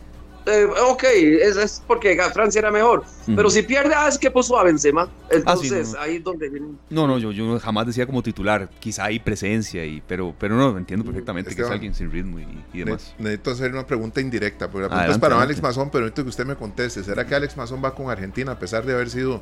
sí. 0.45 0.51
eh, 0.51 0.67
ok, 0.91 1.03
es, 1.05 1.57
es 1.57 1.83
porque 1.87 2.15
Francia 2.35 2.59
era 2.59 2.71
mejor. 2.71 3.05
Pero 3.25 3.49
si 3.49 3.63
pierde, 3.63 3.95
ah, 3.97 4.07
es 4.07 4.19
que 4.19 4.31
puso 4.31 4.59
a 4.59 4.65
Benzema. 4.65 5.09
Entonces, 5.31 5.93
no, 5.93 5.95
no. 5.97 6.03
ahí 6.03 6.17
es 6.17 6.25
donde 6.25 6.51
viene. 6.51 6.67
No, 6.91 7.07
no, 7.07 7.19
yo, 7.19 7.33
yo 7.33 7.59
jamás 7.59 7.87
decía 7.87 8.05
como 8.05 8.23
titular, 8.23 8.69
quizá 8.79 9.05
hay 9.07 9.19
presencia, 9.19 9.83
y, 9.87 10.03
pero, 10.07 10.35
pero 10.39 10.55
no, 10.57 10.77
entiendo 10.77 11.07
perfectamente 11.07 11.55
que 11.57 11.63
es 11.63 11.71
alguien 11.71 11.95
sin 11.95 12.11
ritmo 12.13 12.39
y, 12.39 12.43
y 12.43 12.79
Ne- 12.81 12.85
demás. 12.85 13.15
necesito 13.19 13.51
hacer 13.53 13.73
una 13.73 13.87
pregunta 13.87 14.21
indirecta, 14.21 14.69
porque 14.71 14.83
la 14.83 14.89
pregunta 14.89 15.13
es 15.13 15.19
para 15.19 15.37
adelante. 15.37 15.53
Alex 15.55 15.63
Mazón, 15.63 15.89
pero 15.91 16.05
necesito 16.05 16.23
que 16.25 16.29
usted 16.29 16.45
me 16.45 16.57
conteste. 16.57 17.03
¿Será 17.03 17.27
que 17.27 17.35
Alex 17.35 17.57
Mazón 17.57 17.83
va 17.83 17.95
con 17.95 18.11
Argentina 18.11 18.53
a 18.53 18.59
pesar 18.59 18.85
de 18.85 18.93
haber 18.93 19.09
sido 19.09 19.41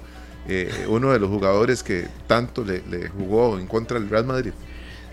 eh, 0.48 0.86
uno 0.88 1.12
de 1.12 1.18
los 1.18 1.28
jugadores 1.30 1.82
que 1.82 2.06
tanto 2.26 2.64
le, 2.64 2.82
le 2.88 3.08
jugó 3.08 3.58
en 3.58 3.66
contra 3.66 3.98
del 3.98 4.08
Real 4.08 4.24
Madrid? 4.24 4.52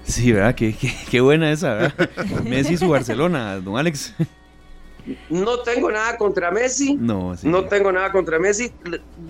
Sí, 0.03 0.31
¿verdad? 0.31 0.55
Qué, 0.55 0.73
qué, 0.75 0.93
qué 1.09 1.19
buena 1.21 1.51
esa, 1.51 1.73
¿verdad? 1.73 2.09
Messi 2.45 2.73
y 2.73 2.77
su 2.77 2.87
Barcelona, 2.89 3.57
don 3.59 3.77
Alex. 3.77 4.13
No 5.29 5.59
tengo 5.59 5.89
nada 5.91 6.17
contra 6.17 6.51
Messi. 6.51 6.95
No, 6.95 7.35
sí. 7.37 7.47
No 7.47 7.65
tengo 7.65 7.91
nada 7.91 8.11
contra 8.11 8.39
Messi. 8.39 8.71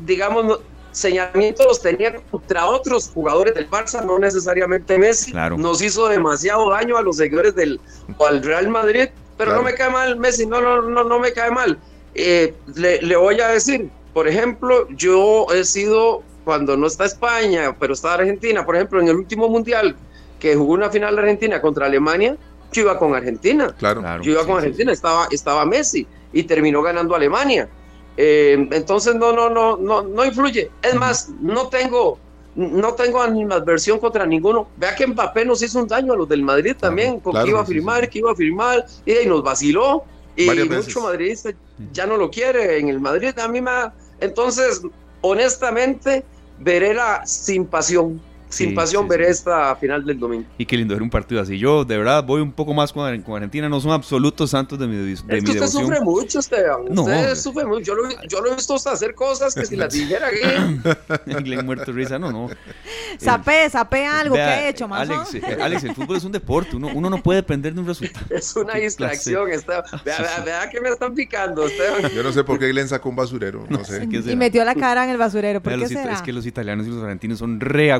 Digamos, 0.05 0.45
no- 0.45 0.57
señalamientos 0.91 1.65
los 1.67 1.81
tenía 1.81 2.15
contra 2.31 2.65
otros 2.65 3.09
jugadores 3.13 3.53
del 3.53 3.69
Barça, 3.69 4.03
no 4.03 4.17
necesariamente 4.17 4.97
Messi. 4.97 5.31
Claro. 5.31 5.57
Nos 5.57 5.81
hizo 5.83 6.07
demasiado 6.07 6.69
daño 6.71 6.97
a 6.97 7.03
los 7.03 7.17
seguidores 7.17 7.53
del 7.55 7.79
o 8.17 8.25
al 8.25 8.41
Real 8.43 8.67
Madrid, 8.69 9.09
pero 9.37 9.51
Claro. 9.51 9.55
no 9.57 9.63
me 9.63 9.75
cae 9.75 9.91
mal 9.91 10.17
Messi, 10.17 10.47
no, 10.47 10.59
no, 10.61 10.81
no, 10.81 11.03
no 11.03 11.19
me 11.19 11.31
cae 11.33 11.51
mal. 11.51 11.77
Eh, 12.15 12.55
le, 12.75 12.99
le 13.03 13.15
voy 13.15 13.39
a 13.39 13.49
decir, 13.49 13.89
por 14.17 14.27
ejemplo, 14.27 14.87
yo 14.89 15.45
he 15.53 15.63
sido, 15.63 16.23
cuando 16.43 16.75
no 16.75 16.87
está 16.87 17.05
España, 17.05 17.75
pero 17.79 17.93
está 17.93 18.15
Argentina, 18.15 18.65
por 18.65 18.75
ejemplo, 18.75 18.99
en 18.99 19.09
el 19.09 19.15
último 19.15 19.47
mundial 19.47 19.95
que 20.39 20.55
jugó 20.55 20.73
una 20.73 20.89
final 20.89 21.15
de 21.15 21.21
Argentina 21.21 21.61
contra 21.61 21.85
Alemania, 21.85 22.35
yo 22.71 22.81
iba 22.81 22.97
con 22.97 23.13
Argentina. 23.13 23.75
Claro. 23.77 24.01
Claro. 24.01 24.23
Yo 24.23 24.31
iba 24.31 24.41
sí, 24.41 24.47
con 24.47 24.55
sí, 24.55 24.61
Argentina, 24.63 24.91
estaba, 24.91 25.27
estaba 25.29 25.65
Messi 25.65 26.07
y 26.33 26.41
terminó 26.41 26.81
ganando 26.81 27.13
Alemania. 27.13 27.69
Eh, 28.17 28.67
entonces 28.71 29.13
no, 29.13 29.33
no, 29.33 29.51
no, 29.51 29.77
no, 29.77 30.01
no 30.01 30.25
influye. 30.25 30.71
Es 30.81 30.95
más, 30.95 31.29
no 31.39 31.67
tengo, 31.67 32.17
no 32.55 32.93
tengo 32.95 33.21
animadversión 33.21 33.99
contra 33.99 34.25
ninguno. 34.25 34.67
Vea 34.77 34.95
que 34.95 35.05
Mbappé 35.05 35.45
nos 35.45 35.61
hizo 35.61 35.77
un 35.77 35.87
daño 35.87 36.13
a 36.13 36.17
los 36.17 36.27
del 36.27 36.41
Madrid 36.41 36.75
también, 36.75 37.19
con 37.19 37.33
claro, 37.33 37.45
que 37.45 37.51
iba 37.51 37.61
a 37.61 37.65
firmar, 37.65 38.01
sí. 38.05 38.09
que 38.09 38.17
iba 38.17 38.31
a 38.31 38.35
firmar, 38.35 38.83
y, 39.05 39.11
ahí 39.11 39.27
nos 39.27 39.43
vaciló. 39.43 40.05
Y 40.35 40.47
Varias 40.47 40.69
veces. 40.69 40.87
mucho 40.87 41.01
madridista 41.01 41.51
ya 41.91 42.07
no 42.07 42.17
lo 42.17 42.31
quiere 42.31 42.79
en 42.79 42.89
el 42.89 42.99
Madrid. 42.99 43.37
A 43.37 43.47
mí 43.47 43.61
me 43.61 43.69
ha- 43.69 43.93
Entonces, 44.19 44.81
honestamente, 45.21 46.23
veré 46.59 46.93
la 46.93 47.25
sin 47.25 47.65
pasión. 47.65 48.21
Sin 48.49 48.69
Sí, 48.69 48.75
pasión 48.75 49.03
sí, 49.03 49.09
veré 49.09 49.25
sí. 49.25 49.31
esta 49.31 49.75
final 49.75 50.05
del 50.05 50.19
domingo. 50.19 50.45
Y 50.57 50.65
qué 50.65 50.77
lindo 50.77 50.93
ver 50.93 51.03
un 51.03 51.09
partido 51.09 51.41
así. 51.41 51.57
Yo, 51.57 51.83
de 51.83 51.97
verdad, 51.97 52.23
voy 52.23 52.41
un 52.41 52.51
poco 52.51 52.73
más 52.73 52.93
con, 52.93 53.05
Argentina. 53.05 53.67
No 53.67 53.79
son 53.81 53.91
absolutos 53.91 54.51
santos 54.51 54.79
de 54.79 54.87
mi, 54.87 54.95
de 54.95 55.13
Es 55.13 55.23
mi 55.23 55.27
que 55.27 55.35
usted 55.37 55.53
devoción. 55.53 55.83
sufre 55.83 56.01
mucho, 56.01 56.39
Esteban. 56.39 56.85
No, 56.89 57.01
usted 57.03 57.17
hombre. 57.17 57.35
sufre 57.35 57.65
mucho. 57.65 57.83
Yo 57.83 57.95
lo, 57.95 58.09
yo 58.27 58.41
lo 58.41 58.51
he 58.51 58.55
visto 58.55 58.75
hasta 58.75 58.91
hacer 58.91 59.15
cosas 59.15 59.53
que 59.53 59.65
si 59.65 59.75
las 59.75 59.93
dijera 59.93 60.27
aquí. 60.27 60.81
Glenn 61.43 61.65
muerto 61.65 61.91
risa, 61.91 62.17
no, 62.19 62.31
no. 62.31 62.49
Sape, 63.19 63.69
sape 63.69 64.05
algo 64.05 64.35
que 64.35 64.41
ha 64.41 64.69
hecho, 64.69 64.87
más 64.87 65.09
Alex, 65.09 65.35
eh, 65.35 65.57
Alex, 65.61 65.83
el 65.85 65.95
fútbol 65.95 66.17
es 66.17 66.23
un 66.23 66.31
deporte. 66.31 66.75
Uno, 66.75 66.89
uno 66.93 67.09
no 67.09 67.21
puede 67.23 67.37
depender 67.37 67.73
de 67.73 67.79
un 67.81 67.87
resultado. 67.87 68.25
Es 68.37 68.55
una 68.55 68.73
Qué 68.73 68.81
distracción, 68.81 69.51
Esteban. 69.51 69.83
Vea, 70.05 70.43
vea, 70.45 70.69
que 70.69 70.79
me 70.79 70.89
están 70.89 71.13
picando, 71.15 71.65
Esteban. 71.65 72.11
Yo 72.11 72.21
no 72.23 72.31
sé 72.31 72.43
por 72.43 72.59
qué 72.59 72.67
Glenn 72.69 72.87
sacó 72.87 73.09
un 73.09 73.15
basurero. 73.15 73.65
No 73.69 73.83
sé. 73.83 74.07
¿Qué 74.07 74.17
Y 74.17 74.35
metió 74.35 74.63
la 74.63 74.75
cara 74.75 75.03
en 75.03 75.09
el 75.09 75.17
basurero. 75.17 75.61
Es 75.65 76.21
que 76.21 76.33
los 76.33 76.45
italianos 76.45 76.85
y 76.87 76.89
los 76.89 77.03
argentinos 77.03 77.39
son 77.39 77.59
re 77.59 77.91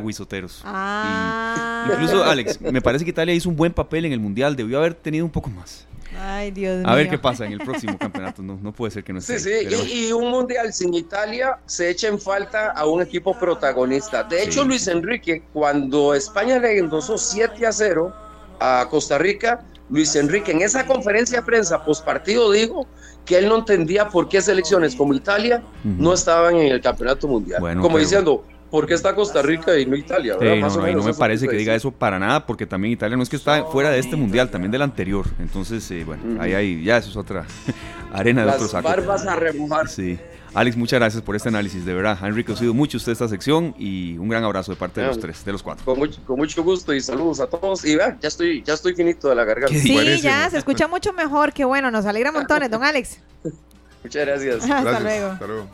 Ah. 0.65 1.87
Incluso, 1.91 2.23
Alex, 2.23 2.59
me 2.61 2.81
parece 2.81 3.03
que 3.05 3.11
Italia 3.11 3.33
hizo 3.33 3.49
un 3.49 3.55
buen 3.55 3.73
papel 3.73 4.05
en 4.05 4.13
el 4.13 4.19
Mundial. 4.19 4.55
Debió 4.55 4.79
haber 4.79 4.93
tenido 4.93 5.25
un 5.25 5.31
poco 5.31 5.49
más. 5.49 5.85
Ay, 6.19 6.51
Dios 6.51 6.79
mío. 6.79 6.87
A 6.89 6.95
ver 6.95 7.09
qué 7.09 7.17
pasa 7.19 7.45
en 7.45 7.51
el 7.53 7.59
próximo 7.59 7.97
campeonato. 7.97 8.41
No, 8.41 8.57
no 8.61 8.71
puede 8.71 8.91
ser 8.91 9.03
que 9.03 9.13
no 9.13 9.19
esté. 9.19 9.39
Sí, 9.39 9.49
sí, 9.49 9.65
pero- 9.69 9.83
y, 9.85 10.07
y 10.07 10.11
un 10.13 10.29
mundial 10.31 10.73
sin 10.73 10.93
Italia 10.93 11.59
se 11.65 11.89
echa 11.89 12.07
en 12.07 12.19
falta 12.19 12.71
a 12.71 12.85
un 12.87 13.01
equipo 13.01 13.37
protagonista. 13.37 14.23
De 14.23 14.41
hecho, 14.43 14.61
Sí. 14.63 14.67
Luis 14.67 14.87
Enrique, 14.87 15.43
cuando 15.53 16.13
España 16.15 16.57
le 16.59 16.79
endosó 16.79 17.17
7 17.17 17.65
a 17.67 17.71
0 17.71 18.13
a 18.59 18.87
Costa 18.89 19.17
Rica, 19.17 19.63
Luis 19.89 20.15
Enrique 20.15 20.51
en 20.51 20.61
esa 20.61 20.85
conferencia 20.85 21.39
de 21.39 21.45
prensa 21.45 21.83
post 21.85 22.03
partido 22.03 22.51
dijo 22.51 22.87
que 23.25 23.37
él 23.37 23.47
no 23.47 23.57
entendía 23.57 24.09
por 24.09 24.27
qué 24.27 24.41
selecciones 24.41 24.95
como 24.95 25.13
Italia 25.13 25.61
no 25.83 26.13
estaban 26.13 26.55
en 26.55 26.71
el 26.71 26.81
campeonato 26.81 27.27
mundial. 27.27 27.59
Bueno, 27.59 27.81
como 27.81 27.95
pero- 27.95 28.03
diciendo, 28.05 28.43
¿por 28.69 28.85
qué 28.87 28.93
está 28.93 29.13
Costa 29.15 29.41
Rica 29.41 29.77
y 29.77 29.85
no 29.85 29.95
Italia? 29.95 30.33
Sí, 30.33 30.39
¿verdad? 30.39 30.55
no, 30.55 30.61
Más 30.61 30.75
o 30.75 30.79
no, 30.79 30.83
y 30.83 30.89
menos 30.91 31.05
no 31.05 31.11
me 31.11 31.17
parece 31.17 31.47
que 31.47 31.55
diga 31.55 31.73
eso 31.75 31.91
para 31.91 32.19
nada, 32.19 32.45
porque 32.45 32.65
también 32.65 32.93
Italia 32.93 33.17
no 33.17 33.23
es 33.23 33.29
que 33.29 33.35
está 33.35 33.65
fuera 33.65 33.89
de 33.89 33.99
este 33.99 34.15
mundial, 34.15 34.49
también 34.49 34.71
del 34.71 34.81
anterior. 34.81 35.25
Entonces, 35.39 35.89
eh, 35.91 36.03
bueno, 36.05 36.41
ahí, 36.41 36.53
ahí 36.53 36.83
ya 36.83 36.97
eso 36.97 37.09
es 37.09 37.15
otra 37.17 37.45
arena 38.13 38.43
de 38.43 38.49
otro 38.49 38.61
Las 38.63 38.71
saco. 38.71 38.87
barbas 38.87 39.25
a 39.25 39.35
remojar. 39.35 39.87
Sí. 39.87 40.17
Alex, 40.53 40.75
muchas 40.77 40.99
gracias 40.99 41.21
por 41.21 41.35
este 41.35 41.49
análisis, 41.49 41.85
de 41.85 41.93
verdad. 41.93 42.17
Ha 42.21 42.27
enriquecido 42.27 42.73
mucho 42.73 42.97
usted 42.97 43.11
esta 43.11 43.27
sección 43.27 43.75
y 43.77 44.17
un 44.17 44.27
gran 44.29 44.43
abrazo 44.43 44.71
de 44.71 44.77
parte 44.77 45.01
de 45.01 45.07
los 45.07 45.19
tres, 45.19 45.45
de 45.45 45.51
los 45.51 45.61
cuatro. 45.61 45.85
Con 45.85 45.99
mucho, 45.99 46.19
con 46.25 46.37
mucho 46.37 46.63
gusto 46.63 46.93
y 46.93 47.01
saludos 47.01 47.39
a 47.41 47.47
todos. 47.47 47.85
Y 47.85 47.95
vean, 47.95 48.17
ya 48.21 48.29
estoy, 48.29 48.63
ya 48.63 48.73
estoy 48.73 48.95
finito 48.95 49.29
de 49.29 49.35
la 49.35 49.43
garganta. 49.43 49.77
Sí, 49.77 50.19
ya, 50.21 50.49
se 50.49 50.57
escucha 50.57 50.87
mucho 50.87 51.13
mejor. 51.13 51.53
Qué 51.53 51.63
bueno, 51.65 51.91
nos 51.91 52.05
alegra 52.05 52.31
montones, 52.31 52.71
don 52.71 52.83
Alex. 52.83 53.19
Muchas 54.03 54.25
gracias. 54.25 54.63
Hasta 54.63 54.81
Gracias. 54.81 55.03
luego. 55.03 55.27
Hasta 55.31 55.47
luego. 55.47 55.67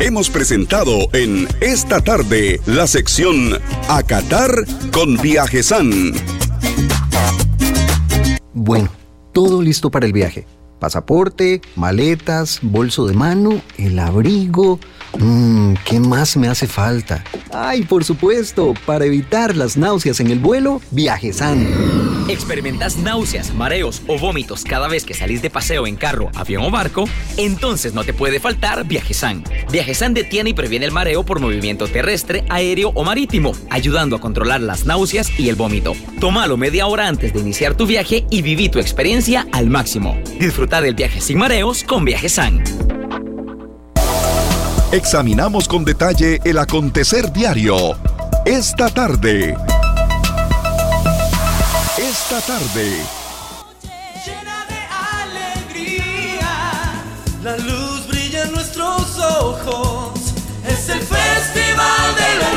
Hemos 0.00 0.30
presentado 0.30 1.08
en 1.12 1.46
esta 1.60 2.00
tarde 2.00 2.60
la 2.66 2.86
sección 2.86 3.58
A 3.88 4.02
Qatar 4.02 4.50
con 4.92 5.16
Viajesan. 5.16 6.12
Bueno, 8.52 8.90
todo 9.32 9.62
listo 9.62 9.90
para 9.90 10.06
el 10.06 10.12
viaje. 10.12 10.46
Pasaporte, 10.78 11.60
maletas, 11.76 12.58
bolso 12.62 13.06
de 13.06 13.14
mano, 13.14 13.62
el 13.78 13.98
abrigo. 13.98 14.80
Mmm, 15.18 15.74
¿qué 15.84 16.00
más 16.00 16.36
me 16.36 16.48
hace 16.48 16.66
falta? 16.66 17.22
Ay, 17.52 17.82
por 17.82 18.04
supuesto, 18.04 18.74
para 18.86 19.04
evitar 19.04 19.54
las 19.54 19.76
náuseas 19.76 20.20
en 20.20 20.30
el 20.30 20.38
vuelo, 20.38 20.80
Viajesan. 20.90 21.66
¿Experimentas 22.28 22.96
náuseas, 22.96 23.52
mareos 23.52 24.02
o 24.06 24.18
vómitos 24.18 24.64
cada 24.64 24.88
vez 24.88 25.04
que 25.04 25.12
salís 25.12 25.42
de 25.42 25.50
paseo 25.50 25.86
en 25.86 25.96
carro, 25.96 26.30
avión 26.34 26.64
o 26.64 26.70
barco? 26.70 27.04
Entonces 27.36 27.92
no 27.94 28.04
te 28.04 28.14
puede 28.14 28.40
faltar 28.40 28.84
Viajesan. 28.86 29.44
Viajesan 29.70 30.14
detiene 30.14 30.50
y 30.50 30.54
previene 30.54 30.86
el 30.86 30.92
mareo 30.92 31.24
por 31.24 31.40
movimiento 31.40 31.86
terrestre, 31.88 32.44
aéreo 32.48 32.90
o 32.94 33.04
marítimo, 33.04 33.52
ayudando 33.70 34.16
a 34.16 34.20
controlar 34.20 34.60
las 34.60 34.86
náuseas 34.86 35.28
y 35.38 35.48
el 35.48 35.56
vómito. 35.56 35.94
Tómalo 36.20 36.56
media 36.56 36.86
hora 36.86 37.06
antes 37.06 37.34
de 37.34 37.40
iniciar 37.40 37.74
tu 37.74 37.86
viaje 37.86 38.24
y 38.30 38.40
viví 38.40 38.68
tu 38.68 38.78
experiencia 38.78 39.46
al 39.52 39.68
máximo. 39.68 40.16
Disfruta 40.38 40.80
del 40.80 40.94
viaje 40.94 41.20
sin 41.20 41.38
mareos 41.38 41.84
con 41.84 42.04
Viajesan. 42.04 42.62
Examinamos 44.92 45.68
con 45.68 45.86
detalle 45.86 46.38
el 46.44 46.58
acontecer 46.58 47.32
diario. 47.32 47.96
Esta 48.44 48.90
tarde. 48.90 49.56
Esta 51.96 52.40
tarde. 52.42 52.98
llena 54.26 54.66
de 54.68 54.80
alegría. 55.72 56.50
La 57.42 57.56
luz 57.56 58.06
brilla 58.06 58.44
en 58.44 58.52
nuestros 58.52 59.18
ojos. 59.18 60.34
Es 60.68 60.86
el 60.90 61.00
festival 61.00 62.14
de 62.14 62.38
la 62.38 62.52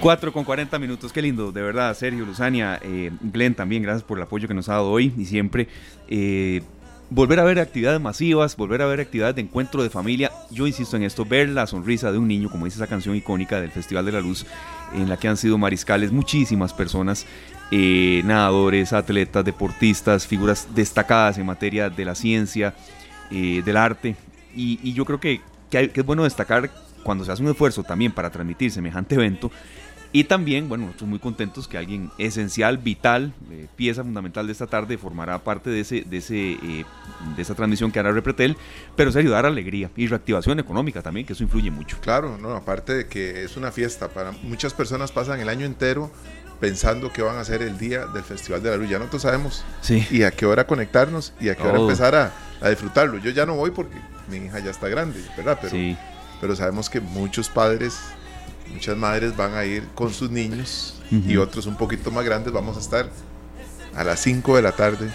4 0.00 0.32
con 0.32 0.44
40 0.44 0.78
minutos, 0.78 1.12
qué 1.12 1.20
lindo, 1.20 1.50
de 1.50 1.62
verdad, 1.62 1.92
Sergio, 1.96 2.24
Luzania, 2.24 2.78
eh, 2.80 3.10
Glenn 3.20 3.56
también, 3.56 3.82
gracias 3.82 4.04
por 4.04 4.18
el 4.18 4.22
apoyo 4.22 4.46
que 4.46 4.54
nos 4.54 4.68
ha 4.68 4.74
dado 4.74 4.88
hoy 4.92 5.12
y 5.18 5.24
siempre. 5.24 5.66
eh, 6.06 6.62
volver 7.10 7.40
a 7.40 7.44
ver 7.44 7.58
actividades 7.58 8.00
masivas, 8.00 8.56
volver 8.56 8.82
a 8.82 8.86
ver 8.86 9.00
actividades 9.00 9.36
de 9.36 9.42
encuentro 9.42 9.82
de 9.82 9.90
familia. 9.90 10.32
Yo 10.50 10.66
insisto 10.66 10.96
en 10.96 11.04
esto, 11.04 11.24
ver 11.24 11.48
la 11.48 11.66
sonrisa 11.66 12.10
de 12.10 12.18
un 12.18 12.28
niño, 12.28 12.50
como 12.50 12.64
dice 12.64 12.78
esa 12.78 12.86
canción 12.86 13.14
icónica 13.14 13.60
del 13.60 13.70
Festival 13.70 14.04
de 14.04 14.12
la 14.12 14.20
Luz, 14.20 14.46
en 14.94 15.08
la 15.08 15.16
que 15.16 15.28
han 15.28 15.36
sido 15.36 15.58
mariscales 15.58 16.12
muchísimas 16.12 16.72
personas, 16.72 17.26
eh, 17.70 18.22
nadadores, 18.24 18.92
atletas, 18.92 19.44
deportistas, 19.44 20.26
figuras 20.26 20.68
destacadas 20.74 21.38
en 21.38 21.46
materia 21.46 21.90
de 21.90 22.04
la 22.04 22.14
ciencia, 22.14 22.74
eh, 23.30 23.62
del 23.64 23.76
arte. 23.76 24.16
Y, 24.54 24.92
yo 24.92 25.04
creo 25.04 25.20
que 25.20 25.40
que 25.68 25.90
es 25.94 26.06
bueno 26.06 26.24
destacar 26.24 26.70
cuando 27.02 27.24
se 27.24 27.32
hace 27.32 27.42
un 27.42 27.50
esfuerzo 27.50 27.82
también 27.82 28.12
para 28.12 28.30
transmitir 28.30 28.70
semejante 28.70 29.14
evento. 29.14 29.50
Y 30.16 30.24
también, 30.24 30.66
bueno, 30.66 30.86
nosotros 30.86 31.10
muy 31.10 31.18
contentos 31.18 31.68
que 31.68 31.76
alguien 31.76 32.10
esencial, 32.16 32.78
vital, 32.78 33.34
eh, 33.50 33.66
pieza 33.76 34.02
fundamental 34.02 34.46
de 34.46 34.52
esta 34.52 34.66
tarde 34.66 34.96
formará 34.96 35.38
parte 35.44 35.68
de, 35.68 35.80
ese, 35.80 36.04
de, 36.06 36.16
ese, 36.16 36.52
eh, 36.52 36.84
de 37.36 37.42
esa 37.42 37.54
transmisión 37.54 37.92
que 37.92 37.98
hará 37.98 38.12
Repretel, 38.12 38.56
pero 38.96 39.10
es 39.10 39.16
ayudar 39.16 39.44
a 39.44 39.48
alegría 39.48 39.90
y 39.94 40.06
reactivación 40.06 40.58
económica 40.58 41.02
también, 41.02 41.26
que 41.26 41.34
eso 41.34 41.42
influye 41.42 41.70
mucho. 41.70 41.98
Claro, 42.00 42.38
no, 42.38 42.56
aparte 42.56 42.94
de 42.94 43.06
que 43.08 43.44
es 43.44 43.58
una 43.58 43.70
fiesta, 43.72 44.08
para 44.08 44.32
muchas 44.42 44.72
personas 44.72 45.12
pasan 45.12 45.38
el 45.40 45.50
año 45.50 45.66
entero 45.66 46.10
pensando 46.60 47.12
que 47.12 47.20
van 47.20 47.36
a 47.36 47.44
ser 47.44 47.60
el 47.60 47.76
día 47.76 48.06
del 48.06 48.22
Festival 48.22 48.62
de 48.62 48.70
la 48.70 48.76
Luz. 48.78 48.88
Ya 48.88 48.98
nosotros 48.98 49.20
sabemos 49.20 49.66
Sí. 49.82 50.06
y 50.10 50.22
a 50.22 50.30
qué 50.30 50.46
hora 50.46 50.66
conectarnos 50.66 51.34
y 51.38 51.50
a 51.50 51.56
qué 51.56 51.62
hora 51.62 51.74
Todo. 51.74 51.90
empezar 51.90 52.14
a, 52.14 52.32
a 52.62 52.70
disfrutarlo. 52.70 53.18
Yo 53.18 53.32
ya 53.32 53.44
no 53.44 53.54
voy 53.56 53.70
porque 53.70 53.98
mi 54.30 54.38
hija 54.38 54.60
ya 54.60 54.70
está 54.70 54.88
grande, 54.88 55.20
¿verdad? 55.36 55.58
Pero, 55.60 55.72
Sí. 55.72 55.94
pero 56.40 56.56
sabemos 56.56 56.88
que 56.88 57.00
muchos 57.02 57.50
padres, 57.50 57.98
muchas 58.72 58.96
madres 58.96 59.36
van 59.36 59.54
a 59.54 59.64
ir 59.64 59.86
con 59.94 60.12
sus 60.12 60.30
niños 60.30 60.94
y 61.10 61.36
otros 61.36 61.66
un 61.66 61.76
poquito 61.76 62.10
más 62.10 62.24
grandes. 62.24 62.52
Vamos 62.52 62.76
a 62.76 62.80
estar 62.80 63.08
a 63.94 64.04
las 64.04 64.20
5 64.20 64.56
de 64.56 64.62
la 64.62 64.72
tarde 64.72 65.10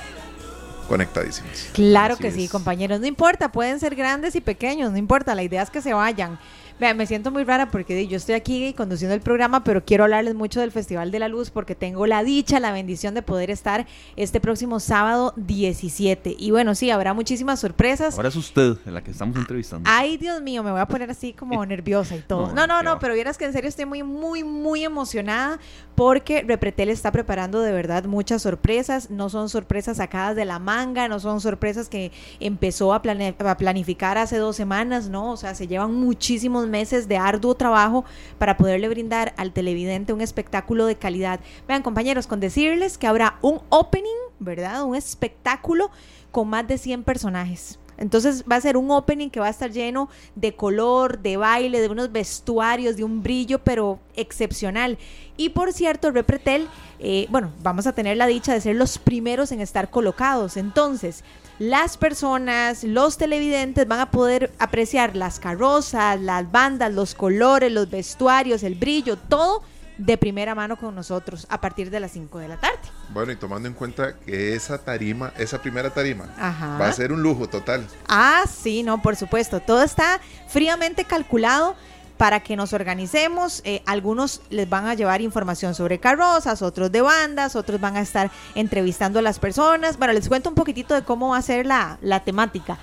conectadísimos. 0.88 1.69
Claro 1.73 2.15
Así 2.15 2.23
que 2.23 2.32
sí, 2.32 2.48
compañeros. 2.48 2.99
No 2.99 3.06
importa, 3.06 3.52
pueden 3.52 3.80
ser 3.80 3.95
grandes 3.95 4.36
y 4.36 4.41
pequeños, 4.41 4.91
no 4.91 4.98
importa. 4.98 5.36
La 5.36 5.44
idea 5.44 5.61
es 5.61 5.69
que 5.69 5.82
se 5.82 5.94
vayan. 5.94 6.38
Vean, 6.82 6.98
me 6.98 7.06
siento 7.06 7.30
muy 7.30 7.44
rara 7.44 7.70
porque 7.70 8.08
yo 8.08 8.18
estoy 8.18 8.34
aquí 8.34 8.74
conduciendo 8.74 9.14
el 9.14 9.22
programa, 9.22 9.64
pero 9.64 9.86
quiero 9.86 10.03
hablarles 10.06 10.34
mucho 10.34 10.62
del 10.62 10.72
Festival 10.72 11.12
de 11.12 11.20
la 11.20 11.28
Luz 11.28 11.52
porque 11.52 11.76
tengo 11.76 12.08
la 12.08 12.24
dicha, 12.24 12.60
la 12.60 12.72
bendición 12.72 13.14
de 13.14 13.22
poder 13.22 13.52
estar 13.52 13.86
este 14.16 14.40
próximo 14.41 14.80
sábado 14.80 15.32
17. 15.38 16.36
Y 16.40 16.49
bueno, 16.49 16.74
sí, 16.74 16.90
habrá 16.90 17.14
muchísimas 17.14 17.60
sorpresas. 17.60 18.16
Ahora 18.18 18.30
es 18.30 18.36
usted 18.36 18.78
la 18.88 19.03
que 19.03 19.12
estamos 19.12 19.36
entrevistando. 19.38 19.88
Ay, 19.94 20.18
Dios 20.18 20.41
mío, 20.41 20.64
me 20.64 20.72
voy 20.72 20.80
a 20.80 20.88
poner 20.88 21.12
así 21.12 21.34
como 21.34 21.64
nerviosa 21.68 22.16
y 22.16 22.22
todo. 22.22 22.52
No, 22.52 22.66
No, 22.66 22.82
no, 22.82 22.98
pero 22.98 23.14
vieras 23.14 23.38
que 23.38 23.45
en 23.45 23.53
serio 23.53 23.70
estoy 23.70 23.86
muy, 23.86 24.02
muy, 24.02 24.44
muy 24.44 24.84
emocionada 24.84 25.60
porque 25.94 26.41
Repretel 26.41 26.90
está 26.90 27.12
preparando 27.12 27.62
de 27.62 27.72
verdad 27.74 28.06
muchas 28.06 28.41
sorpresas. 28.41 29.12
No 29.12 29.30
son 29.30 29.49
sorpresas 29.49 29.98
sacadas 29.98 30.36
de 30.36 30.45
la 30.45 30.58
manga, 30.58 31.08
no 31.08 31.20
son 31.20 31.41
sorpresas 31.41 31.90
que 31.90 32.12
empezó 32.40 32.91
a, 32.95 33.03
plane- 33.03 33.36
a 33.38 33.58
planificar 33.58 34.18
hace 34.18 34.38
dos 34.38 34.56
semanas, 34.56 35.10
¿no? 35.10 35.32
O 35.34 35.38
sea, 35.38 35.53
se 35.53 35.68
llevan 35.68 35.94
muchísimos 35.94 36.70
meses 36.72 37.07
de 37.07 37.18
arduo 37.18 37.53
trabajo 37.53 38.06
para 38.39 38.57
poderle 38.57 38.89
brindar 38.89 39.34
al 39.38 39.53
televidente 39.53 40.14
un 40.14 40.22
espectáculo 40.22 40.85
de 40.88 40.95
calidad. 40.95 41.39
Vean, 41.68 41.84
compañeros, 41.84 42.26
con 42.26 42.39
decirles 42.39 42.98
que 42.98 43.07
habrá 43.07 43.38
un 43.41 43.61
opening, 43.69 44.10
¿verdad? 44.39 44.84
Un 44.84 44.95
espectáculo 44.95 45.91
con 46.31 46.48
más 46.49 46.68
de 46.68 46.77
100 46.77 47.03
personajes. 47.03 47.77
Entonces 48.02 48.45
va 48.52 48.56
a 48.56 48.61
ser 48.61 48.77
un 48.77 48.89
opening 48.89 49.30
que 49.30 49.39
va 49.39 49.45
a 49.45 49.52
estar 49.52 49.69
lleno 49.69 50.10
de 50.34 50.56
color, 50.56 51.19
de 51.19 51.38
baile, 51.38 51.80
de 51.81 51.88
unos 51.88 52.11
vestuarios, 52.11 52.98
de 52.98 53.03
un 53.03 53.22
brillo, 53.22 53.60
pero 53.60 53.99
excepcional. 54.15 54.98
Y 55.38 55.49
por 55.49 55.72
cierto, 55.72 56.10
Repretel, 56.10 56.68
eh, 56.99 57.27
bueno, 57.30 57.52
vamos 57.61 57.85
a 57.85 57.93
tener 57.93 58.18
la 58.18 58.26
dicha 58.26 58.53
de 58.53 58.61
ser 58.61 58.76
los 58.76 58.98
primeros 58.98 59.52
en 59.52 59.61
estar 59.61 59.91
colocados. 59.91 60.57
Entonces, 60.57 61.23
las 61.62 61.96
personas, 61.96 62.84
los 62.84 63.20
televidentes 63.20 63.88
van 63.88 64.00
a 64.00 64.10
poder 64.10 64.52
apreciar 64.58 65.16
las 65.16 65.40
carrozas, 65.40 66.20
las 66.20 66.52
bandas, 66.52 66.92
los 66.92 67.14
colores, 67.14 67.72
los 67.72 67.88
vestuarios, 67.88 68.64
el 68.64 68.74
brillo, 68.74 69.16
todo 69.16 69.62
de 70.00 70.18
primera 70.18 70.56
mano 70.56 70.76
con 70.76 70.96
nosotros 70.96 71.46
a 71.52 71.62
partir 71.62 71.92
de 71.92 72.00
las 72.00 72.14
5 72.14 72.40
de 72.40 72.48
la 72.48 72.58
tarde. 72.58 72.80
Bueno, 73.10 73.32
y 73.32 73.36
tomando 73.36 73.68
en 73.68 73.76
cuenta 73.76 74.16
que 74.26 74.56
esa 74.56 74.80
tarima, 74.80 75.34
esa 75.38 75.62
primera 75.62 75.92
tarima, 75.92 76.34
Ajá. 76.40 76.80
va 76.80 76.88
a 76.88 76.94
ser 76.94 77.12
un 77.12 77.22
lujo 77.22 77.48
total. 77.48 77.86
Ah, 78.08 78.46
sí, 78.52 78.82
no, 78.82 79.00
por 79.00 79.16
supuesto. 79.16 79.60
Todo 79.60 79.84
está 79.84 80.20
fríamente 80.48 81.06
calculado 81.06 81.76
para 82.22 82.41
que 82.41 82.56
nos 82.56 82.72
organicemos. 82.73 83.64
Eh, 83.65 83.81
algunos 83.88 84.41
les 84.52 84.69
van 84.69 84.85
a 84.85 84.93
llevar 84.93 85.22
información 85.22 85.73
sobre 85.73 85.98
carrozas, 85.99 86.61
otros 86.61 86.91
de 86.91 87.02
bandas, 87.02 87.56
otros 87.56 87.81
van 87.81 87.98
a 87.98 88.02
estar 88.02 88.30
entrevistando 88.53 89.18
a 89.18 89.23
las 89.23 89.39
personas. 89.39 89.98
Bueno, 89.98 90.14
les 90.14 90.27
cuento 90.27 90.48
un 90.48 90.53
poquitito 90.53 90.93
de 90.93 91.02
cómo 91.02 91.30
va 91.30 91.38
a 91.38 91.41
ser 91.41 91.65
la, 91.65 91.98
la 92.03 92.19
temática. 92.19 92.77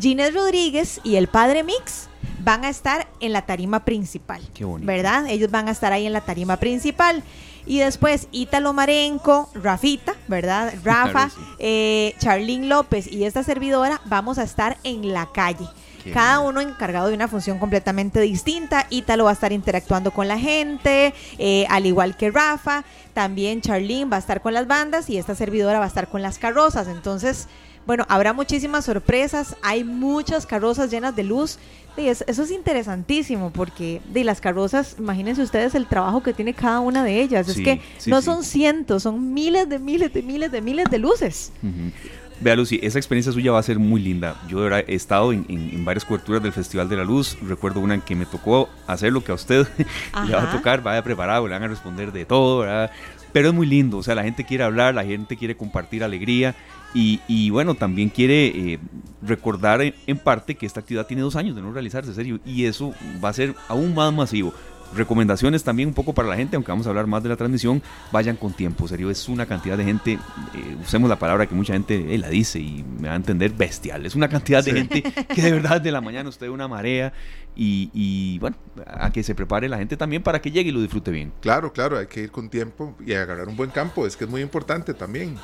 Ginés 0.00 0.32
Rodríguez 0.32 1.00
y 1.02 1.16
el 1.16 1.26
padre 1.26 1.64
Mix 1.64 2.06
van 2.44 2.64
a 2.64 2.68
estar 2.68 3.08
en 3.18 3.32
la 3.32 3.42
tarima 3.42 3.84
principal. 3.84 4.40
Qué 4.54 4.64
bonito. 4.64 4.86
¿Verdad? 4.86 5.26
Ellos 5.28 5.50
van 5.50 5.66
a 5.66 5.72
estar 5.72 5.92
ahí 5.92 6.06
en 6.06 6.12
la 6.12 6.20
tarima 6.20 6.58
principal. 6.58 7.24
Y 7.66 7.80
después 7.80 8.28
Ítalo 8.30 8.74
Marenco, 8.74 9.50
Rafita, 9.54 10.14
¿verdad? 10.28 10.72
Rafa, 10.84 11.10
Claro, 11.10 11.30
sí. 11.30 11.40
eh, 11.58 12.14
Charlín 12.20 12.68
López 12.68 13.10
y 13.10 13.24
esta 13.24 13.42
servidora 13.42 14.00
vamos 14.04 14.38
a 14.38 14.44
estar 14.44 14.76
en 14.84 15.12
la 15.12 15.32
calle. 15.32 15.66
Cada 16.12 16.40
uno 16.40 16.60
encargado 16.60 17.08
de 17.08 17.14
una 17.14 17.28
función 17.28 17.58
completamente 17.58 18.20
distinta. 18.20 18.86
Ítalo 18.90 19.24
va 19.24 19.30
a 19.30 19.32
estar 19.34 19.52
interactuando 19.52 20.10
con 20.10 20.28
la 20.28 20.38
gente, 20.38 21.14
eh, 21.38 21.66
al 21.70 21.86
igual 21.86 22.16
que 22.16 22.30
Rafa. 22.30 22.84
También 23.14 23.60
Charlene 23.60 24.10
va 24.10 24.16
a 24.16 24.20
estar 24.20 24.40
con 24.42 24.52
las 24.54 24.66
bandas 24.66 25.08
y 25.08 25.16
esta 25.18 25.34
servidora 25.34 25.78
va 25.78 25.84
a 25.84 25.88
estar 25.88 26.08
con 26.08 26.20
las 26.22 26.38
carrozas. 26.38 26.88
Entonces, 26.88 27.48
bueno, 27.86 28.04
habrá 28.08 28.32
muchísimas 28.32 28.84
sorpresas. 28.84 29.56
Hay 29.62 29.84
muchas 29.84 30.46
carrozas 30.46 30.90
llenas 30.90 31.14
de 31.16 31.22
luz. 31.24 31.58
Y 31.96 32.08
es- 32.08 32.24
eso 32.26 32.42
es 32.42 32.50
interesantísimo 32.50 33.50
porque 33.52 34.00
de 34.12 34.24
las 34.24 34.40
carrozas, 34.40 34.96
imagínense 34.98 35.42
ustedes 35.42 35.76
el 35.76 35.86
trabajo 35.86 36.24
que 36.24 36.32
tiene 36.32 36.52
cada 36.52 36.80
una 36.80 37.04
de 37.04 37.20
ellas. 37.20 37.46
Sí, 37.46 37.52
es 37.52 37.58
que 37.64 37.80
sí, 37.98 38.10
no 38.10 38.20
sí. 38.20 38.24
son 38.24 38.42
cientos, 38.42 39.04
son 39.04 39.32
miles 39.32 39.68
de 39.68 39.78
miles 39.78 40.12
de 40.12 40.22
miles 40.22 40.50
de 40.50 40.60
miles 40.60 40.86
de 40.90 40.98
luces. 40.98 41.52
Ujú. 41.62 41.92
Vea, 42.40 42.56
Lucy, 42.56 42.78
esa 42.82 42.98
experiencia 42.98 43.32
suya 43.32 43.52
va 43.52 43.58
a 43.60 43.62
ser 43.62 43.78
muy 43.78 44.00
linda. 44.02 44.34
Yo 44.48 44.58
de 44.58 44.64
verdad 44.64 44.84
he 44.88 44.94
estado 44.94 45.32
en, 45.32 45.46
en- 45.48 45.70
en 45.72 45.84
varias 45.84 46.04
coberturas 46.04 46.42
del 46.42 46.52
Festival 46.52 46.88
de 46.88 46.96
la 46.96 47.04
Luz. 47.04 47.38
Recuerdo 47.46 47.80
una 47.80 47.94
en 47.94 48.00
que 48.00 48.14
me 48.16 48.26
tocó 48.26 48.68
hacer 48.86 49.12
lo 49.12 49.22
que 49.22 49.32
a 49.32 49.36
usted 49.36 49.66
le 50.26 50.34
va 50.34 50.42
a 50.42 50.52
tocar, 50.52 50.82
vaya 50.82 51.02
preparado, 51.02 51.46
le 51.46 51.54
van 51.54 51.62
a 51.62 51.68
responder 51.68 52.12
de 52.12 52.24
todo, 52.24 52.60
¿verdad? 52.60 52.90
Pero 53.32 53.48
es 53.48 53.54
muy 53.54 53.66
lindo, 53.66 53.98
o 53.98 54.02
sea, 54.02 54.14
la 54.14 54.22
gente 54.24 54.44
quiere 54.44 54.62
hablar, 54.62 54.94
la 54.94 55.04
gente 55.04 55.36
quiere 55.36 55.56
compartir 55.56 56.04
alegría 56.04 56.54
y, 56.94 57.20
y 57.26 57.50
bueno, 57.50 57.74
también 57.74 58.08
quiere 58.08 58.46
eh, 58.46 58.78
recordar 59.22 59.80
en, 59.82 59.94
en 60.06 60.18
parte 60.18 60.54
que 60.54 60.66
esta 60.66 60.78
actividad 60.80 61.06
tiene 61.06 61.22
dos 61.22 61.34
años 61.34 61.56
de 61.56 61.62
no 61.62 61.72
realizarse, 61.72 62.14
serio, 62.14 62.38
y 62.46 62.66
eso 62.66 62.94
va 63.24 63.30
a 63.30 63.32
ser 63.32 63.54
aún 63.68 63.92
más 63.94 64.12
masivo. 64.12 64.54
Recomendaciones 64.96 65.64
también 65.64 65.88
un 65.88 65.94
poco 65.94 66.12
para 66.12 66.28
la 66.28 66.36
gente, 66.36 66.56
aunque 66.56 66.70
vamos 66.70 66.86
a 66.86 66.90
hablar 66.90 67.06
más 67.06 67.22
de 67.22 67.28
la 67.28 67.36
transmisión, 67.36 67.82
vayan 68.12 68.36
con 68.36 68.52
tiempo, 68.52 68.86
serio, 68.86 69.10
es 69.10 69.28
una 69.28 69.46
cantidad 69.46 69.76
de 69.76 69.84
gente, 69.84 70.12
eh, 70.12 70.76
usemos 70.82 71.08
la 71.08 71.18
palabra 71.18 71.46
que 71.46 71.54
mucha 71.54 71.72
gente 71.72 72.14
eh, 72.14 72.18
la 72.18 72.28
dice 72.28 72.60
y 72.60 72.84
me 73.00 73.08
va 73.08 73.14
a 73.14 73.16
entender, 73.16 73.52
bestial, 73.52 74.06
es 74.06 74.14
una 74.14 74.28
cantidad 74.28 74.64
de 74.64 74.72
gente 74.72 75.02
que 75.02 75.42
de 75.42 75.52
verdad 75.52 75.80
de 75.80 75.90
la 75.90 76.00
mañana 76.00 76.28
usted 76.28 76.48
una 76.48 76.68
marea 76.68 77.12
y, 77.56 77.90
y, 77.92 78.38
bueno, 78.38 78.56
a 78.86 79.10
que 79.10 79.22
se 79.22 79.34
prepare 79.34 79.68
la 79.68 79.78
gente 79.78 79.96
también 79.96 80.22
para 80.22 80.40
que 80.40 80.50
llegue 80.50 80.70
y 80.70 80.72
lo 80.72 80.80
disfrute 80.80 81.10
bien. 81.10 81.32
Claro, 81.40 81.72
claro, 81.72 81.98
hay 81.98 82.06
que 82.06 82.22
ir 82.22 82.30
con 82.30 82.48
tiempo 82.48 82.94
y 83.04 83.14
agarrar 83.14 83.48
un 83.48 83.56
buen 83.56 83.70
campo, 83.70 84.06
es 84.06 84.16
que 84.16 84.24
es 84.24 84.30
muy 84.30 84.42
importante 84.42 84.94
también. 84.94 85.36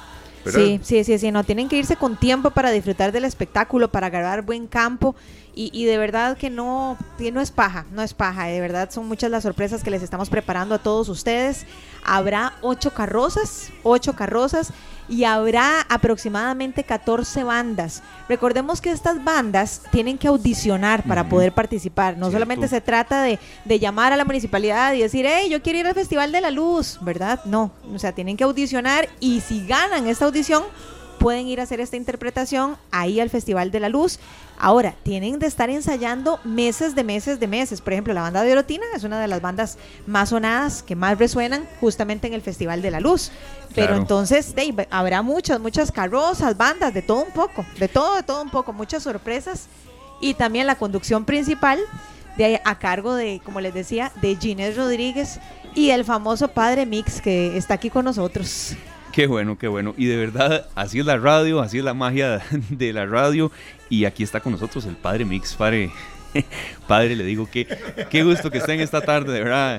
¿verdad? 0.45 0.61
Sí, 0.61 0.81
sí, 0.83 1.05
sí, 1.05 1.19
sí, 1.19 1.31
no, 1.31 1.45
tienen 1.45 1.69
que 1.69 1.77
irse 1.77 1.97
con 1.97 2.17
tiempo 2.17 2.51
para 2.51 2.71
disfrutar 2.71 3.13
del 3.13 3.25
espectáculo, 3.25 3.91
para 3.91 4.07
agarrar 4.07 4.43
buen 4.43 4.67
campo 4.67 5.15
y, 5.55 5.71
y 5.73 5.85
de 5.85 5.99
verdad 5.99 6.37
que 6.37 6.51
no, 6.51 6.97
que 7.19 7.33
no 7.33 7.41
es 7.41 7.51
paja, 7.51 7.87
no 7.93 8.03
es 8.03 8.15
paja, 8.15 8.45
de 8.47 8.61
verdad 8.61 8.91
son 8.91 9.07
muchas 9.09 9.31
las 9.31 9.43
sorpresas 9.43 9.83
que 9.83 9.91
les 9.91 10.03
estamos 10.03 10.31
preparando 10.31 10.75
a 10.75 10.79
todos 10.79 11.09
ustedes. 11.09 11.67
Habrá 12.05 12.55
ocho 12.63 12.93
carrozas, 12.93 13.71
ocho 13.83 14.15
carrozas 14.15 14.73
y 15.09 15.25
habrá 15.25 15.81
aproximadamente 15.89 16.85
14 16.85 17.43
bandas. 17.45 18.03
Recordemos 18.29 18.81
que 18.81 18.91
estas 18.91 19.23
bandas 19.23 19.83
tienen 19.91 20.17
que 20.17 20.29
audicionar 20.29 21.03
para 21.03 21.29
poder 21.29 21.53
participar, 21.53 22.15
no 22.15 22.27
Cierto. 22.27 22.37
solamente 22.37 22.69
se 22.69 22.81
trata 22.81 23.23
de, 23.25 23.39
de 23.65 23.79
llamar 23.79 24.13
a 24.13 24.17
la 24.17 24.25
municipalidad 24.25 24.95
y 24.95 25.01
decir, 25.03 25.27
hey, 25.29 25.49
yo 25.51 25.63
quiero 25.63 25.81
ir 25.81 25.87
al 25.89 25.95
Festival 25.95 26.31
de 26.31 26.41
la 26.41 26.51
Luz, 26.53 26.99
¿verdad? 27.03 27.45
No, 27.45 27.73
o 27.93 27.99
sea, 27.99 28.13
tienen 28.13 28.37
que 28.37 28.45
audicionar 28.45 29.09
y 29.19 29.41
si 29.41 29.67
ganan 29.67 30.07
esta 30.07 30.27
audición, 30.27 30.63
pueden 31.21 31.47
ir 31.47 31.61
a 31.61 31.65
hacer 31.65 31.81
esta 31.81 31.97
interpretación 31.99 32.79
ahí 32.91 33.21
al 33.21 33.29
Festival 33.29 33.71
de 33.71 33.79
la 33.79 33.91
Luz. 33.91 34.19
Ahora, 34.59 34.95
tienen 35.03 35.39
de 35.39 35.47
estar 35.47 35.69
ensayando 35.69 36.41
meses 36.45 36.95
de 36.95 37.05
meses 37.05 37.39
de 37.39 37.47
meses. 37.47 37.83
Por 37.83 37.93
ejemplo, 37.93 38.15
la 38.15 38.23
banda 38.23 38.43
de 38.43 38.53
Orotina 38.53 38.85
es 38.97 39.05
una 39.05 39.21
de 39.21 39.29
las 39.29 39.43
bandas 39.43 39.77
más 40.07 40.31
sonadas, 40.31 40.83
que 40.83 40.97
más 40.97 41.19
resuenan 41.19 41.69
justamente 41.79 42.27
en 42.27 42.33
el 42.33 42.41
Festival 42.41 42.81
de 42.81 42.91
la 42.91 43.01
Luz. 43.01 43.31
Pero 43.75 43.89
Claro. 43.89 44.01
entonces, 44.01 44.55
ahí 44.57 44.75
habrá 44.91 45.21
muchas, 45.21 45.61
muchas 45.61 45.93
carrozas, 45.93 46.57
bandas, 46.57 46.95
de 46.95 47.03
todo 47.03 47.23
un 47.23 47.33
poco, 47.33 47.67
de 47.79 47.89
todo, 47.89 48.17
de 48.17 48.23
todo 48.23 48.43
un 48.43 48.51
poco, 48.51 48.73
muchas 48.73 49.03
sorpresas. 49.03 49.67
Y 50.23 50.33
también 50.35 50.67
la 50.67 50.77
conducción 50.77 51.27
principal 51.27 51.79
de 52.39 52.63
a 52.65 52.79
cargo 52.79 53.15
de, 53.15 53.43
como 53.45 53.61
les 53.61 53.75
decía, 53.75 54.11
de 54.23 54.37
Ginés 54.37 54.75
Rodríguez 54.75 55.39
y 55.75 55.91
el 55.91 56.07
famoso 56.07 56.49
padre 56.49 56.87
Mix 56.87 57.21
que 57.21 57.59
está 57.59 57.75
aquí 57.75 57.91
con 57.91 58.07
nosotros. 58.07 58.75
Qué 59.21 59.27
bueno, 59.27 59.59
qué 59.59 59.69
bueno. 59.69 59.93
Y 59.99 60.07
de 60.07 60.17
verdad, 60.17 60.67
así 60.75 60.99
es 60.99 61.05
la 61.05 61.19
radio, 61.19 61.61
así 61.61 61.77
es 61.77 61.85
la 61.85 61.93
magia 61.93 62.41
de 62.71 62.93
la 62.95 63.05
radio. 63.05 63.53
Y 63.91 64.07
aquí 64.07 64.23
está 64.23 64.41
con 64.41 64.53
nosotros 64.53 64.87
el 64.87 64.97
padre 64.97 65.27
Mix, 65.27 65.53
padre. 65.53 65.91
Padre, 66.89 67.17
le 67.17 67.25
digo 67.25 67.47
que 67.51 67.67
qué 68.09 68.23
gusto 68.23 68.51
que 68.51 68.57
estén 68.59 68.81
esta 68.81 69.03
tarde, 69.03 69.31
de 69.31 69.41
verdad. 69.41 69.79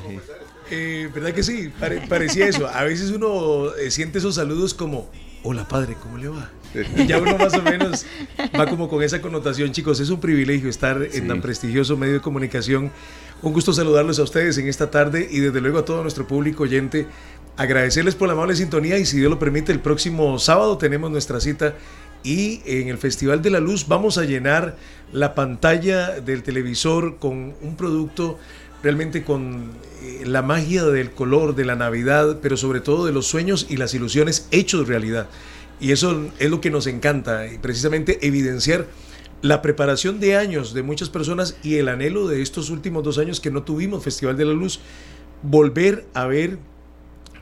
Eh, 0.69 1.09
¿Verdad 1.11 1.34
que 1.34 1.41
sí? 1.41 1.72
Pare- 1.80 2.01
parecía 2.07 2.45
eso. 2.45 2.68
A 2.68 2.84
veces 2.84 3.09
uno 3.09 3.73
eh, 3.76 3.89
siente 3.89 4.19
esos 4.19 4.35
saludos 4.35 4.76
como, 4.76 5.09
hola 5.41 5.68
padre, 5.68 5.95
¿cómo 5.99 6.19
le 6.19 6.27
va? 6.27 6.51
Y 6.97 7.07
ya 7.07 7.18
uno 7.18 7.35
más 7.38 7.53
o 7.55 7.63
menos 7.63 8.05
va 8.59 8.68
como 8.68 8.89
con 8.89 9.01
esa 9.01 9.22
connotación, 9.22 9.72
chicos. 9.72 9.99
Es 10.01 10.09
un 10.11 10.19
privilegio 10.19 10.69
estar 10.69 11.01
en 11.13 11.27
tan 11.27 11.41
prestigioso 11.41 11.97
medio 11.97 12.13
de 12.13 12.19
comunicación. 12.22 12.91
Un 13.41 13.53
gusto 13.53 13.73
saludarlos 13.73 14.19
a 14.19 14.23
ustedes 14.23 14.57
en 14.59 14.68
esta 14.68 14.91
tarde 14.91 15.27
y 15.31 15.39
desde 15.39 15.61
luego 15.61 15.80
a 15.80 15.85
todo 15.85 16.03
nuestro 16.03 16.27
público 16.27 16.63
oyente. 16.63 17.07
Agradecerles 17.57 18.15
por 18.15 18.28
la 18.28 18.34
amable 18.34 18.56
sintonía 18.56 18.98
y 18.98 19.06
si 19.06 19.18
Dios 19.18 19.30
lo 19.30 19.40
permite, 19.40 19.72
el 19.72 19.80
próximo 19.80 20.40
sábado 20.40 20.78
tenemos 20.78 21.11
nuestra 21.11 21.40
cita 21.40 21.76
y 22.23 22.61
en 22.65 22.88
el 22.88 22.98
Festival 22.98 23.41
de 23.41 23.49
la 23.49 23.60
Luz 23.60 23.88
vamos 23.88 24.18
a 24.18 24.23
llenar 24.23 24.78
la 25.11 25.36
pantalla 25.36 26.19
del 26.22 26.44
televisor 26.44 27.18
con 27.18 27.53
un 27.61 27.76
producto 27.76 28.40
realmente 28.84 29.23
con 29.23 29.72
eh, 30.02 30.23
la 30.26 30.41
magia 30.41 30.86
del 30.86 31.11
color, 31.11 31.56
de 31.56 31.65
la 31.65 31.76
Navidad, 31.76 32.40
pero 32.41 32.57
sobre 32.57 32.80
todo 32.80 33.06
de 33.06 33.11
los 33.11 33.28
sueños 33.28 33.68
y 33.69 33.78
las 33.78 33.94
ilusiones 33.94 34.48
hechos 34.52 34.88
realidad. 34.88 35.28
Y 35.80 35.91
eso 35.91 36.30
es 36.40 36.49
lo 36.49 36.61
que 36.61 36.72
nos 36.72 36.88
encanta, 36.88 37.48
y 37.48 37.57
precisamente 37.57 38.26
evidenciar 38.26 38.88
la 39.41 39.61
preparación 39.61 40.19
de 40.19 40.36
años 40.36 40.73
de 40.73 40.84
muchas 40.84 41.10
personas 41.10 41.57
y 41.64 41.78
el 41.78 41.90
anhelo 41.90 42.28
de 42.28 42.41
estos 42.41 42.69
últimos 42.69 43.03
dos 43.03 43.18
años 43.18 43.40
que 43.40 43.49
no 43.49 43.64
tuvimos 43.64 44.03
Festival 44.03 44.38
de 44.38 44.45
la 44.45 44.53
Luz, 44.53 44.80
volver 45.41 46.06
a 46.14 46.28
ver 46.28 46.60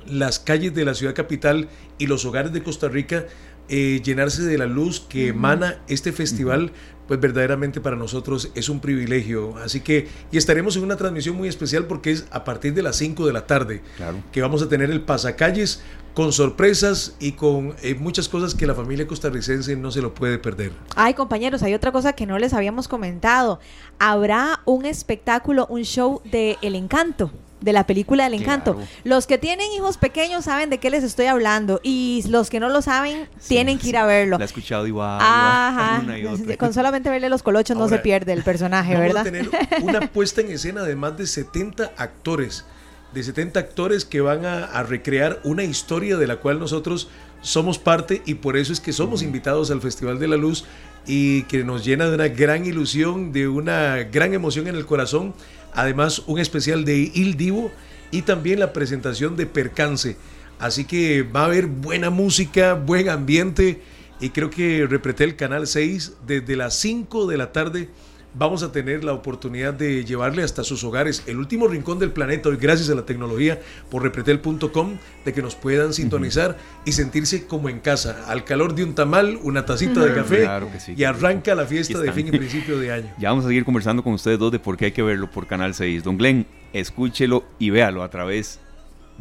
las 0.09 0.39
calles 0.39 0.73
de 0.73 0.85
la 0.85 0.93
ciudad 0.93 1.13
capital 1.13 1.69
y 1.97 2.07
los 2.07 2.25
hogares 2.25 2.53
de 2.53 2.63
Costa 2.63 2.87
Rica 2.87 3.25
eh, 3.71 4.01
llenarse 4.03 4.41
de 4.41 4.57
la 4.57 4.65
luz 4.65 4.99
que 4.99 5.27
emana 5.27 5.77
este 5.87 6.11
festival, 6.11 6.71
pues 7.07 7.19
verdaderamente 7.19 7.79
para 7.79 7.95
nosotros 7.95 8.49
es 8.55 8.67
un 8.67 8.79
privilegio. 8.79 9.57
Así 9.57 9.81
que, 9.81 10.07
y 10.31 10.37
estaremos 10.37 10.75
en 10.75 10.83
una 10.83 10.95
transmisión 10.95 11.35
muy 11.35 11.47
especial 11.47 11.85
porque 11.85 12.09
es 12.09 12.25
a 12.31 12.43
partir 12.43 12.73
de 12.73 12.81
las 12.81 12.95
5 12.95 13.27
de 13.27 13.33
la 13.33 13.45
tarde 13.45 13.83
que 14.31 14.41
vamos 14.41 14.63
a 14.63 14.69
tener 14.69 14.89
el 14.89 15.01
pasacalles 15.01 15.83
con 16.15 16.33
sorpresas 16.33 17.15
y 17.19 17.33
con 17.33 17.75
eh, 17.83 17.93
muchas 17.93 18.27
cosas 18.27 18.55
que 18.55 18.65
la 18.65 18.73
familia 18.73 19.05
costarricense 19.05 19.75
no 19.75 19.91
se 19.91 20.01
lo 20.01 20.15
puede 20.15 20.39
perder. 20.39 20.71
Ay, 20.95 21.13
compañeros, 21.13 21.61
hay 21.61 21.75
otra 21.75 21.91
cosa 21.91 22.13
que 22.13 22.25
no 22.25 22.39
les 22.39 22.53
habíamos 22.53 22.87
comentado. 22.87 23.59
Habrá 23.99 24.61
un 24.65 24.87
espectáculo, 24.87 25.67
un 25.67 25.83
show 25.83 26.23
de 26.25 26.57
El 26.63 26.73
Encanto 26.73 27.31
de 27.61 27.73
la 27.73 27.85
película 27.85 28.23
del 28.23 28.35
encanto. 28.35 28.79
Los 29.03 29.27
que 29.27 29.37
tienen 29.37 29.71
hijos 29.73 29.97
pequeños 29.97 30.45
saben 30.45 30.69
de 30.69 30.77
qué 30.77 30.89
les 30.89 31.03
estoy 31.03 31.25
hablando 31.25 31.79
y 31.83 32.23
los 32.29 32.49
que 32.49 32.59
no 32.59 32.69
lo 32.69 32.81
saben 32.81 33.27
tienen 33.47 33.77
que 33.77 33.89
ir 33.89 33.97
a 33.97 34.05
verlo. 34.05 34.37
La 34.37 34.45
he 34.45 34.47
escuchado 34.47 34.87
igual. 34.87 35.19
Ajá. 35.21 36.03
Con 36.57 36.73
solamente 36.73 37.09
verle 37.09 37.29
los 37.29 37.43
colochos 37.43 37.77
no 37.77 37.89
se 37.89 37.99
pierde 37.99 38.33
el 38.33 38.43
personaje, 38.43 38.93
vamos 38.93 39.07
¿verdad? 39.07 39.21
A 39.21 39.23
tener 39.23 39.49
una 39.81 40.01
puesta 40.13 40.41
en 40.41 40.51
escena 40.51 40.83
de 40.83 40.95
más 40.95 41.17
de 41.17 41.27
70 41.27 41.91
actores, 41.97 42.65
de 43.13 43.23
70 43.23 43.59
actores 43.59 44.05
que 44.05 44.21
van 44.21 44.45
a, 44.45 44.83
recrear 44.83 45.39
una 45.43 45.63
historia 45.63 46.17
de 46.17 46.27
la 46.27 46.37
cual 46.37 46.59
nosotros 46.59 47.09
somos 47.41 47.79
parte 47.79 48.21
y 48.25 48.35
por 48.35 48.57
eso 48.57 48.73
es 48.73 48.79
que 48.79 48.93
somos 48.93 49.23
invitados 49.23 49.71
al 49.71 49.81
Festival 49.81 50.19
de 50.19 50.27
la 50.27 50.37
Luz 50.37 50.65
y 51.07 51.43
que 51.43 51.63
nos 51.63 51.85
llena 51.85 52.07
de 52.07 52.15
una 52.15 52.27
gran 52.27 52.65
ilusión, 52.65 53.31
de 53.31 53.47
una 53.47 53.97
gran 54.03 54.33
emoción 54.33 54.67
en 54.67 54.75
el 54.75 54.85
corazón 54.85 55.33
Además, 55.73 56.23
un 56.27 56.39
especial 56.39 56.85
de 56.85 57.11
Il 57.13 57.37
Divo 57.37 57.71
y 58.11 58.23
también 58.23 58.59
la 58.59 58.73
presentación 58.73 59.35
de 59.35 59.45
Percance. 59.45 60.17
Así 60.59 60.85
que 60.85 61.23
va 61.23 61.41
a 61.41 61.45
haber 61.45 61.67
buena 61.67 62.09
música, 62.09 62.73
buen 62.73 63.09
ambiente 63.09 63.81
y 64.19 64.29
creo 64.29 64.49
que 64.49 64.85
repreté 64.87 65.23
el 65.23 65.35
Canal 65.35 65.67
6 65.67 66.13
desde 66.27 66.55
las 66.55 66.73
5 66.75 67.27
de 67.27 67.37
la 67.37 67.51
tarde 67.51 67.89
vamos 68.33 68.63
a 68.63 68.71
tener 68.71 69.03
la 69.03 69.13
oportunidad 69.13 69.73
de 69.73 70.05
llevarle 70.05 70.43
hasta 70.43 70.63
sus 70.63 70.83
hogares 70.83 71.23
el 71.25 71.37
último 71.37 71.67
rincón 71.67 71.99
del 71.99 72.11
planeta 72.11 72.49
hoy 72.49 72.57
gracias 72.57 72.89
a 72.89 72.95
la 72.95 73.05
tecnología 73.05 73.59
por 73.89 74.03
repretel.com 74.03 74.97
de 75.25 75.33
que 75.33 75.41
nos 75.41 75.55
puedan 75.55 75.93
sintonizar 75.93 76.57
y 76.85 76.91
sentirse 76.91 77.47
como 77.47 77.69
en 77.69 77.79
casa 77.79 78.25
al 78.27 78.43
calor 78.45 78.75
de 78.75 78.83
un 78.83 78.93
tamal 78.93 79.39
una 79.43 79.65
tacita 79.65 80.03
de 80.05 80.13
café 80.13 80.47
y 80.95 81.03
arranca 81.03 81.55
la 81.55 81.65
fiesta 81.65 81.99
de 81.99 82.11
fin 82.11 82.27
y 82.27 82.31
principio 82.31 82.79
de 82.79 82.91
año. 82.91 83.13
Ya 83.19 83.29
vamos 83.29 83.45
a 83.45 83.47
seguir 83.47 83.65
conversando 83.65 84.03
con 84.03 84.13
ustedes 84.13 84.39
dos 84.39 84.51
de 84.51 84.59
por 84.59 84.77
qué 84.77 84.85
hay 84.85 84.91
que 84.91 85.03
verlo 85.03 85.29
por 85.29 85.47
Canal 85.47 85.73
6 85.73 86.03
Don 86.03 86.17
Glenn 86.17 86.45
escúchelo 86.73 87.43
y 87.57 87.71
véalo 87.71 88.03
a 88.03 88.09
través 88.09 88.59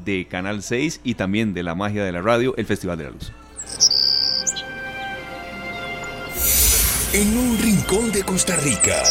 de 0.04 0.26
Canal 0.26 0.62
6 0.62 1.00
y 1.02 1.14
también 1.14 1.54
de 1.54 1.62
la 1.62 1.74
magia 1.74 2.04
de 2.04 2.12
la 2.12 2.20
radio 2.20 2.54
el 2.56 2.66
Festival 2.66 2.98
de 2.98 3.04
la 3.04 3.10
Luz 3.10 3.32
en 7.12 7.38
un 7.38 7.58
rincón 7.58 8.12
de 8.12 8.22
Costa 8.22 8.54
Rica. 8.56 9.02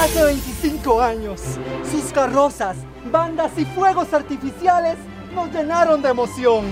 Hace 0.00 0.24
25 0.24 1.02
años, 1.02 1.42
sus 1.90 2.12
carrozas, 2.12 2.78
bandas 3.12 3.52
y 3.58 3.66
fuegos 3.66 4.14
artificiales 4.14 4.96
nos 5.34 5.52
llenaron 5.52 6.00
de 6.00 6.08
emoción. 6.08 6.64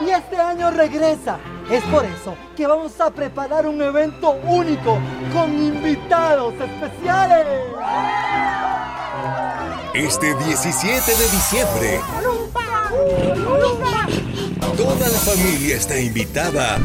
Y 0.00 0.10
este 0.10 0.36
año 0.36 0.70
regresa. 0.70 1.38
Es 1.68 1.82
por 1.84 2.04
eso 2.04 2.34
que 2.56 2.66
vamos 2.66 2.98
a 3.00 3.10
preparar 3.10 3.66
un 3.66 3.82
evento 3.82 4.30
único 4.44 4.98
con 5.34 5.52
invitados 5.52 6.54
especiales. 6.54 7.46
Este 9.94 10.34
17 10.34 11.10
de 11.10 11.28
diciembre, 11.30 12.00
toda 14.76 15.08
la 15.08 15.18
familia 15.18 15.76
está 15.76 15.98
invitada 15.98 16.76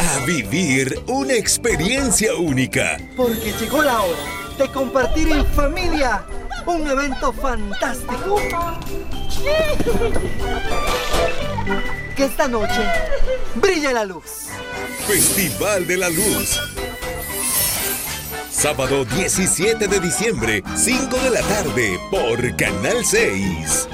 a 0.00 0.26
vivir 0.26 1.02
una 1.06 1.34
experiencia 1.34 2.34
única. 2.34 2.96
Porque 3.16 3.52
llegó 3.60 3.82
la 3.82 4.00
hora 4.00 4.18
de 4.58 4.68
compartir 4.68 5.28
en 5.30 5.46
familia 5.46 6.24
un 6.66 6.88
evento 6.88 7.32
fantástico. 7.32 8.36
Que 12.16 12.24
esta 12.24 12.48
noche 12.48 12.80
brille 13.56 13.92
la 13.92 14.04
luz. 14.04 14.48
Festival 15.06 15.86
de 15.86 15.96
la 15.98 16.08
Luz 16.08 16.58
Sábado 18.64 19.04
17 19.04 19.88
de 19.88 20.00
diciembre, 20.00 20.62
5 20.74 21.18
de 21.18 21.28
la 21.28 21.42
tarde, 21.42 22.00
por 22.10 22.56
Canal 22.56 23.04
6. 23.04 23.88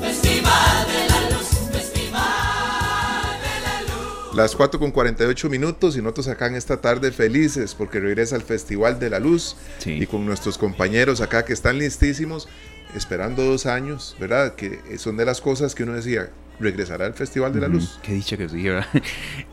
Festival 0.00 0.86
de 0.88 1.08
la 1.08 1.30
Luz, 1.30 1.46
Festival 1.70 3.38
de 3.40 3.60
la 3.62 3.82
Luz. 3.82 4.34
Las 4.34 4.56
4 4.56 4.80
con 4.80 4.90
48 4.90 5.48
minutos 5.48 5.96
y 5.96 6.02
nosotros 6.02 6.26
acá 6.26 6.48
en 6.48 6.56
esta 6.56 6.80
tarde 6.80 7.12
felices 7.12 7.76
porque 7.76 8.00
regresa 8.00 8.34
el 8.34 8.42
Festival 8.42 8.98
de 8.98 9.10
la 9.10 9.20
Luz 9.20 9.54
y 9.86 10.06
con 10.06 10.26
nuestros 10.26 10.58
compañeros 10.58 11.20
acá 11.20 11.44
que 11.44 11.52
están 11.52 11.78
listísimos, 11.78 12.48
esperando 12.96 13.44
dos 13.44 13.66
años, 13.66 14.16
¿verdad? 14.18 14.56
Que 14.56 14.98
son 14.98 15.16
de 15.16 15.24
las 15.24 15.40
cosas 15.40 15.76
que 15.76 15.84
uno 15.84 15.92
decía, 15.92 16.30
regresará 16.60 17.06
al 17.06 17.14
Festival 17.14 17.52
de 17.52 17.60
la 17.60 17.68
Luz. 17.68 17.98
Qué 18.02 18.12
dicha 18.12 18.36
que 18.36 18.48
sí, 18.48 18.62
¿verdad? 18.62 18.86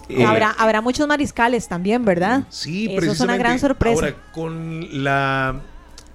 Eh, 0.10 0.26
habrá, 0.26 0.52
habrá 0.52 0.82
muchos 0.82 1.08
mariscales 1.08 1.70
también, 1.70 2.04
¿verdad? 2.04 2.44
Sí, 2.50 2.94
Eso 2.94 3.14
es 3.14 3.20
una 3.22 3.38
gran 3.38 3.60
sorpresa. 3.60 3.96
Ahora, 3.96 4.16
con 4.34 5.06
la, 5.06 5.62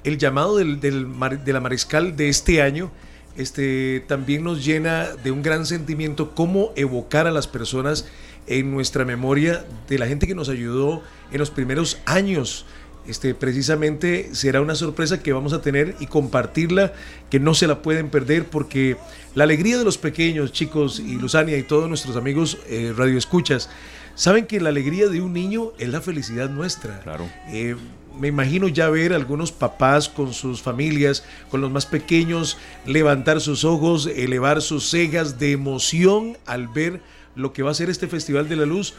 el 0.04 0.18
llamado 0.18 0.58
del, 0.58 0.80
del, 0.80 1.08
de 1.42 1.52
la 1.54 1.60
mariscal 1.60 2.14
de 2.14 2.28
este 2.28 2.60
año, 2.60 2.90
este, 3.38 4.04
también 4.06 4.44
nos 4.44 4.62
llena 4.62 5.06
de 5.24 5.30
un 5.30 5.42
gran 5.42 5.64
sentimiento 5.64 6.34
cómo 6.34 6.72
evocar 6.76 7.26
a 7.26 7.30
las 7.30 7.46
personas 7.46 8.06
en 8.46 8.70
nuestra 8.70 9.06
memoria 9.06 9.64
de 9.88 9.98
la 9.98 10.06
gente 10.06 10.26
que 10.26 10.34
nos 10.34 10.50
ayudó 10.50 11.02
en 11.32 11.38
los 11.38 11.50
primeros 11.50 11.98
años 12.04 12.66
este, 13.08 13.34
precisamente 13.34 14.30
será 14.32 14.60
una 14.60 14.74
sorpresa 14.74 15.22
que 15.22 15.32
vamos 15.32 15.52
a 15.52 15.62
tener 15.62 15.94
y 16.00 16.06
compartirla, 16.06 16.92
que 17.30 17.40
no 17.40 17.54
se 17.54 17.66
la 17.66 17.82
pueden 17.82 18.10
perder, 18.10 18.46
porque 18.46 18.96
la 19.34 19.44
alegría 19.44 19.78
de 19.78 19.84
los 19.84 19.98
pequeños, 19.98 20.52
chicos, 20.52 21.00
y 21.00 21.14
Luzania 21.14 21.56
y 21.56 21.62
todos 21.62 21.88
nuestros 21.88 22.16
amigos 22.16 22.58
eh, 22.68 22.92
radioescuchas, 22.96 23.68
saben 24.14 24.46
que 24.46 24.60
la 24.60 24.70
alegría 24.70 25.08
de 25.08 25.20
un 25.20 25.32
niño 25.32 25.72
es 25.78 25.88
la 25.88 26.00
felicidad 26.00 26.50
nuestra. 26.50 27.00
Claro. 27.00 27.28
Eh, 27.48 27.76
me 28.18 28.28
imagino 28.28 28.68
ya 28.68 28.88
ver 28.88 29.12
a 29.12 29.16
algunos 29.16 29.52
papás 29.52 30.08
con 30.08 30.32
sus 30.32 30.62
familias, 30.62 31.22
con 31.50 31.60
los 31.60 31.70
más 31.70 31.86
pequeños, 31.86 32.56
levantar 32.86 33.40
sus 33.40 33.64
ojos, 33.64 34.06
elevar 34.06 34.62
sus 34.62 34.88
cejas 34.88 35.38
de 35.38 35.52
emoción 35.52 36.38
al 36.46 36.68
ver 36.68 37.00
lo 37.34 37.52
que 37.52 37.62
va 37.62 37.70
a 37.70 37.74
ser 37.74 37.90
este 37.90 38.08
Festival 38.08 38.48
de 38.48 38.56
la 38.56 38.64
Luz. 38.64 38.94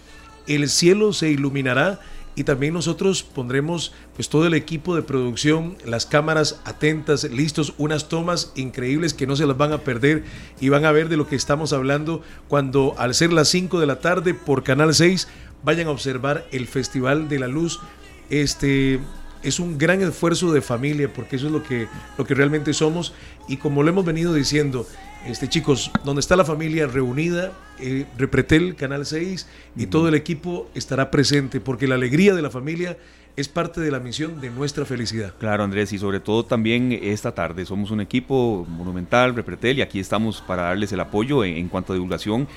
El 0.45 0.69
cielo 0.69 1.13
se 1.13 1.29
iluminará 1.29 1.99
y 2.38 2.43
también 2.43 2.76
nosotros 2.76 3.23
pondremos 3.23 3.93
pues 4.14 4.30
todo 4.30 4.45
el 4.45 4.53
equipo 4.53 4.95
de 4.95 5.01
producción, 5.01 5.76
las 5.84 6.05
cámaras 6.05 6.61
atentas, 6.65 7.23
listos, 7.23 7.73
unas 7.80 8.09
tomas 8.09 8.51
increíbles 8.55 9.15
que 9.15 9.26
no 9.26 9.35
se 9.35 9.47
las 9.47 9.57
van 9.57 9.73
a 9.73 9.80
perder 9.80 10.23
y 10.61 10.69
van 10.69 10.85
a 10.85 10.91
ver 10.91 11.09
de 11.09 11.18
lo 11.18 11.27
que 11.27 11.35
estamos 11.35 11.73
hablando 11.73 12.22
cuando 12.47 12.93
al 12.99 13.15
ser 13.15 13.34
las 13.34 13.49
5 13.49 13.80
de 13.80 13.88
la 13.88 14.01
tarde 14.01 14.35
por 14.35 14.64
Canal 14.64 14.93
6 14.93 15.27
vayan 15.64 15.88
a 15.88 15.91
observar 15.91 16.45
el 16.51 16.68
Festival 16.68 17.27
de 17.27 17.39
la 17.39 17.47
Luz. 17.47 17.80
Este 18.30 18.99
es 19.41 19.59
un 19.59 19.80
gran 19.80 20.03
esfuerzo 20.03 20.51
de 20.51 20.61
familia 20.61 21.11
porque 21.11 21.38
eso 21.38 21.47
es 21.47 21.51
lo 21.51 21.64
que, 21.64 21.88
lo 22.19 22.26
que 22.26 22.35
realmente 22.35 22.72
somos 22.76 23.14
y 23.47 23.57
como 23.57 23.81
lo 23.81 23.89
hemos 23.89 24.05
venido 24.05 24.35
diciendo, 24.35 24.85
este, 25.27 25.49
chicos, 25.49 25.91
donde 26.05 26.21
está 26.21 26.35
la 26.35 26.45
familia 26.45 26.87
reunida, 26.87 27.51
eh, 27.79 28.05
Repretel, 28.17 28.75
Canal 28.75 29.05
6 29.05 29.47
y 29.75 29.87
todo 29.87 30.07
el 30.07 30.15
equipo 30.15 30.69
estará 30.73 31.11
presente, 31.11 31.59
porque 31.59 31.87
la 31.87 31.95
alegría 31.95 32.33
de 32.33 32.41
la 32.41 32.49
familia 32.49 32.97
es 33.35 33.47
parte 33.47 33.81
de 33.81 33.91
la 33.91 33.99
misión 33.99 34.41
de 34.41 34.49
nuestra 34.49 34.83
felicidad. 34.83 35.33
Claro, 35.37 35.63
Andrés, 35.63 35.93
y 35.93 35.99
sobre 35.99 36.19
todo 36.19 36.43
también 36.43 36.91
esta 36.91 37.33
tarde 37.33 37.65
somos 37.67 37.91
un 37.91 38.01
equipo 38.01 38.65
monumental, 38.67 39.35
Repretel, 39.35 39.77
y 39.77 39.81
aquí 39.83 39.99
estamos 39.99 40.41
para 40.41 40.63
darles 40.63 40.91
el 40.91 40.99
apoyo 41.01 41.43
en, 41.43 41.67
cuanto 41.67 41.93
a 41.93 41.95
divulgación. 41.95 42.47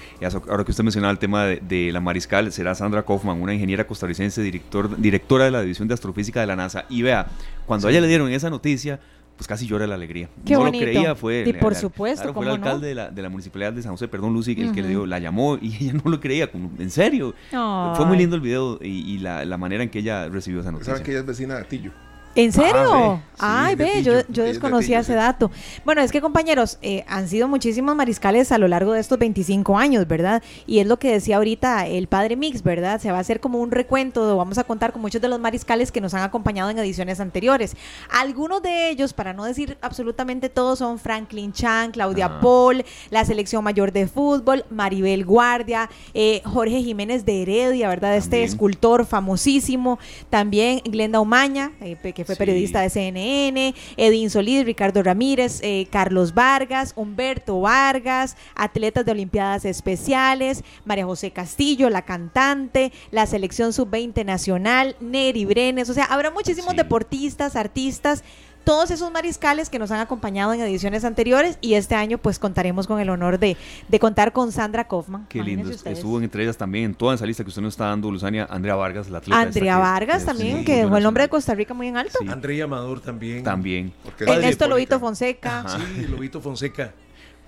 Ahora 0.48 0.64
que 0.64 0.70
usted 0.70 0.82
mencionaba 0.82 1.12
el 1.12 1.18
tema 1.18 1.44
de, 1.44 1.90
la 1.92 2.00
mariscal, 2.00 2.50
será 2.50 2.74
Sandra 2.74 3.02
Kaufman, 3.02 3.42
una 3.42 3.52
ingeniera 3.52 3.86
costarricense, 3.86 4.40
director, 4.40 4.96
directora 4.96 5.44
de 5.44 5.50
la 5.50 5.60
División 5.60 5.86
de 5.86 5.94
Astrofísica 5.94 6.40
de 6.40 6.46
la 6.46 6.56
NASA. 6.56 6.86
Y 6.88 7.02
vea, 7.02 7.26
cuando 7.66 7.88
a 7.88 7.90
ella 7.90 8.00
le 8.00 8.08
dieron 8.08 8.32
esa 8.32 8.48
noticia, 8.48 9.00
pues 9.40 9.48
casi 9.48 9.66
llora 9.66 9.86
la 9.86 9.94
alegría. 9.94 10.28
Qué 10.44 10.52
no 10.52 10.66
lo 10.66 10.70
creía, 10.70 11.14
fue. 11.14 11.44
Y 11.46 11.54
por 11.54 11.74
supuesto, 11.74 12.34
fue 12.34 12.44
el 12.44 12.50
alcalde 12.50 12.88
de, 12.88 12.94
la, 12.94 13.10
de, 13.10 13.22
la, 13.22 13.30
municipalidad 13.30 13.72
de 13.72 13.80
San 13.80 13.92
José, 13.92 14.06
perdón, 14.06 14.34
Lucy, 14.34 14.52
el 14.52 14.72
que 14.72 14.82
le 14.82 14.88
dio, 14.88 15.06
la 15.06 15.18
llamó 15.18 15.56
y 15.58 15.74
ella 15.80 15.94
no 15.94 16.10
lo 16.10 16.20
creía, 16.20 16.52
como, 16.52 16.70
en 16.78 16.90
serio. 16.90 17.34
Fue 17.48 18.04
muy 18.04 18.18
lindo 18.18 18.36
el 18.36 18.42
video 18.42 18.78
y, 18.82 19.16
la, 19.16 19.46
la, 19.46 19.56
manera 19.56 19.82
en 19.82 19.88
que 19.88 20.00
ella 20.00 20.28
recibió 20.28 20.60
esa 20.60 20.72
noticia. 20.72 20.92
Saben 20.92 21.06
que 21.06 21.12
ella 21.12 21.20
es 21.20 21.26
vecina 21.26 21.54
de 21.54 21.62
Atillo. 21.62 21.90
¿En 22.34 22.52
serio? 22.52 23.20
Ah, 23.42 23.66
Ay, 23.66 23.74
ve, 23.74 24.02
yo, 24.02 24.20
yo 24.28 24.44
desconocía 24.44 25.00
ese 25.00 25.14
dato. 25.14 25.50
Bueno, 25.84 26.02
es 26.02 26.12
que 26.12 26.20
compañeros, 26.20 26.78
eh, 26.82 27.04
han 27.08 27.26
sido 27.26 27.48
muchísimos 27.48 27.96
mariscales 27.96 28.52
a 28.52 28.58
lo 28.58 28.68
largo 28.68 28.92
de 28.92 29.00
estos 29.00 29.18
25 29.18 29.78
años, 29.78 30.06
¿verdad? 30.06 30.42
Y 30.66 30.80
es 30.80 30.86
lo 30.86 30.98
que 30.98 31.10
decía 31.10 31.36
ahorita 31.36 31.86
el 31.86 32.06
padre 32.06 32.36
Mix, 32.36 32.62
¿verdad? 32.62 33.00
Se 33.00 33.10
va 33.10 33.16
a 33.16 33.20
hacer 33.20 33.40
como 33.40 33.58
un 33.58 33.70
recuento, 33.70 34.36
vamos 34.36 34.58
a 34.58 34.64
contar 34.64 34.92
con 34.92 35.00
muchos 35.00 35.22
de 35.22 35.28
los 35.28 35.40
mariscales 35.40 35.90
que 35.90 36.02
nos 36.02 36.12
han 36.12 36.22
acompañado 36.22 36.68
en 36.68 36.78
ediciones 36.78 37.18
anteriores. 37.18 37.76
Algunos 38.10 38.62
de 38.62 38.90
ellos, 38.90 39.14
para 39.14 39.32
no 39.32 39.44
decir 39.44 39.78
absolutamente 39.80 40.50
todos, 40.50 40.80
son 40.80 40.98
Franklin 40.98 41.52
Chan, 41.52 41.92
Claudia 41.92 42.40
Paul, 42.40 42.84
la 43.10 43.24
selección 43.24 43.64
mayor 43.64 43.90
de 43.90 44.06
fútbol, 44.06 44.66
Maribel 44.70 45.24
Guardia, 45.24 45.88
eh, 46.12 46.42
Jorge 46.44 46.82
Jiménez 46.82 47.24
de 47.24 47.42
Heredia, 47.42 47.88
¿verdad? 47.88 48.16
Este 48.16 48.44
escultor 48.44 49.06
famosísimo. 49.06 49.98
También 50.28 50.80
Glenda 50.84 51.20
Umaña, 51.20 51.72
eh, 51.80 51.96
que 52.14 52.19
fue 52.24 52.36
periodista 52.36 52.80
de 52.80 52.90
CNN, 52.90 53.74
Edín 53.96 54.30
Solís, 54.30 54.64
Ricardo 54.64 55.02
Ramírez, 55.02 55.60
eh, 55.62 55.86
Carlos 55.90 56.34
Vargas, 56.34 56.92
Humberto 56.96 57.60
Vargas, 57.60 58.36
atletas 58.54 59.04
de 59.04 59.12
Olimpiadas 59.12 59.64
Especiales, 59.64 60.64
María 60.84 61.06
José 61.06 61.30
Castillo, 61.30 61.90
la 61.90 62.02
cantante, 62.02 62.92
la 63.10 63.26
selección 63.26 63.72
sub-20 63.72 64.24
nacional, 64.24 64.96
Neri 65.00 65.44
Brenes, 65.44 65.90
o 65.90 65.94
sea, 65.94 66.04
habrá 66.04 66.30
muchísimos 66.30 66.76
deportistas, 66.76 67.56
artistas 67.56 68.24
todos 68.64 68.90
esos 68.90 69.10
mariscales 69.10 69.70
que 69.70 69.78
nos 69.78 69.90
han 69.90 70.00
acompañado 70.00 70.52
en 70.52 70.60
ediciones 70.60 71.04
anteriores 71.04 71.58
y 71.60 71.74
este 71.74 71.94
año 71.94 72.18
pues 72.18 72.38
contaremos 72.38 72.86
con 72.86 73.00
el 73.00 73.10
honor 73.10 73.38
de, 73.38 73.56
de 73.88 73.98
contar 73.98 74.32
con 74.32 74.52
Sandra 74.52 74.84
Kaufman. 74.84 75.26
Qué 75.28 75.42
lindo, 75.42 75.70
estuvo 75.70 76.20
entre 76.20 76.42
ellas 76.42 76.56
también 76.56 76.84
en 76.86 76.94
toda 76.94 77.14
esa 77.14 77.26
lista 77.26 77.42
que 77.42 77.48
usted 77.48 77.62
nos 77.62 77.74
está 77.74 77.86
dando, 77.86 78.10
Luzania, 78.10 78.46
Andrea 78.50 78.74
Vargas, 78.74 79.08
la 79.10 79.18
atleta. 79.18 79.40
Andrea 79.40 79.78
Vargas 79.78 80.24
también, 80.24 80.64
que 80.64 80.76
dejó 80.76 80.96
el 80.96 81.02
nombre 81.02 81.24
de 81.24 81.28
Costa 81.28 81.54
Rica 81.54 81.74
muy 81.74 81.88
en 81.88 81.96
alto. 81.96 82.18
Andrea 82.28 82.64
Amador 82.64 83.00
también. 83.00 83.42
También. 83.42 83.92
Ernesto 84.18 84.68
Lobito 84.68 85.00
Fonseca. 85.00 85.64
Sí, 85.68 86.06
Lobito 86.06 86.40
Fonseca 86.40 86.92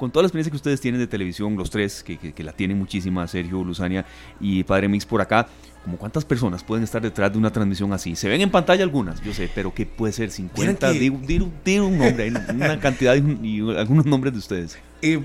con 0.03 0.11
toda 0.11 0.25
la 0.25 0.27
experiencia 0.27 0.51
que 0.51 0.57
ustedes 0.57 0.81
tienen 0.81 1.01
de 1.01 1.07
televisión, 1.07 1.57
los 1.57 1.71
tres, 1.71 2.03
que, 2.03 2.19
que, 2.19 2.33
que 2.33 2.43
la 2.43 2.53
tienen 2.53 2.77
muchísima, 2.77 3.25
Sergio, 3.29 3.63
Luzania 3.63 4.05
y 4.41 4.65
Padre 4.65 4.89
Mix 4.89 5.07
por 5.07 5.21
acá, 5.21 5.47
como 5.85 5.97
cuántas 5.97 6.25
personas 6.25 6.63
pueden 6.63 6.85
estar 6.85 7.03
detrás 7.03 7.33
de 7.33 7.39
una 7.39 7.51
transmisión 7.51 7.93
así. 7.93 8.15
Se 8.15 8.29
ven 8.29 8.41
en 8.41 8.51
pantalla 8.51 8.85
algunas, 8.85 9.21
yo 9.23 9.35
sé, 9.35 9.51
pero 9.53 9.75
¿qué 9.75 9.87
puede 9.87 10.13
ser? 10.13 10.31
50, 10.31 10.93
digo, 10.93 11.17
un 11.17 11.99
nombre, 11.99 12.33
una 12.51 12.79
cantidad 12.79 13.17
y, 13.17 13.61
algunos 13.77 14.07
nombres 14.07 14.33
de 14.33 14.39
ustedes. 14.39 14.79
Eh, 15.05 15.21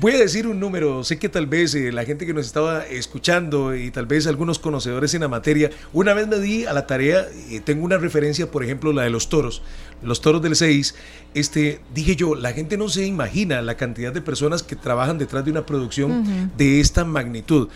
voy 0.00 0.12
a 0.12 0.18
decir 0.18 0.46
un 0.46 0.58
número, 0.58 1.04
sé 1.04 1.18
que 1.18 1.28
tal 1.28 1.46
vez 1.46 1.74
eh, 1.74 1.92
la 1.92 2.06
gente 2.06 2.24
que 2.24 2.32
nos 2.32 2.46
estaba 2.46 2.86
escuchando 2.86 3.76
y 3.76 3.90
tal 3.90 4.06
vez 4.06 4.26
algunos 4.26 4.58
conocedores 4.58 5.12
en 5.12 5.20
la 5.20 5.28
materia, 5.28 5.68
una 5.92 6.14
vez 6.14 6.26
me 6.26 6.38
di 6.38 6.64
a 6.64 6.72
la 6.72 6.86
tarea, 6.86 7.26
eh, 7.50 7.60
tengo 7.62 7.84
una 7.84 7.98
referencia, 7.98 8.50
por 8.50 8.64
ejemplo, 8.64 8.90
la 8.94 9.02
de 9.02 9.10
los 9.10 9.28
toros, 9.28 9.60
los 10.02 10.22
toros 10.22 10.40
del 10.40 10.56
6, 10.56 10.94
este, 11.34 11.82
dije 11.94 12.16
yo, 12.16 12.34
la 12.36 12.52
gente 12.52 12.78
no 12.78 12.88
se 12.88 13.04
imagina 13.04 13.60
la 13.60 13.76
cantidad 13.76 14.14
de 14.14 14.22
personas 14.22 14.62
que 14.62 14.76
trabajan 14.76 15.18
detrás 15.18 15.44
de 15.44 15.50
una 15.50 15.66
producción 15.66 16.50
de 16.56 16.80
esta 16.80 17.04
magnitud 17.04 17.68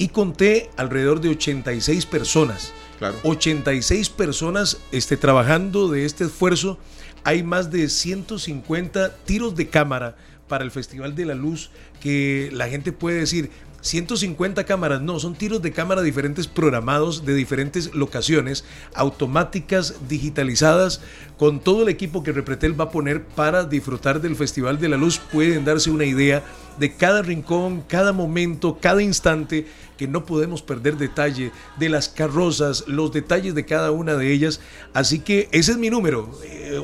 y 0.00 0.08
conté 0.08 0.70
alrededor 0.78 1.20
de 1.20 1.28
86 1.28 2.06
personas. 2.06 2.72
Claro. 2.98 3.18
86 3.22 4.08
personas 4.08 4.78
este, 4.92 5.18
trabajando 5.18 5.88
de 5.88 6.06
este 6.06 6.24
esfuerzo. 6.24 6.78
Hay 7.22 7.42
más 7.42 7.70
de 7.70 7.86
150 7.90 9.14
tiros 9.26 9.54
de 9.54 9.68
cámara 9.68 10.16
para 10.48 10.64
el 10.64 10.70
Festival 10.70 11.14
de 11.14 11.26
la 11.26 11.34
Luz 11.34 11.70
que 12.00 12.48
la 12.50 12.68
gente 12.68 12.92
puede 12.92 13.20
decir, 13.20 13.50
150 13.82 14.64
cámaras, 14.64 15.00
no, 15.00 15.18
son 15.18 15.34
tiros 15.34 15.62
de 15.62 15.72
cámara 15.72 16.02
diferentes 16.02 16.46
programados 16.46 17.24
de 17.24 17.34
diferentes 17.34 17.94
locaciones, 17.94 18.64
automáticas, 18.94 19.94
digitalizadas, 20.08 21.00
con 21.38 21.60
todo 21.60 21.82
el 21.82 21.88
equipo 21.88 22.22
que 22.22 22.32
Repretel 22.32 22.78
va 22.78 22.84
a 22.84 22.90
poner 22.90 23.24
para 23.24 23.64
disfrutar 23.64 24.20
del 24.20 24.36
Festival 24.36 24.78
de 24.78 24.88
la 24.88 24.96
Luz. 24.96 25.18
Pueden 25.32 25.64
darse 25.64 25.90
una 25.90 26.04
idea 26.04 26.44
de 26.78 26.94
cada 26.94 27.22
rincón, 27.22 27.82
cada 27.86 28.12
momento, 28.12 28.78
cada 28.80 29.02
instante, 29.02 29.66
que 29.96 30.08
no 30.08 30.24
podemos 30.24 30.62
perder 30.62 30.96
detalle 30.96 31.52
de 31.78 31.88
las 31.88 32.08
carrozas, 32.08 32.84
los 32.86 33.12
detalles 33.12 33.54
de 33.54 33.64
cada 33.64 33.90
una 33.90 34.14
de 34.14 34.32
ellas. 34.32 34.60
Así 34.94 35.20
que 35.20 35.48
ese 35.52 35.72
es 35.72 35.78
mi 35.78 35.90
número, 35.90 36.30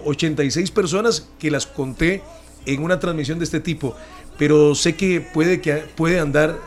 86 0.05 0.68
eh, 0.68 0.73
personas 0.73 1.28
que 1.39 1.51
las 1.51 1.66
conté 1.66 2.23
en 2.66 2.82
una 2.82 3.01
transmisión 3.01 3.39
de 3.39 3.44
este 3.44 3.60
tipo, 3.60 3.97
pero 4.39 4.74
sé 4.74 4.97
que 4.97 5.20
puede, 5.20 5.60
que 5.60 5.77
puede 5.97 6.18
andar 6.18 6.59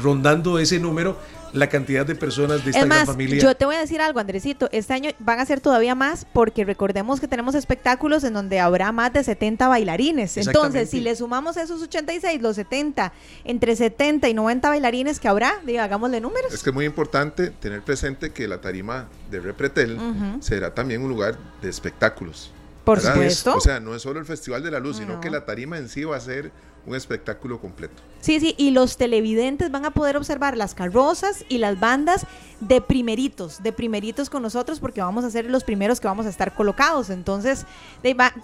rondando 0.00 0.58
ese 0.58 0.78
número 0.78 1.16
la 1.52 1.68
cantidad 1.68 2.04
de 2.04 2.14
personas 2.14 2.64
de 2.64 2.70
esta 2.70 2.82
es 2.82 2.86
más, 2.86 3.06
familia. 3.06 3.40
Yo 3.40 3.54
te 3.54 3.64
voy 3.64 3.76
a 3.76 3.80
decir 3.80 4.00
algo, 4.00 4.20
Andresito. 4.20 4.68
Este 4.72 4.92
año 4.92 5.10
van 5.18 5.40
a 5.40 5.46
ser 5.46 5.60
todavía 5.60 5.94
más 5.94 6.26
porque 6.32 6.64
recordemos 6.64 7.20
que 7.20 7.28
tenemos 7.28 7.54
espectáculos 7.54 8.24
en 8.24 8.34
donde 8.34 8.60
habrá 8.60 8.92
más 8.92 9.12
de 9.12 9.24
70 9.24 9.68
bailarines. 9.68 10.36
Entonces, 10.36 10.90
si 10.90 11.00
le 11.00 11.14
sumamos 11.16 11.56
esos 11.56 11.82
86, 11.82 12.42
los 12.42 12.56
70, 12.56 13.12
entre 13.44 13.76
70 13.76 14.28
y 14.28 14.34
90 14.34 14.68
bailarines 14.68 15.20
que 15.20 15.28
habrá, 15.28 15.54
diga, 15.64 15.84
hagámosle 15.84 16.20
números. 16.20 16.52
Es 16.52 16.62
que 16.62 16.70
es 16.70 16.74
muy 16.74 16.84
importante 16.84 17.50
tener 17.50 17.82
presente 17.82 18.30
que 18.30 18.46
la 18.48 18.60
tarima 18.60 19.08
de 19.30 19.40
Repretel 19.40 19.98
será 20.40 20.74
también 20.74 21.02
un 21.02 21.08
lugar 21.08 21.38
de 21.62 21.68
espectáculos. 21.68 22.52
Por 22.84 23.00
supuesto. 23.00 23.54
O 23.54 23.60
sea, 23.60 23.80
no 23.80 23.94
es 23.94 24.00
solo 24.00 24.18
el 24.18 24.24
Festival 24.24 24.62
de 24.62 24.70
la 24.70 24.80
Luz, 24.80 24.96
sino 24.96 25.20
que 25.20 25.28
la 25.28 25.44
tarima 25.44 25.76
en 25.76 25.88
sí 25.88 26.04
va 26.04 26.16
a 26.16 26.20
ser 26.20 26.50
un 26.88 26.96
espectáculo 26.96 27.60
completo. 27.60 28.02
Sí, 28.20 28.40
sí, 28.40 28.54
y 28.58 28.72
los 28.72 28.96
televidentes 28.96 29.70
van 29.70 29.84
a 29.84 29.92
poder 29.92 30.16
observar 30.16 30.56
las 30.56 30.74
carrozas 30.74 31.44
y 31.48 31.58
las 31.58 31.78
bandas 31.78 32.26
de 32.60 32.80
primeritos, 32.80 33.62
de 33.62 33.72
primeritos 33.72 34.28
con 34.28 34.42
nosotros, 34.42 34.80
porque 34.80 35.00
vamos 35.00 35.24
a 35.24 35.30
ser 35.30 35.44
los 35.44 35.62
primeros 35.62 36.00
que 36.00 36.08
vamos 36.08 36.26
a 36.26 36.28
estar 36.28 36.54
colocados. 36.54 37.10
Entonces, 37.10 37.64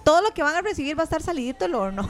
todo 0.05 0.21
lo 0.21 0.33
que 0.33 0.43
van 0.43 0.55
a 0.55 0.61
recibir 0.61 0.97
va 0.97 1.01
a 1.01 1.03
estar 1.03 1.21
salidito 1.21 1.65
el 1.65 1.75
horno. 1.75 2.09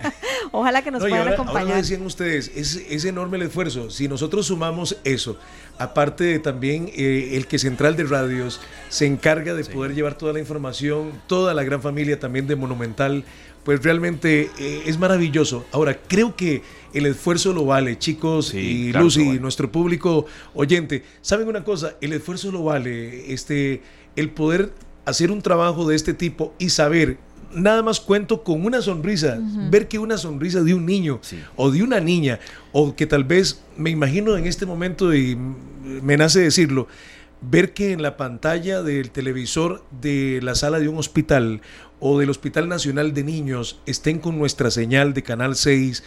Ojalá 0.52 0.82
que 0.82 0.90
nos 0.90 1.00
puedan 1.00 1.28
acompañar. 1.28 1.62
Ahora 1.62 1.76
decían 1.76 2.02
ustedes, 2.02 2.50
es, 2.54 3.04
enorme 3.04 3.38
el 3.38 3.44
esfuerzo. 3.44 3.88
Si 3.88 4.08
nosotros 4.08 4.46
sumamos 4.46 4.98
eso, 5.04 5.38
aparte 5.78 6.24
de 6.24 6.38
también 6.38 6.90
eh, 6.94 7.30
el 7.32 7.46
que 7.46 7.58
Central 7.58 7.96
de 7.96 8.04
Radios 8.04 8.60
se 8.90 9.06
encarga 9.06 9.54
de 9.54 9.64
poder 9.64 9.94
llevar 9.94 10.18
toda 10.18 10.34
la 10.34 10.40
información, 10.40 11.12
toda 11.26 11.54
la 11.54 11.64
gran 11.64 11.80
familia 11.80 12.20
también 12.20 12.46
de 12.46 12.56
Monumental 12.56 13.24
pues 13.66 13.82
realmente 13.82 14.48
eh, 14.60 14.82
es 14.86 14.96
maravilloso. 14.96 15.66
Ahora, 15.72 15.98
creo 16.06 16.36
que 16.36 16.62
el 16.94 17.04
esfuerzo 17.04 17.52
lo 17.52 17.64
vale, 17.64 17.98
chicos 17.98 18.54
y 18.54 18.92
Lucy, 18.92 19.40
nuestro 19.40 19.72
público 19.72 20.24
oyente. 20.54 21.02
¿Saben 21.20 21.48
una 21.48 21.64
cosa? 21.64 21.96
El 22.00 22.12
esfuerzo 22.12 22.52
lo 22.52 22.62
vale, 22.62 23.32
este, 23.32 23.82
el 24.14 24.30
poder 24.30 24.72
hacer 25.04 25.32
un 25.32 25.42
trabajo 25.42 25.84
de 25.84 25.96
este 25.96 26.14
tipo 26.14 26.54
y 26.60 26.70
saber 26.70 27.18
nada 27.52 27.82
más 27.82 27.98
cuento 27.98 28.44
con 28.44 28.64
una 28.64 28.80
sonrisa, 28.82 29.40
ver 29.68 29.88
que 29.88 29.98
una 29.98 30.16
sonrisa 30.16 30.62
de 30.62 30.72
un 30.72 30.86
niño 30.86 31.20
o 31.56 31.72
de 31.72 31.82
una 31.82 31.98
niña, 31.98 32.38
o 32.70 32.94
que 32.94 33.06
tal 33.08 33.24
vez 33.24 33.64
me 33.76 33.90
imagino 33.90 34.36
en 34.36 34.46
este 34.46 34.64
momento 34.64 35.12
y 35.12 35.36
me 36.02 36.16
nace 36.16 36.38
decirlo, 36.38 36.86
ver 37.40 37.72
que 37.74 37.92
en 37.92 38.02
la 38.02 38.16
pantalla 38.16 38.82
del 38.82 39.10
televisor 39.10 39.84
de 40.00 40.40
la 40.42 40.54
sala 40.54 40.78
de 40.78 40.88
un 40.88 40.98
hospital 40.98 41.60
o 42.00 42.18
del 42.18 42.30
Hospital 42.30 42.68
Nacional 42.68 43.14
de 43.14 43.24
Niños 43.24 43.80
estén 43.86 44.18
con 44.18 44.38
nuestra 44.38 44.70
señal 44.70 45.14
de 45.14 45.22
Canal 45.22 45.56
6 45.56 46.02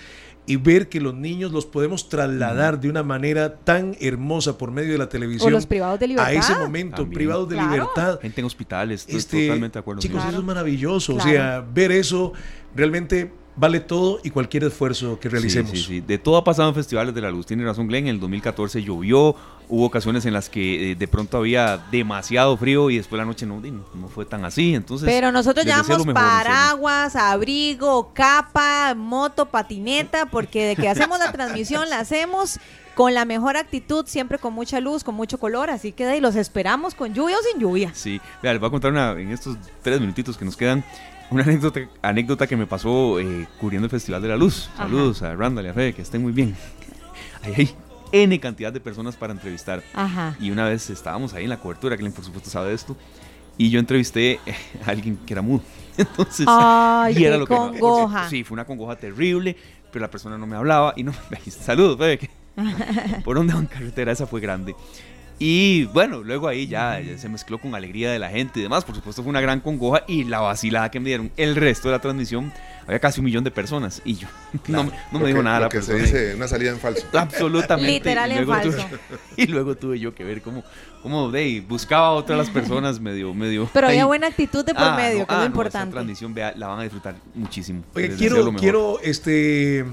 y 0.46 0.56
ver 0.56 0.90
que 0.90 1.00
los 1.00 1.14
niños 1.14 1.52
los 1.52 1.68
podemos 1.68 2.10
trasladar 2.10 2.80
de 2.80 2.90
una 2.90 3.04
manera 3.04 3.58
tan 3.58 3.96
hermosa 4.00 4.58
por 4.58 4.72
medio 4.72 4.94
de 4.94 4.98
la 4.98 5.08
televisión. 5.08 5.52
los 5.52 5.68
privados 5.68 6.00
de 6.00 6.08
libertad. 6.08 6.32
A 6.32 6.34
ese 6.34 6.56
momento, 6.56 7.08
privados 7.08 7.50
de 7.50 7.58
libertad. 7.58 8.20
Gente 8.20 8.42
en 8.42 8.46
hospitales, 8.46 9.06
este, 9.08 9.46
totalmente 9.46 9.74
de 9.74 9.80
acuerdo. 9.80 10.02
Chicos, 10.02 10.24
eso 10.28 10.40
es 10.40 10.44
maravilloso. 10.44 11.16
O 11.16 11.20
sea, 11.20 11.64
ver 11.72 11.92
eso 11.92 12.34
realmente 12.76 13.32
vale 13.56 13.80
todo 13.80 14.22
y 14.24 14.32
cualquier 14.32 14.64
esfuerzo 14.64 15.20
que 15.20 15.30
realicemos. 15.30 15.72
Sí, 15.72 15.78
sí, 15.78 15.84
sí. 15.84 16.02
De 16.02 16.18
todo 16.18 16.38
ha 16.38 16.44
pasado 16.44 16.70
en 16.70 16.76
festivales 16.76 17.14
de 17.14 17.22
la 17.22 17.30
luz. 17.30 17.46
Tiene 17.46 17.64
razón 17.64 17.88
Glenn, 17.88 18.08
en 18.08 18.16
el 18.16 18.20
2014 18.20 18.82
llovió, 18.82 19.36
Hubo 19.72 19.86
ocasiones 19.86 20.26
en 20.26 20.34
las 20.34 20.50
que 20.50 20.92
eh, 20.92 20.96
de 20.96 21.08
pronto 21.08 21.38
había 21.38 21.78
demasiado 21.92 22.58
frío 22.58 22.90
y 22.90 22.98
después 22.98 23.20
la 23.20 23.26
noche 23.26 23.46
no, 23.46 23.62
no 23.62 24.08
fue 24.08 24.26
tan 24.26 24.44
así. 24.44 24.74
Entonces, 24.74 25.08
Pero 25.08 25.32
nosotros 25.32 25.66
llevamos 25.66 26.08
paraguas, 26.08 27.16
abrigo, 27.16 28.12
capa, 28.14 28.96
moto, 28.96 29.46
patineta, 29.46 30.26
porque 30.26 30.66
de 30.66 30.76
que 30.76 30.90
hacemos 30.90 31.20
la 31.20 31.32
transmisión 31.32 31.88
la 31.90 32.00
hacemos 32.00 32.60
con 32.96 33.14
la 33.14 33.24
mejor 33.26 33.56
actitud, 33.56 34.06
siempre 34.08 34.40
con 34.40 34.54
mucha 34.54 34.80
luz, 34.82 35.04
con 35.06 35.16
mucho 35.16 35.38
color, 35.38 35.70
así 35.70 35.92
que 35.94 36.06
ahí 36.06 36.20
los 36.20 36.36
esperamos 36.36 36.96
con 36.96 37.14
lluvia 37.14 37.38
o 37.38 37.42
sin 37.50 37.62
lluvia. 37.62 37.92
Sí, 37.94 38.20
vea, 38.44 38.52
les 38.52 38.60
voy 38.60 38.68
a 38.68 38.72
contar 38.72 38.92
una, 38.92 39.12
en 39.12 39.32
estos 39.32 39.56
tres 39.82 40.02
minutitos 40.02 40.36
que 40.36 40.44
nos 40.44 40.58
quedan, 40.58 40.84
una 41.30 41.44
anécdota, 41.44 41.80
anécdota 42.02 42.48
que 42.48 42.58
me 42.58 42.66
pasó 42.66 43.20
eh, 43.20 43.48
cubriendo 43.60 43.86
el 43.86 43.92
Festival 43.92 44.22
de 44.22 44.28
la 44.28 44.36
Luz. 44.36 44.70
Saludos 44.76 45.22
a 45.22 45.36
Randall 45.36 45.68
y 45.68 45.70
a 45.70 45.74
Fede, 45.74 45.94
que 45.94 46.02
estén 46.02 46.22
muy 46.22 46.34
bien. 46.34 46.56
Ahí 47.44 47.74
N 48.12 48.40
cantidad 48.40 48.72
de 48.72 48.80
personas 48.80 49.16
para 49.16 49.34
entrevistar. 49.34 49.84
Y 50.40 50.52
una 50.52 50.66
vez 50.66 50.90
estábamos 50.90 51.34
ahí 51.34 51.44
en 51.44 51.50
la 51.50 51.60
cobertura, 51.60 51.98
que 51.98 52.10
por 52.10 52.24
supuesto 52.24 52.50
sabe 52.50 52.74
esto, 52.74 52.96
y 53.58 53.70
yo 53.70 53.80
entrevisté 53.80 54.40
a 54.86 54.92
alguien 54.92 55.18
que 55.18 55.34
era 55.34 55.42
mudo. 55.42 55.62
Entonces, 55.98 56.48
y 56.48 57.24
era 57.24 57.38
lo 57.38 57.46
congoja. 57.46 58.30
sí, 58.30 58.44
fue 58.44 58.56
una 58.56 58.66
congoja 58.66 58.96
terrible, 58.96 59.56
pero 59.92 60.04
la 60.04 60.10
persona 60.10 60.38
no 60.38 60.48
me 60.48 60.56
hablaba 60.56 60.94
y 60.96 61.04
no 61.04 61.12
me 61.30 61.38
dijiste, 61.38 61.64
saludos, 61.64 61.98
bebé. 61.98 62.30
Por 63.24 63.38
donde 63.38 63.54
en 63.54 63.66
carretera, 63.66 64.12
esa 64.12 64.28
fue 64.28 64.42
grande. 64.42 64.76
Y 65.42 65.86
bueno, 65.86 66.22
luego 66.22 66.50
ahí 66.50 66.68
ya, 66.68 67.00
se 67.18 67.30
mezcló 67.30 67.60
con 67.60 67.74
alegría 67.74 68.12
de 68.12 68.20
la 68.20 68.30
gente 68.30 68.60
y 68.60 68.64
demás. 68.64 68.84
Por 68.84 68.94
supuesto 68.94 69.24
fue 69.24 69.30
una 69.30 69.40
gran 69.40 69.62
congoja 69.62 70.04
y 70.06 70.26
la 70.26 70.42
vacilada 70.42 70.92
que 70.92 71.00
me 71.00 71.08
dieron 71.08 71.32
el 71.38 71.56
resto 71.56 71.88
de 71.88 71.94
la 71.94 72.02
transmisión. 72.02 72.52
Había 72.90 73.00
casi 73.00 73.20
un 73.20 73.26
millón 73.26 73.44
de 73.44 73.52
personas 73.52 74.02
y 74.04 74.16
yo 74.16 74.28
no, 74.68 74.92
me 75.12 75.28
dijo 75.28 75.44
nada. 75.44 75.60
Lo 75.60 75.70
que 75.70 75.84
se 75.84 75.94
dice 75.94 76.34
una 76.34 76.48
salida 76.48 76.72
en 76.72 76.80
falso. 76.80 77.06
Absolutamente. 77.14 77.92
Literal 77.92 78.32
en 78.32 78.48
falso. 78.48 78.84
y 79.38 79.46
luego 79.46 79.76
tuve 79.76 80.00
yo 80.00 80.16
que 80.16 80.24
ver 80.24 80.42
cómo, 80.42 80.64
cómo 81.04 81.30
de, 81.30 81.64
buscaba 81.68 82.08
a 82.08 82.12
otras 82.14 82.40
las 82.40 82.50
personas 82.50 83.00
medio, 83.00 83.32
medio. 83.36 83.70
Pero 83.72 83.90
había 83.90 84.08
buena 84.08 84.26
actitud 84.26 84.66
de 84.66 84.74
por 84.74 84.86
ah, 84.86 84.96
medio, 84.96 85.28
que 85.28 85.36
es 85.36 85.40
ah, 85.40 85.46
importante. 85.46 85.92
transmisión 85.92 86.34
la 86.34 86.68
van 86.68 86.80
a 86.80 86.82
disfrutar 86.82 87.14
muchísimo. 87.36 87.84
Oye, 87.94 88.10
quiero, 88.16 88.52
quiero 88.54 89.00
este 89.04 89.86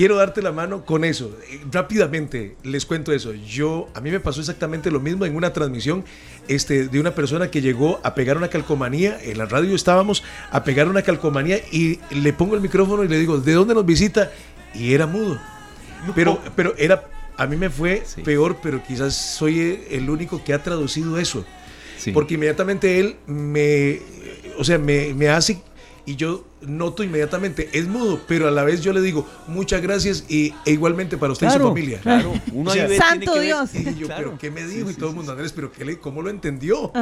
quiero 0.00 0.16
darte 0.16 0.40
la 0.40 0.50
mano 0.50 0.86
con 0.86 1.04
eso. 1.04 1.36
Eh, 1.50 1.60
rápidamente 1.70 2.56
les 2.62 2.86
cuento 2.86 3.12
eso. 3.12 3.34
Yo, 3.34 3.90
a 3.92 4.00
mí 4.00 4.10
me 4.10 4.18
pasó 4.18 4.40
exactamente 4.40 4.90
lo 4.90 4.98
mismo 4.98 5.26
en 5.26 5.36
una 5.36 5.52
transmisión 5.52 6.06
este, 6.48 6.88
de 6.88 6.98
una 6.98 7.14
persona 7.14 7.50
que 7.50 7.60
llegó 7.60 8.00
a 8.02 8.14
pegar 8.14 8.38
una 8.38 8.48
calcomanía. 8.48 9.18
En 9.22 9.36
la 9.36 9.44
radio 9.44 9.76
estábamos 9.76 10.22
a 10.50 10.64
pegar 10.64 10.88
una 10.88 11.02
calcomanía 11.02 11.58
y 11.70 12.00
le 12.12 12.32
pongo 12.32 12.54
el 12.54 12.62
micrófono 12.62 13.04
y 13.04 13.08
le 13.08 13.18
digo, 13.18 13.40
¿de 13.40 13.52
dónde 13.52 13.74
nos 13.74 13.84
visita? 13.84 14.32
Y 14.72 14.94
era 14.94 15.06
mudo. 15.06 15.38
Pero, 16.14 16.40
pero 16.56 16.74
era, 16.78 17.04
a 17.36 17.46
mí 17.46 17.58
me 17.58 17.68
fue 17.68 18.02
peor, 18.24 18.56
pero 18.62 18.82
quizás 18.82 19.14
soy 19.14 19.84
el 19.90 20.08
único 20.08 20.42
que 20.42 20.54
ha 20.54 20.62
traducido 20.62 21.18
eso. 21.18 21.44
Porque 22.14 22.36
inmediatamente 22.36 23.00
él 23.00 23.16
me, 23.26 24.00
o 24.56 24.64
sea, 24.64 24.78
me, 24.78 25.12
me 25.12 25.28
hace 25.28 25.60
y 26.06 26.16
yo 26.16 26.46
noto 26.62 27.02
inmediatamente, 27.02 27.70
es 27.72 27.88
mudo, 27.88 28.20
pero 28.26 28.48
a 28.48 28.50
la 28.50 28.64
vez 28.64 28.82
yo 28.82 28.92
le 28.92 29.00
digo 29.00 29.26
muchas 29.46 29.80
gracias 29.80 30.24
y, 30.28 30.54
e 30.64 30.72
igualmente 30.72 31.16
para 31.16 31.32
usted 31.32 31.48
y 31.48 31.50
su 31.50 31.58
familia. 31.58 32.00
Claro, 32.00 32.32
uno 32.52 32.70
Santo 32.96 33.40
Dios. 33.40 33.70
y 33.74 33.94
yo, 33.94 34.08
pero 34.08 34.38
¿qué 34.38 34.50
me 34.50 34.64
dijo? 34.64 34.90
y 34.90 34.94
todo 34.94 35.10
el 35.10 35.16
mundo, 35.16 35.32
Andrés, 35.32 35.52
pero 35.52 35.72
qué 35.72 35.84
le, 35.84 35.98
¿cómo 35.98 36.22
lo 36.22 36.30
entendió? 36.30 36.92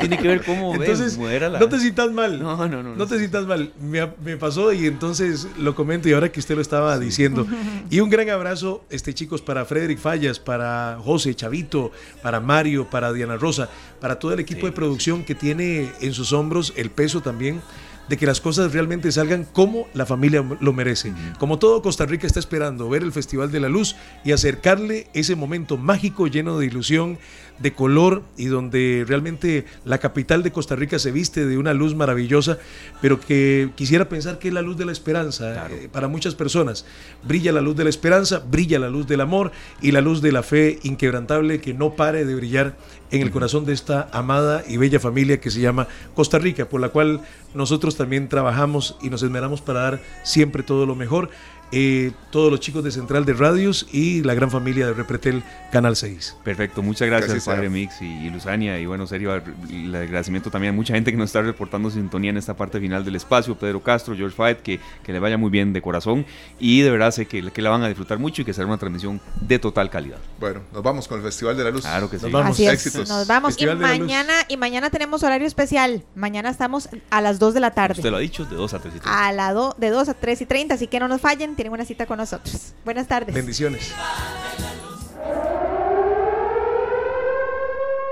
tiene 0.00 0.18
que 0.18 0.28
ver 0.28 0.44
cómo 0.44 0.74
entonces, 0.74 1.18
No 1.18 1.68
te 1.68 1.80
sientas 1.80 2.12
mal. 2.12 2.38
No, 2.40 2.68
no, 2.68 2.82
no. 2.82 2.94
No, 2.94 3.06
te 3.06 3.18
sientas 3.18 3.46
mal. 3.46 3.72
Me, 3.80 4.08
me, 4.24 4.36
pasó 4.36 4.72
y 4.72 4.86
entonces 4.86 5.48
lo 5.58 5.74
comento 5.74 6.08
y 6.08 6.12
ahora 6.12 6.30
que 6.30 6.40
usted 6.40 6.54
lo 6.54 6.62
estaba 6.62 6.98
diciendo. 6.98 7.46
Y 7.90 8.00
un 8.00 8.10
gran 8.10 8.28
abrazo, 8.28 8.84
este 8.90 9.14
chicos, 9.14 9.40
para 9.40 9.64
Frederick 9.64 9.98
Fallas, 9.98 10.38
para 10.38 10.98
José 11.02 11.34
Chavito, 11.34 11.90
para 12.22 12.38
Mario, 12.38 12.88
para 12.90 13.12
Diana 13.14 13.36
Rosa, 13.36 13.70
para 13.98 14.18
todo 14.18 14.34
el 14.34 14.40
equipo 14.40 14.66
de 14.66 14.72
producción 14.72 15.24
que 15.24 15.34
tiene 15.34 15.90
en 16.00 16.12
sus 16.12 16.32
hombros 16.34 16.74
el 16.76 16.90
peso 16.90 17.22
también 17.22 17.62
de 18.08 18.16
que 18.16 18.26
las 18.26 18.40
cosas 18.40 18.72
realmente 18.72 19.12
salgan 19.12 19.44
como 19.44 19.86
la 19.94 20.06
familia 20.06 20.44
lo 20.60 20.72
merece. 20.72 21.12
Como 21.38 21.58
todo 21.58 21.82
Costa 21.82 22.06
Rica 22.06 22.26
está 22.26 22.40
esperando 22.40 22.88
ver 22.88 23.02
el 23.02 23.12
Festival 23.12 23.50
de 23.50 23.60
la 23.60 23.68
Luz 23.68 23.96
y 24.24 24.32
acercarle 24.32 25.08
ese 25.14 25.36
momento 25.36 25.76
mágico 25.76 26.26
lleno 26.26 26.58
de 26.58 26.66
ilusión, 26.66 27.18
de 27.58 27.72
color 27.72 28.22
y 28.36 28.46
donde 28.46 29.04
realmente 29.06 29.64
la 29.84 29.98
capital 29.98 30.42
de 30.42 30.52
Costa 30.52 30.76
Rica 30.76 30.98
se 30.98 31.12
viste 31.12 31.46
de 31.46 31.58
una 31.58 31.74
luz 31.74 31.94
maravillosa, 31.94 32.58
pero 33.00 33.20
que 33.20 33.70
quisiera 33.74 34.08
pensar 34.08 34.38
que 34.38 34.48
es 34.48 34.54
la 34.54 34.62
luz 34.62 34.76
de 34.76 34.86
la 34.86 34.92
esperanza 34.92 35.68
eh, 35.70 35.88
para 35.90 36.08
muchas 36.08 36.34
personas. 36.34 36.84
Brilla 37.24 37.52
la 37.52 37.60
luz 37.60 37.76
de 37.76 37.84
la 37.84 37.90
esperanza, 37.90 38.42
brilla 38.48 38.78
la 38.78 38.88
luz 38.88 39.06
del 39.06 39.20
amor 39.20 39.52
y 39.80 39.92
la 39.92 40.00
luz 40.00 40.22
de 40.22 40.32
la 40.32 40.42
fe 40.42 40.78
inquebrantable 40.82 41.60
que 41.60 41.74
no 41.74 41.94
pare 41.94 42.24
de 42.24 42.34
brillar 42.34 42.76
en 43.10 43.22
el 43.22 43.30
corazón 43.30 43.64
de 43.64 43.72
esta 43.72 44.08
amada 44.12 44.62
y 44.68 44.76
bella 44.76 45.00
familia 45.00 45.40
que 45.40 45.50
se 45.50 45.60
llama 45.60 45.88
Costa 46.14 46.38
Rica, 46.38 46.68
por 46.68 46.80
la 46.80 46.90
cual 46.90 47.22
nosotros 47.54 47.96
también 47.96 48.28
trabajamos 48.28 48.96
y 49.00 49.10
nos 49.10 49.22
esmeramos 49.22 49.60
para 49.60 49.80
dar 49.80 50.00
siempre 50.24 50.62
todo 50.62 50.86
lo 50.86 50.94
mejor. 50.94 51.30
Eh, 51.70 52.12
todos 52.30 52.50
los 52.50 52.60
chicos 52.60 52.82
de 52.82 52.90
Central 52.90 53.24
de 53.24 53.34
Radios 53.34 53.86
y 53.92 54.22
la 54.22 54.34
gran 54.34 54.50
familia 54.50 54.86
de 54.86 54.94
Repretel 54.94 55.42
Canal 55.70 55.96
6. 55.96 56.36
Perfecto, 56.42 56.82
muchas 56.82 57.08
gracias, 57.08 57.44
Padre 57.44 57.68
Mix 57.68 58.00
y, 58.00 58.30
Luzania. 58.30 58.78
Y 58.78 58.86
bueno, 58.86 59.06
serio, 59.06 59.34
el 59.34 59.94
agradecimiento 59.94 60.50
también 60.50 60.72
a 60.72 60.76
mucha 60.76 60.94
gente 60.94 61.10
que 61.10 61.16
nos 61.16 61.28
está 61.28 61.42
reportando 61.42 61.90
sintonía 61.90 62.30
en 62.30 62.38
esta 62.38 62.54
parte 62.54 62.80
final 62.80 63.04
del 63.04 63.16
espacio. 63.16 63.54
Pedro 63.58 63.82
Castro, 63.82 64.14
George 64.14 64.34
Fight, 64.34 64.60
que, 64.60 64.80
que 65.02 65.12
le 65.12 65.18
vaya 65.18 65.36
muy 65.36 65.50
bien 65.50 65.72
de 65.72 65.82
corazón. 65.82 66.24
Y 66.58 66.80
de 66.80 66.90
verdad 66.90 67.10
sé 67.10 67.26
que, 67.26 67.50
que 67.50 67.62
la 67.62 67.70
van 67.70 67.82
a 67.82 67.88
disfrutar 67.88 68.18
mucho 68.18 68.42
y 68.42 68.44
que 68.44 68.54
será 68.54 68.66
una 68.66 68.78
transmisión 68.78 69.20
de 69.40 69.58
total 69.58 69.90
calidad. 69.90 70.18
Bueno, 70.40 70.60
nos 70.72 70.82
vamos 70.82 71.06
con 71.06 71.18
el 71.18 71.24
Festival 71.24 71.56
de 71.56 71.64
la 71.64 71.70
Luz. 71.70 71.82
Claro 71.82 72.08
que 72.08 72.18
sí. 72.18 72.24
Nos 72.24 72.32
vamos. 72.32 72.60
Éxitos. 72.60 73.08
Nos 73.08 73.26
vamos. 73.26 73.60
y 73.60 73.66
mañana, 73.66 74.34
y 74.48 74.56
mañana 74.56 74.90
tenemos 74.90 75.22
horario 75.22 75.46
especial. 75.46 76.02
Mañana 76.14 76.50
estamos 76.50 76.88
a 77.10 77.20
las 77.20 77.38
2 77.38 77.54
de 77.54 77.60
la 77.60 77.72
tarde. 77.72 77.94
Usted 77.94 78.10
lo 78.10 78.16
ha 78.16 78.20
dicho, 78.20 78.44
de 78.44 78.56
2 78.56 78.74
a 78.74 78.78
3 78.78 78.94
y 78.94 79.00
30. 79.00 79.26
A 79.26 79.32
la 79.32 79.74
de 79.76 79.90
2 79.90 80.08
a 80.08 80.14
3 80.14 80.40
y 80.40 80.46
30, 80.46 80.74
así 80.74 80.86
que 80.86 81.00
no 81.00 81.08
nos 81.08 81.20
fallen. 81.20 81.56
Tienen 81.58 81.72
una 81.72 81.84
cita 81.84 82.06
con 82.06 82.18
nosotros. 82.18 82.72
Buenas 82.84 83.08
tardes. 83.08 83.34
Bendiciones. 83.34 83.92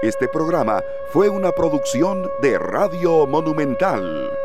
Este 0.02 0.27
programa 0.27 0.82
fue 1.12 1.28
una 1.28 1.52
producción 1.52 2.28
de 2.43 2.59
Radio 2.59 3.24
Monumental. 3.28 4.36